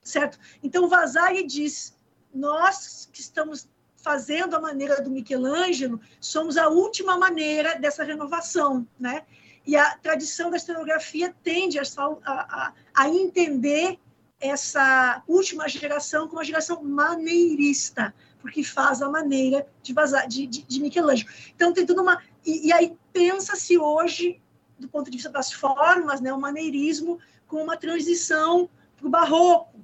certo? 0.00 0.38
Então 0.62 0.88
Vasari 0.88 1.44
diz 1.44 1.96
nós 2.32 3.08
que 3.12 3.20
estamos 3.20 3.68
fazendo 3.96 4.54
a 4.54 4.60
maneira 4.60 5.00
do 5.00 5.10
Michelangelo, 5.10 6.00
somos 6.20 6.56
a 6.56 6.68
última 6.68 7.16
maneira 7.16 7.78
dessa 7.78 8.04
renovação, 8.04 8.86
né? 9.00 9.24
E 9.66 9.76
a 9.76 9.96
tradição 9.96 10.50
da 10.50 10.58
historiografia 10.58 11.34
tende 11.42 11.78
a, 11.78 11.82
a, 11.96 12.72
a 12.94 13.08
entender 13.08 13.98
essa 14.38 15.22
última 15.26 15.66
geração 15.68 16.26
como 16.26 16.38
uma 16.38 16.44
geração 16.44 16.84
maneirista, 16.84 18.14
porque 18.44 18.62
faz 18.62 19.00
a 19.00 19.08
maneira 19.08 19.66
de, 19.82 19.94
vazar, 19.94 20.28
de, 20.28 20.46
de, 20.46 20.62
de 20.62 20.80
Michelangelo. 20.80 21.30
Então, 21.54 21.72
tem 21.72 21.86
tudo 21.86 22.02
uma... 22.02 22.22
E, 22.44 22.68
e 22.68 22.72
aí 22.74 22.94
pensa-se 23.10 23.78
hoje, 23.78 24.38
do 24.78 24.86
ponto 24.86 25.10
de 25.10 25.16
vista 25.16 25.30
das 25.30 25.50
formas, 25.50 26.20
né, 26.20 26.30
o 26.30 26.38
maneirismo 26.38 27.18
com 27.46 27.62
uma 27.62 27.76
transição 27.76 28.68
para 28.98 29.06
o 29.06 29.10
barroco, 29.10 29.80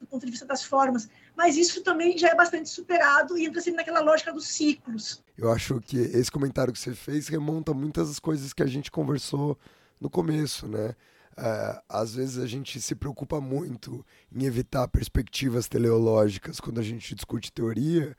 do 0.00 0.06
ponto 0.08 0.24
de 0.26 0.32
vista 0.32 0.46
das 0.46 0.64
formas 0.64 1.08
mas 1.36 1.56
isso 1.56 1.82
também 1.82 2.16
já 2.16 2.28
é 2.28 2.34
bastante 2.34 2.68
superado 2.68 3.38
e 3.38 3.46
entra 3.46 3.60
assim 3.60 3.70
naquela 3.72 4.00
lógica 4.00 4.32
dos 4.32 4.48
ciclos. 4.48 5.22
Eu 5.36 5.50
acho 5.50 5.80
que 5.80 5.96
esse 5.96 6.30
comentário 6.30 6.72
que 6.72 6.78
você 6.78 6.94
fez 6.94 7.28
remonta 7.28 7.72
muitas 7.72 8.08
das 8.08 8.18
coisas 8.18 8.52
que 8.52 8.62
a 8.62 8.66
gente 8.66 8.90
conversou 8.90 9.58
no 10.00 10.10
começo, 10.10 10.68
né? 10.68 10.94
É, 11.36 11.82
às 11.88 12.14
vezes 12.14 12.38
a 12.38 12.46
gente 12.46 12.80
se 12.80 12.94
preocupa 12.94 13.40
muito 13.40 14.04
em 14.34 14.44
evitar 14.44 14.86
perspectivas 14.88 15.66
teleológicas 15.66 16.60
quando 16.60 16.78
a 16.78 16.82
gente 16.82 17.14
discute 17.14 17.52
teoria 17.52 18.16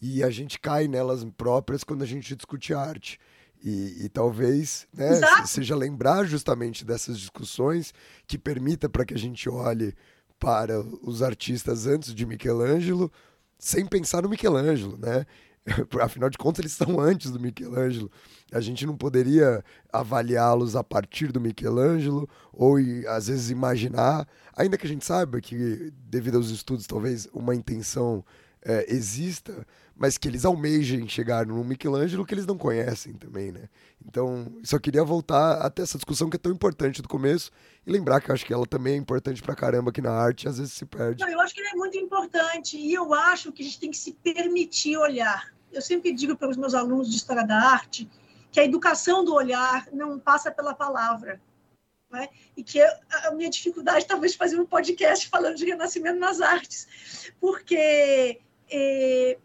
e 0.00 0.22
a 0.22 0.30
gente 0.30 0.58
cai 0.58 0.86
nelas 0.86 1.24
próprias 1.36 1.84
quando 1.84 2.02
a 2.02 2.06
gente 2.06 2.34
discute 2.34 2.74
arte. 2.74 3.18
E, 3.62 4.04
e 4.04 4.08
talvez 4.08 4.86
né, 4.92 5.20
seja 5.46 5.76
lembrar 5.76 6.24
justamente 6.24 6.84
dessas 6.84 7.18
discussões 7.18 7.92
que 8.26 8.38
permita 8.38 8.88
para 8.88 9.04
que 9.04 9.14
a 9.14 9.18
gente 9.18 9.48
olhe 9.48 9.94
para 10.38 10.80
os 10.80 11.22
artistas 11.22 11.86
antes 11.86 12.14
de 12.14 12.24
Michelangelo, 12.24 13.12
sem 13.58 13.84
pensar 13.84 14.22
no 14.22 14.30
Michelangelo, 14.30 14.96
né? 14.96 15.26
Afinal 16.00 16.30
de 16.30 16.38
contas, 16.38 16.60
eles 16.60 16.72
estão 16.72 16.98
antes 16.98 17.30
do 17.30 17.38
Michelangelo. 17.38 18.10
A 18.52 18.60
gente 18.60 18.86
não 18.86 18.96
poderia 18.96 19.62
avaliá-los 19.92 20.74
a 20.74 20.82
partir 20.82 21.32
do 21.32 21.40
Michelangelo 21.40 22.28
ou 22.52 22.76
às 23.08 23.28
vezes 23.28 23.50
imaginar, 23.50 24.26
ainda 24.56 24.76
que 24.76 24.86
a 24.86 24.88
gente 24.88 25.04
saiba 25.04 25.40
que 25.40 25.92
devido 25.96 26.36
aos 26.36 26.50
estudos 26.50 26.86
talvez 26.86 27.28
uma 27.32 27.54
intenção 27.54 28.24
é, 28.62 28.92
exista, 28.92 29.66
mas 29.96 30.16
que 30.18 30.28
eles 30.28 30.44
almejem 30.44 31.08
chegar 31.08 31.46
no 31.46 31.62
Michelangelo 31.64 32.24
que 32.24 32.34
eles 32.34 32.46
não 32.46 32.56
conhecem 32.56 33.14
também, 33.14 33.52
né? 33.52 33.68
Então, 34.06 34.46
só 34.62 34.78
queria 34.78 35.04
voltar 35.04 35.60
até 35.60 35.82
essa 35.82 35.98
discussão 35.98 36.28
que 36.28 36.36
é 36.36 36.38
tão 36.38 36.52
importante 36.52 37.02
do 37.02 37.08
começo 37.08 37.50
e 37.86 37.92
lembrar 37.92 38.20
que 38.20 38.30
eu 38.30 38.34
acho 38.34 38.44
que 38.44 38.52
ela 38.52 38.66
também 38.66 38.94
é 38.94 38.96
importante 38.96 39.42
pra 39.42 39.54
caramba 39.54 39.90
aqui 39.90 40.00
na 40.00 40.12
arte 40.12 40.48
às 40.48 40.58
vezes 40.58 40.72
se 40.72 40.86
perde. 40.86 41.22
Não, 41.22 41.30
eu 41.30 41.40
acho 41.40 41.54
que 41.54 41.60
ela 41.60 41.70
é 41.70 41.74
muito 41.74 41.96
importante 41.98 42.76
e 42.76 42.92
eu 42.92 43.12
acho 43.14 43.52
que 43.52 43.62
a 43.62 43.64
gente 43.64 43.80
tem 43.80 43.90
que 43.90 43.98
se 43.98 44.12
permitir 44.12 44.96
olhar. 44.96 45.52
Eu 45.72 45.80
sempre 45.80 46.12
digo 46.12 46.36
para 46.36 46.48
os 46.48 46.56
meus 46.56 46.74
alunos 46.74 47.08
de 47.08 47.16
História 47.16 47.46
da 47.46 47.56
Arte 47.56 48.08
que 48.50 48.58
a 48.58 48.64
educação 48.64 49.24
do 49.24 49.34
olhar 49.34 49.86
não 49.92 50.18
passa 50.18 50.50
pela 50.50 50.74
palavra. 50.74 51.40
Né? 52.10 52.28
E 52.56 52.64
que 52.64 52.80
a 52.82 53.30
minha 53.32 53.48
dificuldade 53.48 54.04
talvez 54.04 54.34
fazer 54.34 54.58
um 54.58 54.66
podcast 54.66 55.28
falando 55.28 55.54
de 55.54 55.64
renascimento 55.64 56.18
nas 56.18 56.40
artes, 56.40 57.32
porque 57.40 58.40
é, 58.70 59.38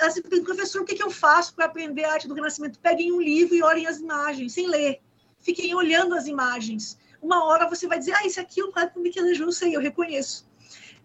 assim, 0.00 0.22
professor, 0.22 0.82
o 0.82 0.84
que, 0.84 0.94
que 0.94 1.02
eu 1.02 1.10
faço 1.10 1.54
para 1.54 1.66
aprender 1.66 2.04
a 2.04 2.12
arte 2.12 2.28
do 2.28 2.34
Renascimento? 2.34 2.78
Peguem 2.78 3.12
um 3.12 3.20
livro 3.20 3.54
e 3.54 3.62
olhem 3.62 3.86
as 3.86 3.98
imagens, 3.98 4.52
sem 4.52 4.66
ler. 4.66 5.00
Fiquem 5.40 5.74
olhando 5.74 6.14
as 6.14 6.26
imagens. 6.26 6.98
Uma 7.20 7.44
hora 7.44 7.68
você 7.68 7.86
vai 7.86 7.98
dizer, 7.98 8.14
ah, 8.14 8.26
esse 8.26 8.40
aqui 8.40 8.60
é 8.60 8.64
o 8.64 8.72
quadro 8.72 8.94
do 8.94 9.00
Michelangelo, 9.00 9.48
eu 9.48 9.52
sei, 9.52 9.76
eu 9.76 9.80
reconheço. 9.80 10.50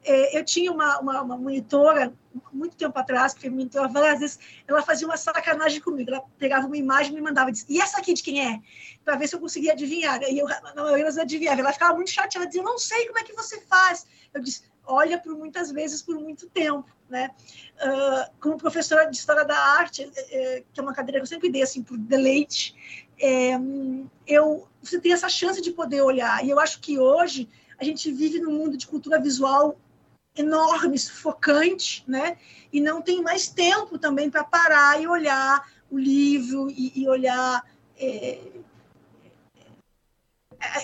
É, 0.03 0.37
eu 0.37 0.45
tinha 0.45 0.71
uma, 0.71 0.99
uma, 0.99 1.21
uma, 1.21 1.37
monitora, 1.37 2.13
muito 2.53 2.77
tempo 2.77 2.97
atrás, 2.97 3.33
que 3.33 3.49
me 3.49 3.57
monitora 3.57 3.87
várias 3.89 4.19
vezes, 4.19 4.39
ela 4.67 4.81
fazia 4.81 5.05
uma 5.05 5.17
sacanagem 5.17 5.81
comigo. 5.81 6.09
Ela 6.09 6.23
pegava 6.37 6.65
uma 6.65 6.77
imagem 6.77 7.11
e 7.11 7.15
me 7.15 7.21
mandava, 7.21 7.51
disse, 7.51 7.65
e 7.67 7.81
essa 7.81 7.97
aqui 7.97 8.13
de 8.13 8.23
quem 8.23 8.45
é? 8.45 8.59
Para 9.03 9.17
ver 9.17 9.27
se 9.27 9.35
eu 9.35 9.39
conseguia 9.39 9.73
adivinhar. 9.73 10.21
E 10.23 10.39
eu, 10.39 10.47
não, 10.75 10.97
eu 10.97 11.11
não 11.11 11.21
adivinhava. 11.21 11.59
Ela 11.59 11.73
ficava 11.73 11.93
muito 11.93 12.11
chateada, 12.11 12.37
ela 12.37 12.45
dizia, 12.45 12.61
eu 12.61 12.65
não 12.65 12.77
sei 12.77 13.05
como 13.07 13.19
é 13.19 13.23
que 13.23 13.33
você 13.33 13.59
faz. 13.61 14.05
Eu 14.33 14.41
disse, 14.41 14.63
olha 14.87 15.19
por 15.19 15.35
muitas 15.37 15.71
vezes, 15.71 16.01
por 16.01 16.15
muito 16.15 16.49
tempo 16.49 16.97
né? 17.09 17.31
Uh, 17.81 18.31
como 18.39 18.57
professora 18.57 19.05
de 19.05 19.15
História 19.15 19.45
da 19.45 19.57
Arte, 19.57 20.09
é, 20.15 20.63
que 20.71 20.79
é 20.79 20.83
uma 20.83 20.93
cadeira 20.93 21.19
que 21.19 21.23
eu 21.23 21.27
sempre 21.27 21.49
dei, 21.49 21.61
assim, 21.61 21.81
por 21.81 21.97
deleite, 21.97 22.75
é, 23.19 23.51
eu, 24.25 24.67
você 24.81 24.99
tem 24.99 25.13
essa 25.13 25.29
chance 25.29 25.61
de 25.61 25.71
poder 25.71 26.01
olhar. 26.01 26.43
E 26.45 26.49
eu 26.49 26.59
acho 26.59 26.79
que 26.79 26.99
hoje 26.99 27.49
a 27.79 27.83
gente 27.83 28.11
vive 28.11 28.39
num 28.39 28.51
mundo 28.51 28.77
de 28.77 28.87
cultura 28.87 29.19
visual 29.19 29.79
enorme, 30.35 30.99
sufocante, 30.99 32.03
né? 32.07 32.37
E 32.71 32.79
não 32.79 33.01
tem 33.01 33.21
mais 33.21 33.47
tempo 33.47 33.97
também 33.97 34.29
para 34.29 34.43
parar 34.43 35.01
e 35.01 35.07
olhar 35.07 35.67
o 35.89 35.97
livro 35.97 36.69
e, 36.69 36.91
e 36.95 37.07
olhar 37.07 37.63
é, 37.97 38.39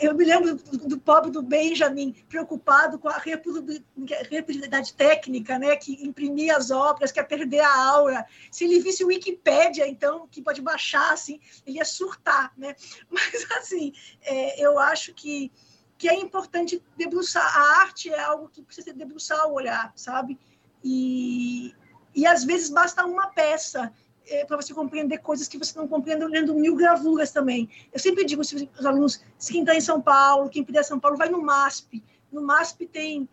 eu 0.01 0.13
me 0.13 0.23
lembro 0.23 0.55
do, 0.55 0.87
do, 0.87 0.99
pobre 0.99 1.31
do 1.31 1.41
Benjamin 1.41 2.13
preocupado 2.29 2.99
com 2.99 3.09
a 3.09 3.17
reprodutibilidade 3.17 4.93
técnica, 4.93 5.57
né, 5.57 5.75
que 5.75 6.05
imprimia 6.05 6.57
as 6.57 6.69
obras, 6.69 7.11
que 7.11 7.19
ia 7.19 7.23
perder 7.23 7.61
a 7.61 7.87
aura. 7.89 8.25
Se 8.51 8.65
ele 8.65 8.79
visse 8.79 9.03
o 9.03 9.07
Wikipédia, 9.07 9.87
então, 9.87 10.27
que 10.27 10.41
pode 10.41 10.61
baixar, 10.61 11.11
assim, 11.13 11.39
ele 11.65 11.77
ia 11.77 11.85
surtar, 11.85 12.53
né? 12.57 12.75
Mas, 13.09 13.45
assim, 13.57 13.93
é, 14.21 14.63
eu 14.63 14.77
acho 14.77 15.13
que, 15.13 15.51
que 15.97 16.07
é 16.07 16.15
importante 16.19 16.83
debruçar. 16.95 17.45
A 17.45 17.81
arte 17.81 18.09
é 18.09 18.19
algo 18.19 18.49
que 18.49 18.61
precisa 18.61 18.93
debruçar 18.93 19.47
o 19.47 19.53
olhar, 19.53 19.91
sabe? 19.95 20.37
E, 20.83 21.73
e 22.13 22.25
às 22.27 22.43
vezes 22.43 22.69
basta 22.69 23.05
uma 23.05 23.27
peça 23.27 23.91
é, 24.27 24.45
para 24.45 24.57
você 24.57 24.73
compreender 24.73 25.19
coisas 25.19 25.47
que 25.47 25.57
você 25.57 25.77
não 25.77 25.87
compreende 25.87 26.25
lendo 26.25 26.53
mil 26.53 26.75
gravuras 26.75 27.31
também. 27.31 27.69
Eu 27.91 27.99
sempre 27.99 28.25
digo 28.25 28.43
se 28.43 28.69
os 28.77 28.85
alunos, 28.85 29.21
se 29.37 29.51
quem 29.51 29.61
está 29.61 29.75
em 29.75 29.81
São 29.81 30.01
Paulo, 30.01 30.49
quem 30.49 30.63
puder 30.63 30.83
São 30.83 30.99
Paulo, 30.99 31.17
vai 31.17 31.29
no 31.29 31.41
MASP. 31.41 32.03
No 32.31 32.41
MASP 32.41 32.87
tem 32.87 33.23
uh, 33.23 33.27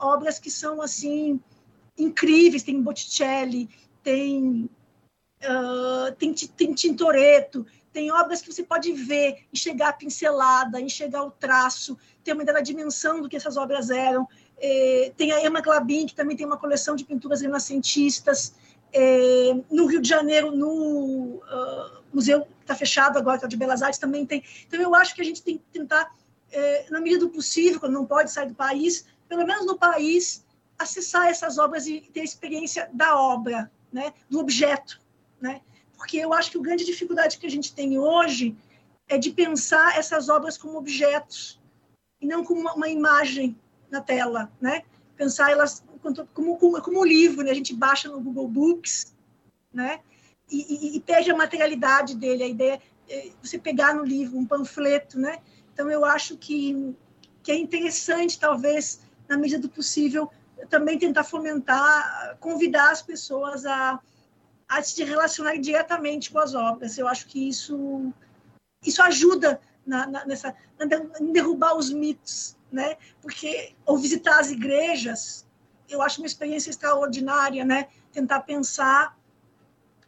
obras 0.00 0.38
que 0.38 0.50
são 0.50 0.80
assim 0.80 1.40
incríveis, 1.96 2.62
tem 2.62 2.80
Botticelli, 2.80 3.68
tem 4.02 4.68
uh, 5.42 6.14
tem, 6.16 6.32
tem 6.32 6.74
Tintoretto, 6.74 7.66
tem 7.92 8.10
obras 8.12 8.40
que 8.40 8.52
você 8.52 8.62
pode 8.62 8.92
ver, 8.92 9.46
enxergar 9.52 9.88
a 9.88 9.92
pincelada, 9.92 10.80
enxergar 10.80 11.24
o 11.24 11.30
traço, 11.30 11.98
ter 12.22 12.32
uma 12.32 12.42
ideia 12.42 12.58
da 12.58 12.62
dimensão 12.62 13.20
do 13.20 13.28
que 13.28 13.36
essas 13.36 13.56
obras 13.56 13.90
eram. 13.90 14.28
É, 14.58 15.12
tem 15.16 15.32
a 15.32 15.44
Emma 15.44 15.60
Glabin, 15.60 16.06
que 16.06 16.14
também 16.14 16.36
tem 16.36 16.46
uma 16.46 16.58
coleção 16.58 16.94
de 16.94 17.04
pinturas 17.04 17.40
renascentistas. 17.40 18.54
É, 18.92 19.54
no 19.70 19.86
Rio 19.86 20.00
de 20.00 20.08
Janeiro, 20.08 20.50
no 20.50 21.36
uh, 21.36 22.02
museu 22.12 22.42
que 22.42 22.62
está 22.62 22.74
fechado 22.74 23.18
agora, 23.18 23.38
que 23.38 23.44
é 23.44 23.48
de 23.48 23.56
Belas 23.56 23.82
Artes, 23.82 23.98
também 23.98 24.26
tem. 24.26 24.42
Então, 24.66 24.80
eu 24.80 24.94
acho 24.94 25.14
que 25.14 25.20
a 25.20 25.24
gente 25.24 25.42
tem 25.42 25.58
que 25.58 25.64
tentar, 25.72 26.14
é, 26.50 26.86
na 26.90 27.00
medida 27.00 27.24
do 27.24 27.30
possível, 27.30 27.80
quando 27.80 27.92
não 27.92 28.06
pode 28.06 28.30
sair 28.30 28.48
do 28.48 28.54
país, 28.54 29.06
pelo 29.28 29.46
menos 29.46 29.64
no 29.64 29.78
país, 29.78 30.44
acessar 30.78 31.28
essas 31.28 31.58
obras 31.58 31.86
e 31.86 32.00
ter 32.12 32.20
a 32.20 32.24
experiência 32.24 32.88
da 32.92 33.16
obra, 33.16 33.70
né, 33.92 34.12
do 34.28 34.40
objeto. 34.40 35.00
Né? 35.40 35.60
Porque 35.96 36.16
eu 36.16 36.32
acho 36.32 36.50
que 36.50 36.58
a 36.58 36.62
grande 36.62 36.84
dificuldade 36.84 37.38
que 37.38 37.46
a 37.46 37.50
gente 37.50 37.74
tem 37.74 37.98
hoje 37.98 38.56
é 39.08 39.18
de 39.18 39.30
pensar 39.30 39.98
essas 39.98 40.28
obras 40.28 40.56
como 40.56 40.78
objetos 40.78 41.60
e 42.20 42.26
não 42.26 42.44
como 42.44 42.60
uma, 42.60 42.74
uma 42.74 42.88
imagem 42.88 43.56
na 43.90 44.00
tela, 44.00 44.50
né? 44.60 44.84
Pensar 45.16 45.50
elas 45.50 45.82
como, 46.02 46.56
como, 46.56 46.82
como 46.82 47.04
livro, 47.04 47.42
né? 47.42 47.50
A 47.50 47.54
gente 47.54 47.74
baixa 47.74 48.08
no 48.08 48.20
Google 48.20 48.48
Books, 48.48 49.14
né? 49.72 50.00
E, 50.50 50.94
e, 50.94 50.96
e 50.96 51.00
perde 51.00 51.30
a 51.30 51.36
materialidade 51.36 52.16
dele, 52.16 52.42
a 52.42 52.48
ideia 52.48 52.82
é 53.08 53.30
você 53.42 53.58
pegar 53.58 53.94
no 53.94 54.04
livro 54.04 54.38
um 54.38 54.46
panfleto, 54.46 55.18
né? 55.18 55.38
Então 55.72 55.90
eu 55.90 56.04
acho 56.04 56.36
que 56.36 56.94
que 57.42 57.52
é 57.52 57.56
interessante, 57.56 58.38
talvez, 58.38 59.00
na 59.28 59.36
medida 59.36 59.62
do 59.62 59.68
possível, 59.68 60.30
também 60.68 60.98
tentar 60.98 61.24
fomentar, 61.24 62.36
convidar 62.38 62.90
as 62.90 63.02
pessoas 63.02 63.64
a, 63.64 63.98
a 64.68 64.82
se 64.82 65.02
relacionarem 65.02 65.60
diretamente 65.60 66.30
com 66.30 66.38
as 66.38 66.54
obras. 66.54 66.98
Eu 66.98 67.08
acho 67.08 67.26
que 67.26 67.48
isso, 67.48 68.12
isso 68.84 69.02
ajuda 69.02 69.60
na, 69.86 70.06
na, 70.06 70.26
nessa, 70.26 70.54
na 70.78 70.86
derrubar 71.32 71.76
os 71.76 71.90
mitos, 71.90 72.56
né? 72.70 72.96
Porque, 73.22 73.74
ou 73.86 73.96
visitar 73.96 74.38
as 74.38 74.50
igrejas, 74.50 75.46
eu 75.90 76.00
acho 76.02 76.20
uma 76.20 76.26
experiência 76.26 76.70
extraordinária, 76.70 77.64
né? 77.64 77.88
Tentar 78.12 78.40
pensar 78.40 79.18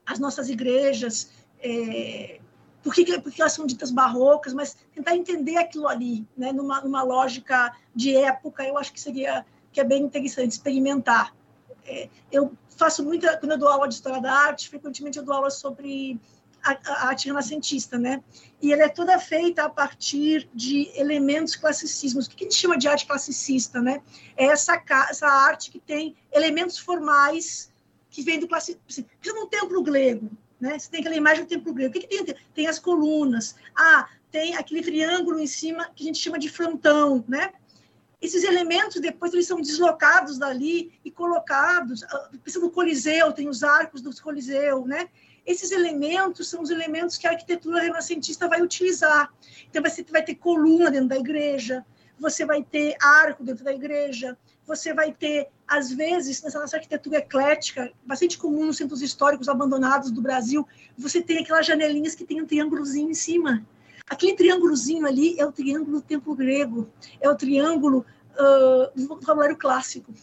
as 0.07 0.19
nossas 0.19 0.49
igrejas, 0.49 1.31
é, 1.61 2.41
por 2.83 2.93
que, 2.93 3.21
porque 3.21 3.41
elas 3.41 3.53
são 3.53 3.67
ditas 3.67 3.91
barrocas, 3.91 4.53
mas 4.53 4.77
tentar 4.95 5.17
entender 5.17 5.57
aquilo 5.57 5.87
ali, 5.87 6.27
né? 6.37 6.53
Numa, 6.53 6.81
numa 6.81 7.03
lógica 7.03 7.75
de 7.95 8.17
época, 8.17 8.65
eu 8.65 8.77
acho 8.77 8.93
que 8.93 9.01
seria 9.01 9.45
que 9.73 9.81
é 9.81 9.85
bem 9.85 10.03
interessante 10.03 10.53
experimentar. 10.53 11.35
É, 11.85 12.09
eu 12.31 12.53
faço 12.77 13.05
muita, 13.05 13.37
quando 13.39 13.53
eu 13.53 13.59
dou 13.59 13.69
aula 13.69 13.89
de 13.89 13.95
história 13.95 14.21
da 14.21 14.33
arte, 14.33 14.69
frequentemente 14.69 15.19
eu 15.19 15.25
dou 15.25 15.35
aula 15.35 15.51
sobre 15.51 16.21
a, 16.63 16.79
a 16.85 17.09
arte 17.09 17.27
renascentista, 17.27 17.99
né? 17.99 18.23
E 18.61 18.73
ela 18.73 18.85
é 18.85 18.89
toda 18.89 19.19
feita 19.19 19.65
a 19.65 19.69
partir 19.69 20.49
de 20.55 20.91
elementos 20.95 21.57
classicismos. 21.57 22.27
O 22.27 22.31
que 22.31 22.45
a 22.45 22.49
gente 22.49 22.59
chama 22.59 22.79
de 22.79 22.87
arte 22.87 23.07
classicista, 23.07 23.81
né? 23.81 24.01
É 24.37 24.47
essa, 24.47 24.81
essa 25.11 25.27
arte 25.27 25.71
que 25.71 25.81
tem 25.81 26.15
elementos 26.33 26.79
formais 26.79 27.71
que 28.09 28.23
vem 28.23 28.39
do 28.39 28.47
classicismo. 28.47 28.83
Precisa 28.85 29.07
de 29.21 29.31
um 29.33 29.47
templo 29.47 29.83
grego, 29.83 30.31
né? 30.61 30.79
Você 30.79 30.91
tem 30.91 31.01
aquela 31.01 31.17
imagem 31.17 31.45
do 31.45 31.49
templo 31.49 31.75
grego. 31.75 31.91
O 31.91 32.01
que, 32.01 32.07
que 32.07 32.25
tem? 32.25 32.37
Tem 32.55 32.67
as 32.67 32.79
colunas. 32.79 33.57
Ah, 33.75 34.09
tem 34.31 34.57
aquele 34.57 34.83
triângulo 34.83 35.39
em 35.39 35.47
cima 35.47 35.91
que 35.95 36.05
a 36.05 36.07
gente 36.07 36.19
chama 36.19 36.39
de 36.39 36.49
frontão, 36.49 37.25
né? 37.27 37.53
Esses 38.21 38.45
elementos 38.45 39.01
depois 39.01 39.33
eles 39.33 39.49
são 39.49 39.61
deslocados 39.61 40.39
dali 40.39 40.93
e 41.05 41.11
colocados. 41.11 42.05
Ah, 42.05 42.31
precisa 42.41 42.65
do 42.65 42.71
Coliseu, 42.71 43.33
tem 43.33 43.49
os 43.49 43.65
arcos 43.65 44.01
do 44.01 44.15
Coliseu, 44.23 44.87
né? 44.87 45.09
Esses 45.45 45.73
elementos 45.73 46.49
são 46.49 46.63
os 46.63 46.71
elementos 46.71 47.19
que 47.19 47.27
a 47.27 47.31
arquitetura 47.31 47.81
renascentista 47.81 48.49
vai 48.49 48.63
utilizar. 48.63 49.33
Então, 49.69 49.83
você 49.83 50.05
vai 50.05 50.23
ter 50.23 50.37
coluna 50.37 50.91
dentro 50.91 51.09
da 51.09 51.17
igreja, 51.17 51.85
você 52.19 52.47
vai 52.47 52.63
ter 52.63 52.97
arco 53.01 53.43
dentro 53.43 53.65
da 53.65 53.73
igreja, 53.73 54.39
você 54.65 54.95
vai 54.95 55.13
ter, 55.13 55.49
às 55.67 55.91
vezes, 55.91 56.41
nessa 56.43 56.61
nossa 56.61 56.77
arquitetura 56.77 57.19
eclética, 57.19 57.93
bastante 58.07 58.39
comum 58.39 58.67
nos 58.67 58.77
centros 58.77 59.03
históricos 59.03 59.49
abandonados 59.49 60.11
do 60.13 60.23
Brasil, 60.23 60.67
você 60.97 61.21
tem 61.21 61.39
aquelas 61.39 61.67
janelinhas 61.67 62.15
que 62.15 62.25
tem 62.25 62.41
um 62.41 62.47
triângulozinho 62.47 63.11
em 63.11 63.15
cima. 63.15 63.67
Aquele 64.09 64.37
triângulozinho 64.37 65.07
ali 65.07 65.39
é 65.41 65.45
o 65.45 65.51
triângulo 65.51 66.01
do 66.01 66.03
tempo 66.03 66.35
grego, 66.35 66.89
é 67.21 67.29
o 67.29 67.35
triângulo 67.35 68.07
uh, 68.35 68.97
do 68.97 69.09
vocabulário 69.09 69.57
clássico. 69.57 70.15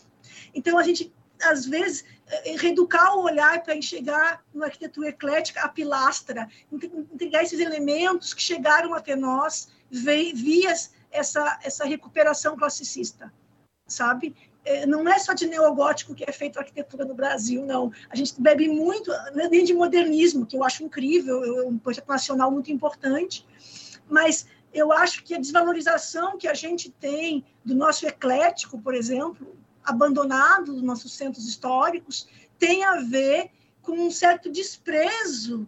Então, 0.54 0.78
a 0.78 0.84
gente 0.84 1.12
às 1.44 1.66
vezes, 1.66 2.04
é, 2.28 2.56
reeducar 2.58 3.18
o 3.18 3.24
olhar 3.24 3.62
para 3.64 3.76
enxergar 3.76 4.44
na 4.54 4.66
arquitetura 4.66 5.10
eclética 5.10 5.62
a 5.62 5.70
pilastra, 5.70 6.48
entregar 6.72 7.44
esses 7.44 7.60
elementos 7.60 8.34
que 8.34 8.42
chegaram 8.42 8.94
até 8.94 9.16
nós 9.16 9.70
via 9.90 10.74
essa, 11.12 11.60
essa 11.64 11.86
recuperação 11.86 12.56
classicista, 12.56 13.34
sabe? 13.88 14.36
É, 14.64 14.86
não 14.86 15.08
é 15.08 15.18
só 15.18 15.34
de 15.34 15.48
neogótico 15.48 16.14
que 16.14 16.24
é 16.28 16.32
feito 16.32 16.58
a 16.58 16.62
arquitetura 16.62 17.06
no 17.06 17.16
Brasil, 17.16 17.66
não. 17.66 17.92
A 18.10 18.16
gente 18.16 18.40
bebe 18.40 18.68
muito, 18.68 19.12
nem 19.34 19.64
de 19.64 19.74
modernismo, 19.74 20.46
que 20.46 20.56
eu 20.56 20.64
acho 20.64 20.84
incrível, 20.84 21.44
é 21.44 21.64
um 21.64 21.78
projeto 21.78 22.08
nacional 22.08 22.52
muito 22.52 22.72
importante, 22.72 23.48
mas 24.08 24.46
eu 24.74 24.92
acho 24.92 25.24
que 25.24 25.34
a 25.34 25.40
desvalorização 25.40 26.38
que 26.38 26.48
a 26.48 26.54
gente 26.54 26.92
tem 26.92 27.44
do 27.66 27.74
nosso 27.74 28.06
eclético, 28.06 28.80
por 28.80 28.94
exemplo, 28.94 29.58
abandonado 29.90 30.74
dos 30.74 30.82
nossos 30.82 31.14
centros 31.14 31.48
históricos, 31.48 32.28
tem 32.58 32.84
a 32.84 33.02
ver 33.02 33.50
com 33.82 33.94
um 33.94 34.12
certo 34.12 34.52
desprezo 34.52 35.68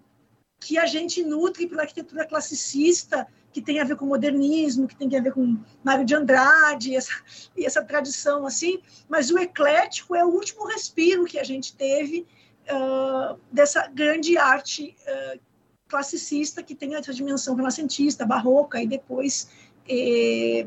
que 0.60 0.78
a 0.78 0.86
gente 0.86 1.24
nutre 1.24 1.68
pela 1.68 1.82
arquitetura 1.82 2.26
classicista, 2.26 3.28
que 3.52 3.62
tem 3.62 3.80
a 3.80 3.84
ver 3.84 3.96
com 3.96 4.06
modernismo, 4.06 4.88
que 4.88 4.96
tem 4.96 5.18
a 5.18 5.22
ver 5.22 5.34
com 5.34 5.58
Mário 5.84 6.06
de 6.06 6.16
Andrade, 6.16 6.96
essa, 6.96 7.12
e 7.58 7.66
essa 7.66 7.84
tradição 7.84 8.46
assim, 8.46 8.80
mas 9.10 9.32
o 9.32 9.40
eclético 9.40 10.16
é 10.16 10.24
o 10.24 10.30
último 10.30 10.66
respiro 10.66 11.26
que 11.26 11.40
a 11.40 11.44
gente 11.44 11.76
teve 11.76 12.28
uh, 12.70 13.40
dessa 13.52 13.88
grande 13.88 14.38
arte 14.38 14.96
uh, 15.08 15.40
classicista 15.88 16.64
que 16.64 16.76
tem 16.76 16.96
essa 16.96 17.14
dimensão 17.14 17.56
renascentista, 17.56 18.26
barroca 18.26 18.82
e 18.82 18.88
depois 18.88 19.50
eh, 19.90 20.66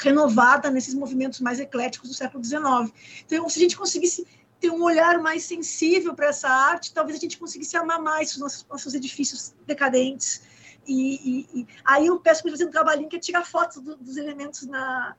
renovada 0.00 0.70
nesses 0.70 0.94
movimentos 0.94 1.40
mais 1.40 1.60
ecléticos 1.60 2.08
do 2.08 2.14
século 2.14 2.42
XIX. 2.42 2.92
Então, 3.26 3.48
se 3.48 3.58
a 3.58 3.62
gente 3.62 3.76
conseguisse 3.76 4.26
ter 4.60 4.70
um 4.70 4.82
olhar 4.82 5.18
mais 5.18 5.44
sensível 5.44 6.14
para 6.14 6.28
essa 6.28 6.48
arte, 6.48 6.92
talvez 6.92 7.16
a 7.18 7.20
gente 7.20 7.38
conseguisse 7.38 7.76
amar 7.76 8.00
mais 8.00 8.32
os 8.32 8.38
nossos, 8.38 8.66
nossos 8.68 8.94
edifícios 8.94 9.54
decadentes. 9.66 10.42
E, 10.86 11.14
e, 11.54 11.60
e, 11.60 11.66
aí 11.84 12.06
eu 12.06 12.18
peço 12.20 12.42
para 12.42 12.50
fazer 12.50 12.66
um 12.66 12.70
trabalhinho 12.70 13.08
que 13.08 13.16
é 13.16 13.18
tirar 13.18 13.44
fotos 13.44 13.82
do, 13.82 13.96
dos 13.96 14.16
elementos 14.16 14.66
na. 14.66 15.16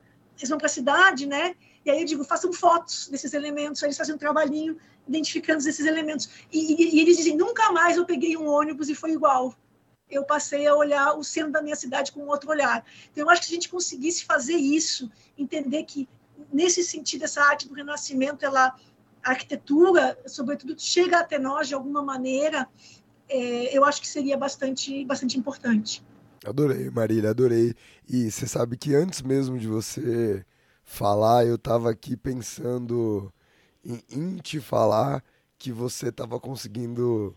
Cidade, 0.66 1.24
né? 1.24 1.54
E 1.84 1.90
aí 1.90 2.00
eu 2.00 2.06
digo, 2.06 2.24
façam 2.24 2.52
fotos 2.52 3.06
desses 3.06 3.32
elementos. 3.32 3.80
Aí 3.80 3.88
eles 3.88 3.96
fazem 3.96 4.14
um 4.14 4.18
trabalhinho 4.18 4.76
identificando 5.06 5.60
esses 5.68 5.86
elementos. 5.86 6.28
E, 6.52 6.96
e, 6.96 7.00
eles 7.00 7.16
dizem, 7.16 7.36
nunca 7.36 7.70
mais 7.70 7.96
eu 7.96 8.04
peguei 8.04 8.36
um 8.36 8.48
ônibus 8.48 8.88
e 8.88 8.94
foi 8.94 9.12
igual. 9.12 9.54
Eu 10.14 10.24
passei 10.24 10.66
a 10.66 10.74
olhar 10.74 11.14
o 11.14 11.24
centro 11.24 11.52
da 11.52 11.62
minha 11.62 11.76
cidade 11.76 12.12
com 12.12 12.26
outro 12.26 12.50
olhar. 12.50 12.84
Então, 13.10 13.24
eu 13.24 13.30
acho 13.30 13.40
que 13.40 13.46
se 13.46 13.52
a 13.52 13.56
gente 13.56 13.68
conseguisse 13.68 14.24
fazer 14.24 14.56
isso, 14.56 15.10
entender 15.36 15.84
que, 15.84 16.08
nesse 16.52 16.84
sentido, 16.84 17.24
essa 17.24 17.42
arte 17.42 17.68
do 17.68 17.74
renascimento, 17.74 18.44
ela, 18.44 18.74
a 19.24 19.30
arquitetura, 19.30 20.18
sobretudo, 20.26 20.74
chega 20.78 21.18
até 21.18 21.38
nós 21.38 21.68
de 21.68 21.74
alguma 21.74 22.02
maneira, 22.02 22.68
é, 23.28 23.76
eu 23.76 23.84
acho 23.84 24.00
que 24.00 24.08
seria 24.08 24.36
bastante, 24.36 25.04
bastante 25.04 25.38
importante. 25.38 26.04
Adorei, 26.44 26.90
Marília, 26.90 27.30
adorei. 27.30 27.74
E 28.08 28.30
você 28.30 28.46
sabe 28.46 28.76
que 28.76 28.94
antes 28.94 29.22
mesmo 29.22 29.58
de 29.58 29.68
você 29.68 30.44
falar, 30.84 31.46
eu 31.46 31.54
estava 31.54 31.90
aqui 31.90 32.16
pensando 32.16 33.32
em, 33.84 34.02
em 34.10 34.36
te 34.36 34.60
falar 34.60 35.22
que 35.58 35.72
você 35.72 36.08
estava 36.08 36.40
conseguindo 36.40 37.34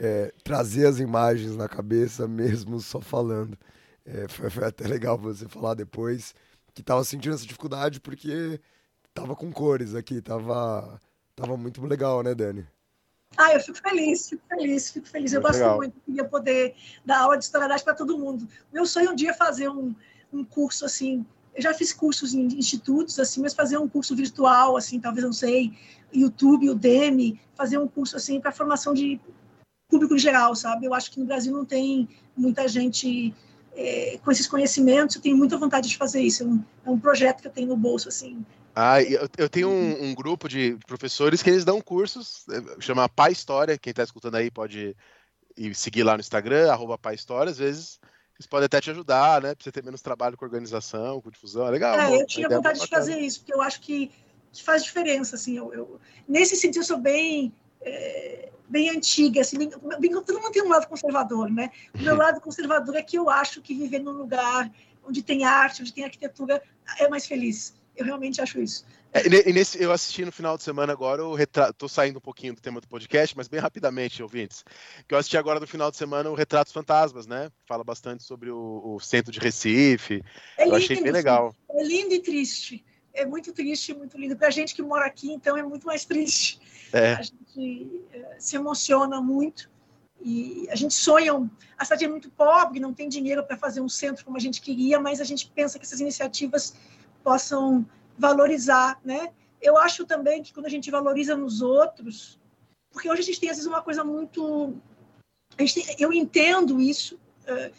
é, 0.00 0.32
trazer 0.42 0.86
as 0.86 0.98
imagens 0.98 1.54
na 1.54 1.68
cabeça 1.68 2.26
mesmo 2.26 2.80
só 2.80 3.00
falando. 3.00 3.56
É, 4.04 4.26
foi, 4.28 4.48
foi, 4.48 4.64
até 4.64 4.88
legal 4.88 5.18
você 5.18 5.46
falar 5.46 5.74
depois 5.74 6.34
que 6.72 6.80
estava 6.80 7.04
sentindo 7.04 7.34
essa 7.34 7.44
dificuldade 7.44 8.00
porque 8.00 8.58
estava 9.08 9.36
com 9.36 9.52
cores 9.52 9.94
aqui, 9.94 10.22
tava, 10.22 10.98
tava 11.36 11.56
muito 11.56 11.84
legal, 11.84 12.22
né, 12.22 12.34
Dani? 12.34 12.66
Ah, 13.36 13.52
eu 13.52 13.60
fico 13.60 13.78
feliz, 13.78 14.30
fico 14.30 14.42
feliz, 14.48 14.90
fico 14.90 15.06
feliz. 15.06 15.32
eu 15.32 15.42
gosto 15.42 15.58
legal. 15.58 15.76
muito 15.76 15.94
de 16.08 16.24
poder 16.24 16.74
dar 17.04 17.20
aula 17.20 17.36
de 17.36 17.44
história 17.44 17.68
da 17.68 17.74
arte 17.74 17.84
para 17.84 17.94
todo 17.94 18.18
mundo. 18.18 18.48
Meu 18.72 18.86
sonho 18.86 19.12
um 19.12 19.14
dia 19.14 19.30
é 19.30 19.34
fazer 19.34 19.68
um, 19.68 19.94
um 20.32 20.42
curso 20.42 20.84
assim 20.84 21.24
eu 21.54 21.62
já 21.62 21.74
fiz 21.74 21.92
cursos 21.92 22.32
em 22.32 22.46
institutos, 22.46 23.18
assim, 23.18 23.42
mas 23.42 23.52
fazer 23.52 23.76
um 23.76 23.88
curso 23.88 24.14
virtual, 24.14 24.76
assim, 24.76 25.00
talvez, 25.00 25.24
não 25.24 25.32
sei, 25.32 25.72
YouTube, 26.12 26.70
Udemy, 26.70 27.40
fazer 27.54 27.76
um 27.78 27.88
curso, 27.88 28.16
assim, 28.16 28.40
para 28.40 28.52
formação 28.52 28.94
de 28.94 29.20
público 29.90 30.14
em 30.14 30.18
geral, 30.18 30.54
sabe? 30.54 30.86
Eu 30.86 30.94
acho 30.94 31.10
que 31.10 31.18
no 31.18 31.26
Brasil 31.26 31.52
não 31.52 31.64
tem 31.64 32.08
muita 32.36 32.68
gente 32.68 33.34
é, 33.74 34.18
com 34.24 34.30
esses 34.30 34.46
conhecimentos, 34.46 35.16
eu 35.16 35.22
tenho 35.22 35.36
muita 35.36 35.58
vontade 35.58 35.88
de 35.88 35.96
fazer 35.96 36.20
isso, 36.20 36.42
é 36.42 36.46
um, 36.46 36.64
é 36.86 36.90
um 36.90 36.98
projeto 36.98 37.40
que 37.40 37.48
eu 37.48 37.52
tenho 37.52 37.68
no 37.68 37.76
bolso, 37.76 38.08
assim. 38.08 38.44
Ah, 38.74 39.02
eu, 39.02 39.28
eu 39.36 39.48
tenho 39.48 39.68
um, 39.68 40.04
um, 40.04 40.14
grupo 40.14 40.48
de 40.48 40.78
professores 40.86 41.42
que 41.42 41.50
eles 41.50 41.64
dão 41.64 41.80
cursos, 41.80 42.44
é, 42.48 42.80
chama 42.80 43.08
Pai 43.08 43.32
História, 43.32 43.76
quem 43.76 43.90
está 43.90 44.02
escutando 44.02 44.36
aí 44.36 44.50
pode 44.50 44.96
ir 45.56 45.74
seguir 45.74 46.04
lá 46.04 46.14
no 46.14 46.20
Instagram, 46.20 46.70
arroba 46.70 46.96
Pai 46.96 47.14
História, 47.14 47.50
às 47.50 47.58
vezes 47.58 47.98
eles 48.40 48.46
podem 48.46 48.64
até 48.64 48.80
te 48.80 48.90
ajudar, 48.90 49.42
né? 49.42 49.54
Pra 49.54 49.62
você 49.62 49.70
ter 49.70 49.84
menos 49.84 50.00
trabalho 50.00 50.34
com 50.34 50.46
organização, 50.46 51.20
com 51.20 51.30
difusão. 51.30 51.66
É 51.66 51.70
legal. 51.70 52.00
É, 52.00 52.22
eu 52.22 52.26
tinha 52.26 52.48
vontade 52.48 52.80
de 52.80 52.86
fazer 52.86 53.18
isso, 53.18 53.40
porque 53.40 53.52
eu 53.52 53.60
acho 53.60 53.78
que, 53.82 54.10
que 54.50 54.62
faz 54.62 54.82
diferença, 54.82 55.36
assim. 55.36 55.58
Eu, 55.58 55.74
eu, 55.74 56.00
nesse 56.26 56.56
sentido, 56.56 56.80
eu 56.80 56.86
sou 56.86 56.96
bem, 56.96 57.52
é, 57.82 58.50
bem 58.68 58.90
antiga, 58.90 59.40
assim. 59.40 59.58
Bem, 59.58 59.70
bem, 59.98 60.10
todo 60.12 60.40
mundo 60.40 60.52
tem 60.52 60.62
um 60.62 60.68
lado 60.68 60.88
conservador, 60.88 61.50
né? 61.50 61.70
O 61.94 62.02
meu 62.02 62.16
lado 62.16 62.40
conservador 62.40 62.96
é 62.96 63.02
que 63.02 63.18
eu 63.18 63.28
acho 63.28 63.60
que 63.60 63.74
viver 63.74 63.98
num 63.98 64.12
lugar 64.12 64.70
onde 65.06 65.22
tem 65.22 65.44
arte, 65.44 65.82
onde 65.82 65.92
tem 65.92 66.04
arquitetura, 66.04 66.62
é 66.98 67.08
mais 67.08 67.26
feliz. 67.26 67.74
Eu 67.96 68.04
realmente 68.04 68.40
acho 68.40 68.60
isso. 68.60 68.84
É, 69.12 69.26
e 69.26 69.52
nesse, 69.52 69.82
eu 69.82 69.90
assisti 69.90 70.24
no 70.24 70.30
final 70.30 70.56
de 70.56 70.62
semana 70.62 70.92
agora 70.92 71.24
o 71.24 71.34
retrato. 71.34 71.74
Tô 71.74 71.88
saindo 71.88 72.18
um 72.18 72.20
pouquinho 72.20 72.54
do 72.54 72.60
tema 72.60 72.80
do 72.80 72.86
podcast, 72.86 73.36
mas 73.36 73.48
bem 73.48 73.58
rapidamente, 73.58 74.22
ouvintes. 74.22 74.64
Que 75.08 75.14
eu 75.14 75.18
assisti 75.18 75.36
agora 75.36 75.58
no 75.58 75.66
final 75.66 75.90
de 75.90 75.96
semana 75.96 76.30
o 76.30 76.34
Retratos 76.34 76.72
Fantasmas, 76.72 77.26
né? 77.26 77.50
Fala 77.66 77.82
bastante 77.82 78.22
sobre 78.22 78.50
o, 78.50 78.94
o 78.94 79.00
centro 79.00 79.32
de 79.32 79.40
Recife. 79.40 80.22
É 80.56 80.62
eu 80.62 80.66
lindo, 80.66 80.76
achei 80.76 81.02
bem 81.02 81.12
legal. 81.12 81.54
É 81.70 81.82
lindo 81.82 82.14
e 82.14 82.20
triste. 82.20 82.84
É 83.12 83.26
muito 83.26 83.52
triste, 83.52 83.94
muito 83.94 84.16
lindo. 84.18 84.36
Para 84.36 84.48
a 84.48 84.50
gente 84.50 84.74
que 84.74 84.82
mora 84.82 85.06
aqui, 85.06 85.32
então, 85.32 85.56
é 85.56 85.62
muito 85.62 85.86
mais 85.86 86.04
triste. 86.04 86.60
É. 86.92 87.14
A 87.14 87.22
gente 87.22 88.02
é, 88.12 88.36
se 88.38 88.56
emociona 88.56 89.20
muito 89.20 89.70
e 90.22 90.68
a 90.70 90.76
gente 90.76 90.94
sonha. 90.94 91.50
A 91.76 91.84
cidade 91.84 92.04
é 92.04 92.08
muito 92.08 92.30
pobre, 92.30 92.80
não 92.80 92.92
tem 92.92 93.08
dinheiro 93.08 93.44
para 93.44 93.56
fazer 93.56 93.80
um 93.80 93.88
centro 93.88 94.24
como 94.24 94.36
a 94.36 94.40
gente 94.40 94.60
queria, 94.60 95.00
mas 95.00 95.20
a 95.20 95.24
gente 95.24 95.50
pensa 95.50 95.78
que 95.78 95.84
essas 95.84 96.00
iniciativas 96.00 96.74
possam 97.22 97.86
valorizar, 98.18 99.00
né? 99.04 99.32
Eu 99.60 99.76
acho 99.76 100.04
também 100.06 100.42
que 100.42 100.52
quando 100.52 100.66
a 100.66 100.70
gente 100.70 100.90
valoriza 100.90 101.36
nos 101.36 101.62
outros, 101.62 102.38
porque 102.90 103.10
hoje 103.10 103.20
a 103.20 103.24
gente 103.24 103.40
tem 103.40 103.50
às 103.50 103.56
vezes 103.56 103.70
uma 103.70 103.82
coisa 103.82 104.02
muito, 104.04 104.74
tem, 105.56 105.66
eu 105.98 106.12
entendo 106.12 106.80
isso, 106.80 107.18
uh, 107.46 107.70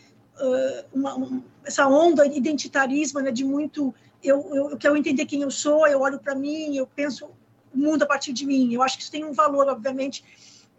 uh, 0.44 0.86
uma, 0.94 1.16
uma, 1.16 1.44
essa 1.64 1.88
onda 1.88 2.28
de 2.28 2.38
identitarismo, 2.38 3.20
né, 3.20 3.32
de 3.32 3.44
muito, 3.44 3.94
eu, 4.24 4.56
eu, 4.56 4.70
eu 4.72 4.78
quero 4.78 4.96
entender 4.98 5.26
quem 5.26 5.42
eu 5.42 5.52
sou, 5.52 5.88
eu 5.88 6.02
olho 6.02 6.20
para 6.20 6.36
mim, 6.36 6.76
eu 6.76 6.88
penso 6.88 7.32
o 7.74 7.78
mundo 7.78 8.04
a 8.04 8.06
partir 8.06 8.34
de 8.34 8.46
mim. 8.46 8.74
Eu 8.74 8.82
acho 8.84 8.98
que 8.98 9.04
isso 9.04 9.12
tem 9.12 9.24
um 9.24 9.34
valor, 9.34 9.68
obviamente, 9.68 10.24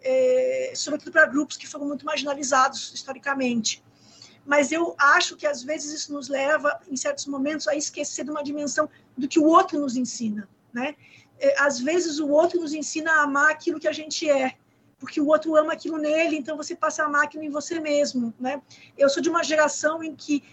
é, 0.01 0.73
sobretudo 0.75 1.11
para 1.11 1.25
grupos 1.25 1.57
que 1.57 1.67
foram 1.67 1.87
muito 1.87 2.05
marginalizados 2.05 2.93
historicamente 2.93 3.83
mas 4.45 4.71
eu 4.71 4.95
acho 4.97 5.35
que 5.35 5.47
às 5.47 5.63
vezes 5.63 5.93
isso 5.93 6.13
nos 6.13 6.27
leva, 6.27 6.79
em 6.89 6.95
certos 6.95 7.25
momentos, 7.25 7.67
a 7.67 7.75
esquecer 7.75 8.25
de 8.25 8.31
uma 8.31 8.43
dimensão 8.43 8.89
do 9.17 9.27
que 9.27 9.39
o 9.39 9.45
outro 9.45 9.79
nos 9.79 9.95
ensina, 9.95 10.47
né? 10.73 10.95
É, 11.39 11.61
às 11.61 11.79
vezes 11.79 12.19
o 12.19 12.29
outro 12.29 12.59
nos 12.59 12.73
ensina 12.73 13.11
a 13.11 13.23
amar 13.23 13.51
aquilo 13.51 13.79
que 13.79 13.87
a 13.87 13.91
gente 13.91 14.29
é, 14.29 14.55
porque 14.99 15.19
o 15.19 15.27
outro 15.27 15.55
ama 15.55 15.73
aquilo 15.73 15.97
nele, 15.97 16.37
então 16.37 16.55
você 16.55 16.75
passa 16.75 17.03
a 17.03 17.23
aquilo 17.23 17.43
em 17.43 17.49
você 17.49 17.79
mesmo, 17.79 18.33
né? 18.39 18.61
Eu 18.97 19.09
sou 19.09 19.21
de 19.21 19.29
uma 19.29 19.43
geração 19.43 20.03
em 20.03 20.15
que 20.15 20.43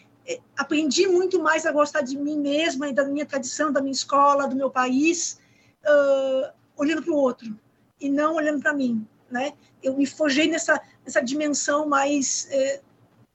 aprendi 0.57 1.07
muito 1.07 1.41
mais 1.43 1.67
a 1.67 1.73
gostar 1.73 2.03
de 2.03 2.17
mim 2.17 2.39
mesma 2.39 2.89
e 2.89 2.93
da 2.93 3.05
minha 3.05 3.27
tradição, 3.27 3.73
da 3.73 3.81
minha 3.81 3.93
escola, 3.93 4.47
do 4.47 4.57
meu 4.57 4.71
país, 4.71 5.41
uh, 5.85 6.53
olhando 6.77 7.03
para 7.03 7.13
o 7.13 7.17
outro 7.17 7.59
e 8.01 8.09
não 8.09 8.35
olhando 8.35 8.61
para 8.61 8.73
mim, 8.73 9.07
né? 9.31 9.53
Eu 9.83 9.97
me 9.97 10.07
forjei 10.07 10.49
nessa, 10.49 10.81
nessa 11.05 11.21
dimensão 11.21 11.87
mais 11.87 12.49
eh, 12.51 12.81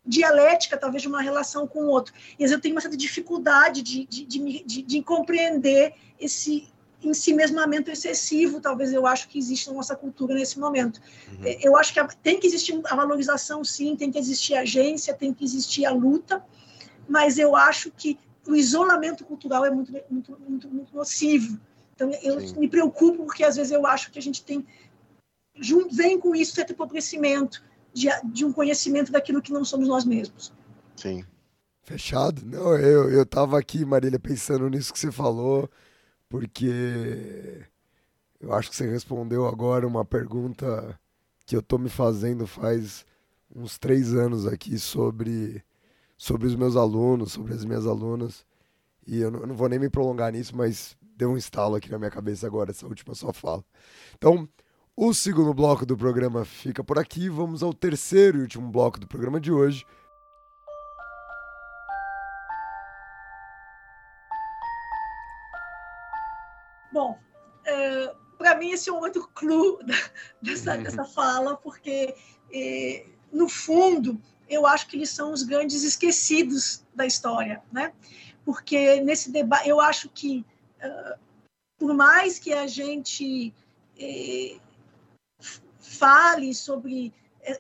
dialética, 0.06 0.78
talvez, 0.78 1.02
de 1.02 1.08
uma 1.08 1.22
relação 1.22 1.68
com 1.68 1.86
o 1.86 1.88
outro. 1.88 2.14
E 2.38 2.44
às 2.44 2.50
vezes 2.50 2.54
eu 2.54 2.62
tenho 2.62 2.76
uma 2.76 2.82
certa 2.82 2.98
dificuldade 2.98 3.82
de, 3.82 4.06
de, 4.06 4.26
de, 4.26 4.64
de, 4.64 4.82
de 4.82 5.02
compreender 5.02 5.94
esse 6.20 6.68
ensimesmamento 7.04 7.92
excessivo, 7.92 8.60
talvez 8.60 8.92
eu 8.92 9.06
acho 9.06 9.28
que 9.28 9.38
existe 9.38 9.68
na 9.68 9.76
nossa 9.76 9.96
cultura 9.96 10.34
nesse 10.34 10.60
momento. 10.60 11.00
Uhum. 11.32 11.46
É, 11.46 11.60
eu 11.62 11.78
acho 11.78 11.94
que 11.94 12.18
tem 12.18 12.40
que 12.40 12.48
existir 12.48 12.80
a 12.86 12.96
valorização, 12.96 13.64
sim, 13.64 13.96
tem 13.96 14.12
que 14.12 14.18
existir 14.18 14.56
a 14.56 14.62
agência, 14.62 15.14
tem 15.14 15.34
que 15.34 15.44
existir 15.44 15.86
a 15.86 15.92
luta, 15.92 16.44
mas 17.08 17.38
eu 17.38 17.56
acho 17.56 17.92
que 17.92 18.18
o 18.48 18.56
isolamento 18.56 19.26
cultural 19.26 19.66
é 19.66 19.72
muito, 19.72 19.92
muito, 20.10 20.38
muito, 20.48 20.70
muito 20.70 20.96
nocivo. 20.96 21.60
Então, 21.96 22.12
eu 22.22 22.40
sim. 22.42 22.60
me 22.60 22.68
preocupo 22.68 23.24
porque 23.24 23.44
às 23.44 23.56
vezes 23.56 23.72
eu 23.72 23.86
acho 23.88 24.12
que 24.12 24.20
a 24.20 24.22
gente 24.22 24.44
tem 24.44 24.66
vem 25.92 26.20
com 26.20 26.36
isso 26.36 26.54
certo 26.54 26.74
empobrecimento 26.74 27.64
de, 27.94 28.10
de 28.26 28.44
um 28.44 28.52
conhecimento 28.52 29.12
daquilo 29.12 29.42
que 29.42 29.54
não 29.54 29.64
somos 29.64 29.88
nós 29.88 30.04
mesmos. 30.04 30.52
Sim. 30.98 31.24
Fechado? 31.84 32.46
Não, 32.46 32.76
eu, 32.78 33.10
eu 33.10 33.26
tava 33.26 33.58
aqui, 33.58 33.86
Marília, 33.86 34.20
pensando 34.20 34.68
nisso 34.70 34.92
que 34.92 35.00
você 35.00 35.12
falou, 35.12 35.70
porque 36.28 37.64
Eu 38.40 38.54
acho 38.54 38.70
que 38.70 38.76
você 38.76 38.88
respondeu 38.90 39.48
agora 39.48 39.88
uma 39.88 40.06
pergunta 40.06 41.00
que 41.46 41.56
eu 41.56 41.62
tô 41.62 41.78
me 41.78 41.90
fazendo 41.90 42.46
faz 42.46 43.06
uns 43.56 43.78
três 43.78 44.14
anos 44.14 44.46
aqui 44.46 44.78
sobre, 44.78 45.64
sobre 46.18 46.48
os 46.48 46.56
meus 46.56 46.76
alunos, 46.76 47.34
sobre 47.34 47.54
as 47.54 47.66
minhas 47.66 47.86
alunas. 47.86 48.46
E 49.06 49.20
eu 49.20 49.30
não, 49.32 49.42
eu 49.42 49.48
não 49.48 49.56
vou 49.56 49.70
nem 49.70 49.80
me 49.80 49.90
prolongar 49.90 50.32
nisso, 50.32 50.56
mas 50.56 50.98
deu 51.02 51.32
um 51.32 51.38
estalo 51.38 51.76
aqui 51.76 51.90
na 51.90 51.98
minha 51.98 52.12
cabeça 52.12 52.48
agora, 52.48 52.72
essa 52.72 52.88
última 52.88 53.14
só 53.14 53.32
fala. 53.32 53.64
Então, 54.16 54.48
o 54.96 55.14
segundo 55.14 55.54
bloco 55.54 55.86
do 55.86 55.98
programa 55.98 56.46
fica 56.46 56.84
por 56.84 56.98
aqui. 56.98 57.30
Vamos 57.30 57.62
ao 57.62 57.74
terceiro 57.74 58.38
e 58.38 58.42
último 58.42 58.70
bloco 58.72 59.00
do 59.00 59.08
programa 59.08 59.40
de 59.40 59.52
hoje. 59.52 59.86
Bom, 66.92 67.20
é, 67.66 68.16
para 68.38 68.56
mim 68.56 68.72
esse 68.72 68.90
é 68.90 68.94
um 68.94 69.00
outro 69.00 69.28
clou 69.34 69.80
dessa, 70.42 70.78
dessa 70.78 71.04
fala, 71.04 71.58
porque 71.58 72.16
é, 72.54 73.06
no 73.34 73.50
fundo 73.50 74.22
eu 74.50 74.66
acho 74.66 74.88
que 74.88 74.96
eles 74.96 75.10
são 75.10 75.32
os 75.32 75.44
grandes 75.44 75.84
esquecidos 75.84 76.84
da 76.94 77.06
história, 77.06 77.62
né? 77.72 77.94
Porque 78.44 79.02
nesse 79.02 79.32
debate 79.32 79.68
eu 79.68 79.80
acho 79.80 80.10
que 80.10 80.46
uh, 80.84 81.20
por 81.78 81.94
mais 81.94 82.40
que 82.40 82.54
a 82.54 82.68
gente 82.68 83.54
é, 84.00 84.58
fale 85.80 86.54
sobre 86.54 87.14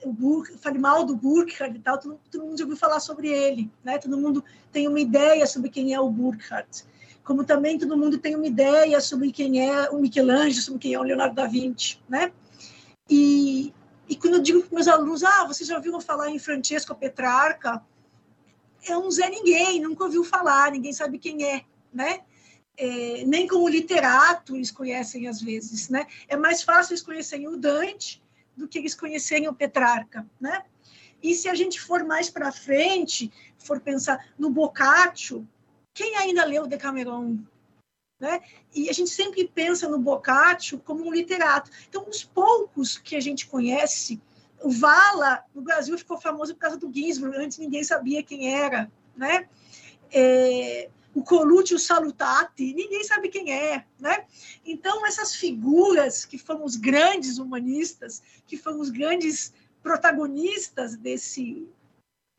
o 0.03 0.11
Burke, 0.11 0.57
fale 0.57 0.79
mal 0.79 1.05
do 1.05 1.15
Burkhardt 1.15 1.77
e 1.77 1.79
tal, 1.79 1.99
todo, 1.99 2.19
todo, 2.31 2.43
mundo 2.43 2.57
já 2.57 2.63
ouviu 2.63 2.77
falar 2.77 2.99
sobre 2.99 3.29
ele, 3.29 3.71
né? 3.83 3.97
Todo 3.97 4.17
mundo 4.17 4.43
tem 4.71 4.87
uma 4.87 4.99
ideia 4.99 5.45
sobre 5.45 5.69
quem 5.69 5.93
é 5.93 5.99
o 5.99 6.09
Burkhardt 6.09 6.85
como 7.25 7.43
também 7.43 7.77
todo 7.77 7.97
mundo 7.97 8.19
tem 8.19 8.35
uma 8.35 8.45
ideia 8.45 9.01
sobre 9.01 9.31
quem 9.31 9.67
é 9.67 9.89
o 9.89 9.99
Michelangelo, 9.99 10.61
sobre 10.61 10.79
quem 10.79 10.93
é 10.93 10.99
o 10.99 11.03
Leonardo 11.03 11.33
da 11.33 11.47
Vinci, 11.47 11.99
né? 12.07 12.31
E, 13.09 13.73
e 14.07 14.15
quando 14.15 14.35
eu 14.35 14.41
digo 14.41 14.61
para 14.61 14.75
meus 14.75 14.87
alunos, 14.87 15.23
ah, 15.23 15.45
vocês 15.45 15.67
já 15.67 15.75
ouviram 15.75 15.99
falar 15.99 16.29
em 16.29 16.39
Francesco 16.39 16.93
Petrarca? 16.95 17.83
É 18.87 18.95
um 18.97 19.09
Zé 19.09 19.29
Ninguém, 19.29 19.81
nunca 19.81 20.03
ouviu 20.03 20.23
falar, 20.23 20.71
ninguém 20.71 20.93
sabe 20.93 21.17
quem 21.17 21.43
é, 21.43 21.65
né? 21.91 22.21
É, 22.77 23.23
nem 23.25 23.47
como 23.47 23.69
literato 23.69 24.55
eles 24.55 24.69
conhecem 24.69 25.27
às 25.27 25.41
vezes, 25.41 25.89
né? 25.89 26.05
É 26.27 26.35
mais 26.35 26.61
fácil 26.61 26.93
eles 26.93 27.01
conhecerem 27.01 27.47
o 27.47 27.57
Dante 27.57 28.21
do 28.55 28.67
que 28.67 28.77
eles 28.77 28.93
conhecerem 28.93 29.47
o 29.47 29.55
Petrarca, 29.55 30.27
né? 30.39 30.63
E 31.23 31.33
se 31.33 31.49
a 31.49 31.55
gente 31.55 31.81
for 31.81 32.03
mais 32.03 32.29
para 32.29 32.51
frente, 32.51 33.31
for 33.57 33.79
pensar 33.79 34.23
no 34.37 34.49
Boccaccio, 34.49 35.47
quem 35.93 36.15
ainda 36.17 36.45
leu 36.45 36.67
Decameron? 36.67 37.39
Né? 38.19 38.41
E 38.73 38.89
a 38.89 38.93
gente 38.93 39.09
sempre 39.09 39.47
pensa 39.47 39.89
no 39.89 39.99
Boccaccio 39.99 40.79
como 40.79 41.05
um 41.05 41.13
literato. 41.13 41.69
Então, 41.89 42.07
os 42.09 42.23
poucos 42.23 42.97
que 42.97 43.15
a 43.15 43.19
gente 43.19 43.47
conhece, 43.47 44.21
o 44.61 44.71
Vala, 44.71 45.43
no 45.53 45.61
Brasil, 45.61 45.97
ficou 45.97 46.19
famoso 46.19 46.53
por 46.53 46.61
causa 46.61 46.77
do 46.77 46.91
Ginsburg, 46.93 47.35
antes 47.37 47.57
ninguém 47.57 47.83
sabia 47.83 48.23
quem 48.23 48.55
era. 48.55 48.89
Né? 49.15 49.49
É, 50.11 50.89
o 51.13 51.23
Coluccio 51.23 51.79
Salutati, 51.79 52.73
ninguém 52.73 53.03
sabe 53.03 53.29
quem 53.29 53.53
é. 53.53 53.85
Né? 53.99 54.25
Então, 54.65 55.05
essas 55.05 55.35
figuras 55.35 56.25
que 56.25 56.37
foram 56.37 56.63
os 56.65 56.75
grandes 56.75 57.37
humanistas, 57.37 58.21
que 58.45 58.57
foram 58.57 58.79
os 58.81 58.89
grandes 58.89 59.53
protagonistas 59.81 60.95
desse, 60.97 61.67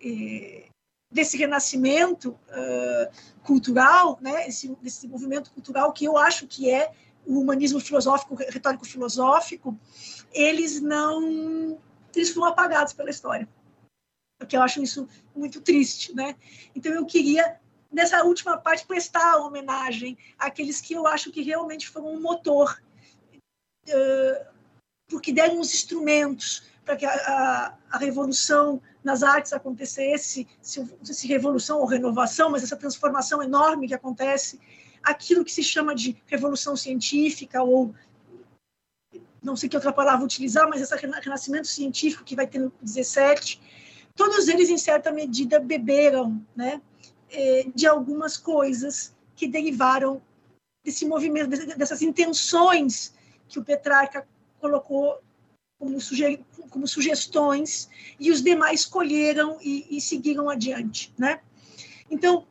é, 0.00 0.68
desse 1.16 1.38
renascimento 1.38 2.38
uh, 2.50 3.42
cultural, 3.42 4.18
né, 4.20 4.46
esse, 4.46 4.68
desse 4.82 5.08
movimento 5.08 5.50
cultural 5.50 5.90
que 5.92 6.04
eu 6.04 6.18
acho 6.18 6.46
que 6.46 6.70
é 6.70 6.92
o 7.24 7.40
humanismo 7.40 7.80
filosófico, 7.80 8.34
retórico 8.34 8.86
filosófico, 8.86 9.76
eles 10.32 10.80
não 10.80 11.78
eles 12.14 12.30
foram 12.30 12.48
apagados 12.48 12.92
pela 12.92 13.10
história. 13.10 13.48
Porque 14.38 14.56
eu 14.56 14.62
acho 14.62 14.82
isso 14.82 15.08
muito 15.34 15.60
triste, 15.62 16.14
né? 16.14 16.36
Então 16.74 16.92
eu 16.92 17.06
queria 17.06 17.58
nessa 17.90 18.22
última 18.22 18.58
parte 18.58 18.86
prestar 18.86 19.38
homenagem 19.38 20.18
àqueles 20.38 20.82
que 20.82 20.92
eu 20.92 21.06
acho 21.06 21.32
que 21.32 21.42
realmente 21.42 21.88
foram 21.88 22.12
um 22.12 22.20
motor, 22.20 22.82
uh, 23.88 24.46
porque 25.08 25.32
deram 25.32 25.60
os 25.60 25.72
instrumentos 25.72 26.64
para 26.86 26.96
que 26.96 27.04
a, 27.04 27.12
a, 27.12 27.74
a 27.90 27.98
revolução 27.98 28.80
nas 29.02 29.24
artes 29.24 29.52
acontecesse, 29.52 30.46
se, 30.62 30.88
se 31.02 31.26
revolução 31.26 31.80
ou 31.80 31.86
renovação, 31.86 32.48
mas 32.48 32.62
essa 32.62 32.76
transformação 32.76 33.42
enorme 33.42 33.88
que 33.88 33.94
acontece, 33.94 34.60
aquilo 35.02 35.44
que 35.44 35.50
se 35.50 35.64
chama 35.64 35.96
de 35.96 36.16
revolução 36.26 36.76
científica 36.76 37.60
ou 37.60 37.92
não 39.42 39.56
sei 39.56 39.68
que 39.68 39.76
outra 39.76 39.92
palavra 39.92 40.24
utilizar, 40.24 40.68
mas 40.68 40.80
esse 40.80 40.94
renascimento 40.96 41.66
científico 41.66 42.24
que 42.24 42.36
vai 42.36 42.46
ter 42.46 42.58
no 42.58 42.72
17, 42.80 43.60
todos 44.14 44.48
eles, 44.48 44.70
em 44.70 44.78
certa 44.78 45.12
medida, 45.12 45.60
beberam 45.60 46.40
né, 46.54 46.80
é, 47.30 47.66
de 47.74 47.86
algumas 47.86 48.36
coisas 48.36 49.14
que 49.34 49.46
derivaram 49.46 50.22
desse 50.84 51.04
movimento, 51.04 51.48
dessas 51.76 52.02
intenções 52.02 53.14
que 53.48 53.58
o 53.58 53.64
Petrarca 53.64 54.26
colocou 54.58 55.20
como, 55.78 56.00
suge 56.00 56.44
como 56.70 56.86
sugestões 56.86 57.88
e 58.18 58.30
os 58.30 58.42
demais 58.42 58.80
escolheram 58.80 59.58
e, 59.60 59.86
e, 59.96 60.00
seguiram 60.00 60.48
adiante, 60.48 61.12
né? 61.18 61.40
Então, 62.10 62.46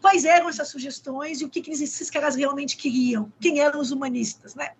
quais 0.00 0.24
eram 0.24 0.48
essas 0.48 0.68
sugestões 0.68 1.40
e 1.40 1.44
o 1.44 1.48
que, 1.48 1.60
que 1.60 1.70
esses 1.70 2.10
caras 2.10 2.36
realmente 2.36 2.76
queriam? 2.76 3.32
Quem 3.40 3.60
eram 3.60 3.80
os 3.80 3.90
humanistas, 3.90 4.54
né? 4.54 4.72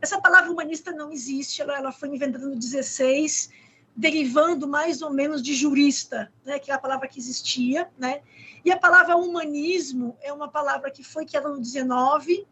Essa 0.00 0.20
palavra 0.20 0.50
humanista 0.50 0.90
não 0.92 1.12
existe, 1.12 1.62
ela, 1.62 1.76
ela 1.76 1.92
foi 1.92 2.08
inventada 2.08 2.46
no 2.46 2.56
16, 2.56 3.50
derivando 3.94 4.66
mais 4.66 5.00
ou 5.00 5.10
menos 5.10 5.42
de 5.42 5.54
jurista, 5.54 6.32
né, 6.44 6.58
que 6.58 6.70
é 6.70 6.74
a 6.74 6.78
palavra 6.78 7.06
que 7.06 7.20
existia, 7.20 7.88
né? 7.96 8.22
E 8.64 8.72
a 8.72 8.78
palavra 8.78 9.16
humanismo 9.16 10.16
é 10.20 10.32
uma 10.32 10.48
palavra 10.48 10.90
que 10.90 11.04
foi 11.04 11.24
criada 11.24 11.48
no 11.48 11.60
19 11.60 12.46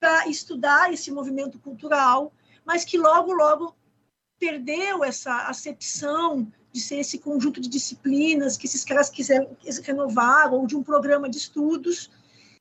para 0.00 0.28
estudar 0.28 0.92
esse 0.92 1.10
movimento 1.10 1.58
cultural, 1.58 2.32
mas 2.64 2.84
que 2.84 2.98
logo 2.98 3.32
logo 3.32 3.74
perdeu 4.44 5.02
essa 5.02 5.48
acepção 5.48 6.46
de 6.70 6.78
ser 6.78 6.96
esse 6.96 7.18
conjunto 7.18 7.62
de 7.62 7.68
disciplinas 7.68 8.58
que 8.58 8.66
esses 8.66 8.84
caras 8.84 9.08
quiseram 9.08 9.56
renovar, 9.82 10.52
ou 10.52 10.66
de 10.66 10.76
um 10.76 10.82
programa 10.82 11.30
de 11.30 11.38
estudos, 11.38 12.10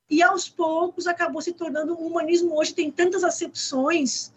e 0.09 0.23
aos 0.23 0.47
poucos 0.47 1.07
acabou 1.07 1.41
se 1.41 1.51
tornando 1.51 1.93
o 1.93 2.07
humanismo 2.07 2.57
hoje 2.57 2.73
tem 2.73 2.89
tantas 2.89 3.21
acepções 3.21 4.31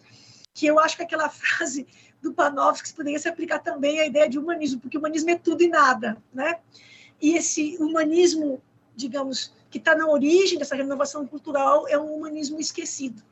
que 0.53 0.65
eu 0.65 0.77
acho 0.77 0.97
que 0.97 1.03
aquela 1.03 1.29
frase 1.31 1.87
do 2.21 2.33
Panofsky 2.33 2.93
poderia 2.93 3.19
se 3.19 3.29
aplicar 3.29 3.59
também 3.59 4.01
à 4.01 4.05
ideia 4.05 4.27
de 4.27 4.37
humanismo, 4.37 4.81
porque 4.81 4.97
humanismo 4.97 5.29
é 5.29 5.37
tudo 5.37 5.63
e 5.63 5.69
nada, 5.69 6.21
né? 6.33 6.59
E 7.21 7.37
esse 7.37 7.77
humanismo, 7.77 8.61
digamos, 8.93 9.53
que 9.69 9.77
está 9.77 9.95
na 9.95 10.07
origem 10.07 10.59
dessa 10.59 10.75
renovação 10.75 11.25
cultural 11.25 11.87
é 11.87 11.97
um 11.97 12.13
humanismo 12.13 12.59
esquecido, 12.59 13.23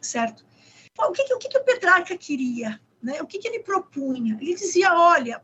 certo? 0.00 0.44
O 0.98 1.12
que, 1.12 1.22
o 1.32 1.38
que 1.38 1.56
o 1.56 1.62
Petrarca 1.62 2.18
queria? 2.18 2.80
Né? 3.02 3.20
O 3.22 3.26
que, 3.26 3.38
que 3.38 3.48
ele 3.48 3.60
propunha? 3.60 4.36
Ele 4.40 4.54
dizia: 4.54 4.92
olha, 4.94 5.42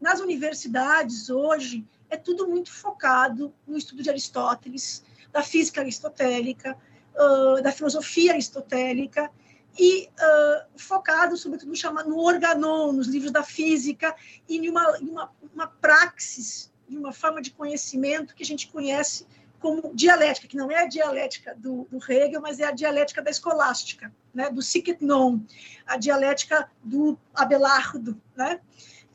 nas 0.00 0.20
universidades 0.20 1.30
hoje 1.30 1.86
é 2.10 2.16
tudo 2.16 2.48
muito 2.48 2.70
focado 2.70 3.54
no 3.66 3.76
estudo 3.76 4.02
de 4.02 4.10
Aristóteles, 4.10 5.02
da 5.32 5.42
física 5.42 5.80
aristotélica, 5.80 6.76
uh, 7.14 7.62
da 7.62 7.72
filosofia 7.72 8.32
aristotélica, 8.32 9.30
e 9.78 10.06
uh, 10.06 10.78
focado, 10.78 11.36
sobretudo, 11.36 11.72
no 12.06 12.18
organon, 12.18 12.92
nos 12.92 13.06
livros 13.06 13.32
da 13.32 13.42
física, 13.42 14.14
e 14.48 14.58
em 14.58 14.68
uma, 14.68 14.98
uma, 14.98 15.32
uma 15.54 15.66
praxis, 15.66 16.70
de 16.86 16.98
uma 16.98 17.12
forma 17.12 17.40
de 17.40 17.50
conhecimento 17.50 18.34
que 18.34 18.42
a 18.42 18.46
gente 18.46 18.68
conhece 18.68 19.26
como 19.62 19.94
dialética, 19.94 20.48
que 20.48 20.56
não 20.56 20.70
é 20.70 20.82
a 20.82 20.88
dialética 20.88 21.54
do, 21.56 21.86
do 21.90 21.98
Hegel, 21.98 22.42
mas 22.42 22.58
é 22.58 22.64
a 22.64 22.72
dialética 22.72 23.22
da 23.22 23.30
escolástica, 23.30 24.12
né, 24.34 24.50
do 24.50 24.60
non, 25.00 25.40
a 25.86 25.96
dialética 25.96 26.68
do 26.82 27.16
Abelardo. 27.32 28.20
Né? 28.36 28.60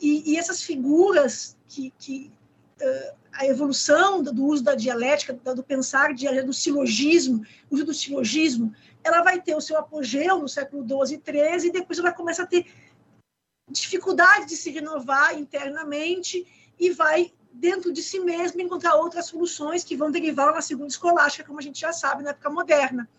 E, 0.02 0.32
e 0.32 0.38
essas 0.38 0.64
figuras 0.64 1.58
que, 1.68 1.94
que 2.00 2.32
uh, 2.82 3.18
a 3.34 3.46
evolução 3.46 4.24
do, 4.24 4.34
do, 4.34 4.46
uso 4.46 4.64
da 4.64 4.74
dialética, 4.74 5.34
do, 5.34 5.56
do 5.56 5.64
pensar 5.64 6.14
do 6.14 6.54
silogismo, 6.54 7.46
uso 7.70 7.86
do 7.86 7.94
silogismo, 7.94 8.74
ela 9.04 9.22
vai 9.22 9.42
ter 9.42 9.56
o 9.56 9.62
seu 9.62 9.78
apogeu 9.78 10.40
no 10.40 10.48
século 10.48 10.84
XII 10.84 11.22
e 11.26 11.32
XIII, 11.32 11.70
e 11.70 11.72
depois 11.72 12.00
ela 12.00 12.14
começa 12.14 12.44
a 12.44 12.48
ter 12.48 12.66
dificuldade 13.70 14.48
de 14.48 14.56
se 14.56 14.72
renovar 14.72 15.38
internamente 15.38 16.48
e 16.80 16.90
vai 16.92 17.34
dentro 17.60 17.92
de 17.92 18.02
si 18.02 18.20
mesmo, 18.20 18.62
encontrar 18.62 18.96
outras 18.96 19.28
soluções 19.28 19.84
que 19.84 19.96
vão 19.96 20.12
derivar 20.12 20.54
na 20.54 20.62
segunda 20.62 20.90
escolástica, 20.90 21.46
como 21.46 21.60
a 21.60 21.62
gente 21.62 21.80
já 21.80 21.92
sabe, 21.92 22.24
na 22.24 22.30
época 22.30 22.50
moderna. 22.50 23.10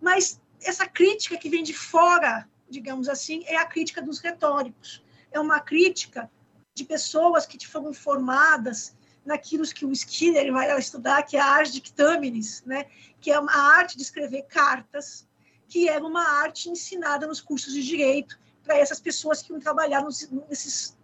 Mas 0.00 0.40
essa 0.62 0.86
crítica 0.86 1.36
que 1.36 1.48
vem 1.48 1.62
de 1.62 1.74
fora, 1.74 2.48
digamos 2.68 3.08
assim, 3.08 3.42
é 3.46 3.56
a 3.56 3.66
crítica 3.66 4.02
dos 4.02 4.18
retóricos. 4.18 5.02
É 5.30 5.40
uma 5.40 5.60
crítica 5.60 6.30
de 6.74 6.84
pessoas 6.84 7.46
que 7.46 7.66
foram 7.66 7.92
formadas 7.92 8.94
naquilo 9.24 9.64
que 9.64 9.86
o 9.86 9.92
Skinner 9.92 10.52
vai 10.52 10.76
estudar, 10.78 11.22
que 11.22 11.36
é 11.36 11.40
a 11.40 11.46
arte 11.46 11.72
dictâmenes, 11.72 12.62
né? 12.64 12.86
que 13.20 13.30
é 13.30 13.36
a 13.36 13.60
arte 13.76 13.96
de 13.96 14.02
escrever 14.02 14.42
cartas, 14.42 15.26
que 15.68 15.88
era 15.88 16.04
uma 16.04 16.42
arte 16.42 16.68
ensinada 16.68 17.26
nos 17.26 17.40
cursos 17.40 17.72
de 17.72 17.82
direito 17.82 18.38
para 18.62 18.78
essas 18.78 19.00
pessoas 19.00 19.40
que 19.40 19.52
iam 19.52 19.60
trabalhar 19.60 20.02
nos, 20.02 20.28
nesses 20.48 20.96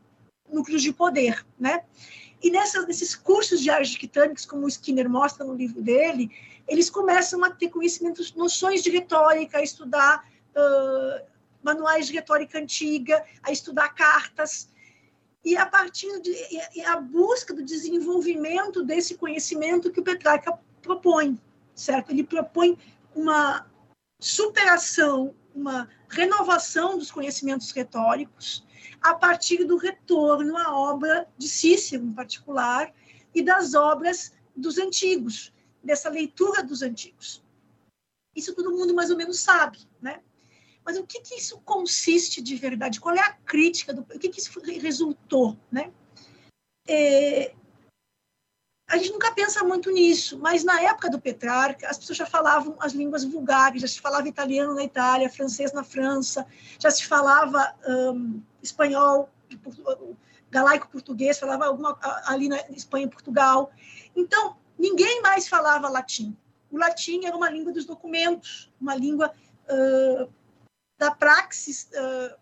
núcleos 0.53 0.83
de 0.83 0.93
poder, 0.93 1.45
né? 1.59 1.85
E 2.43 2.51
nesses 2.51 3.17
cursos 3.17 3.61
de 3.61 3.71
arquitânicos, 3.71 4.47
como 4.47 4.65
o 4.65 4.69
Skinner 4.69 5.09
mostra 5.09 5.45
no 5.45 5.55
livro 5.55 5.83
dele, 5.83 6.31
eles 6.69 6.89
começam 6.89 7.43
a 7.45 7.51
ter 7.51 7.69
conhecimentos, 7.71 8.33
noções 8.35 8.83
de 8.83 8.91
retórica, 8.91 9.59
a 9.59 9.63
estudar 9.63 10.29
uh, 10.55 11.27
manuais 11.63 12.07
de 12.07 12.13
retórica 12.13 12.59
antiga, 12.59 13.25
a 13.43 13.51
estudar 13.51 13.89
cartas. 13.91 14.69
E 15.45 15.57
a 15.57 15.67
partir 15.67 16.21
de 16.21 16.31
e 16.75 16.85
a 16.85 16.97
busca 17.01 17.55
do 17.55 17.65
desenvolvimento 17.65 18.85
desse 18.85 19.17
conhecimento 19.17 19.91
que 19.91 20.01
o 20.01 20.05
Petrarca 20.05 20.59
propõe, 20.83 21.41
certo? 21.75 22.11
Ele 22.11 22.25
propõe 22.25 22.79
uma 23.15 23.67
superação, 24.21 25.35
uma 25.55 25.89
renovação 26.09 26.99
dos 26.99 27.11
conhecimentos 27.11 27.71
retóricos, 27.71 28.67
a 29.01 29.15
partir 29.15 29.65
do 29.65 29.77
retorno 29.77 30.57
à 30.57 30.77
obra 30.77 31.29
de 31.37 31.49
Cícero, 31.49 32.05
em 32.05 32.13
particular, 32.13 32.93
e 33.35 33.43
das 33.43 33.75
obras 33.75 34.33
dos 34.57 34.79
antigos, 34.79 35.53
dessa 35.83 36.09
leitura 36.09 36.63
dos 36.63 36.83
antigos. 36.83 37.45
Isso 38.35 38.55
todo 38.55 38.73
mundo 38.73 38.95
mais 38.95 39.11
ou 39.11 39.17
menos 39.17 39.41
sabe, 39.41 39.79
né? 40.01 40.21
Mas 40.85 40.97
o 40.97 41.07
que, 41.07 41.21
que 41.21 41.35
isso 41.35 41.61
consiste 41.61 42.41
de 42.41 42.57
verdade? 42.57 43.01
Qual 43.01 43.15
é 43.15 43.21
a 43.21 43.33
crítica? 43.33 43.93
Do, 43.93 44.03
o 44.03 44.19
que, 44.19 44.29
que 44.29 44.41
isso 44.41 44.59
resultou, 44.61 45.57
né? 45.71 45.93
É, 46.87 47.55
a 48.89 48.97
gente 48.97 49.13
nunca 49.13 49.31
pensa 49.33 49.63
muito 49.63 49.91
nisso, 49.91 50.39
mas 50.39 50.65
na 50.65 50.81
época 50.81 51.11
do 51.11 51.21
Petrarca, 51.21 51.87
as 51.89 51.99
pessoas 51.99 52.17
já 52.17 52.27
falavam 52.27 52.75
as 52.81 52.93
línguas 52.93 53.23
vulgares, 53.23 53.83
já 53.83 53.89
se 53.89 54.01
falava 54.01 54.27
italiano 54.27 54.75
na 54.75 54.83
Itália, 54.83 55.29
francês 55.29 55.75
na 55.75 55.85
França, 55.85 56.47
já 56.79 56.91
se 56.91 57.05
falava 57.05 57.75
um, 57.87 58.43
espanhol, 58.63 59.29
galaico-português, 60.51 61.39
falava 61.39 61.67
alguma 61.67 61.99
ali 62.25 62.49
na 62.49 62.57
Espanha 62.71 63.05
e 63.05 63.11
Portugal. 63.11 63.71
Então, 64.17 64.57
ninguém 64.79 65.21
mais 65.21 65.47
falava 65.47 65.87
latim. 65.91 66.35
O 66.71 66.79
latim 66.79 67.27
era 67.27 67.37
uma 67.37 67.51
língua 67.51 67.73
dos 67.73 67.85
documentos, 67.85 68.73
uma 68.81 68.95
língua 68.95 69.31
uh, 69.69 70.33
da 70.99 71.11
praxis 71.11 71.91
uh, 71.93 72.35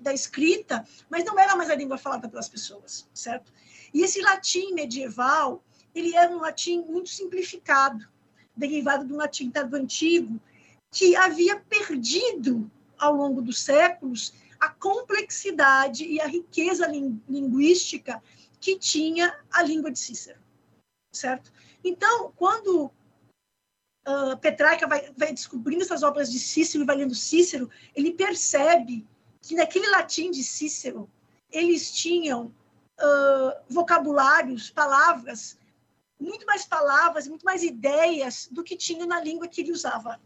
da 0.00 0.12
escrita, 0.12 0.84
mas 1.08 1.24
não 1.24 1.38
era 1.38 1.54
mais 1.54 1.70
a 1.70 1.76
língua 1.76 1.96
falada 1.96 2.28
pelas 2.28 2.48
pessoas, 2.48 3.08
certo? 3.14 3.52
E 3.92 4.02
esse 4.02 4.20
latim 4.20 4.72
medieval, 4.72 5.62
ele 5.94 6.14
era 6.14 6.34
um 6.34 6.40
latim 6.40 6.80
muito 6.82 7.10
simplificado, 7.10 8.08
derivado 8.56 9.04
do 9.04 9.16
latim 9.16 9.50
tardo 9.50 9.76
antigo, 9.76 10.40
que 10.90 11.16
havia 11.16 11.58
perdido 11.58 12.70
ao 12.98 13.14
longo 13.14 13.42
dos 13.42 13.60
séculos 13.60 14.32
a 14.60 14.68
complexidade 14.68 16.04
e 16.04 16.20
a 16.20 16.26
riqueza 16.26 16.86
linguística 16.86 18.22
que 18.60 18.78
tinha 18.78 19.36
a 19.50 19.62
língua 19.62 19.90
de 19.90 19.98
Cícero, 19.98 20.38
certo? 21.12 21.52
Então, 21.82 22.32
quando 22.36 22.92
uh, 24.06 24.36
Petrarca 24.40 24.86
vai, 24.86 25.12
vai, 25.16 25.32
descobrindo 25.32 25.82
essas 25.82 26.04
obras 26.04 26.30
de 26.30 26.38
Cícero 26.38 26.84
e 26.84 26.86
vai 26.86 26.96
lendo 26.96 27.14
Cícero, 27.14 27.68
ele 27.94 28.12
percebe 28.12 29.04
que 29.40 29.56
naquele 29.56 29.88
latim 29.88 30.30
de 30.30 30.44
Cícero 30.44 31.10
eles 31.50 31.90
tinham 31.90 32.54
uh, 33.00 33.62
vocabulários, 33.68 34.70
palavras, 34.70 35.58
muito 36.18 36.46
mais 36.46 36.64
palavras, 36.64 37.26
muito 37.26 37.44
mais 37.44 37.62
ideias 37.62 38.48
do 38.50 38.62
que 38.62 38.76
tinha 38.76 39.06
na 39.06 39.20
língua 39.20 39.48
que 39.48 39.60
ele 39.60 39.72
usava, 39.72 40.20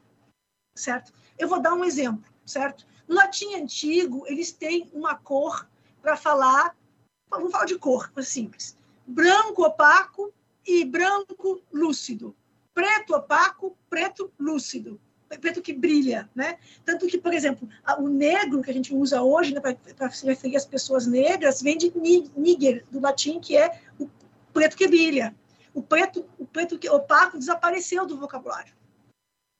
certo? 0.75 1.13
Eu 1.39 1.49
vou 1.49 1.61
dar 1.61 1.75
um 1.75 1.85
exemplo, 1.85 2.31
certo? 2.45 2.87
No 3.09 3.15
latim 3.15 3.55
antigo, 3.55 4.25
eles 4.27 4.53
têm 4.53 4.91
uma 4.93 5.15
cor 5.15 5.69
para 6.03 6.17
falar, 6.17 6.77
vamos 7.31 7.51
falar 7.51 7.65
de 7.65 7.79
cor, 7.79 8.11
simples. 8.23 8.77
Branco 9.07 9.63
opaco 9.63 10.33
e 10.67 10.85
branco 10.85 11.63
lúcido. 11.73 12.37
Preto 12.75 13.15
opaco, 13.15 13.77
preto 13.89 14.33
lúcido 14.39 15.01
preto 15.29 15.61
que 15.61 15.73
brilha, 15.73 16.29
né? 16.35 16.59
Tanto 16.85 17.07
que, 17.07 17.19
por 17.19 17.35
exemplo, 17.35 17.69
o 17.99 18.09
negro 18.09 18.63
que 18.63 18.71
a 18.71 18.75
gente 18.75 18.95
usa 18.95 19.23
hoje 19.23 19.55
né, 19.55 19.61
para 19.61 20.11
se 20.11 20.25
referir 20.25 20.57
às 20.57 20.65
pessoas 20.65 21.07
negras 21.07 21.61
vem 21.61 21.77
de 21.77 21.93
niger, 22.37 22.85
do 22.91 23.01
latim, 23.01 23.41
que 23.41 23.57
é 23.57 23.81
o 23.99 24.09
preto 24.53 24.77
que 24.77 24.87
brilha. 24.87 25.35
O 25.75 25.83
preto, 25.83 26.25
o 26.39 26.47
preto 26.47 26.79
que 26.79 26.89
opaco 26.89 27.39
desapareceu 27.39 28.07
do 28.07 28.17
vocabulário, 28.17 28.73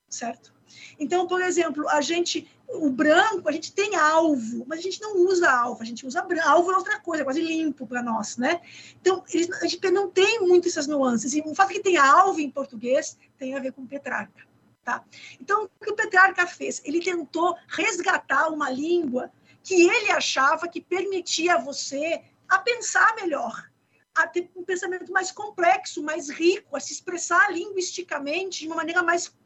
certo? 0.09 0.55
Então, 0.99 1.27
por 1.27 1.43
exemplo, 1.43 1.89
a 1.89 2.01
gente, 2.01 2.49
o 2.69 2.89
branco, 2.89 3.49
a 3.49 3.53
gente 3.53 3.73
tem 3.73 3.95
alvo, 3.97 4.65
mas 4.67 4.79
a 4.79 4.83
gente 4.83 5.01
não 5.01 5.17
usa 5.27 5.51
alvo, 5.51 5.83
a 5.83 5.85
gente 5.85 6.07
usa 6.07 6.23
branco. 6.23 6.49
Alvo 6.49 6.73
é 6.73 6.77
outra 6.77 6.99
coisa, 7.01 7.23
é 7.23 7.25
quase 7.25 7.41
limpo 7.41 7.87
para 7.87 8.03
nós, 8.03 8.37
né? 8.37 8.61
Então, 9.01 9.23
eles, 9.33 9.51
a 9.63 9.67
gente 9.67 9.91
não 9.91 10.11
tem 10.11 10.41
muito 10.41 10.69
essas 10.69 10.87
nuances. 10.87 11.35
E 11.35 11.41
o 11.41 11.55
fato 11.55 11.73
que 11.73 11.81
tem 11.81 11.97
alvo 11.97 12.41
em 12.41 12.51
português 12.51 13.17
tem 13.39 13.55
a 13.55 13.61
ver 13.61 13.73
com 13.73 13.87
Petrarca. 13.87 14.47
Tá? 14.87 15.05
Então, 15.41 15.65
o 15.65 15.85
que 15.85 15.91
o 15.91 15.97
Petrarca 15.97 16.47
fez? 16.47 16.81
Ele 16.85 17.03
tentou 17.03 17.57
resgatar 17.67 18.47
uma 18.53 18.71
língua 18.71 19.33
que 19.65 19.75
ele 19.75 20.13
achava 20.13 20.69
que 20.69 20.81
permitia 20.81 21.57
a 21.57 21.61
você 21.61 22.23
a 22.49 22.61
pensar 22.61 23.17
melhor, 23.17 23.69
a 24.15 24.29
ter 24.29 24.49
um 24.55 24.63
pensamento 24.63 25.11
mais 25.11 25.33
complexo, 25.33 26.05
mais 26.05 26.31
rico, 26.31 26.77
a 26.77 26.79
se 26.79 26.93
expressar 26.93 27.53
linguisticamente 27.53 28.61
de 28.61 28.69
uma 28.69 28.77
maneira 28.77 29.03
mais 29.03 29.37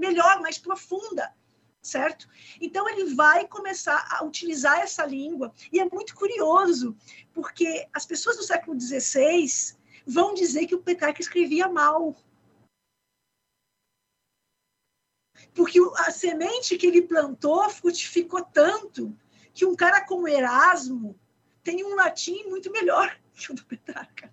melhor, 0.00 0.40
mais 0.40 0.58
profunda, 0.58 1.32
certo? 1.80 2.28
Então 2.60 2.88
ele 2.88 3.14
vai 3.14 3.46
começar 3.46 4.04
a 4.10 4.24
utilizar 4.24 4.80
essa 4.80 5.06
língua 5.06 5.54
e 5.72 5.78
é 5.78 5.84
muito 5.84 6.12
curioso 6.16 6.96
porque 7.32 7.86
as 7.94 8.04
pessoas 8.04 8.36
do 8.36 8.42
século 8.42 8.76
XVI 8.80 9.76
vão 10.04 10.34
dizer 10.34 10.66
que 10.66 10.74
o 10.74 10.82
Petrarca 10.82 11.20
escrevia 11.20 11.68
mal, 11.68 12.16
porque 15.58 15.80
a 15.96 16.12
semente 16.12 16.78
que 16.78 16.86
ele 16.86 17.02
plantou 17.02 17.68
frutificou 17.68 18.44
tanto 18.44 19.12
que 19.52 19.66
um 19.66 19.74
cara 19.74 20.06
como 20.06 20.28
Erasmo 20.28 21.18
tem 21.64 21.84
um 21.84 21.96
latim 21.96 22.44
muito 22.44 22.70
melhor 22.70 23.18
que 23.34 23.50
o 23.50 23.56
do 23.56 23.64
Petrarca, 23.64 24.32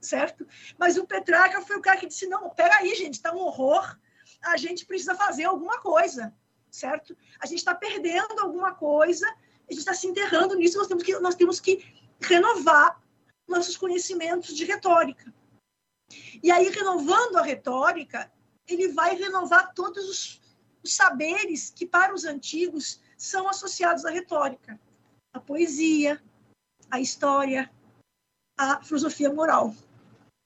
certo? 0.00 0.48
Mas 0.78 0.96
o 0.96 1.06
Petrarca 1.06 1.60
foi 1.60 1.76
o 1.76 1.82
cara 1.82 1.98
que 1.98 2.06
disse, 2.06 2.26
não, 2.26 2.48
peraí, 2.48 2.94
gente, 2.94 3.14
está 3.14 3.34
um 3.34 3.40
horror, 3.40 3.98
a 4.42 4.56
gente 4.56 4.86
precisa 4.86 5.14
fazer 5.14 5.44
alguma 5.44 5.78
coisa, 5.78 6.34
certo? 6.70 7.14
A 7.38 7.44
gente 7.44 7.58
está 7.58 7.74
perdendo 7.74 8.40
alguma 8.40 8.72
coisa, 8.74 9.26
a 9.28 9.70
gente 9.70 9.80
está 9.80 9.92
se 9.92 10.06
enterrando 10.06 10.56
nisso, 10.56 10.78
nós 10.78 10.86
temos 10.86 11.02
que, 11.02 11.18
nós 11.18 11.34
temos 11.34 11.60
que 11.60 11.84
renovar 12.18 12.98
nossos 13.46 13.76
conhecimentos 13.76 14.56
de 14.56 14.64
retórica. 14.64 15.34
E 16.42 16.50
aí, 16.50 16.70
renovando 16.70 17.36
a 17.36 17.42
retórica, 17.42 18.32
ele 18.66 18.88
vai 18.88 19.14
renovar 19.14 19.74
todos 19.74 20.08
os, 20.08 20.45
os 20.86 20.94
saberes 20.94 21.70
que, 21.74 21.84
para 21.84 22.14
os 22.14 22.24
antigos, 22.24 23.00
são 23.16 23.48
associados 23.48 24.04
à 24.04 24.10
retórica, 24.10 24.80
à 25.32 25.40
poesia, 25.40 26.22
à 26.90 27.00
história, 27.00 27.70
à 28.56 28.82
filosofia 28.82 29.32
moral, 29.32 29.74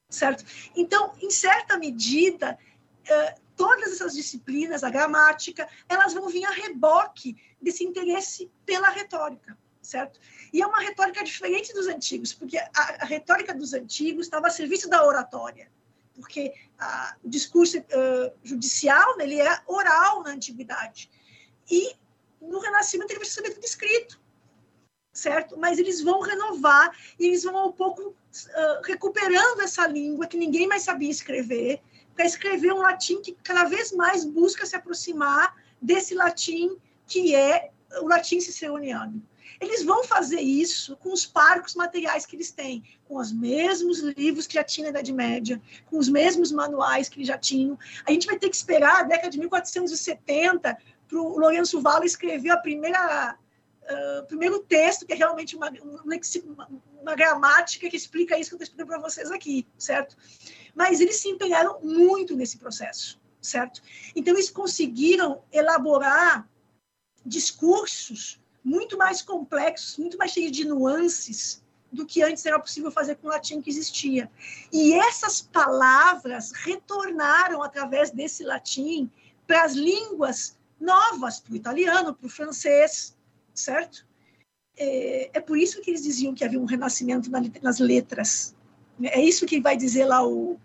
certo? 0.09 0.45
Então, 0.75 1.12
em 1.21 1.31
certa 1.31 1.79
medida, 1.79 2.59
eh, 3.07 3.35
todas 3.55 3.93
essas 3.93 4.15
disciplinas, 4.15 4.83
a 4.83 4.91
gramática, 4.91 5.69
elas 5.89 6.15
vão 6.15 6.29
vir 6.29 6.45
a 6.47 6.51
reboque 6.51 7.37
desse 7.61 7.85
interesse 7.85 8.51
pela 8.65 8.89
retórica, 8.89 9.57
certo? 9.83 10.19
E 10.53 10.62
é 10.62 10.67
uma 10.67 10.81
retórica 10.81 11.23
diferente 11.23 11.73
dos 11.75 11.87
antigos, 11.87 12.33
porque 12.33 12.57
a, 12.59 12.71
a 12.75 13.05
retórica 13.05 13.55
dos 13.55 13.75
antigos 13.75 14.27
estava 14.27 14.47
a 14.47 14.51
serviço 14.51 14.89
da 14.89 15.05
oratória, 15.05 15.71
porque 16.21 16.53
ah, 16.79 17.17
o 17.25 17.29
discurso 17.29 17.79
uh, 17.79 18.33
judicial 18.43 19.19
ele 19.21 19.41
é 19.41 19.61
oral 19.67 20.23
na 20.23 20.31
antiguidade. 20.31 21.11
E 21.71 21.95
no 22.41 22.61
Renascimento 22.61 23.13
ele 23.13 23.21
vai 23.21 23.29
ser 23.29 23.43
tudo 23.43 23.65
escrito, 23.65 24.21
certo? 25.13 25.59
Mas 25.59 25.79
eles 25.79 26.01
vão 26.01 26.21
renovar 26.21 26.97
e 27.19 27.27
eles 27.27 27.43
vão 27.43 27.57
ao 27.57 27.73
pouco 27.73 28.11
uh, 28.11 28.83
recuperando 28.85 29.61
essa 29.61 29.87
língua 29.87 30.27
que 30.27 30.37
ninguém 30.37 30.67
mais 30.69 30.83
sabia 30.83 31.11
escrever, 31.11 31.81
para 32.15 32.25
escrever 32.25 32.73
um 32.73 32.81
latim 32.81 33.21
que 33.23 33.33
cada 33.43 33.65
vez 33.65 33.93
mais 33.93 34.25
busca 34.25 34.67
se 34.67 34.77
aproximar 34.77 35.57
desse 35.81 36.15
latim 36.15 36.77
que 37.07 37.35
é 37.35 37.71
o 38.03 38.07
latim 38.07 38.41
ciceroniano. 38.41 39.23
Eles 39.60 39.82
vão 39.85 40.05
fazer 40.05 40.40
isso 40.40 40.97
com 40.97 41.12
os 41.12 41.27
parcos 41.27 41.74
materiais 41.74 42.27
que 42.27 42.36
eles 42.36 42.51
têm, 42.51 42.82
com 43.05 43.16
os 43.16 43.32
mesmos 43.32 44.01
livros 44.01 44.47
que 44.47 44.55
já 44.55 44.64
tinha 44.64 44.85
na 44.85 44.90
Idade 44.90 45.12
Média, 45.12 45.60
com 45.86 45.98
os 45.98 46.09
mesmos 46.09 46.52
manuais 46.52 47.09
que 47.09 47.18
eles 47.18 47.28
já 47.28 47.39
tinham. 47.39 47.78
A 48.06 48.12
gente 48.12 48.27
vai 48.27 48.39
ter 48.39 48.48
que 48.48 48.56
esperar 48.56 49.01
a 49.01 49.02
década 49.02 49.31
de 49.31 49.39
1470 49.39 50.78
para 51.09 51.18
o 51.18 51.39
Lourenço 51.39 51.81
Valla 51.81 52.05
escrever 52.05 52.51
a 52.51 52.56
primeira 52.56 53.36
Uh, 53.82 54.24
primeiro 54.27 54.60
texto, 54.60 55.05
que 55.05 55.12
é 55.12 55.16
realmente 55.16 55.56
uma, 55.56 55.68
uma, 55.68 56.68
uma, 57.01 57.14
gramática 57.16 57.90
que 57.90 57.97
explica 57.97 58.39
isso 58.39 58.51
que 58.51 58.55
eu 58.55 58.56
estou 58.59 58.64
explicando 58.64 58.89
para 58.89 59.10
vocês 59.10 59.32
aqui, 59.32 59.66
certo? 59.77 60.16
Mas 60.77 61.01
eles 61.01 61.16
se 61.16 61.28
empenharam 61.28 61.81
muito 61.82 62.36
nesse 62.36 62.56
processo, 62.56 63.20
certo? 63.43 63.82
Então, 64.14 64.35
eles 64.35 64.48
conseguiram 64.48 65.43
elaborar 65.51 66.48
discursos 67.27 68.40
muito 68.65 68.97
mais 68.99 69.23
complexos, 69.23 69.97
muito 69.97 70.16
mais 70.19 70.32
cheios 70.32 70.53
de 70.53 70.65
nuances 70.65 71.62
do 71.93 72.07
que 72.07 72.23
antes 72.23 72.47
era 72.47 72.59
possível 72.59 72.91
fazer 72.91 73.16
com 73.16 73.27
o 73.27 73.31
latim 73.31 73.61
que 73.61 73.70
existia. 73.70 74.31
E 74.73 74.93
essas 74.95 75.41
palavras 75.41 76.53
retornaram 76.53 77.62
através 77.62 78.11
desse 78.11 78.45
latim 78.45 79.11
para 79.47 79.65
as 79.65 79.73
línguas 79.73 80.57
novas, 80.81 81.41
para 81.41 81.53
o 81.53 81.57
italiano, 81.57 82.15
para 82.15 82.27
o 82.27 82.31
francês, 82.31 83.16
certo? 83.53 84.07
É, 84.77 85.31
é, 85.35 85.41
por 85.41 85.59
isso 85.59 85.81
que 85.82 85.91
eles 85.91 86.03
diziam 86.03 86.35
que 86.35 86.45
havia 86.45 86.61
um 86.61 86.65
renascimento 86.65 87.31
nas 87.61 87.78
letras. 87.78 88.55
É 89.03 89.20
isso 89.20 89.47
que 89.47 89.61
vai 89.61 89.77
dizer 89.77 90.05
lá 90.05 90.27
o, 90.27 90.59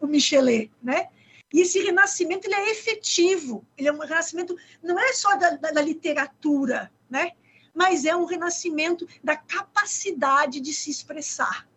o 0.00 0.06
Michelet, 0.06 0.70
né? 0.82 1.08
E 1.54 1.60
esse 1.60 1.78
renascimento 1.78 2.48
ele 2.48 2.56
é 2.56 2.72
efetivo, 2.72 3.64
ele 3.78 3.86
é 3.86 3.92
um 3.92 3.98
renascimento 3.98 4.56
não 4.82 4.98
é 4.98 5.12
só 5.12 5.36
da, 5.36 5.50
da, 5.50 5.70
da 5.70 5.80
literatura, 5.80 6.90
né? 7.08 7.30
mas 7.72 8.04
é 8.04 8.16
um 8.16 8.24
renascimento 8.24 9.06
da 9.22 9.36
capacidade 9.36 10.58
de 10.58 10.72
se 10.72 10.90
expressar. 10.90 11.68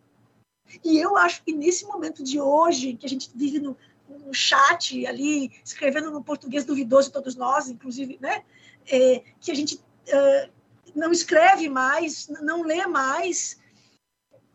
E 0.84 0.98
eu 0.98 1.16
acho 1.16 1.44
que 1.44 1.52
nesse 1.52 1.84
momento 1.86 2.24
de 2.24 2.40
hoje, 2.40 2.94
que 2.94 3.06
a 3.06 3.08
gente 3.08 3.30
vive 3.32 3.60
no, 3.60 3.76
no 4.08 4.34
chat 4.34 5.06
ali, 5.06 5.52
escrevendo 5.64 6.10
no 6.10 6.24
português 6.24 6.64
duvidoso, 6.64 7.12
todos 7.12 7.36
nós, 7.36 7.68
inclusive, 7.68 8.18
né? 8.20 8.42
É, 8.84 9.22
que 9.40 9.52
a 9.52 9.54
gente 9.54 9.76
uh, 9.76 10.52
não 10.92 11.12
escreve 11.12 11.68
mais, 11.68 12.26
não 12.42 12.62
lê 12.62 12.84
mais, 12.84 13.60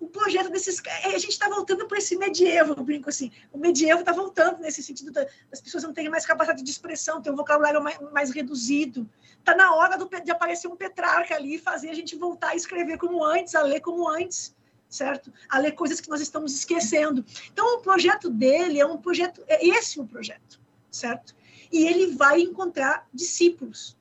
o 0.03 0.07
projeto 0.09 0.49
desses. 0.49 0.81
É, 0.85 1.15
a 1.15 1.17
gente 1.17 1.30
está 1.30 1.47
voltando 1.47 1.88
para 1.88 1.97
esse 1.97 2.17
medievo, 2.17 2.73
eu 2.75 2.84
brinco 2.84 3.09
assim. 3.09 3.31
O 3.53 3.57
medievo 3.57 4.01
está 4.01 4.11
voltando 4.11 4.59
nesse 4.59 4.84
sentido 4.84 5.11
das 5.11 5.61
pessoas 5.61 5.84
não 5.84 5.93
terem 5.93 6.09
mais 6.09 6.25
capacidade 6.25 6.61
de 6.61 6.69
expressão, 6.69 7.21
ter 7.21 7.31
um 7.31 7.35
vocabulário 7.35 7.81
mais, 7.81 7.99
mais 8.11 8.31
reduzido. 8.31 9.09
Está 9.39 9.55
na 9.55 9.73
hora 9.73 9.97
do, 9.97 10.09
de 10.09 10.31
aparecer 10.31 10.67
um 10.67 10.75
Petrarca 10.75 11.35
ali 11.35 11.55
e 11.55 11.59
fazer 11.59 11.89
a 11.89 11.93
gente 11.93 12.15
voltar 12.17 12.49
a 12.49 12.55
escrever 12.55 12.97
como 12.97 13.23
antes, 13.23 13.55
a 13.55 13.61
ler 13.61 13.80
como 13.80 14.09
antes, 14.09 14.53
certo? 14.89 15.31
A 15.49 15.57
ler 15.57 15.71
coisas 15.71 16.01
que 16.01 16.09
nós 16.09 16.19
estamos 16.19 16.53
esquecendo. 16.53 17.23
Então, 17.51 17.77
o 17.77 17.81
projeto 17.81 18.30
dele 18.30 18.80
é 18.80 18.85
um 18.85 18.97
projeto. 18.97 19.41
É 19.47 19.65
esse 19.65 20.01
o 20.01 20.05
projeto, 20.05 20.59
certo? 20.91 21.34
E 21.71 21.85
ele 21.88 22.15
vai 22.15 22.41
encontrar 22.41 23.07
discípulos. 23.13 23.97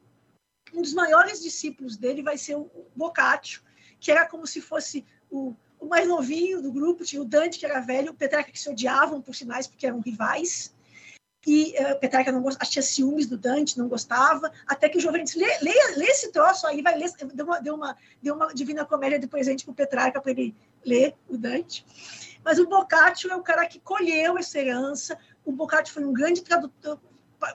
Um 0.75 0.83
dos 0.83 0.95
maiores 0.95 1.41
discípulos 1.41 1.97
dele 1.97 2.23
vai 2.23 2.37
ser 2.37 2.57
o 2.57 2.69
Boccaccio, 2.97 3.63
que 4.01 4.11
era 4.11 4.27
como 4.27 4.47
se 4.47 4.61
fosse 4.61 5.05
o 5.31 5.55
o 5.83 5.89
mais 5.89 6.07
novinho 6.07 6.63
do 6.63 6.71
grupo 6.71 7.05
tinha 7.05 7.21
o 7.21 7.25
Dante, 7.25 7.59
que 7.59 7.67
era 7.67 7.81
velho, 7.81 8.13
o 8.13 8.15
Petrarca, 8.15 8.53
que 8.53 8.59
se 8.59 8.71
odiavam, 8.71 9.21
por 9.21 9.35
sinais, 9.35 9.67
porque 9.67 9.85
eram 9.85 10.01
rivais. 10.01 10.73
E 11.45 11.75
uh, 11.77 11.99
Petrarca 11.99 12.31
não 12.31 12.41
gostava, 12.41 12.71
tinha 12.71 12.83
ciúmes 12.83 13.27
do 13.27 13.37
Dante, 13.37 13.77
não 13.77 13.89
gostava, 13.89 14.53
até 14.65 14.89
que 14.89 14.97
o 14.97 15.01
jovem 15.01 15.25
disse, 15.25 15.41
lê, 15.41 15.59
lê, 15.61 15.75
lê 15.97 16.05
esse 16.05 16.31
troço 16.31 16.69
aí, 16.69 16.81
vai 16.83 16.97
ler, 16.97 17.11
deu 17.35 17.45
uma, 17.45 17.61
deu 17.61 17.75
uma, 17.75 17.97
deu 18.23 18.35
uma 18.37 18.55
Divina 18.55 18.85
Comédia 18.85 19.19
de 19.19 19.27
presente 19.27 19.65
para 19.65 19.73
o 19.73 19.75
Petrarca 19.75 20.21
para 20.21 20.31
ele 20.31 20.55
ler 20.85 21.17
o 21.29 21.37
Dante. 21.37 21.85
Mas 22.45 22.61
o 22.61 22.69
Boccaccio 22.69 23.31
é 23.33 23.35
o 23.35 23.43
cara 23.43 23.67
que 23.67 23.81
colheu 23.81 24.39
essa 24.39 24.61
herança, 24.61 25.19
o 25.45 25.51
Boccaccio 25.51 25.93
foi 25.93 26.05
um 26.05 26.13
grande 26.13 26.43
tradutor, 26.43 26.97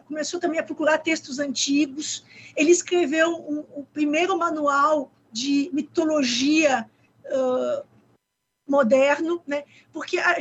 começou 0.06 0.38
também 0.38 0.60
a 0.60 0.64
procurar 0.64 0.98
textos 0.98 1.40
antigos, 1.40 2.26
ele 2.58 2.72
escreveu 2.72 3.36
um, 3.36 3.60
o 3.74 3.86
primeiro 3.94 4.38
manual 4.38 5.10
de 5.32 5.70
mitologia 5.72 6.90
uh, 7.26 7.86
moderno, 8.68 9.42
né? 9.48 9.64
Porque 9.94 10.20
a, 10.20 10.38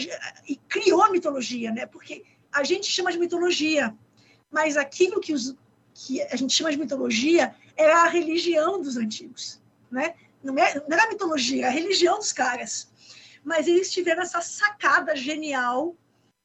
e 0.49 0.57
criou 0.69 1.03
a 1.03 1.11
mitologia, 1.11 1.71
né? 1.71 1.87
Porque 1.87 2.25
a 2.53 2.65
gente 2.65 2.91
chama 2.91 3.13
de 3.13 3.19
mitologia, 3.19 3.97
mas 4.51 4.77
aquilo 4.77 5.21
que, 5.21 5.33
os, 5.33 5.55
que 5.95 6.21
a 6.23 6.37
gente 6.37 6.55
chama 6.55 6.71
de 6.71 6.79
mitologia 6.79 7.55
é 7.77 7.93
a 7.93 8.07
religião 8.07 8.81
dos 8.81 8.97
antigos, 8.97 9.61
né? 9.91 10.15
Não, 10.43 10.57
é, 10.59 10.75
não 10.75 10.97
era 10.97 11.05
a 11.05 11.09
mitologia, 11.09 11.63
era 11.63 11.69
a 11.69 11.71
religião 11.71 12.19
dos 12.19 12.33
caras. 12.33 12.89
Mas 13.45 13.69
eles 13.69 13.93
tiveram 13.93 14.23
essa 14.23 14.41
sacada 14.41 15.15
genial 15.15 15.95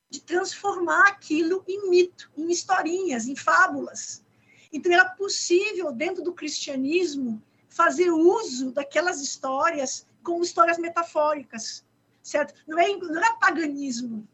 de 0.09 0.21
transformar 0.21 1.07
aquilo 1.07 1.63
em 1.67 1.89
mito, 1.89 2.29
em 2.37 2.51
historinhas, 2.51 3.27
em 3.27 3.35
fábulas. 3.35 4.23
Então 4.71 4.91
era 4.91 5.05
possível 5.05 5.91
dentro 5.91 6.23
do 6.23 6.33
cristianismo 6.33 7.41
fazer 7.69 8.11
uso 8.11 8.71
daquelas 8.71 9.21
histórias 9.21 10.05
com 10.23 10.41
histórias 10.41 10.77
metafóricas, 10.77 11.85
certo? 12.21 12.53
Não 12.67 12.77
é, 12.79 12.95
não 12.95 13.17
era 13.17 13.35
paganismo, 13.35 14.27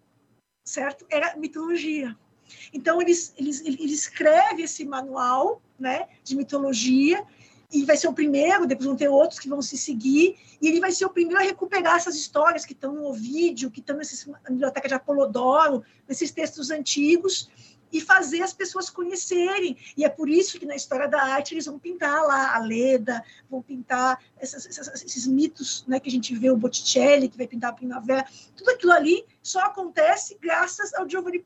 certo? 0.64 1.06
Era 1.10 1.36
mitologia. 1.36 2.18
Então, 2.74 3.02
eles, 3.02 3.34
eles, 3.38 3.62
ele 3.62 3.94
escreve 3.94 4.64
esse 4.64 4.86
manual 4.86 5.62
né, 5.80 6.08
de 6.24 6.36
mitologia, 6.36 7.26
e 7.72 7.84
vai 7.84 7.98
ser 7.98 8.08
o 8.08 8.14
primeiro, 8.14 8.66
depois 8.66 8.88
vão 8.88 8.96
ter 8.96 9.10
outros 9.10 9.40
que 9.40 9.50
vão 9.50 9.62
se 9.62 9.78
seguir, 9.78 10.38
e 10.62 10.68
ele 10.68 10.80
vai 10.80 10.92
ser 10.92 11.06
o 11.06 11.10
primeiro 11.10 11.40
a 11.40 11.44
recuperar 11.44 11.98
essas 11.98 12.16
histórias 12.16 12.66
que 12.66 12.74
estão 12.74 12.94
no 12.94 13.06
Ovídio, 13.06 13.70
que 13.70 13.82
estão 13.82 13.98
na 13.98 14.50
biblioteca 14.50 14.88
de 14.88 14.94
Apolodoro, 14.94 15.84
nesses 16.08 16.32
textos 16.32 16.72
antigos, 16.72 17.50
e 17.92 18.02
fazer 18.02 18.42
as 18.42 18.54
pessoas 18.54 18.90
conhecerem. 18.90 19.78
E 19.96 20.04
é 20.04 20.10
por 20.10 20.30
isso 20.30 20.60
que 20.60 20.66
na 20.66 20.76
história 20.76 21.08
da 21.08 21.22
arte 21.22 21.54
eles 21.54 21.66
vão 21.66 21.80
pintar 21.80 22.24
lá 22.24 22.56
a 22.56 22.60
Leda, 22.60 23.24
vão 23.50 23.62
pintar 23.62 24.22
essas, 24.38 24.66
essas, 24.66 25.04
esses 25.04 25.28
mitos 25.28 25.86
né, 25.88 26.00
que 26.00 26.10
a 26.10 26.12
gente 26.12 26.36
vê, 26.36 26.50
o 26.50 26.58
Botticelli, 26.58 27.30
que 27.30 27.38
vai 27.38 27.48
pintar 27.48 27.72
a 27.72 27.74
Primavera. 27.74 28.26
Tudo 28.56 28.72
aquilo 28.72 28.92
ali 28.92 29.26
só 29.42 29.62
acontece 29.62 30.38
graças 30.42 30.94
ao 30.94 31.08
Giovanni 31.08 31.44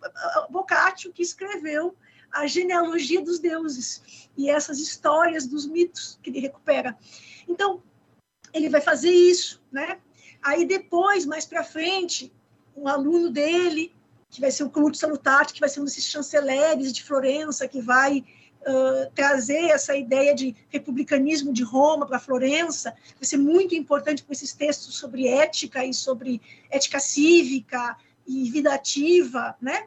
Boccaccio, 0.50 1.14
que 1.14 1.22
escreveu 1.22 1.96
a 2.32 2.48
genealogia 2.48 3.22
dos 3.22 3.40
deuses 3.40 4.30
e 4.38 4.50
essas 4.50 4.80
histórias 4.80 5.46
dos 5.46 5.66
mitos 5.68 6.18
que 6.24 6.30
ele 6.30 6.40
recupera. 6.40 6.98
Então, 7.48 7.84
ele 8.54 8.70
vai 8.70 8.82
fazer 8.82 9.12
isso, 9.12 9.62
né? 9.72 10.00
Aí 10.42 10.66
depois, 10.66 11.26
mais 11.26 11.46
para 11.46 11.64
frente, 11.64 12.34
um 12.76 12.88
aluno 12.88 13.30
dele 13.30 13.94
que 14.32 14.40
vai 14.40 14.50
ser 14.50 14.64
o 14.64 14.70
Clube 14.70 14.98
Salutati, 14.98 15.54
que 15.54 15.60
vai 15.60 15.68
ser 15.68 15.82
um 15.82 15.84
desses 15.86 16.06
chanceleres 16.06 16.94
de 16.94 17.04
Florença, 17.04 17.68
que 17.68 17.82
vai 17.82 18.20
uh, 18.62 19.12
trazer 19.14 19.66
essa 19.66 19.94
ideia 19.96 20.34
de 20.34 20.56
republicanismo 20.70 21.52
de 21.52 21.64
Roma 21.64 22.08
para 22.08 22.18
Florença. 22.18 22.96
Vai 23.16 23.26
ser 23.26 23.38
muito 23.38 23.76
importante 23.76 24.24
com 24.24 24.32
esses 24.32 24.54
textos 24.54 24.96
sobre 24.96 25.28
ética 25.28 25.86
e 25.86 25.94
sobre 25.94 26.42
ética 26.70 26.98
cívica 27.00 27.98
e 28.26 28.50
vida 28.50 28.74
ativa, 28.74 29.56
né? 29.62 29.84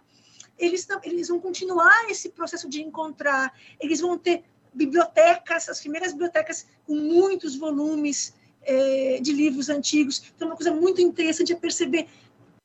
Eles, 0.58 0.86
eles 1.02 1.28
vão 1.28 1.40
continuar 1.40 2.08
esse 2.10 2.28
processo 2.28 2.68
de 2.68 2.82
encontrar, 2.82 3.52
eles 3.80 4.00
vão 4.00 4.16
ter 4.18 4.44
bibliotecas, 4.72 5.68
as 5.68 5.80
primeiras 5.80 6.12
bibliotecas 6.12 6.66
com 6.86 6.94
muitos 6.94 7.56
volumes 7.56 8.34
de 9.20 9.32
livros 9.32 9.68
antigos. 9.68 10.22
Então, 10.34 10.48
uma 10.48 10.56
coisa 10.56 10.72
muito 10.72 11.00
interessante 11.00 11.52
é 11.52 11.56
perceber 11.56 12.08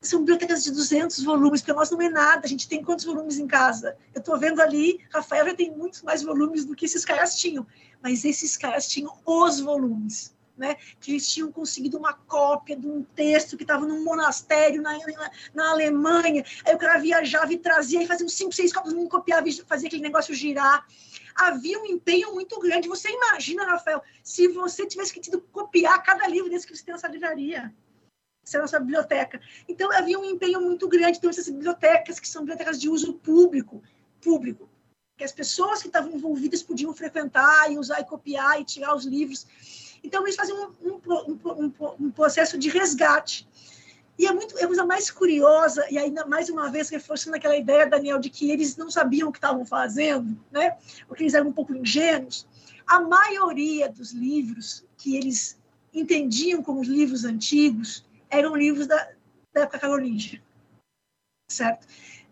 são 0.02 0.20
bibliotecas 0.20 0.64
de 0.64 0.70
200 0.70 1.22
volumes, 1.22 1.60
para 1.60 1.74
nós 1.74 1.90
não 1.90 2.00
é 2.00 2.08
nada. 2.08 2.46
A 2.46 2.48
gente 2.48 2.66
tem 2.66 2.82
quantos 2.82 3.04
volumes 3.04 3.38
em 3.38 3.46
casa? 3.46 3.98
Eu 4.14 4.20
estou 4.20 4.38
vendo 4.38 4.60
ali, 4.60 4.98
Rafael 5.12 5.44
já 5.44 5.54
tem 5.54 5.70
muitos 5.70 6.00
mais 6.00 6.22
volumes 6.22 6.64
do 6.64 6.74
que 6.74 6.86
esses 6.86 7.04
caras 7.04 7.36
tinham, 7.38 7.66
mas 8.02 8.24
esses 8.24 8.56
caras 8.56 8.88
tinham 8.88 9.12
os 9.26 9.60
volumes. 9.60 10.38
Né, 10.56 10.76
que 11.00 11.12
eles 11.12 11.26
tinham 11.26 11.50
conseguido 11.50 11.96
uma 11.96 12.12
cópia 12.12 12.76
de 12.76 12.86
um 12.86 13.02
texto 13.02 13.56
que 13.56 13.62
estava 13.62 13.86
num 13.86 14.04
monastério 14.04 14.82
na, 14.82 14.92
na, 14.92 15.30
na, 15.54 15.70
Alemanha. 15.70 16.44
Aí 16.66 16.74
o 16.74 16.78
cara 16.78 16.98
viajava 16.98 17.50
e 17.50 17.56
trazia 17.56 18.02
e 18.02 18.06
fazia 18.06 18.26
uns 18.26 18.34
cinco, 18.34 18.52
seis 18.52 18.70
cópias, 18.70 18.92
não 18.92 19.08
copiava 19.08 19.46
fazia 19.66 19.88
aquele 19.88 20.02
negócio 20.02 20.34
girar. 20.34 20.86
Havia 21.34 21.80
um 21.80 21.86
empenho 21.86 22.34
muito 22.34 22.60
grande. 22.60 22.88
Você 22.88 23.08
imagina, 23.08 23.64
Rafael, 23.64 24.02
se 24.22 24.48
você 24.48 24.86
tivesse 24.86 25.14
que 25.14 25.20
tido 25.20 25.40
copiar 25.40 26.02
cada 26.02 26.28
livro 26.28 26.50
desse 26.50 26.66
que 26.66 26.76
você 26.76 26.84
tem 26.84 26.92
nessa 26.92 27.08
livraria 27.08 27.74
ser 28.44 28.58
nossa 28.58 28.80
biblioteca. 28.80 29.40
Então, 29.68 29.92
havia 29.92 30.18
um 30.18 30.24
empenho 30.24 30.60
muito 30.60 30.88
grande. 30.88 31.18
Então, 31.18 31.30
essas 31.30 31.48
bibliotecas, 31.48 32.18
que 32.18 32.28
são 32.28 32.42
bibliotecas 32.42 32.80
de 32.80 32.88
uso 32.88 33.14
público, 33.14 33.82
público, 34.20 34.68
que 35.16 35.24
as 35.24 35.32
pessoas 35.32 35.82
que 35.82 35.88
estavam 35.88 36.12
envolvidas 36.12 36.62
podiam 36.62 36.94
frequentar 36.94 37.70
e 37.70 37.78
usar 37.78 38.00
e 38.00 38.04
copiar 38.04 38.60
e 38.60 38.64
tirar 38.64 38.94
os 38.94 39.04
livros. 39.04 39.46
Então, 40.02 40.22
eles 40.22 40.36
faziam 40.36 40.72
um, 40.82 40.88
um, 40.90 41.42
um, 41.46 41.72
um 42.06 42.10
processo 42.10 42.58
de 42.58 42.68
resgate. 42.68 43.46
E 44.18 44.26
é 44.26 44.32
muito, 44.32 44.58
é 44.58 44.64
a 44.64 44.66
coisa 44.66 44.84
mais 44.84 45.10
curiosa, 45.10 45.86
e 45.90 45.96
ainda 45.96 46.26
mais 46.26 46.50
uma 46.50 46.70
vez 46.70 46.90
reforçando 46.90 47.36
aquela 47.36 47.56
ideia, 47.56 47.86
Daniel, 47.86 48.18
de 48.18 48.28
que 48.28 48.50
eles 48.50 48.76
não 48.76 48.90
sabiam 48.90 49.28
o 49.28 49.32
que 49.32 49.38
estavam 49.38 49.64
fazendo, 49.64 50.38
né? 50.50 50.76
Porque 51.08 51.22
eles 51.22 51.32
eram 51.32 51.48
um 51.48 51.52
pouco 51.52 51.74
ingênuos. 51.74 52.46
A 52.86 53.00
maioria 53.00 53.88
dos 53.88 54.12
livros 54.12 54.84
que 54.98 55.16
eles 55.16 55.58
entendiam 55.94 56.62
como 56.62 56.80
os 56.80 56.88
livros 56.88 57.24
antigos 57.24 58.04
eram 58.30 58.56
livros 58.56 58.86
da, 58.86 58.96
da 59.52 59.62
época 59.62 59.78
carolíngia, 59.78 60.42
certo? 61.50 61.86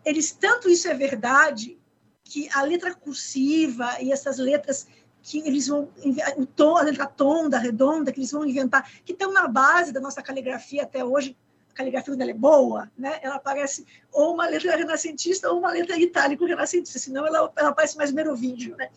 Eles, 0.05 0.33
tanto 0.33 0.69
isso 0.69 0.89
é 0.89 0.95
verdade, 0.95 1.79
que 2.25 2.49
a 2.53 2.63
letra 2.63 2.95
cursiva 2.95 4.01
e 4.01 4.13
essas 4.13 4.39
letras 4.39 4.87
que 5.23 5.39
eles 5.41 5.67
vão, 5.67 5.91
o 6.37 6.47
tom, 6.47 6.77
a 6.77 6.83
letra 6.83 7.07
tonda, 7.07 7.59
redonda, 7.59 8.13
que 8.13 8.21
eles 8.21 8.31
vão 8.31 8.47
inventar, 8.47 8.91
que 9.05 9.13
estão 9.13 9.33
na 9.33 9.49
base 9.49 9.93
da 9.93 10.01
nossa 10.01 10.23
caligrafia 10.23 10.85
até 10.85 11.05
hoje, 11.05 11.37
caligrafia 11.79 12.17
dela 12.17 12.33
é 12.33 12.35
boa, 12.35 12.91
né? 12.99 13.21
Ela 13.23 13.39
parece 13.39 13.87
ou 14.11 14.35
uma 14.35 14.49
letra 14.49 14.77
renascentista 14.77 15.49
ou 15.51 15.61
uma 15.61 15.71
letra 15.71 15.97
itálico 15.97 16.45
renascentista, 16.45 16.99
senão 16.99 17.25
ela, 17.25 17.53
ela 17.57 17.73
parece 17.73 17.97
mais 17.97 18.11
merovingio, 18.11 18.77
né? 18.77 18.91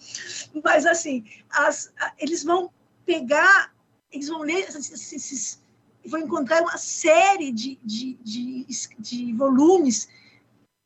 Mas 0.64 0.86
assim, 0.88 1.24
as, 1.52 1.94
eles 2.18 2.44
vão 2.44 2.72
pegar, 3.06 3.72
eles 4.12 4.28
vão 4.28 4.40
ler 4.42 4.68
esses, 4.68 5.14
esses 5.14 5.62
vão 6.06 6.22
encontrar 6.22 6.62
uma 6.62 6.78
série 6.78 7.52
de, 7.52 7.80
de, 7.84 8.18
de, 8.24 8.66
de 9.00 9.34
volumes 9.34 10.08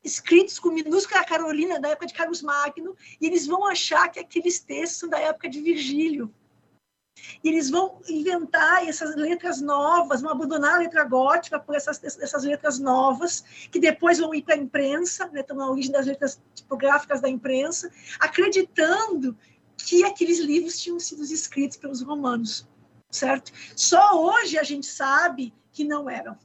escritos 0.04 0.60
com 0.60 0.70
minúscula 0.70 1.26
Carolina 1.26 1.80
da 1.80 1.90
época 1.90 2.06
de 2.06 2.14
Carlos 2.14 2.42
Magno, 2.42 2.96
e 3.20 3.26
eles 3.26 3.48
vão 3.48 3.66
achar 3.66 4.08
que 4.10 4.20
aqueles 4.20 4.60
textos 4.60 5.00
são 5.00 5.10
da 5.10 5.20
época 5.20 5.50
de 5.50 5.62
Virgílio. 5.62 6.32
E 7.44 7.50
eles 7.50 7.70
vão 7.70 8.02
inventar 8.08 8.88
essas 8.88 9.16
letras 9.16 9.62
novas, 9.62 10.22
vão 10.22 10.32
abandonar 10.32 10.76
a 10.76 10.80
letra 10.80 11.04
gótica 11.06 11.60
por 11.60 11.76
essas, 11.76 12.04
essas 12.04 12.44
letras 12.44 12.78
novas, 12.78 13.44
que 13.72 13.80
depois 13.80 14.20
vão 14.20 14.36
ir 14.36 14.44
para 14.44 14.56
a 14.56 14.58
imprensa, 14.58 15.28
né, 15.28 15.40
estão 15.40 15.56
na 15.56 15.70
origem 15.70 15.92
das 15.92 16.06
letras 16.06 16.42
tipográficas 16.54 17.22
da 17.22 17.30
imprensa, 17.30 17.92
acreditando 18.20 19.36
que 19.78 20.04
aqueles 20.04 20.40
livros 20.40 20.80
tinham 20.80 21.00
sido 21.00 21.24
escritos 21.24 21.78
pelos 21.78 22.02
romanos, 22.02 22.68
certo? 23.16 23.52
Só 23.76 24.22
hoje 24.22 24.58
a 24.58 24.64
gente 24.64 24.86
sabe 24.86 25.54
que 25.72 25.84
não 25.84 26.10
eram. 26.10 26.38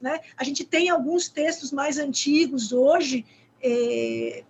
Né? 0.00 0.20
A 0.36 0.44
gente 0.44 0.64
tem 0.64 0.88
alguns 0.88 1.28
textos 1.28 1.70
mais 1.70 1.98
antigos 1.98 2.72
hoje, 2.72 3.24
é, 3.62 4.42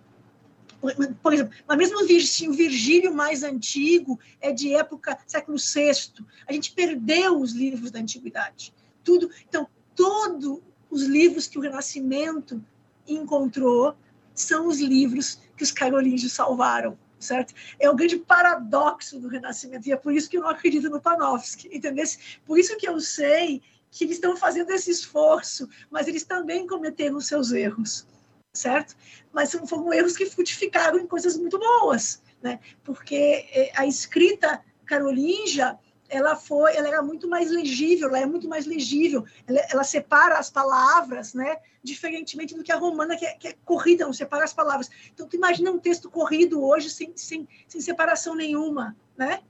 por 1.21 1.33
exemplo, 1.33 1.53
mas 1.67 1.77
mesmo 1.77 2.01
o 2.01 2.53
Virgílio 2.53 3.13
mais 3.13 3.43
antigo 3.43 4.19
é 4.39 4.51
de 4.51 4.73
época 4.73 5.19
século 5.27 5.57
VI. 5.57 6.25
A 6.47 6.53
gente 6.53 6.71
perdeu 6.71 7.39
os 7.39 7.51
livros 7.51 7.91
da 7.91 7.99
antiguidade. 7.99 8.73
Tudo, 9.03 9.29
então, 9.47 9.67
todos 9.95 10.59
os 10.89 11.03
livros 11.03 11.47
que 11.47 11.57
o 11.57 11.61
Renascimento 11.61 12.63
encontrou 13.07 13.95
são 14.33 14.67
os 14.67 14.79
livros 14.79 15.39
que 15.55 15.63
os 15.63 15.71
carolíngios 15.71 16.31
salvaram, 16.31 16.97
certo? 17.21 17.53
É 17.79 17.89
o 17.89 17.95
grande 17.95 18.17
paradoxo 18.17 19.19
do 19.19 19.27
Renascimento 19.27 19.87
e 19.87 19.91
é 19.91 19.95
por 19.95 20.13
isso 20.13 20.29
que 20.29 20.37
eu 20.37 20.41
não 20.41 20.49
acredito 20.49 20.89
no 20.89 21.01
Panofsky, 21.01 21.69
entendeu? 21.71 22.05
Por 22.45 22.59
isso 22.59 22.75
que 22.77 22.87
eu 22.87 22.99
sei 22.99 23.61
que 23.89 24.05
eles 24.05 24.15
estão 24.15 24.35
fazendo 24.35 24.71
esse 24.71 24.89
esforço, 24.89 25.69
mas 25.89 26.07
eles 26.07 26.23
também 26.23 26.65
cometeram 26.65 27.19
seus 27.19 27.51
erros 27.51 28.07
certo? 28.53 28.95
Mas 29.31 29.53
foram 29.53 29.93
erros 29.93 30.17
que 30.17 30.25
frutificaram 30.25 30.99
em 30.99 31.07
coisas 31.07 31.37
muito 31.37 31.57
boas, 31.57 32.21
né? 32.41 32.59
Porque 32.83 33.47
eh, 33.53 33.71
a 33.75 33.85
escrita 33.85 34.61
carolíngia 34.85 35.79
ela 36.11 36.35
foi, 36.35 36.75
ela 36.75 36.87
era 36.87 37.01
muito 37.01 37.27
mais 37.27 37.49
legível, 37.49 38.09
ela 38.09 38.19
é 38.19 38.25
muito 38.25 38.47
mais 38.47 38.65
legível, 38.65 39.25
ela, 39.47 39.59
ela, 39.71 39.83
separa 39.83 40.37
as 40.37 40.49
palavras, 40.49 41.33
né? 41.33 41.57
Diferentemente 41.81 42.53
do 42.53 42.63
que 42.63 42.71
a 42.71 42.77
romana, 42.77 43.17
que 43.17 43.25
é, 43.25 43.33
que 43.33 43.47
é, 43.47 43.55
corrida, 43.65 44.05
não 44.05 44.13
separa 44.13 44.43
as 44.43 44.53
palavras. 44.53 44.89
Então, 45.13 45.27
tu 45.27 45.35
imagina 45.35 45.71
um 45.71 45.79
texto 45.79 46.09
corrido 46.09 46.63
hoje 46.63 46.89
sem, 46.89 47.11
sem, 47.15 47.47
sem 47.67 47.81
separação 47.81 48.35
nenhuma, 48.35 48.95
né? 49.17 49.41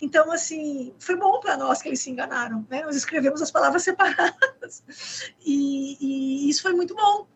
Então, 0.00 0.30
assim, 0.30 0.94
foi 0.98 1.16
bom 1.16 1.40
para 1.40 1.56
nós 1.56 1.82
que 1.82 1.88
eles 1.88 2.00
se 2.00 2.10
enganaram, 2.10 2.66
né? 2.70 2.82
Nós 2.82 2.94
escrevemos 2.94 3.42
as 3.42 3.50
palavras 3.50 3.82
separadas. 3.84 4.84
E, 5.44 5.96
e 6.00 6.48
isso 6.48 6.62
foi 6.62 6.72
muito 6.72 6.94
bom, 6.94 7.26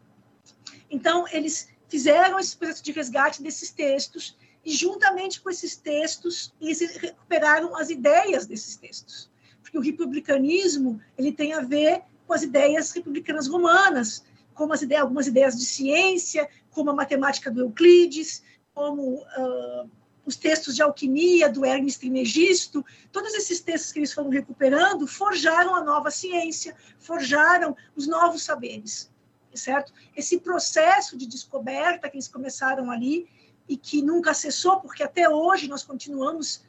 então, 0.94 1.26
eles 1.32 1.68
fizeram 1.88 2.38
esse 2.38 2.56
processo 2.56 2.84
de 2.84 2.92
resgate 2.92 3.42
desses 3.42 3.70
textos 3.70 4.36
e, 4.64 4.72
juntamente 4.72 5.40
com 5.40 5.50
esses 5.50 5.76
textos, 5.76 6.52
eles 6.60 6.80
recuperaram 6.96 7.76
as 7.76 7.90
ideias 7.90 8.46
desses 8.46 8.76
textos. 8.76 9.30
Porque 9.62 9.78
o 9.78 9.80
republicanismo 9.80 11.00
ele 11.16 11.32
tem 11.32 11.52
a 11.52 11.60
ver 11.60 12.02
com 12.26 12.32
as 12.32 12.42
ideias 12.42 12.92
republicanas 12.92 13.46
romanas, 13.46 14.24
como 14.54 14.72
as 14.72 14.82
ideias, 14.82 15.02
algumas 15.02 15.26
ideias 15.26 15.56
de 15.56 15.64
ciência, 15.64 16.48
como 16.70 16.90
a 16.90 16.94
matemática 16.94 17.50
do 17.50 17.60
Euclides, 17.60 18.42
como 18.72 19.16
uh, 19.16 19.90
os 20.24 20.36
textos 20.36 20.74
de 20.74 20.82
alquimia 20.82 21.48
do 21.48 21.64
Hermes 21.64 21.96
Trismegisto, 21.96 22.84
todos 23.12 23.34
esses 23.34 23.60
textos 23.60 23.92
que 23.92 23.98
eles 23.98 24.12
foram 24.12 24.30
recuperando 24.30 25.06
forjaram 25.06 25.74
a 25.74 25.84
nova 25.84 26.10
ciência, 26.10 26.74
forjaram 26.98 27.76
os 27.94 28.06
novos 28.06 28.42
saberes 28.42 29.12
certo? 29.56 29.92
Esse 30.16 30.38
processo 30.38 31.16
de 31.16 31.26
descoberta 31.26 32.08
que 32.08 32.16
eles 32.16 32.28
começaram 32.28 32.90
ali 32.90 33.28
e 33.68 33.76
que 33.76 34.02
nunca 34.02 34.34
cessou, 34.34 34.80
porque 34.80 35.02
até 35.02 35.28
hoje 35.28 35.68
nós 35.68 35.82
continuamos, 35.82 36.62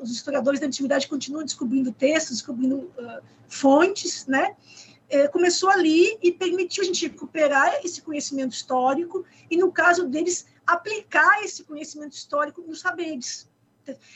os 0.00 0.10
historiadores 0.10 0.60
da 0.60 0.66
antiguidade 0.66 1.08
continuam 1.08 1.44
descobrindo 1.44 1.92
textos, 1.92 2.38
descobrindo 2.38 2.76
uh, 2.76 3.22
fontes, 3.48 4.26
né? 4.26 4.56
É, 5.08 5.28
começou 5.28 5.68
ali 5.68 6.16
e 6.22 6.32
permitiu 6.32 6.82
a 6.82 6.86
gente 6.86 7.06
recuperar 7.06 7.80
esse 7.84 8.00
conhecimento 8.00 8.52
histórico 8.52 9.26
e, 9.50 9.58
no 9.58 9.70
caso 9.70 10.08
deles, 10.08 10.46
aplicar 10.66 11.44
esse 11.44 11.64
conhecimento 11.64 12.14
histórico 12.14 12.62
nos 12.62 12.80
saberes. 12.80 13.46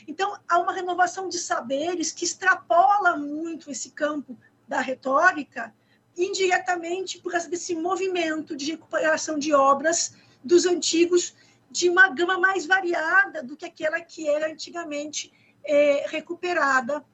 Então, 0.07 0.39
há 0.47 0.57
uma 0.59 0.73
renovação 0.73 1.29
de 1.29 1.37
saberes 1.37 2.11
que 2.11 2.25
extrapola 2.25 3.15
muito 3.15 3.69
esse 3.69 3.91
campo 3.91 4.37
da 4.67 4.79
retórica 4.81 5.73
indiretamente 6.17 7.19
por 7.19 7.31
causa 7.31 7.47
desse 7.47 7.75
movimento 7.75 8.55
de 8.55 8.71
recuperação 8.71 9.37
de 9.37 9.53
obras 9.53 10.13
dos 10.43 10.65
antigos 10.65 11.35
de 11.77 11.89
uma 11.89 12.09
gama 12.09 12.37
mais 12.39 12.65
variada 12.65 13.43
do 13.43 13.55
que 13.55 13.65
aquela 13.65 14.01
que 14.01 14.27
era 14.27 14.51
antigamente 14.51 15.31
é, 15.63 16.05
recuperada 16.07 17.05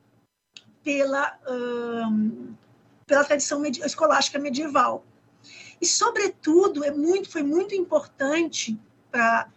pela, 0.84 1.40
pela 3.06 3.24
tradição 3.24 3.66
escolástica 3.66 4.40
medieval. 4.40 5.06
E, 5.82 5.86
sobretudo, 5.86 6.84
é 6.84 6.92
muito, 6.92 7.30
foi 7.30 7.44
muito 7.44 7.76
importante 7.76 8.80
para 9.12 9.50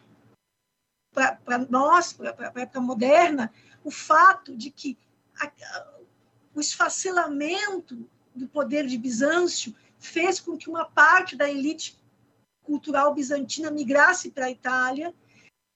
nós, 1.68 2.12
para 2.12 2.52
a 2.54 2.60
época 2.60 2.80
moderna, 2.80 3.52
o 3.84 3.90
fato 3.90 4.56
de 4.56 4.70
que 4.70 4.98
a, 5.40 5.52
o 6.54 6.60
esfacelamento 6.60 8.08
do 8.34 8.48
poder 8.48 8.86
de 8.86 8.98
Bizâncio 8.98 9.74
fez 9.98 10.40
com 10.40 10.56
que 10.56 10.68
uma 10.68 10.84
parte 10.84 11.36
da 11.36 11.48
elite 11.48 11.98
cultural 12.66 13.14
bizantina 13.14 13.70
migrasse 13.70 14.30
para 14.30 14.46
a 14.46 14.50
Itália 14.50 15.14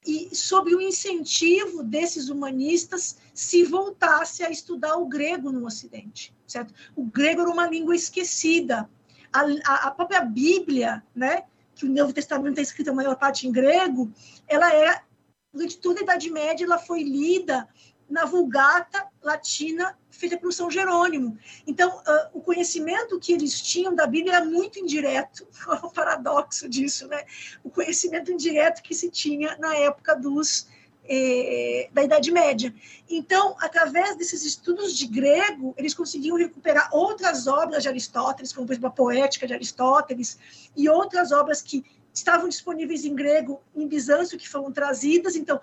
e, 0.05 0.35
sob 0.35 0.75
o 0.75 0.81
incentivo 0.81 1.83
desses 1.83 2.29
humanistas, 2.29 3.19
se 3.33 3.65
voltasse 3.65 4.43
a 4.43 4.51
estudar 4.51 4.97
o 4.97 5.07
grego 5.07 5.53
no 5.53 5.67
Ocidente, 5.67 6.35
certo? 6.47 6.75
O 6.97 7.05
grego 7.05 7.43
era 7.43 7.51
uma 7.51 7.67
língua 7.67 7.95
esquecida. 7.95 8.91
A, 9.33 9.41
a, 9.65 9.75
a 9.89 9.91
própria 9.91 10.23
Bíblia, 10.23 11.03
né, 11.15 11.45
que 11.75 11.87
o 11.87 11.91
Novo 11.91 12.13
Testamento 12.13 12.59
é 12.59 12.63
escrito 12.63 12.91
a 12.91 12.95
maior 12.95 13.17
parte 13.17 13.47
em 13.47 13.53
grego, 13.53 14.11
ela 14.49 14.73
era 14.73 15.05
durante 15.53 15.79
toda 15.79 16.01
a 16.01 16.03
Idade 16.03 16.31
Média 16.31 16.65
ela 16.65 16.79
foi 16.79 17.03
lida 17.03 17.69
na 18.09 18.25
Vulgata 18.25 19.10
latina 19.23 19.97
feita 20.11 20.37
por 20.39 20.53
São 20.53 20.71
Jerônimo. 20.71 21.39
Então, 21.67 21.99
uh, 21.99 22.39
o 22.39 22.41
conhecimento 22.41 23.19
que 23.19 23.33
eles 23.33 23.61
tinham 23.61 23.95
da 23.95 24.07
Bíblia 24.07 24.37
era 24.37 24.45
muito 24.45 24.79
indireto, 24.79 25.47
o 25.83 25.91
paradoxo 25.91 26.69
disso, 26.69 27.07
né? 27.09 27.25
O 27.63 27.71
conhecimento 27.71 28.31
indireto 28.33 28.83
que 28.83 28.95
se 28.95 29.11
tinha 29.11 29.57
na 29.59 29.75
época 29.77 30.15
dos 30.15 30.67
eh, 31.13 31.89
da 31.93 32.05
Idade 32.05 32.31
Média. 32.31 32.73
Então, 33.09 33.57
através 33.59 34.17
desses 34.17 34.45
estudos 34.45 34.97
de 34.97 35.07
grego, 35.07 35.75
eles 35.77 35.93
conseguiam 35.93 36.37
recuperar 36.37 36.89
outras 36.93 37.49
obras 37.49 37.83
de 37.83 37.89
Aristóteles, 37.89 38.53
como 38.53 38.67
por 38.67 38.75
exemplo 38.75 38.89
a 38.89 38.93
Poética 38.93 39.47
de 39.47 39.53
Aristóteles, 39.53 40.39
e 40.77 40.89
outras 40.89 41.33
obras 41.33 41.63
que 41.63 41.85
estavam 42.13 42.49
disponíveis 42.49 43.05
em 43.05 43.15
grego, 43.15 43.63
em 43.75 43.87
Bizâncio, 43.87 44.39
que 44.39 44.49
foram 44.49 44.73
trazidas. 44.73 45.37
Então, 45.37 45.61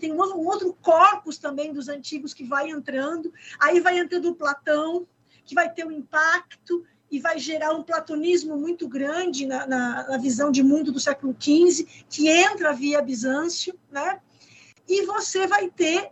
tem 0.00 0.12
um, 0.12 0.18
outro 0.18 0.76
corpus 0.80 1.38
também 1.38 1.72
dos 1.72 1.88
antigos 1.88 2.32
que 2.32 2.44
vai 2.44 2.70
entrando. 2.70 3.32
Aí 3.58 3.80
vai 3.80 3.98
entrando 3.98 4.30
o 4.30 4.34
Platão, 4.34 5.06
que 5.44 5.54
vai 5.54 5.72
ter 5.72 5.86
um 5.86 5.90
impacto 5.90 6.84
e 7.10 7.18
vai 7.18 7.38
gerar 7.38 7.72
um 7.72 7.82
platonismo 7.82 8.56
muito 8.56 8.86
grande 8.86 9.46
na, 9.46 9.66
na, 9.66 10.08
na 10.08 10.18
visão 10.18 10.50
de 10.50 10.62
mundo 10.62 10.92
do 10.92 11.00
século 11.00 11.34
XV, 11.38 11.86
que 12.08 12.28
entra 12.28 12.72
via 12.72 13.00
Bizâncio, 13.00 13.78
né? 13.90 14.20
E 14.86 15.04
você 15.06 15.46
vai 15.46 15.70
ter 15.70 16.10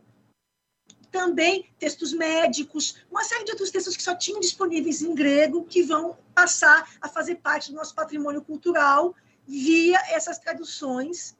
também 1.10 1.66
textos 1.78 2.12
médicos, 2.12 2.96
uma 3.10 3.24
série 3.24 3.44
de 3.44 3.52
outros 3.52 3.70
textos 3.70 3.96
que 3.96 4.02
só 4.02 4.14
tinham 4.14 4.40
disponíveis 4.40 5.00
em 5.00 5.14
grego, 5.14 5.64
que 5.64 5.82
vão 5.82 6.18
passar 6.34 6.90
a 7.00 7.08
fazer 7.08 7.36
parte 7.36 7.70
do 7.70 7.76
nosso 7.76 7.94
patrimônio 7.94 8.42
cultural 8.42 9.14
via 9.46 9.98
essas 10.10 10.38
traduções 10.38 11.36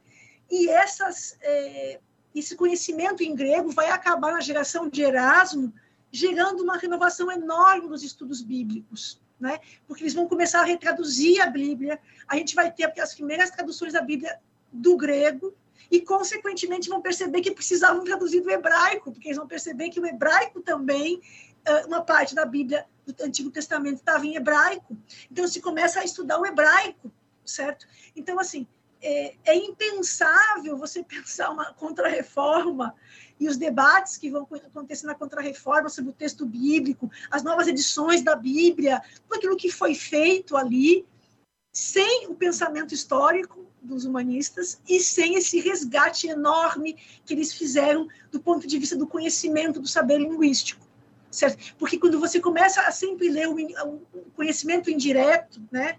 e 0.51 0.69
essas, 0.69 1.37
é, 1.41 2.01
esse 2.35 2.55
conhecimento 2.55 3.23
em 3.23 3.35
grego 3.35 3.71
vai 3.71 3.91
acabar 3.91 4.33
na 4.33 4.41
geração 4.41 4.89
de 4.89 5.03
Erasmo, 5.03 5.73
gerando 6.11 6.63
uma 6.63 6.77
renovação 6.77 7.31
enorme 7.31 7.89
dos 7.89 8.03
estudos 8.03 8.41
bíblicos, 8.41 9.21
né? 9.39 9.59
Porque 9.87 10.03
eles 10.03 10.15
vão 10.15 10.29
começar 10.29 10.61
a 10.61 10.65
retraduzir 10.65 11.43
a 11.43 11.47
Bíblia, 11.47 12.01
a 12.29 12.37
gente 12.37 12.55
vai 12.55 12.71
ter 12.71 12.93
as 13.01 13.15
primeiras 13.15 13.51
traduções 13.51 13.93
da 13.93 14.01
Bíblia 14.01 14.39
do 14.73 14.97
grego 14.97 15.53
e, 15.91 16.01
consequentemente, 16.01 16.89
vão 16.89 17.03
perceber 17.03 17.41
que 17.41 17.51
precisavam 17.51 18.05
traduzir 18.05 18.41
do 18.41 18.51
hebraico, 18.51 19.13
porque 19.13 19.29
eles 19.29 19.37
vão 19.37 19.47
perceber 19.47 19.91
que 19.91 20.01
o 20.01 20.07
hebraico 20.07 20.61
também 20.61 21.21
uma 21.87 22.01
parte 22.01 22.35
da 22.35 22.45
Bíblia 22.45 22.87
do 23.05 23.25
Antigo 23.25 23.51
Testamento 23.51 23.97
estava 23.97 24.27
em 24.27 24.37
hebraico, 24.37 24.97
então 25.31 25.47
se 25.47 25.61
começa 25.61 26.01
a 26.01 26.05
estudar 26.05 26.41
o 26.41 26.47
hebraico, 26.47 27.11
certo? 27.47 27.87
Então, 28.15 28.39
assim, 28.39 28.67
é, 29.03 29.35
é 29.45 29.55
impensável 29.55 30.77
você 30.77 31.03
pensar 31.05 31.51
uma 31.51 31.73
contra-reforma 31.75 32.95
e 33.39 33.49
os 33.49 33.57
debates 33.57 34.17
que 34.17 34.31
vão 34.31 34.49
acontecer 34.51 35.07
na 35.07 35.15
Contra-Reforma 35.15 35.89
sobre 35.89 36.11
o 36.11 36.15
texto 36.15 36.47
bíblico, 36.47 37.11
as 37.31 37.43
novas 37.43 37.69
edições 37.69 38.23
da 38.23 38.35
Bíblia, 38.35 39.03
tudo 39.23 39.37
aquilo 39.37 39.57
que 39.57 39.71
foi 39.71 39.95
feito 39.95 40.57
ali, 40.57 41.07
sem 41.73 42.27
o 42.29 42.35
pensamento 42.35 42.95
histórico 42.95 43.67
dos 43.83 44.05
humanistas 44.05 44.81
e 44.89 44.99
sem 44.99 45.35
esse 45.35 45.61
resgate 45.61 46.27
enorme 46.27 46.97
que 47.25 47.35
eles 47.35 47.53
fizeram 47.53 48.09
do 48.33 48.41
ponto 48.41 48.67
de 48.67 48.79
vista 48.79 48.97
do 48.97 49.07
conhecimento, 49.07 49.81
do 49.81 49.87
saber 49.87 50.19
linguístico. 50.19 50.85
Certo? 51.31 51.75
Porque 51.77 51.99
quando 51.99 52.19
você 52.19 52.41
começa 52.41 52.81
a 52.81 52.91
sempre 52.91 53.29
ler 53.29 53.47
o 53.49 54.01
conhecimento 54.35 54.91
indireto, 54.91 55.61
né, 55.71 55.99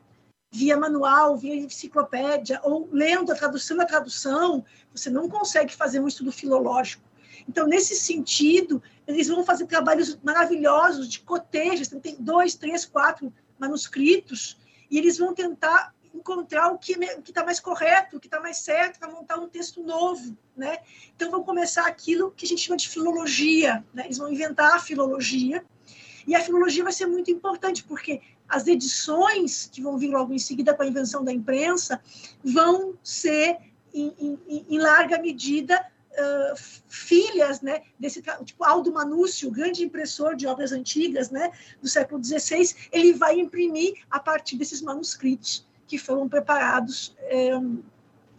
via 0.52 0.78
manual, 0.78 1.38
via 1.38 1.56
enciclopédia, 1.56 2.60
ou 2.64 2.88
lendo 2.91 3.32
a 3.32 3.36
tradução 3.36 3.78
da 3.78 3.86
tradução, 3.86 4.64
você 4.94 5.10
não 5.10 5.28
consegue 5.30 5.74
fazer 5.74 5.99
um 5.99 6.07
estudo 6.07 6.32
filológico. 6.32 7.03
Então, 7.48 7.68
nesse 7.68 7.95
sentido, 7.95 8.82
eles 9.06 9.28
vão 9.28 9.44
fazer 9.44 9.65
trabalhos 9.68 10.18
maravilhosos 10.24 11.07
de 11.07 11.19
cotejas, 11.22 11.88
tem 11.88 12.15
dois, 12.19 12.56
três, 12.56 12.86
quatro 12.86 13.34
manuscritos, 13.60 14.57
e 14.90 14.98
eles 14.98 15.18
vão 15.18 15.34
tentar 15.34 15.94
encontrar 16.14 16.69
o 16.69 16.78
que 16.78 16.94
está 17.28 17.44
mais 17.44 17.60
correto, 17.60 18.18
o 18.18 18.19
que 18.19 18.28
está 18.28 18.40
mais 18.40 18.57
certo 18.57 18.99
para 18.99 19.11
montar 19.11 19.38
um 19.38 19.48
texto 19.48 19.84
novo, 19.84 20.36
né? 20.56 20.80
Então 21.15 21.30
vão 21.30 21.44
começar 21.44 21.86
aquilo 21.86 22.32
que 22.32 22.45
a 22.45 22.48
gente 22.48 22.61
chama 22.61 22.78
de 22.78 22.90
filologia, 22.90 23.86
né? 23.94 24.06
Eles 24.06 24.18
vão 24.18 24.32
inventar 24.32 24.76
a 24.76 24.80
filologia 24.80 25.64
e 26.26 26.36
a 26.36 26.41
filologia 26.41 26.84
vai 26.84 26.91
ser 26.91 27.06
muito 27.06 27.30
importante 27.30 27.84
porque 27.84 28.22
as 28.48 28.68
edições 28.68 29.69
que 29.72 29.82
vão 29.82 29.98
vir 29.98 30.10
logo 30.10 30.34
em 30.34 30.40
seguida 30.40 30.74
com 30.74 30.84
a 30.84 30.88
invenção 30.88 31.24
da 31.24 31.32
imprensa 31.32 32.02
vão 32.44 32.95
ser 33.03 33.57
em, 33.94 34.14
em, 34.19 34.65
em 34.69 34.80
larga 34.80 35.19
medida 35.19 35.80
uh, 36.18 36.56
filhas 36.88 37.61
né, 37.61 37.84
desse 37.99 38.22
tipo 38.44 38.64
Aldo 38.64 38.91
Manúcio, 38.91 39.52
grande 39.52 39.84
impressor 39.84 40.36
de 40.36 40.48
obras 40.48 40.72
antigas 40.72 41.30
né, 41.30 41.52
do 41.82 41.88
século 41.88 42.24
XVI, 42.24 42.76
ele 42.91 43.14
vai 43.14 43.40
imprimir 43.40 43.95
a 44.10 44.19
partir 44.19 44.57
desses 44.57 44.82
manuscritos 44.82 45.65
que 45.88 45.98
foram 45.98 46.28
preparados 46.28 47.15
um, 47.32 47.82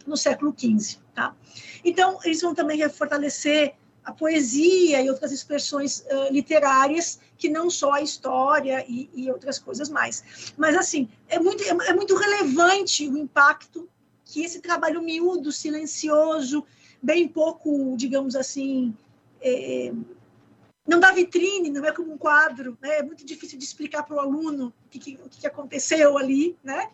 no 0.05 0.15
século 0.15 0.53
XV. 0.57 0.99
Tá? 1.13 1.35
Então, 1.83 2.19
eles 2.23 2.41
vão 2.41 2.53
também 2.53 2.87
fortalecer 2.89 3.75
a 4.03 4.11
poesia 4.11 5.01
e 5.01 5.09
outras 5.09 5.31
expressões 5.31 6.01
uh, 6.01 6.31
literárias 6.31 7.19
que 7.37 7.49
não 7.49 7.69
só 7.69 7.93
a 7.93 8.01
história 8.01 8.85
e, 8.87 9.09
e, 9.13 9.31
outras 9.31 9.59
coisas 9.59 9.89
mais. 9.89 10.53
Mas, 10.57 10.75
assim, 10.75 11.09
é 11.27 11.39
muito, 11.39 11.63
é, 11.63 11.69
é 11.89 11.93
muito 11.93 12.15
relevante 12.15 13.07
o 13.07 13.17
impacto 13.17 13.89
que 14.25 14.43
esse 14.43 14.59
trabalho 14.59 15.01
miúdo, 15.01 15.51
silencioso, 15.51 16.65
bem 17.01 17.27
pouco, 17.27 17.95
digamos 17.97 18.35
assim, 18.35 18.95
é, 19.41 19.91
não 20.87 20.99
dá 20.99 21.11
vitrine, 21.11 21.69
não 21.69 21.85
é 21.85 21.91
como 21.91 22.13
um 22.13 22.17
quadro, 22.17 22.77
né? 22.81 22.99
é 22.99 23.03
muito 23.03 23.25
difícil 23.25 23.57
de 23.57 23.63
explicar 23.63 24.03
para 24.03 24.15
o 24.15 24.19
aluno 24.19 24.73
o 24.85 24.89
que, 24.89 25.19
o 25.23 25.29
que 25.29 25.47
aconteceu 25.47 26.17
ali, 26.17 26.57
né? 26.63 26.89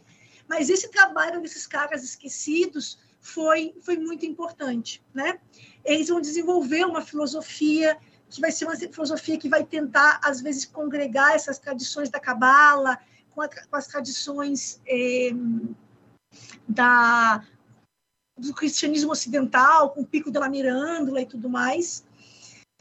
Mas 0.48 0.70
esse 0.70 0.90
trabalho 0.90 1.42
desses 1.42 1.66
caras 1.66 2.04
esquecidos 2.04 3.00
foi, 3.20 3.74
foi 3.82 3.98
muito 3.98 4.26
importante, 4.26 5.02
né? 5.14 5.40
Eles 5.86 6.10
vão 6.10 6.20
desenvolver 6.20 6.84
uma 6.86 7.02
filosofia 7.02 7.98
que 8.30 8.42
vai 8.42 8.52
ser 8.52 8.66
uma 8.66 8.76
filosofia 8.76 9.38
que 9.38 9.48
vai 9.48 9.64
tentar, 9.64 10.20
às 10.24 10.42
vezes, 10.42 10.66
congregar 10.66 11.34
essas 11.34 11.60
tradições 11.60 12.10
da 12.10 12.20
Cabala 12.20 12.98
com, 13.30 13.42
com 13.70 13.76
as 13.76 13.88
tradições 13.88 14.82
eh, 14.88 15.32
da, 16.68 17.46
do 18.38 18.54
cristianismo 18.54 19.12
ocidental, 19.12 19.92
com 19.92 20.02
o 20.02 20.06
Pico 20.06 20.32
de 20.32 20.40
la 20.40 20.50
Mirândola 20.50 21.22
e 21.22 21.26
tudo 21.26 21.50
mais. 21.50 22.04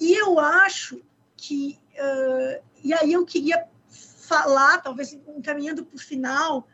E 0.01 0.12
eu 0.14 0.40
acho 0.40 1.01
que, 1.36 1.78
uh, 1.93 2.64
e 2.82 2.93
aí 2.93 3.12
eu 3.12 3.24
queria 3.24 3.68
falar, 3.89 4.78
talvez 4.78 5.12
encaminhando 5.12 5.85
para 5.85 5.97
o 5.97 6.01
final, 6.01 6.66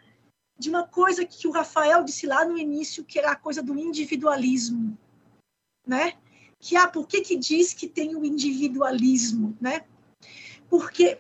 de 0.59 0.71
uma 0.71 0.87
coisa 0.87 1.25
que 1.25 1.49
o 1.49 1.51
Rafael 1.51 2.05
disse 2.05 2.27
lá 2.27 2.45
no 2.45 2.57
início, 2.57 3.05
que 3.05 3.19
era 3.19 3.33
a 3.33 3.37
coisa 3.37 3.63
do 3.63 3.79
individualismo, 3.79 4.97
né? 5.87 6.15
Que, 6.61 6.77
ah, 6.77 6.87
por 6.87 7.07
que 7.09 7.23
que 7.23 7.37
diz 7.37 7.73
que 7.73 7.89
tem 7.89 8.15
o 8.15 8.25
individualismo, 8.25 9.57
né? 9.61 9.83
Porque 10.69 11.19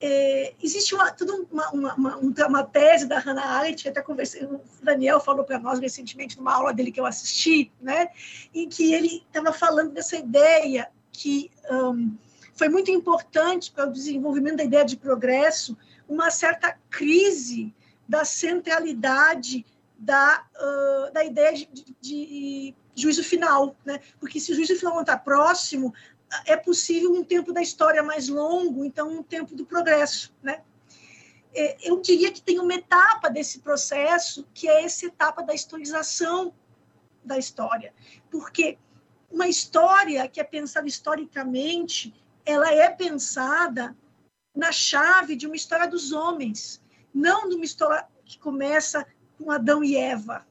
é, 0.00 0.54
existe 0.62 0.94
uma, 0.94 1.10
tudo 1.10 1.48
uma, 1.50 1.70
uma, 1.70 1.94
uma, 1.94 2.46
uma, 2.46 2.62
tese 2.62 3.06
da 3.06 3.18
Hannah 3.18 3.58
Arendt, 3.58 3.88
até 3.88 4.02
conversei, 4.02 4.44
o 4.44 4.60
Daniel 4.82 5.18
falou 5.18 5.44
para 5.44 5.58
nós 5.58 5.78
recentemente, 5.78 6.36
numa 6.36 6.52
aula 6.52 6.74
dele 6.74 6.92
que 6.92 7.00
eu 7.00 7.06
assisti, 7.06 7.72
né, 7.80 8.08
em 8.54 8.68
que 8.68 8.92
ele 8.92 9.24
estava 9.26 9.52
falando 9.52 9.92
dessa 9.92 10.16
ideia 10.16 10.90
que 11.10 11.50
um, 11.70 12.14
foi 12.54 12.68
muito 12.68 12.90
importante 12.90 13.72
para 13.72 13.88
o 13.88 13.92
desenvolvimento 13.92 14.56
da 14.56 14.64
ideia 14.64 14.84
de 14.84 14.96
progresso, 14.96 15.76
uma 16.08 16.30
certa 16.30 16.76
crise 16.90 17.74
da 18.06 18.24
centralidade 18.24 19.64
da, 19.98 20.44
uh, 20.54 21.12
da 21.12 21.24
ideia 21.24 21.52
de, 21.54 21.66
de, 21.66 21.96
de, 22.00 22.74
juízo 22.94 23.24
final, 23.24 23.76
né? 23.84 24.00
Porque 24.20 24.38
se 24.38 24.52
o 24.52 24.54
juízo 24.54 24.76
final 24.76 24.94
não 24.94 25.00
está 25.02 25.16
próximo, 25.16 25.92
é 26.46 26.56
possível 26.56 27.12
um 27.12 27.24
tempo 27.24 27.52
da 27.52 27.62
história 27.62 28.02
mais 28.02 28.28
longo, 28.28 28.84
então 28.84 29.08
um 29.08 29.22
tempo 29.22 29.54
do 29.54 29.64
progresso, 29.64 30.34
né? 30.42 30.62
É, 31.54 31.76
eu 31.88 32.00
diria 32.00 32.32
que 32.32 32.42
tem 32.42 32.58
uma 32.58 32.74
etapa 32.74 33.28
desse 33.28 33.60
processo 33.60 34.46
que 34.52 34.68
é 34.68 34.84
essa 34.84 35.06
etapa 35.06 35.42
da 35.42 35.54
historização 35.54 36.52
da 37.24 37.38
história, 37.38 37.94
porque 38.30 38.76
uma 39.30 39.46
história 39.48 40.28
que 40.28 40.40
é 40.40 40.44
pensada 40.44 40.86
historicamente, 40.86 42.12
ela 42.44 42.72
é 42.72 42.90
pensada 42.90 43.96
na 44.54 44.70
chave 44.70 45.36
de 45.36 45.46
uma 45.46 45.56
história 45.56 45.88
dos 45.88 46.12
homens, 46.12 46.82
não 47.12 47.48
de 47.48 47.56
uma 47.56 47.64
história 47.64 48.06
que 48.24 48.38
começa 48.38 49.06
com 49.38 49.50
Adão 49.50 49.82
e 49.82 49.96
Eva, 49.96 50.46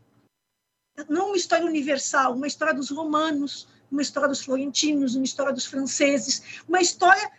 não 1.10 1.28
uma 1.28 1.38
história 1.38 1.65
universal, 1.65 2.34
uma 2.34 2.48
história 2.48 2.74
dos 2.74 2.90
romanos, 2.90 3.68
uma 3.91 4.02
história 4.02 4.30
dos 4.30 4.44
florentinos, 4.44 5.15
uma 5.15 5.26
história 5.26 5.53
dos 5.53 5.65
franceses, 5.65 6.61
uma 6.68 6.82
história 6.82 7.32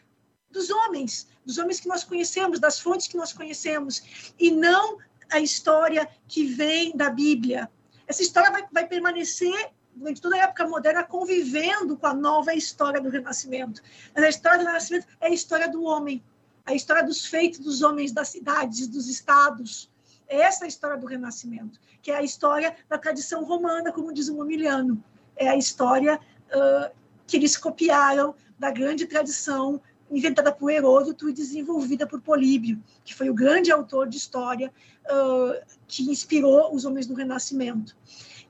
dos 0.51 0.70
homens, 0.70 1.28
dos 1.44 1.59
homens 1.59 1.81
que 1.81 1.89
nós 1.89 2.05
conhecemos, 2.05 2.60
das 2.60 2.78
fontes 2.78 3.06
que 3.06 3.16
nós 3.16 3.32
conhecemos, 3.32 4.32
e 4.39 4.51
não 4.51 4.98
a 5.31 5.40
história 5.40 6.09
que 6.28 6.44
vem 6.44 6.97
da 6.97 7.10
Bíblia. 7.10 7.70
Essa 8.06 8.22
história 8.22 8.51
vai, 8.51 8.64
vai 8.72 8.86
permanecer 8.86 9.72
durante 9.94 10.20
toda 10.20 10.36
a 10.36 10.40
época 10.40 10.66
moderna 10.66 11.05
convivendo 11.05 11.97
com 11.97 12.06
a 12.06 12.14
nova 12.14 12.55
história 12.55 13.01
do 13.01 13.09
Renascimento. 13.09 13.82
Mas 14.14 14.24
a 14.24 14.28
história 14.28 14.59
do 14.59 14.66
Renascimento 14.66 15.06
é 15.20 15.26
a 15.26 15.31
história 15.31 15.68
do 15.68 15.85
homem, 15.85 16.22
a 16.64 16.74
história 16.74 17.02
dos 17.02 17.26
feitos 17.26 17.60
dos 17.60 17.82
homens 17.82 18.12
das 18.12 18.28
cidades, 18.28 18.86
dos 18.86 19.09
estados. 19.09 19.90
Essa 20.35 20.66
história 20.66 20.97
do 20.97 21.06
Renascimento, 21.06 21.78
que 22.02 22.11
é 22.11 22.16
a 22.16 22.23
história 22.23 22.77
da 22.89 22.98
tradição 22.98 23.44
romana, 23.44 23.93
como 23.93 24.12
diz 24.12 24.28
o 24.28 24.35
Momiliano. 24.35 25.02
É 25.36 25.48
a 25.48 25.56
história 25.56 26.19
uh, 26.19 26.94
que 27.27 27.36
eles 27.36 27.56
copiaram 27.56 28.35
da 28.59 28.70
grande 28.70 29.06
tradição 29.06 29.81
inventada 30.11 30.52
por 30.52 30.70
Heródoto 30.70 31.28
e 31.28 31.32
desenvolvida 31.32 32.06
por 32.06 32.20
Políbio, 32.20 32.82
que 33.05 33.15
foi 33.15 33.31
o 33.31 33.35
grande 33.35 33.73
autor 33.73 34.09
de 34.09 34.16
história 34.16 34.73
uh, 35.06 35.77
que 35.86 36.11
inspirou 36.11 36.74
os 36.74 36.85
homens 36.85 37.06
do 37.06 37.15
Renascimento. 37.15 37.97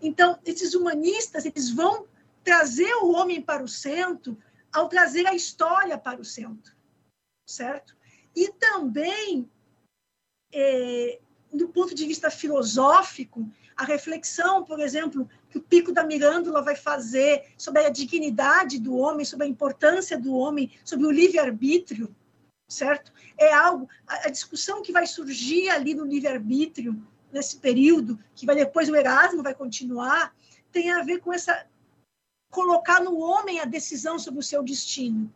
Então, 0.02 0.38
esses 0.44 0.74
humanistas 0.74 1.46
eles 1.46 1.70
vão 1.70 2.06
trazer 2.42 2.92
o 2.96 3.12
homem 3.12 3.40
para 3.40 3.62
o 3.62 3.68
centro 3.68 4.36
ao 4.72 4.88
trazer 4.88 5.26
a 5.26 5.34
história 5.34 5.96
para 5.96 6.20
o 6.20 6.24
centro, 6.24 6.74
certo? 7.46 7.96
E 8.34 8.52
também, 8.52 9.48
é, 10.52 11.20
do 11.54 11.68
ponto 11.68 11.94
de 11.94 12.06
vista 12.06 12.30
filosófico, 12.30 13.48
a 13.76 13.84
reflexão, 13.84 14.64
por 14.64 14.80
exemplo, 14.80 15.28
que 15.50 15.58
o 15.58 15.62
Pico 15.62 15.92
da 15.92 16.04
Mirândola 16.04 16.62
vai 16.62 16.76
fazer 16.76 17.44
sobre 17.56 17.84
a 17.84 17.90
dignidade 17.90 18.78
do 18.78 18.96
homem, 18.96 19.24
sobre 19.24 19.46
a 19.46 19.48
importância 19.48 20.18
do 20.18 20.34
homem, 20.34 20.70
sobre 20.84 21.06
o 21.06 21.10
livre-arbítrio, 21.10 22.14
certo? 22.68 23.12
É 23.36 23.52
algo, 23.52 23.88
a, 24.06 24.30
discussão 24.30 24.82
que 24.82 24.92
vai 24.92 25.06
surgir 25.06 25.68
ali 25.70 25.94
no 25.94 26.04
livre-arbítrio, 26.04 27.00
nesse 27.32 27.56
período, 27.56 28.18
que 28.34 28.46
vai 28.46 28.54
depois 28.54 28.88
o 28.88 28.96
Erasmo 28.96 29.42
vai 29.42 29.54
continuar, 29.54 30.34
tem 30.70 30.90
a 30.90 31.02
ver 31.02 31.20
com 31.20 31.32
essa 31.32 31.66
colocar 32.50 33.00
no 33.00 33.18
homem 33.18 33.58
a 33.58 33.64
decisão 33.64 34.16
sobre 34.16 34.38
o 34.38 34.42
seu 34.42 34.62
destino, 34.62 35.32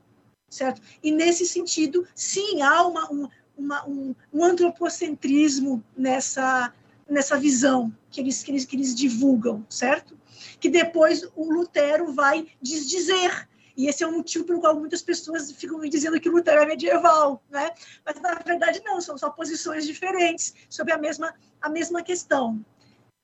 certo? 0.48 0.80
E 1.02 1.10
nesse 1.10 1.44
sentido, 1.44 2.06
sim, 2.14 2.62
há 2.62 2.86
uma, 2.86 3.10
uma, 3.10 3.30
uma 3.58 3.86
um, 3.86 4.14
um 4.32 4.44
antropocentrismo 4.44 5.82
nessa 5.96 6.72
nessa 7.08 7.38
visão 7.38 7.92
que 8.10 8.20
eles, 8.20 8.42
que 8.42 8.50
eles, 8.50 8.64
que 8.64 8.76
eles 8.76 8.94
divulgam, 8.94 9.64
certo? 9.68 10.16
Que 10.60 10.68
depois 10.68 11.26
o 11.34 11.50
Lutero 11.50 12.12
vai 12.12 12.46
desdizer 12.60 13.48
E 13.76 13.86
esse 13.86 14.02
é 14.02 14.06
o 14.06 14.12
motivo 14.12 14.44
pelo 14.44 14.60
qual 14.60 14.78
muitas 14.78 15.02
pessoas 15.02 15.50
ficam 15.52 15.78
me 15.78 15.88
dizendo 15.88 16.20
que 16.20 16.28
Lutero 16.28 16.62
é 16.62 16.66
medieval, 16.66 17.42
né? 17.48 17.70
Mas 18.04 18.20
na 18.20 18.34
verdade 18.34 18.82
não, 18.84 19.00
são 19.00 19.16
só 19.16 19.30
posições 19.30 19.86
diferentes 19.86 20.54
sobre 20.68 20.92
a 20.92 20.98
mesma, 20.98 21.34
a 21.60 21.68
mesma 21.68 22.02
questão. 22.02 22.64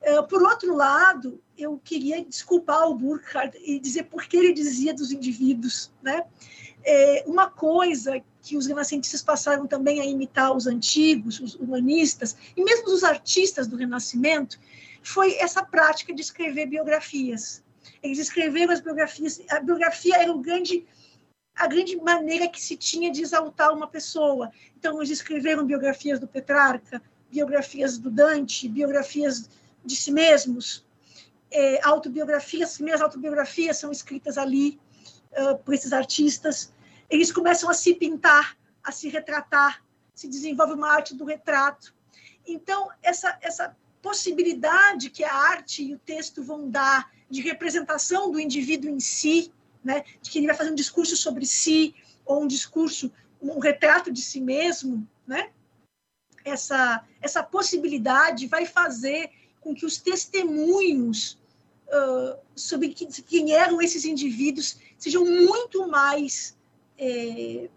É, 0.00 0.20
por 0.22 0.42
outro 0.42 0.74
lado, 0.74 1.42
eu 1.56 1.80
queria 1.82 2.24
desculpar 2.24 2.88
o 2.88 2.94
Burkhardt 2.94 3.58
e 3.64 3.78
dizer 3.78 4.04
por 4.04 4.24
que 4.24 4.36
ele 4.36 4.52
dizia 4.52 4.94
dos 4.94 5.10
indivíduos, 5.10 5.90
né? 6.02 6.24
É, 6.84 7.24
uma 7.26 7.50
coisa 7.50 8.22
que 8.44 8.58
os 8.58 8.66
renascentistas 8.66 9.22
passaram 9.22 9.66
também 9.66 10.00
a 10.00 10.04
imitar 10.04 10.54
os 10.54 10.66
antigos, 10.66 11.40
os 11.40 11.54
humanistas, 11.54 12.36
e 12.54 12.62
mesmo 12.62 12.92
os 12.92 13.02
artistas 13.02 13.66
do 13.66 13.74
Renascimento, 13.74 14.60
foi 15.02 15.34
essa 15.38 15.64
prática 15.64 16.14
de 16.14 16.20
escrever 16.20 16.66
biografias. 16.66 17.64
Eles 18.02 18.18
escreveram 18.18 18.74
as 18.74 18.80
biografias, 18.80 19.40
a 19.48 19.60
biografia 19.60 20.18
era 20.18 20.30
o 20.30 20.38
grande, 20.38 20.86
a 21.56 21.66
grande 21.66 21.96
maneira 21.96 22.46
que 22.46 22.60
se 22.60 22.76
tinha 22.76 23.10
de 23.10 23.22
exaltar 23.22 23.72
uma 23.72 23.86
pessoa. 23.86 24.52
Então, 24.78 24.98
eles 24.98 25.10
escreveram 25.10 25.66
biografias 25.66 26.20
do 26.20 26.28
Petrarca, 26.28 27.02
biografias 27.30 27.96
do 27.96 28.10
Dante, 28.10 28.68
biografias 28.68 29.48
de 29.82 29.96
si 29.96 30.12
mesmos, 30.12 30.84
é, 31.50 31.80
autobiografias, 31.82 32.70
as 32.70 32.74
primeiras 32.74 33.00
autobiografias 33.00 33.78
são 33.78 33.90
escritas 33.90 34.36
ali 34.36 34.78
uh, 35.32 35.56
por 35.58 35.72
esses 35.72 35.92
artistas. 35.92 36.73
Eles 37.08 37.32
começam 37.32 37.68
a 37.68 37.74
se 37.74 37.94
pintar, 37.94 38.56
a 38.82 38.92
se 38.92 39.08
retratar, 39.08 39.82
se 40.14 40.28
desenvolve 40.28 40.74
uma 40.74 40.90
arte 40.90 41.14
do 41.14 41.24
retrato. 41.24 41.94
Então, 42.46 42.90
essa, 43.02 43.38
essa 43.40 43.76
possibilidade 44.02 45.10
que 45.10 45.24
a 45.24 45.34
arte 45.34 45.82
e 45.82 45.94
o 45.94 45.98
texto 45.98 46.42
vão 46.42 46.68
dar 46.68 47.10
de 47.28 47.40
representação 47.40 48.30
do 48.30 48.38
indivíduo 48.38 48.90
em 48.90 49.00
si, 49.00 49.52
né, 49.82 50.04
de 50.20 50.30
que 50.30 50.38
ele 50.38 50.46
vai 50.46 50.56
fazer 50.56 50.70
um 50.70 50.74
discurso 50.74 51.16
sobre 51.16 51.46
si, 51.46 51.94
ou 52.24 52.42
um 52.42 52.46
discurso, 52.46 53.10
um 53.40 53.58
retrato 53.58 54.10
de 54.12 54.22
si 54.22 54.40
mesmo, 54.40 55.06
né, 55.26 55.50
essa, 56.44 57.04
essa 57.20 57.42
possibilidade 57.42 58.46
vai 58.46 58.66
fazer 58.66 59.30
com 59.60 59.74
que 59.74 59.86
os 59.86 59.96
testemunhos 59.96 61.38
uh, 61.88 62.38
sobre 62.54 62.90
quem 62.90 63.52
eram 63.52 63.80
esses 63.80 64.04
indivíduos 64.04 64.78
sejam 64.98 65.24
muito 65.24 65.88
mais 65.88 66.54
é, 66.98 67.68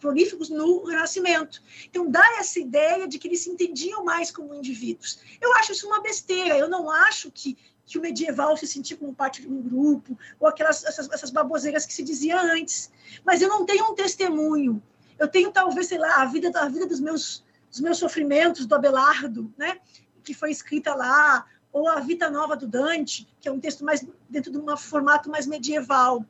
prolíficos 0.00 0.48
no 0.48 0.84
Renascimento. 0.84 1.62
Então, 1.88 2.10
dá 2.10 2.24
essa 2.38 2.58
ideia 2.58 3.06
de 3.06 3.18
que 3.18 3.28
eles 3.28 3.40
se 3.40 3.50
entendiam 3.50 4.04
mais 4.04 4.30
como 4.30 4.54
indivíduos. 4.54 5.18
Eu 5.40 5.52
acho 5.54 5.72
isso 5.72 5.86
uma 5.86 6.00
besteira. 6.00 6.56
Eu 6.56 6.68
não 6.68 6.90
acho 6.90 7.30
que, 7.30 7.56
que 7.84 7.98
o 7.98 8.00
medieval 8.00 8.56
se 8.56 8.66
sentia 8.66 8.96
como 8.96 9.14
parte 9.14 9.42
de 9.42 9.48
um 9.48 9.60
grupo, 9.60 10.18
ou 10.40 10.48
aquelas 10.48 10.84
essas, 10.84 11.10
essas 11.10 11.30
baboseiras 11.30 11.84
que 11.84 11.92
se 11.92 12.02
dizia 12.02 12.40
antes. 12.40 12.90
Mas 13.24 13.42
eu 13.42 13.48
não 13.48 13.66
tenho 13.66 13.84
um 13.90 13.94
testemunho. 13.94 14.82
Eu 15.18 15.28
tenho, 15.28 15.50
talvez, 15.50 15.86
sei 15.86 15.98
lá, 15.98 16.22
a 16.22 16.24
vida, 16.26 16.50
a 16.58 16.68
vida 16.68 16.86
dos 16.86 17.00
meus 17.00 17.44
dos 17.68 17.80
meus 17.80 17.98
sofrimentos 17.98 18.64
do 18.64 18.74
Abelardo, 18.74 19.52
né? 19.56 19.78
que 20.22 20.34
foi 20.34 20.50
escrita 20.50 20.94
lá, 20.94 21.46
ou 21.72 21.88
a 21.88 22.00
Vita 22.00 22.30
Nova 22.30 22.56
do 22.56 22.66
Dante, 22.66 23.28
que 23.40 23.48
é 23.48 23.52
um 23.52 23.60
texto 23.60 23.84
mais 23.84 24.04
dentro 24.28 24.50
de 24.50 24.58
um 24.58 24.76
formato 24.76 25.30
mais 25.30 25.46
medieval. 25.46 26.24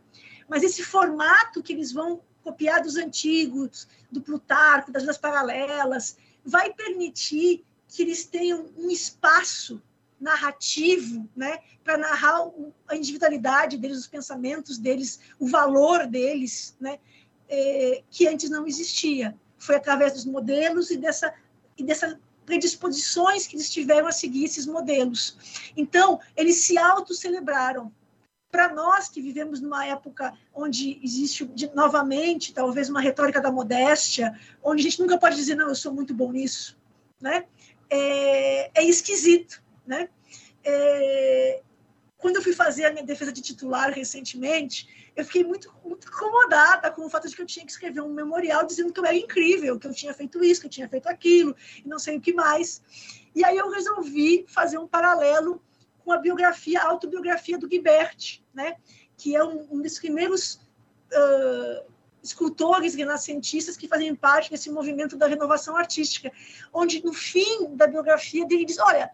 Mas 0.49 0.63
esse 0.63 0.83
formato 0.83 1.63
que 1.63 1.73
eles 1.73 1.93
vão 1.93 2.21
copiar 2.43 2.83
dos 2.83 2.97
antigos, 2.97 3.89
do 4.11 4.21
Plutarco, 4.21 4.93
das 4.93 5.03
vidas 5.03 5.19
paralelas, 5.19 6.17
vai 6.45 6.73
permitir 6.73 7.65
que 7.89 8.03
eles 8.03 8.25
tenham 8.25 8.67
um 8.77 8.91
espaço 8.91 9.83
narrativo, 10.21 11.29
né, 11.37 11.59
para 11.85 11.99
narrar 11.99 12.51
a 12.89 12.97
individualidade 12.97 13.77
deles, 13.77 13.99
os 13.99 14.07
pensamentos 14.07 14.79
deles, 14.79 15.21
o 15.39 15.47
valor 15.47 16.07
deles, 16.07 16.77
né, 16.81 16.99
é, 17.49 18.03
que 18.11 18.27
antes 18.27 18.49
não 18.49 18.67
existia. 18.67 19.37
Foi 19.59 19.77
através 19.77 20.13
dos 20.13 20.25
modelos 20.25 20.91
e 20.91 20.97
dessa 20.97 21.35
e 21.79 21.85
dessa 21.85 22.19
predisposições 22.47 23.47
que 23.47 23.57
eles 23.57 23.69
tiveram 23.69 24.07
a 24.07 24.13
seguir 24.13 24.45
esses 24.45 24.67
modelos. 24.67 25.37
Então, 25.77 26.21
eles 26.37 26.59
se 26.59 26.79
autocelebraram. 26.79 27.93
Para 28.51 28.73
nós 28.73 29.09
que 29.09 29.21
vivemos 29.21 29.61
numa 29.61 29.87
época 29.87 30.33
onde 30.55 31.01
existe 31.03 31.45
de, 31.47 31.73
novamente 31.75 32.55
talvez 32.55 32.89
uma 32.89 33.01
retórica 33.01 33.41
da 33.41 33.51
modéstia, 33.51 34.39
onde 34.63 34.81
a 34.81 34.91
gente 34.91 35.01
nunca 35.01 35.19
pode 35.19 35.37
dizer 35.37 35.55
não, 35.55 35.69
eu 35.69 35.75
sou 35.75 35.93
muito 35.93 36.15
bom 36.15 36.33
nisso, 36.33 36.79
né? 37.21 37.47
É, 37.91 38.81
é 38.81 38.85
esquisito, 38.85 39.63
né? 39.87 40.09
É, 40.65 41.63
quando 42.19 42.37
eu 42.37 42.43
fui 42.43 42.53
fazer 42.53 42.87
a 42.87 42.93
minha 42.93 43.05
defesa 43.05 43.31
de 43.31 43.41
titular 43.41 43.91
recentemente, 43.93 45.13
eu 45.15 45.25
fiquei 45.25 45.45
muito, 45.45 45.73
muito 45.85 46.09
incomodada 46.09 46.91
com 46.91 47.07
o 47.07 47.11
fato 47.11 47.29
de 47.29 47.37
que 47.37 47.43
eu 47.43 47.47
tinha 47.47 47.65
que 47.65 47.73
escrever 47.73 48.01
um 48.01 48.13
memorial 48.13 48.67
dizendo 48.67 48.93
que 48.93 49.01
eu 49.01 49.05
era 49.05 49.15
incrível, 49.15 49.79
que 49.79 49.87
eu 49.87 49.95
tinha 49.95 50.13
feito 50.13 50.43
isso, 50.43 50.61
que 50.61 50.67
eu 50.67 50.71
tinha 50.71 50.89
feito 50.89 51.09
aquilo, 51.09 51.55
e 51.85 51.89
não 51.89 51.99
sei 51.99 52.17
o 52.17 52.21
que 52.21 52.33
mais. 52.33 52.83
E 53.35 53.45
aí 53.45 53.57
eu 53.57 53.71
resolvi 53.71 54.45
fazer 54.49 54.79
um 54.79 54.89
paralelo 54.89 55.63
com 56.07 56.13
a 56.13 56.19
biografia, 56.19 56.81
a 56.81 56.87
autobiografia 56.87 57.59
do 57.59 57.67
Guibert, 57.67 58.41
né? 58.55 58.77
que 59.17 59.35
é 59.35 59.43
um, 59.43 59.67
um 59.73 59.83
dos 59.83 59.99
primeiros 59.99 60.55
uh, 61.13 61.93
escultores 62.23 62.95
renascentistas 62.95 63.77
que 63.77 63.89
fazem 63.89 64.15
parte 64.15 64.49
desse 64.49 64.71
movimento 64.71 65.17
da 65.17 65.27
renovação 65.27 65.77
artística, 65.77 66.31
onde 66.73 67.05
no 67.05 67.13
fim 67.13 67.75
da 67.75 67.89
biografia 67.89 68.47
dele 68.47 68.65
diz, 68.65 68.79
olha, 68.79 69.11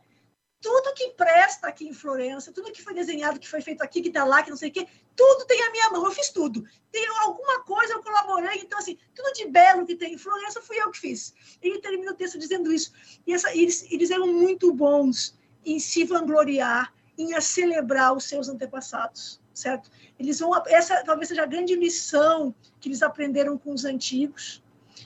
tudo 0.61 0.93
que 0.93 1.09
presta 1.13 1.67
aqui 1.67 1.89
em 1.89 1.95
Florença, 1.95 2.53
tudo 2.53 2.71
que 2.71 2.83
foi 2.83 2.93
desenhado, 2.93 3.41
que 3.41 3.49
foi 3.49 3.63
feito 3.63 3.81
aqui, 3.81 4.03
que 4.03 4.09
está 4.09 4.25
lá, 4.25 4.43
que 4.43 4.51
não 4.51 4.57
sei 4.59 4.69
o 4.69 4.73
quê, 4.73 4.87
tudo 5.17 5.47
tem 5.47 5.63
a 5.63 5.71
minha 5.71 5.91
mão, 5.91 6.05
eu 6.05 6.13
fiz 6.13 6.29
tudo. 6.29 6.63
Tem 6.91 7.07
alguma 7.23 7.65
coisa, 7.65 7.95
eu 7.95 8.03
colaborei, 8.03 8.61
então, 8.61 8.79
assim, 8.79 8.99
tudo 9.15 9.33
de 9.33 9.47
belo 9.47 9.87
que 9.87 9.97
tem 9.97 10.13
em 10.13 10.19
Florença 10.19 10.61
fui 10.61 10.79
eu 10.79 10.91
que 10.91 10.99
fiz. 10.99 11.35
Ele 11.63 11.81
termina 11.81 12.13
o 12.13 12.15
texto 12.15 12.39
dizendo 12.39 12.71
isso. 12.71 12.93
E 13.27 13.33
essa, 13.33 13.51
eles, 13.57 13.91
eles 13.91 14.11
eram 14.11 14.27
muito 14.27 14.75
bons 14.75 15.41
em 15.65 15.79
se 15.79 16.05
vangloriar, 16.05 16.93
em 17.17 17.39
celebrar 17.41 18.17
os 18.17 18.25
seus 18.25 18.49
antepassados, 18.49 19.41
certo? 19.53 19.91
Eles 20.19 20.41
vão, 20.41 20.51
essa 20.67 21.03
talvez 21.05 21.29
seja 21.29 21.43
a 21.43 21.47
grande 21.47 21.75
lição 21.75 22.55
que 22.81 22.89
eles 22.89 23.03
aprenderam 23.03 23.57
com 23.59 23.73
os 23.73 23.85
antigos, 23.85 24.63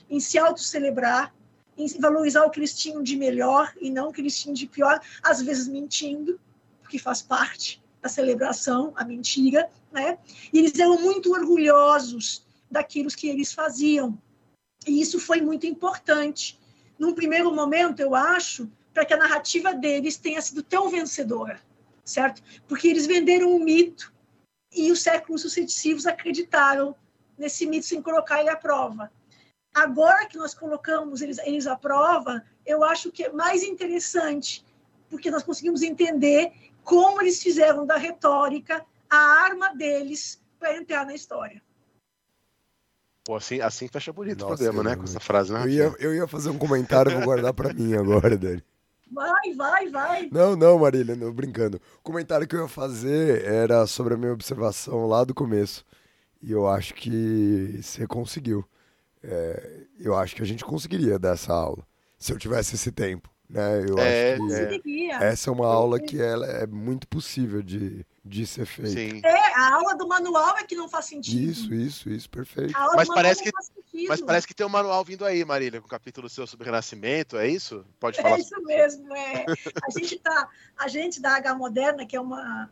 em 0.09 0.19
se 0.19 0.37
autocelebrar, 0.37 1.33
em 1.77 1.87
valorizar 1.99 2.43
o 2.45 2.49
que 2.49 2.59
eles 2.59 2.75
tinham 2.75 3.03
de 3.03 3.15
melhor 3.15 3.71
e 3.79 3.89
não 3.91 4.09
o 4.09 4.13
que 4.13 4.21
eles 4.21 4.39
tinham 4.39 4.53
de 4.53 4.65
pior, 4.67 4.99
às 5.21 5.41
vezes 5.41 5.67
mentindo, 5.67 6.39
porque 6.81 6.97
faz 6.97 7.21
parte 7.21 7.83
da 8.01 8.09
celebração, 8.09 8.93
a 8.95 9.03
mentira, 9.03 9.69
né? 9.91 10.17
E 10.51 10.59
eles 10.59 10.77
eram 10.79 10.99
muito 10.99 11.31
orgulhosos 11.31 12.45
daquilo 12.69 13.09
que 13.09 13.27
eles 13.27 13.51
faziam. 13.51 14.17
E 14.87 15.01
isso 15.01 15.19
foi 15.19 15.41
muito 15.41 15.67
importante. 15.67 16.59
Num 16.97 17.13
primeiro 17.13 17.53
momento, 17.53 17.99
eu 17.99 18.15
acho, 18.15 18.69
para 18.97 19.05
que 19.05 19.13
a 19.13 19.17
narrativa 19.17 19.75
deles 19.75 20.17
tenha 20.17 20.41
sido 20.41 20.63
tão 20.63 20.89
vencedora, 20.89 21.61
certo? 22.03 22.41
Porque 22.67 22.87
eles 22.87 23.05
venderam 23.05 23.55
um 23.55 23.63
mito 23.63 24.11
e 24.73 24.91
os 24.91 25.03
séculos 25.03 25.43
sucessivos 25.43 26.07
acreditaram 26.07 26.95
nesse 27.37 27.67
mito 27.67 27.85
sem 27.85 28.01
colocar 28.01 28.39
ele 28.39 28.49
à 28.49 28.55
prova. 28.55 29.11
Agora 29.71 30.25
que 30.25 30.35
nós 30.35 30.55
colocamos 30.55 31.21
eles, 31.21 31.37
eles 31.45 31.67
à 31.67 31.75
prova, 31.75 32.43
eu 32.65 32.83
acho 32.83 33.11
que 33.11 33.25
é 33.25 33.31
mais 33.31 33.61
interessante, 33.61 34.65
porque 35.11 35.29
nós 35.29 35.43
conseguimos 35.43 35.83
entender 35.83 36.51
como 36.83 37.21
eles 37.21 37.39
fizeram 37.43 37.85
da 37.85 37.97
retórica 37.97 38.83
a 39.07 39.15
arma 39.15 39.75
deles 39.75 40.41
para 40.57 40.75
entrar 40.75 41.05
na 41.05 41.13
história. 41.13 41.61
Pô, 43.23 43.35
assim, 43.35 43.61
assim 43.61 43.87
fecha 43.87 44.11
bonito 44.11 44.39
Nossa, 44.39 44.55
o 44.55 44.57
programa, 44.57 44.89
né? 44.89 44.95
Com 44.95 45.03
essa 45.03 45.19
frase, 45.19 45.53
né? 45.53 45.61
Eu 45.61 45.69
ia, 45.69 45.95
eu 45.99 46.15
ia 46.15 46.27
fazer 46.27 46.49
um 46.49 46.57
comentário, 46.57 47.11
vou 47.11 47.21
guardar 47.21 47.53
para 47.53 47.71
mim 47.71 47.93
agora, 47.93 48.35
Dani. 48.35 48.63
Vai, 49.11 49.53
vai, 49.55 49.89
vai. 49.89 50.29
Não, 50.31 50.55
não, 50.55 50.79
Marília, 50.79 51.15
não, 51.15 51.31
brincando. 51.31 51.79
O 51.99 52.03
comentário 52.03 52.47
que 52.47 52.55
eu 52.55 52.61
ia 52.63 52.67
fazer 52.67 53.43
era 53.45 53.85
sobre 53.87 54.13
a 54.13 54.17
minha 54.17 54.33
observação 54.33 55.07
lá 55.07 55.23
do 55.23 55.33
começo. 55.33 55.85
E 56.41 56.51
eu 56.51 56.67
acho 56.67 56.93
que 56.93 57.79
você 57.81 58.05
conseguiu 58.05 58.65
é, 59.23 59.81
eu 59.99 60.15
acho 60.15 60.35
que 60.35 60.41
a 60.41 60.45
gente 60.45 60.63
conseguiria 60.63 61.19
dar 61.19 61.33
essa 61.33 61.53
aula, 61.53 61.85
se 62.17 62.31
eu 62.31 62.37
tivesse 62.37 62.75
esse 62.75 62.91
tempo. 62.91 63.29
Né? 63.49 63.85
Eu 63.87 63.97
é, 63.97 64.33
acho 64.33 64.81
que 64.81 65.09
é, 65.09 65.23
essa 65.23 65.49
é 65.49 65.53
uma 65.53 65.67
aula 65.67 65.99
que 65.99 66.21
ela 66.21 66.45
é 66.45 66.67
muito 66.67 67.07
possível 67.07 67.61
de, 67.61 68.05
de 68.23 68.45
ser 68.45 68.65
feita. 68.65 68.91
Sim. 68.91 69.21
É, 69.23 69.55
a 69.55 69.75
aula 69.75 69.95
do 69.95 70.05
manual 70.07 70.57
é 70.57 70.63
que 70.63 70.75
não 70.75 70.89
faz 70.89 71.05
sentido. 71.05 71.49
Isso, 71.49 71.73
isso, 71.73 72.09
isso, 72.09 72.29
perfeito. 72.29 72.73
Mas 72.95 73.07
parece, 73.07 73.43
que, 73.43 73.51
mas 74.07 74.21
parece 74.21 74.45
que 74.45 74.53
tem 74.53 74.65
um 74.65 74.69
manual 74.69 75.03
vindo 75.05 75.23
aí, 75.23 75.45
Marília, 75.45 75.79
com 75.79 75.87
o 75.87 75.89
capítulo 75.89 76.29
seu 76.29 76.45
sobre 76.45 76.65
Renascimento, 76.65 77.37
é 77.37 77.47
isso? 77.47 77.85
Pode 77.99 78.21
falar. 78.21 78.35
É 78.35 78.39
isso 78.39 78.61
mesmo, 78.63 79.15
é. 79.15 79.45
A 79.81 79.97
gente, 79.97 80.19
tá, 80.19 80.49
a 80.77 80.87
gente 80.89 81.21
da 81.21 81.37
H 81.37 81.55
Moderna, 81.55 82.05
que 82.05 82.17
é 82.17 82.21
uma, 82.21 82.69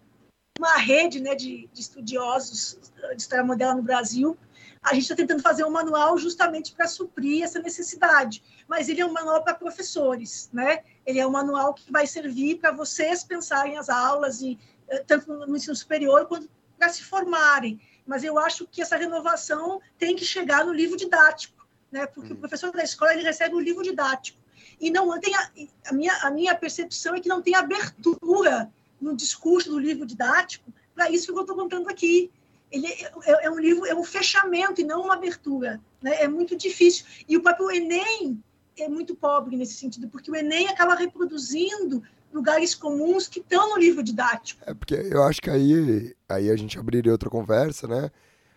uma 0.60 0.78
rede 0.78 1.22
né, 1.22 1.36
de, 1.36 1.70
de 1.72 1.82
estudiosos 1.82 2.78
de 3.16 3.22
história 3.22 3.46
moderna 3.46 3.76
no 3.76 3.82
Brasil, 3.82 4.38
a 4.86 4.94
gente 4.94 5.04
está 5.04 5.16
tentando 5.16 5.42
fazer 5.42 5.64
um 5.64 5.72
manual 5.72 6.16
justamente 6.16 6.72
para 6.74 6.88
suprir 6.88 7.44
essa 7.44 7.60
necessidade, 7.60 8.44
mas 8.68 8.88
ele 8.88 9.02
é 9.02 9.06
um 9.06 9.12
manual 9.12 9.44
para 9.44 9.56
professores, 9.56 10.48
né? 10.54 10.84
Ele 11.04 11.20
é 11.20 11.26
um 11.26 11.32
manual 11.32 11.74
que 11.74 11.92
vai 11.92 12.06
servir 12.06 12.60
para 12.60 12.72
vocês 12.72 13.24
pensarem 13.24 13.78
as 13.78 13.90
aulas 13.90 14.42
e 14.42 14.60
eh, 14.88 15.04
tanto 15.08 15.34
no 15.34 15.58
ensino 15.58 15.76
superior 15.76 16.28
quanto 16.28 16.48
para 16.78 16.90
se 16.90 17.04
formarem. 17.04 17.82
Mas 18.06 18.24
eu 18.24 18.38
acho 18.38 18.68
que 18.68 18.80
essa 18.80 18.96
renovação 18.96 19.82
tem 19.98 20.16
que 20.16 20.24
chegar 20.24 20.64
no 20.64 20.72
livro 20.72 20.96
didático, 20.96 21.68
né? 21.92 22.06
porque 22.06 22.34
o 22.34 22.36
hum. 22.36 22.40
professor 22.40 22.72
da 22.72 22.84
escola 22.84 23.14
ele 23.14 23.24
recebe 23.24 23.56
o 23.56 23.60
livro 23.60 23.82
didático. 23.82 24.40
E 24.80 24.92
não 24.92 25.20
tem 25.20 25.34
a, 25.36 25.52
a, 25.88 25.94
minha, 25.94 26.14
a 26.22 26.30
minha 26.30 26.54
percepção 26.54 27.16
é 27.16 27.20
que 27.20 27.30
não 27.30 27.42
tem 27.42 27.56
abertura 27.56 28.72
no 29.02 29.16
discurso 29.16 29.72
do 29.72 29.80
livro 29.80 30.06
didático 30.06 30.72
para 30.94 31.10
isso 31.10 31.34
que 31.34 31.40
eu 31.40 31.42
estou 31.42 31.56
contando 31.56 31.90
aqui. 31.90 32.32
Ele 32.76 32.88
é, 32.88 33.12
é, 33.26 33.46
é, 33.46 33.52
um 33.52 33.60
livro, 33.60 33.86
é 33.86 33.96
um 33.96 34.04
fechamento 34.04 34.82
e 34.82 34.84
não 34.84 35.04
uma 35.04 35.14
abertura. 35.14 35.80
Né? 36.02 36.24
É 36.24 36.28
muito 36.28 36.58
difícil. 36.58 37.06
E 37.28 37.38
o 37.38 37.42
próprio 37.42 37.72
Enem 37.72 38.44
é 38.78 38.90
muito 38.90 39.16
pobre 39.16 39.56
nesse 39.56 39.76
sentido, 39.76 40.10
porque 40.10 40.30
o 40.30 40.36
Enem 40.36 40.68
acaba 40.68 40.94
reproduzindo 40.96 42.04
lugares 42.34 42.76
comuns 42.76 43.30
que 43.30 43.40
estão 43.40 43.70
no 43.70 43.78
livro 43.78 44.04
didático. 44.04 44.62
É 44.66 44.74
porque 44.74 44.94
eu 44.94 45.24
acho 45.24 45.42
que 45.42 45.50
aí, 45.50 46.14
aí 46.28 46.50
a 46.50 46.56
gente 46.58 46.78
abriria 46.78 47.14
outra 47.14 47.30
conversa, 47.30 47.88
né? 47.88 48.12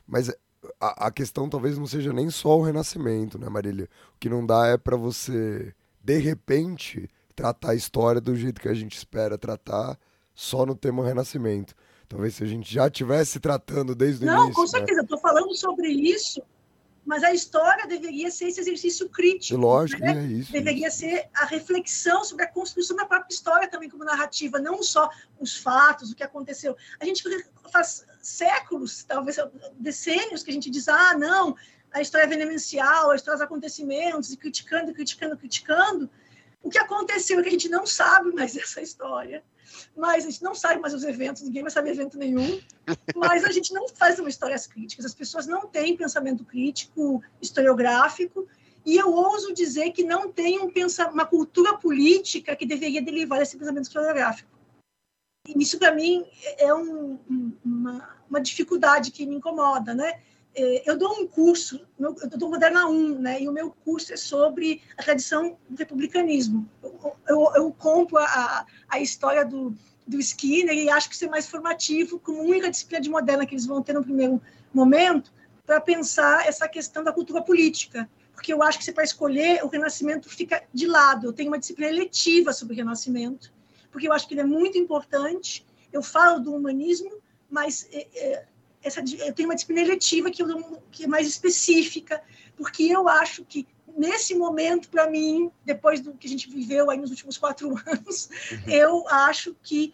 Mas 0.05 0.29
a, 0.81 1.07
a 1.07 1.11
questão 1.13 1.49
talvez 1.49 1.79
não 1.79 1.87
seja 1.87 2.13
nem 2.13 2.29
só 2.29 2.59
o 2.59 2.63
renascimento, 2.63 3.39
né, 3.39 3.49
Marília? 3.49 3.89
O 4.17 4.19
que 4.19 4.29
não 4.29 4.45
dá 4.45 4.67
é 4.67 4.77
para 4.77 4.97
você, 4.97 5.73
de 6.03 6.19
repente, 6.19 7.09
tratar 7.37 7.71
a 7.71 7.75
história 7.77 8.21
do 8.21 8.35
jeito 8.35 8.61
que 8.61 8.69
a 8.69 8.75
gente 8.75 8.97
espera 8.97 9.39
tratar 9.39 9.97
só 10.35 10.67
no 10.67 10.75
tema 10.75 11.07
renascimento. 11.07 11.75
Talvez 12.09 12.35
se 12.35 12.45
a 12.45 12.47
gente 12.47 12.73
já 12.73 12.87
estivesse 12.87 13.39
tratando 13.39 13.95
desde 13.95 14.25
o 14.25 14.27
não, 14.27 14.35
início. 14.35 14.49
Não, 14.49 14.55
com 14.55 14.67
certeza, 14.67 14.99
né? 14.99 15.03
estou 15.03 15.19
falando 15.19 15.55
sobre 15.55 15.89
isso 15.89 16.43
mas 17.09 17.25
a 17.25 17.33
história 17.33 17.87
deveria 17.87 18.31
ser 18.31 18.49
esse 18.49 18.61
exercício 18.61 19.09
crítico. 19.09 19.59
Lógico, 19.59 20.03
né? 20.03 20.25
é 20.25 20.27
isso. 20.27 20.53
Deveria 20.53 20.91
ser 20.91 21.27
a 21.35 21.47
reflexão 21.47 22.23
sobre 22.23 22.45
a 22.45 22.47
construção 22.47 22.95
da 22.95 23.07
própria 23.07 23.35
história 23.35 23.67
também 23.67 23.89
como 23.89 24.05
narrativa, 24.05 24.59
não 24.59 24.83
só 24.83 25.09
os 25.41 25.57
fatos, 25.57 26.11
o 26.11 26.15
que 26.15 26.23
aconteceu. 26.23 26.77
A 27.01 27.07
gente 27.07 27.25
faz 27.73 28.05
séculos, 28.21 29.05
talvez 29.05 29.39
decênios, 29.79 30.43
que 30.43 30.51
a 30.51 30.53
gente 30.53 30.69
diz, 30.69 30.87
ah, 30.87 31.17
não, 31.17 31.57
a 31.93 32.03
história 32.03 32.27
é 32.27 32.29
venemencial, 32.29 33.11
a 33.11 33.17
história 33.17 33.39
dos 33.39 33.47
acontecimentos, 33.47 34.31
e 34.31 34.37
criticando, 34.37 34.93
criticando, 34.93 35.35
criticando. 35.35 36.11
O 36.63 36.71
que 36.71 36.79
aconteceu 36.79 37.39
é 37.39 37.43
que 37.43 37.49
a 37.49 37.53
gente 37.53 37.69
não 37.69 37.87
sabe 37.87 38.33
mais 38.33 38.57
essa 38.59 38.81
história 38.81 39.43
mas 39.97 40.25
a 40.25 40.31
gente 40.31 40.43
não 40.43 40.55
sabe 40.55 40.81
mais 40.81 40.95
os 40.95 41.05
eventos, 41.05 41.43
ninguém 41.43 41.63
vai 41.63 41.71
saber 41.71 41.91
evento 41.91 42.19
nenhum, 42.19 42.61
mas 43.15 43.45
a 43.45 43.51
gente 43.51 43.73
não 43.73 43.89
faz 43.89 44.19
uma 44.19 44.29
histórias 44.29 44.67
críticas, 44.67 45.05
as 45.05 45.15
pessoas 45.15 45.47
não 45.47 45.67
têm 45.67 45.97
pensamento 45.97 46.45
crítico, 46.45 47.23
historiográfico, 47.41 48.47
e 48.85 48.97
eu 48.97 49.13
ouso 49.13 49.53
dizer 49.53 49.91
que 49.91 50.03
não 50.03 50.33
tem 50.33 50.59
um 50.61 50.71
uma 51.13 51.27
cultura 51.27 51.77
política 51.77 52.57
que 52.57 52.65
deveria 52.65 53.03
derivar 53.03 53.43
esse 53.43 53.57
pensamento 53.57 53.85
historiográfico. 53.85 54.49
E 55.47 55.63
isso, 55.63 55.79
para 55.79 55.95
mim, 55.95 56.25
é 56.59 56.73
um, 56.73 57.19
uma, 57.65 58.17
uma 58.29 58.41
dificuldade 58.41 59.11
que 59.11 59.27
me 59.27 59.37
incomoda, 59.37 59.95
né? 59.95 60.21
É, 60.55 60.91
eu 60.91 60.97
dou 60.97 61.13
um 61.13 61.27
curso, 61.27 61.87
eu 61.99 62.15
dou 62.37 62.51
Moderna 62.51 62.87
1, 62.87 63.19
né, 63.19 63.43
e 63.43 63.49
o 63.49 63.53
meu 63.53 63.71
curso 63.85 64.13
é 64.13 64.17
sobre 64.17 64.83
a 64.97 65.03
tradição 65.03 65.57
do 65.69 65.77
republicanismo. 65.77 66.69
Eu, 66.83 67.17
eu, 67.29 67.53
eu 67.55 67.73
compro 67.73 68.19
a, 68.19 68.67
a 68.89 69.01
história 69.01 69.45
do, 69.45 69.75
do 70.07 70.19
Skinner 70.19 70.75
e 70.75 70.91
acho 70.91 71.09
que 71.09 71.15
isso 71.15 71.27
é 71.27 71.29
mais 71.29 71.47
formativo, 71.47 72.19
como 72.19 72.43
única 72.43 72.71
disciplina 72.71 73.01
de 73.01 73.11
moderna 73.11 73.47
que 73.47 73.55
eles 73.55 73.67
vão 73.67 73.83
ter 73.83 73.93
no 73.93 74.03
primeiro 74.03 74.41
momento, 74.73 75.33
para 75.67 75.81
pensar 75.81 76.47
essa 76.47 76.67
questão 76.67 77.05
da 77.05 77.13
cultura 77.13 77.43
política. 77.43 78.09
Porque 78.33 78.53
eu 78.53 78.63
acho 78.63 78.79
que 78.79 78.85
se 78.85 78.93
para 78.93 79.05
escolher, 79.05 79.63
o 79.65 79.69
Renascimento 79.69 80.29
fica 80.29 80.63
de 80.73 80.87
lado. 80.87 81.27
Eu 81.27 81.33
tenho 81.33 81.51
uma 81.51 81.59
disciplina 81.59 81.91
eletiva 81.91 82.53
sobre 82.53 82.73
o 82.73 82.77
Renascimento, 82.77 83.53
porque 83.91 84.09
eu 84.09 84.13
acho 84.13 84.27
que 84.27 84.35
ele 84.35 84.41
é 84.41 84.45
muito 84.45 84.79
importante. 84.79 85.67
Eu 85.93 86.03
falo 86.03 86.39
do 86.39 86.55
humanismo, 86.55 87.11
mas 87.51 87.87
é, 87.93 88.07
é, 88.15 88.47
essa, 88.83 89.01
eu 89.01 89.33
tenho 89.33 89.49
uma 89.49 89.55
disciplina 89.55 89.83
eletiva 89.83 90.31
que, 90.31 90.43
eu, 90.43 90.83
que 90.91 91.05
é 91.05 91.07
mais 91.07 91.27
específica, 91.27 92.23
porque 92.57 92.85
eu 92.85 93.09
acho 93.09 93.45
que 93.45 93.67
nesse 93.97 94.35
momento, 94.35 94.89
para 94.89 95.11
mim, 95.11 95.51
depois 95.65 96.01
do 96.01 96.15
que 96.15 96.27
a 96.27 96.31
gente 96.31 96.49
viveu 96.49 96.91
aí 96.91 96.99
nos 96.99 97.11
últimos 97.11 97.37
quatro 97.37 97.69
anos, 97.87 98.31
uhum. 98.51 98.59
eu 98.69 99.09
acho 99.09 99.57
que 99.63 99.93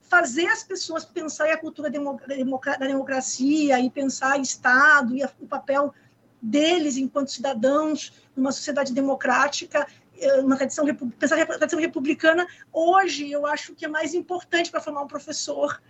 fazer 0.00 0.46
as 0.46 0.62
pessoas 0.62 1.04
pensar 1.04 1.50
a 1.50 1.58
cultura 1.58 1.90
da 1.90 2.86
democracia 2.86 3.80
e 3.80 3.90
pensar 3.90 4.40
Estado 4.40 5.16
e 5.16 5.24
o 5.24 5.46
papel 5.46 5.92
deles 6.40 6.96
enquanto 6.96 7.32
cidadãos 7.32 8.12
numa 8.36 8.52
sociedade 8.52 8.92
democrática, 8.92 9.86
eh, 10.18 10.40
uma 10.40 10.56
tradição, 10.56 10.84
pensar 11.18 11.40
a 11.40 11.46
tradição 11.46 11.80
republicana, 11.80 12.46
hoje 12.72 13.30
eu 13.30 13.46
acho 13.46 13.74
que 13.74 13.84
é 13.84 13.88
mais 13.88 14.14
importante 14.14 14.70
para 14.70 14.80
formar 14.80 15.02
um 15.02 15.08
professor 15.08 15.80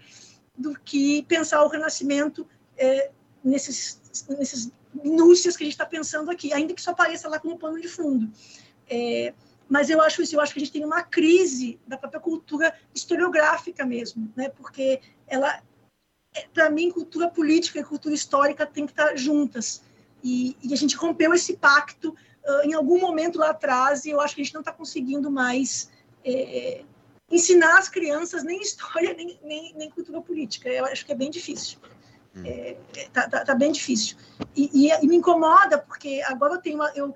do 0.56 0.78
que 0.78 1.22
pensar 1.24 1.62
o 1.62 1.68
renascimento 1.68 2.46
é, 2.76 3.10
nesses, 3.44 4.00
nesses 4.38 4.72
minúcias 4.92 5.56
que 5.56 5.62
a 5.62 5.66
gente 5.66 5.74
está 5.74 5.86
pensando 5.86 6.30
aqui, 6.30 6.52
ainda 6.52 6.74
que 6.74 6.82
só 6.82 6.90
apareça 6.90 7.28
lá 7.28 7.38
como 7.38 7.58
pano 7.58 7.80
de 7.80 7.88
fundo. 7.88 8.30
É, 8.88 9.34
mas 9.68 9.90
eu 9.90 10.00
acho 10.00 10.22
isso, 10.22 10.36
eu 10.36 10.40
acho 10.40 10.52
que 10.52 10.60
a 10.60 10.64
gente 10.64 10.72
tem 10.72 10.84
uma 10.84 11.02
crise 11.02 11.78
da 11.86 11.98
própria 11.98 12.20
cultura 12.20 12.74
historiográfica 12.94 13.84
mesmo, 13.84 14.32
né? 14.36 14.48
porque 14.48 15.00
ela, 15.26 15.60
é, 16.34 16.46
para 16.54 16.70
mim, 16.70 16.90
cultura 16.90 17.28
política 17.28 17.80
e 17.80 17.84
cultura 17.84 18.14
histórica 18.14 18.64
têm 18.64 18.86
que 18.86 18.92
estar 18.92 19.16
juntas. 19.16 19.82
E, 20.22 20.56
e 20.62 20.72
a 20.72 20.76
gente 20.76 20.96
rompeu 20.96 21.34
esse 21.34 21.56
pacto 21.56 22.10
uh, 22.10 22.62
em 22.64 22.74
algum 22.74 23.00
momento 23.00 23.38
lá 23.38 23.50
atrás, 23.50 24.04
e 24.04 24.10
eu 24.10 24.20
acho 24.20 24.34
que 24.34 24.40
a 24.40 24.44
gente 24.44 24.54
não 24.54 24.60
está 24.60 24.72
conseguindo 24.72 25.30
mais 25.30 25.90
é, 26.24 26.84
ensinar 27.30 27.78
as 27.78 27.88
crianças 27.88 28.42
nem 28.42 28.60
história, 28.60 29.14
nem, 29.14 29.38
nem, 29.42 29.74
nem, 29.74 29.90
cultura 29.90 30.20
política. 30.20 30.68
Eu 30.68 30.84
acho 30.86 31.04
que 31.04 31.12
é 31.12 31.16
bem 31.16 31.30
difícil. 31.30 31.78
Hum. 32.34 32.42
É, 32.44 32.76
tá, 33.12 33.28
tá, 33.28 33.44
tá, 33.44 33.54
bem 33.54 33.72
difícil. 33.72 34.16
E, 34.54 34.70
e, 34.72 34.90
e, 34.90 35.06
me 35.06 35.16
incomoda, 35.16 35.78
porque 35.78 36.22
agora 36.26 36.54
eu 36.54 36.60
tenho. 36.60 36.76
Uma, 36.76 36.90
eu, 36.94 37.14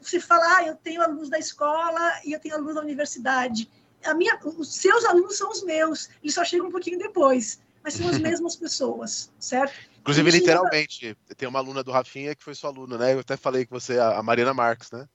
você 0.00 0.18
fala, 0.18 0.56
ah, 0.56 0.66
eu 0.66 0.74
tenho 0.74 1.00
alunos 1.00 1.28
da 1.28 1.38
escola 1.38 2.20
e 2.24 2.32
eu 2.32 2.40
tenho 2.40 2.56
alunos 2.56 2.74
da 2.74 2.80
universidade. 2.80 3.70
A 4.04 4.14
minha, 4.14 4.38
os 4.44 4.74
seus 4.74 5.04
alunos 5.04 5.36
são 5.36 5.50
os 5.50 5.62
meus, 5.62 6.08
eles 6.22 6.34
só 6.34 6.44
chegam 6.44 6.66
um 6.66 6.70
pouquinho 6.70 6.98
depois, 6.98 7.60
mas 7.82 7.94
são 7.94 8.08
as 8.08 8.18
mesmas 8.18 8.56
pessoas, 8.56 9.32
certo? 9.38 9.74
Inclusive, 10.00 10.30
literalmente, 10.30 11.16
tem 11.36 11.48
uma 11.48 11.58
aluna 11.58 11.84
do 11.84 11.92
Rafinha 11.92 12.34
que 12.34 12.42
foi 12.42 12.54
sua 12.54 12.70
aluna, 12.70 12.96
né? 12.96 13.14
Eu 13.14 13.20
até 13.20 13.36
falei 13.36 13.64
que 13.64 13.70
você, 13.70 13.98
a 13.98 14.22
Mariana 14.22 14.54
Marques, 14.54 14.90
né? 14.90 15.06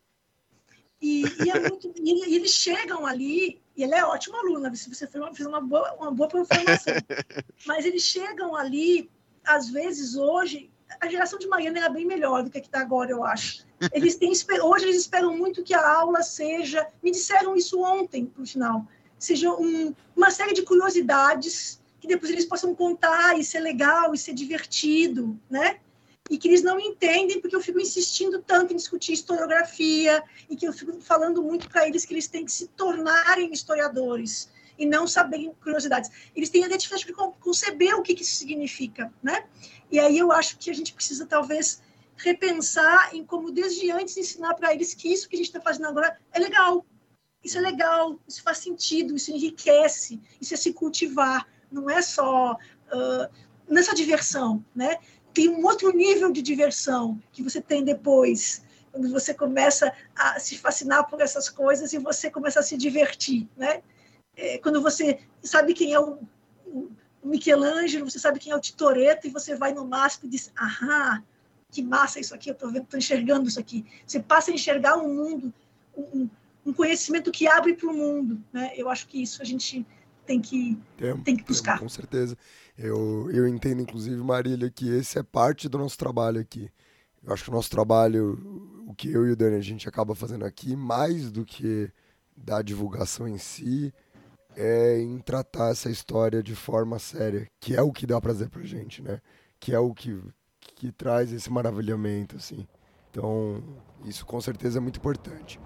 E, 1.01 1.23
e, 1.43 1.49
é 1.49 1.60
muito, 1.60 1.93
e, 1.97 2.35
eles 2.35 2.51
chegam 2.51 3.05
ali, 3.05 3.61
e 3.75 3.83
ele 3.83 3.95
é 3.95 4.05
ótimo 4.05 4.37
aluno, 4.37 4.75
se 4.75 4.93
você 4.93 5.07
fez 5.07 5.47
uma 5.47 5.61
boa, 5.61 5.93
uma 5.93 6.11
boa 6.11 6.29
formação. 6.29 6.93
Mas 7.65 7.85
eles 7.85 8.03
chegam 8.03 8.55
ali, 8.55 9.09
às 9.43 9.69
vezes, 9.69 10.15
hoje, 10.15 10.71
a 11.01 11.09
geração 11.09 11.39
de 11.39 11.47
Mariana 11.47 11.79
era 11.79 11.89
bem 11.89 12.05
melhor 12.05 12.43
do 12.43 12.49
que 12.49 12.57
a 12.57 12.61
que 12.61 12.67
está 12.67 12.81
agora, 12.81 13.09
eu 13.09 13.23
acho. 13.23 13.65
Eles 13.91 14.15
têm, 14.15 14.31
hoje 14.61 14.85
eles 14.85 14.97
esperam 14.97 15.35
muito 15.35 15.63
que 15.63 15.73
a 15.73 15.97
aula 15.97 16.21
seja, 16.21 16.87
me 17.01 17.11
disseram 17.11 17.55
isso 17.55 17.81
ontem, 17.81 18.25
por 18.25 18.45
final, 18.45 18.85
seja 19.17 19.49
um, 19.51 19.93
uma 20.15 20.29
série 20.29 20.53
de 20.53 20.61
curiosidades 20.61 21.81
que 21.99 22.07
depois 22.07 22.31
eles 22.31 22.45
possam 22.45 22.75
contar 22.75 23.39
e 23.39 23.43
ser 23.43 23.61
legal 23.61 24.13
e 24.13 24.17
ser 24.17 24.33
divertido, 24.33 25.39
né? 25.49 25.79
E 26.29 26.37
que 26.37 26.47
eles 26.47 26.63
não 26.63 26.79
entendem 26.79 27.41
porque 27.41 27.55
eu 27.55 27.61
fico 27.61 27.79
insistindo 27.79 28.41
tanto 28.41 28.73
em 28.73 28.77
discutir 28.77 29.13
historiografia 29.13 30.23
e 30.49 30.55
que 30.55 30.67
eu 30.67 30.73
fico 30.73 30.99
falando 31.01 31.43
muito 31.43 31.67
para 31.67 31.87
eles 31.87 32.05
que 32.05 32.13
eles 32.13 32.27
têm 32.27 32.45
que 32.45 32.51
se 32.51 32.67
tornarem 32.67 33.51
historiadores 33.51 34.49
e 34.77 34.85
não 34.85 35.05
saberem 35.05 35.53
curiosidades. 35.61 36.09
Eles 36.35 36.49
têm 36.49 36.63
a 36.63 36.67
dificuldade 36.67 37.05
de 37.05 37.39
conceber 37.39 37.93
o 37.95 38.01
que, 38.01 38.15
que 38.15 38.23
isso 38.23 38.35
significa, 38.35 39.13
né? 39.21 39.45
E 39.91 39.99
aí 39.99 40.17
eu 40.17 40.31
acho 40.31 40.57
que 40.57 40.71
a 40.71 40.73
gente 40.73 40.93
precisa 40.93 41.25
talvez 41.25 41.81
repensar 42.15 43.13
em 43.13 43.25
como 43.25 43.51
desde 43.51 43.91
antes 43.91 44.17
ensinar 44.17 44.53
para 44.53 44.73
eles 44.73 44.93
que 44.93 45.11
isso 45.11 45.27
que 45.27 45.35
a 45.35 45.37
gente 45.37 45.47
está 45.47 45.61
fazendo 45.61 45.87
agora 45.87 46.17
é 46.31 46.39
legal, 46.39 46.85
isso 47.43 47.57
é 47.57 47.61
legal, 47.61 48.19
isso 48.27 48.41
faz 48.41 48.59
sentido, 48.59 49.15
isso 49.15 49.31
enriquece, 49.31 50.21
isso 50.39 50.53
é 50.53 50.57
se 50.57 50.73
cultivar, 50.73 51.47
não 51.71 51.89
é 51.89 52.01
só 52.01 52.53
uh, 52.53 53.43
não 53.67 53.81
é 53.81 53.93
diversão, 53.93 54.63
né? 54.75 54.97
Tem 55.34 55.49
um 55.49 55.65
outro 55.65 55.91
nível 55.91 56.31
de 56.31 56.41
diversão 56.41 57.19
que 57.31 57.41
você 57.41 57.60
tem 57.60 57.84
depois, 57.84 58.64
quando 58.91 59.10
você 59.10 59.34
começa 59.34 59.91
a 60.15 60.39
se 60.39 60.57
fascinar 60.57 61.10
por 61.10 61.19
essas 61.19 61.49
coisas 61.49 61.91
e 61.93 61.97
você 61.97 62.30
começa 62.30 62.60
a 62.60 62.64
se 62.64 62.77
divertir, 62.77 63.47
né? 63.57 63.81
É, 64.35 64.57
quando 64.60 64.81
você 64.81 65.19
sabe 65.41 65.73
quem 65.73 65.93
é 65.93 65.99
o, 65.99 66.19
o, 66.68 66.91
Michelangelo, 67.23 68.10
você 68.10 68.19
sabe 68.19 68.39
quem 68.39 68.51
é 68.51 68.55
o 68.55 68.60
Titoreto 68.60 69.26
e 69.26 69.30
você 69.30 69.55
vai 69.55 69.73
no 69.73 69.85
MASP 69.85 70.26
e 70.26 70.30
diz, 70.30 70.51
aham, 70.60 71.23
que 71.72 71.81
massa 71.81 72.19
isso 72.19 72.35
aqui, 72.35 72.49
eu 72.49 72.53
estou 72.53 72.72
vendo, 72.72 72.84
estou 72.84 72.99
enxergando 72.99 73.47
isso 73.47 73.60
aqui. 73.60 73.85
Você 74.05 74.19
passa 74.19 74.51
a 74.51 74.53
enxergar 74.53 74.97
um 74.97 75.14
mundo, 75.14 75.53
um, 75.97 76.30
um 76.65 76.73
conhecimento 76.73 77.31
que 77.31 77.47
abre 77.47 77.73
para 77.73 77.89
o 77.89 77.93
mundo, 77.93 78.43
né? 78.51 78.73
Eu 78.76 78.89
acho 78.89 79.07
que 79.07 79.22
isso 79.22 79.41
a 79.41 79.45
gente 79.45 79.85
tem 80.26 80.39
que, 80.39 80.77
tem, 80.97 81.18
tem 81.22 81.35
que 81.35 81.43
buscar. 81.43 81.73
Tem, 81.73 81.81
com 81.81 81.89
certeza. 81.89 82.38
Eu, 82.77 83.29
eu 83.31 83.47
entendo, 83.47 83.81
inclusive, 83.81 84.15
Marília, 84.17 84.69
que 84.69 84.89
esse 84.89 85.19
é 85.19 85.23
parte 85.23 85.69
do 85.69 85.77
nosso 85.77 85.97
trabalho 85.97 86.39
aqui. 86.39 86.69
Eu 87.23 87.33
acho 87.33 87.43
que 87.43 87.49
o 87.49 87.53
nosso 87.53 87.69
trabalho, 87.69 88.83
o 88.87 88.93
que 88.93 89.11
eu 89.11 89.27
e 89.27 89.31
o 89.31 89.35
Dani 89.35 89.55
a 89.55 89.61
gente 89.61 89.87
acaba 89.87 90.15
fazendo 90.15 90.43
aqui, 90.43 90.75
mais 90.75 91.31
do 91.31 91.45
que 91.45 91.91
da 92.35 92.61
divulgação 92.61 93.27
em 93.27 93.37
si, 93.37 93.93
é 94.55 94.99
em 94.99 95.19
tratar 95.19 95.71
essa 95.71 95.89
história 95.89 96.41
de 96.43 96.55
forma 96.55 96.99
séria, 96.99 97.47
que 97.59 97.75
é 97.75 97.81
o 97.81 97.91
que 97.91 98.05
dá 98.05 98.19
prazer 98.19 98.49
pra 98.49 98.63
gente, 98.63 99.01
né? 99.01 99.21
Que 99.59 99.73
é 99.73 99.79
o 99.79 99.93
que, 99.93 100.19
que 100.75 100.91
traz 100.91 101.31
esse 101.31 101.49
maravilhamento, 101.51 102.35
assim. 102.35 102.67
Então, 103.09 103.63
isso 104.03 104.25
com 104.25 104.41
certeza 104.41 104.79
é 104.79 104.81
muito 104.81 104.97
importante. 104.97 105.59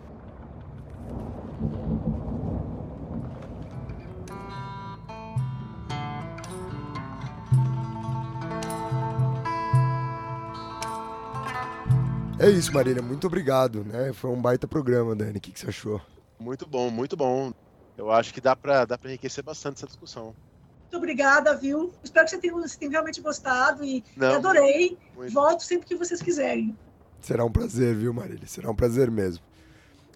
É 12.40 12.50
isso, 12.50 12.72
Marília. 12.72 13.02
Muito 13.02 13.26
obrigado. 13.26 13.84
Né? 13.84 14.14
Foi 14.14 14.30
um 14.30 14.40
baita 14.40 14.68
programa, 14.68 15.16
Dani. 15.16 15.38
O 15.38 15.42
que, 15.42 15.52
que 15.52 15.60
você 15.60 15.70
achou? 15.70 16.00
Muito 16.40 16.68
bom, 16.68 16.90
muito 16.92 17.18
bom. 17.18 17.52
Eu 17.98 18.12
acho 18.12 18.32
que 18.34 18.40
dá 18.40 18.56
para 18.56 18.86
dá 18.86 19.00
enriquecer 19.06 19.44
bastante 19.44 19.78
essa 19.78 19.88
discussão. 19.88 20.36
Muito 20.82 20.98
obrigada, 20.98 21.56
viu? 21.56 21.92
Espero 22.04 22.26
que 22.26 22.32
você 22.32 22.38
tenha, 22.38 22.54
você 22.54 22.78
tenha 22.78 22.92
realmente 22.92 23.20
gostado 23.22 23.84
e 23.84 24.04
Não, 24.16 24.36
adorei. 24.36 24.98
Muito. 25.16 25.34
Volto 25.34 25.64
sempre 25.64 25.88
que 25.88 25.96
vocês 25.96 26.22
quiserem. 26.22 26.78
Será 27.20 27.44
um 27.44 27.52
prazer, 27.52 27.96
viu, 27.96 28.14
Marília? 28.14 28.48
Será 28.48 28.70
um 28.70 28.76
prazer 28.76 29.10
mesmo. 29.10 29.44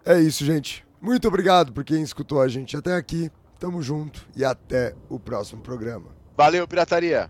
É 0.05 0.19
isso, 0.19 0.45
gente. 0.45 0.85
Muito 1.01 1.27
obrigado 1.27 1.73
por 1.73 1.83
quem 1.83 2.03
escutou 2.03 2.39
a 2.39 2.47
gente 2.47 2.77
até 2.77 2.95
aqui. 2.95 3.31
Tamo 3.59 3.81
junto 3.81 4.27
e 4.35 4.45
até 4.45 4.95
o 5.09 5.19
próximo 5.19 5.61
programa. 5.61 6.09
Valeu, 6.37 6.67
pirataria! 6.67 7.29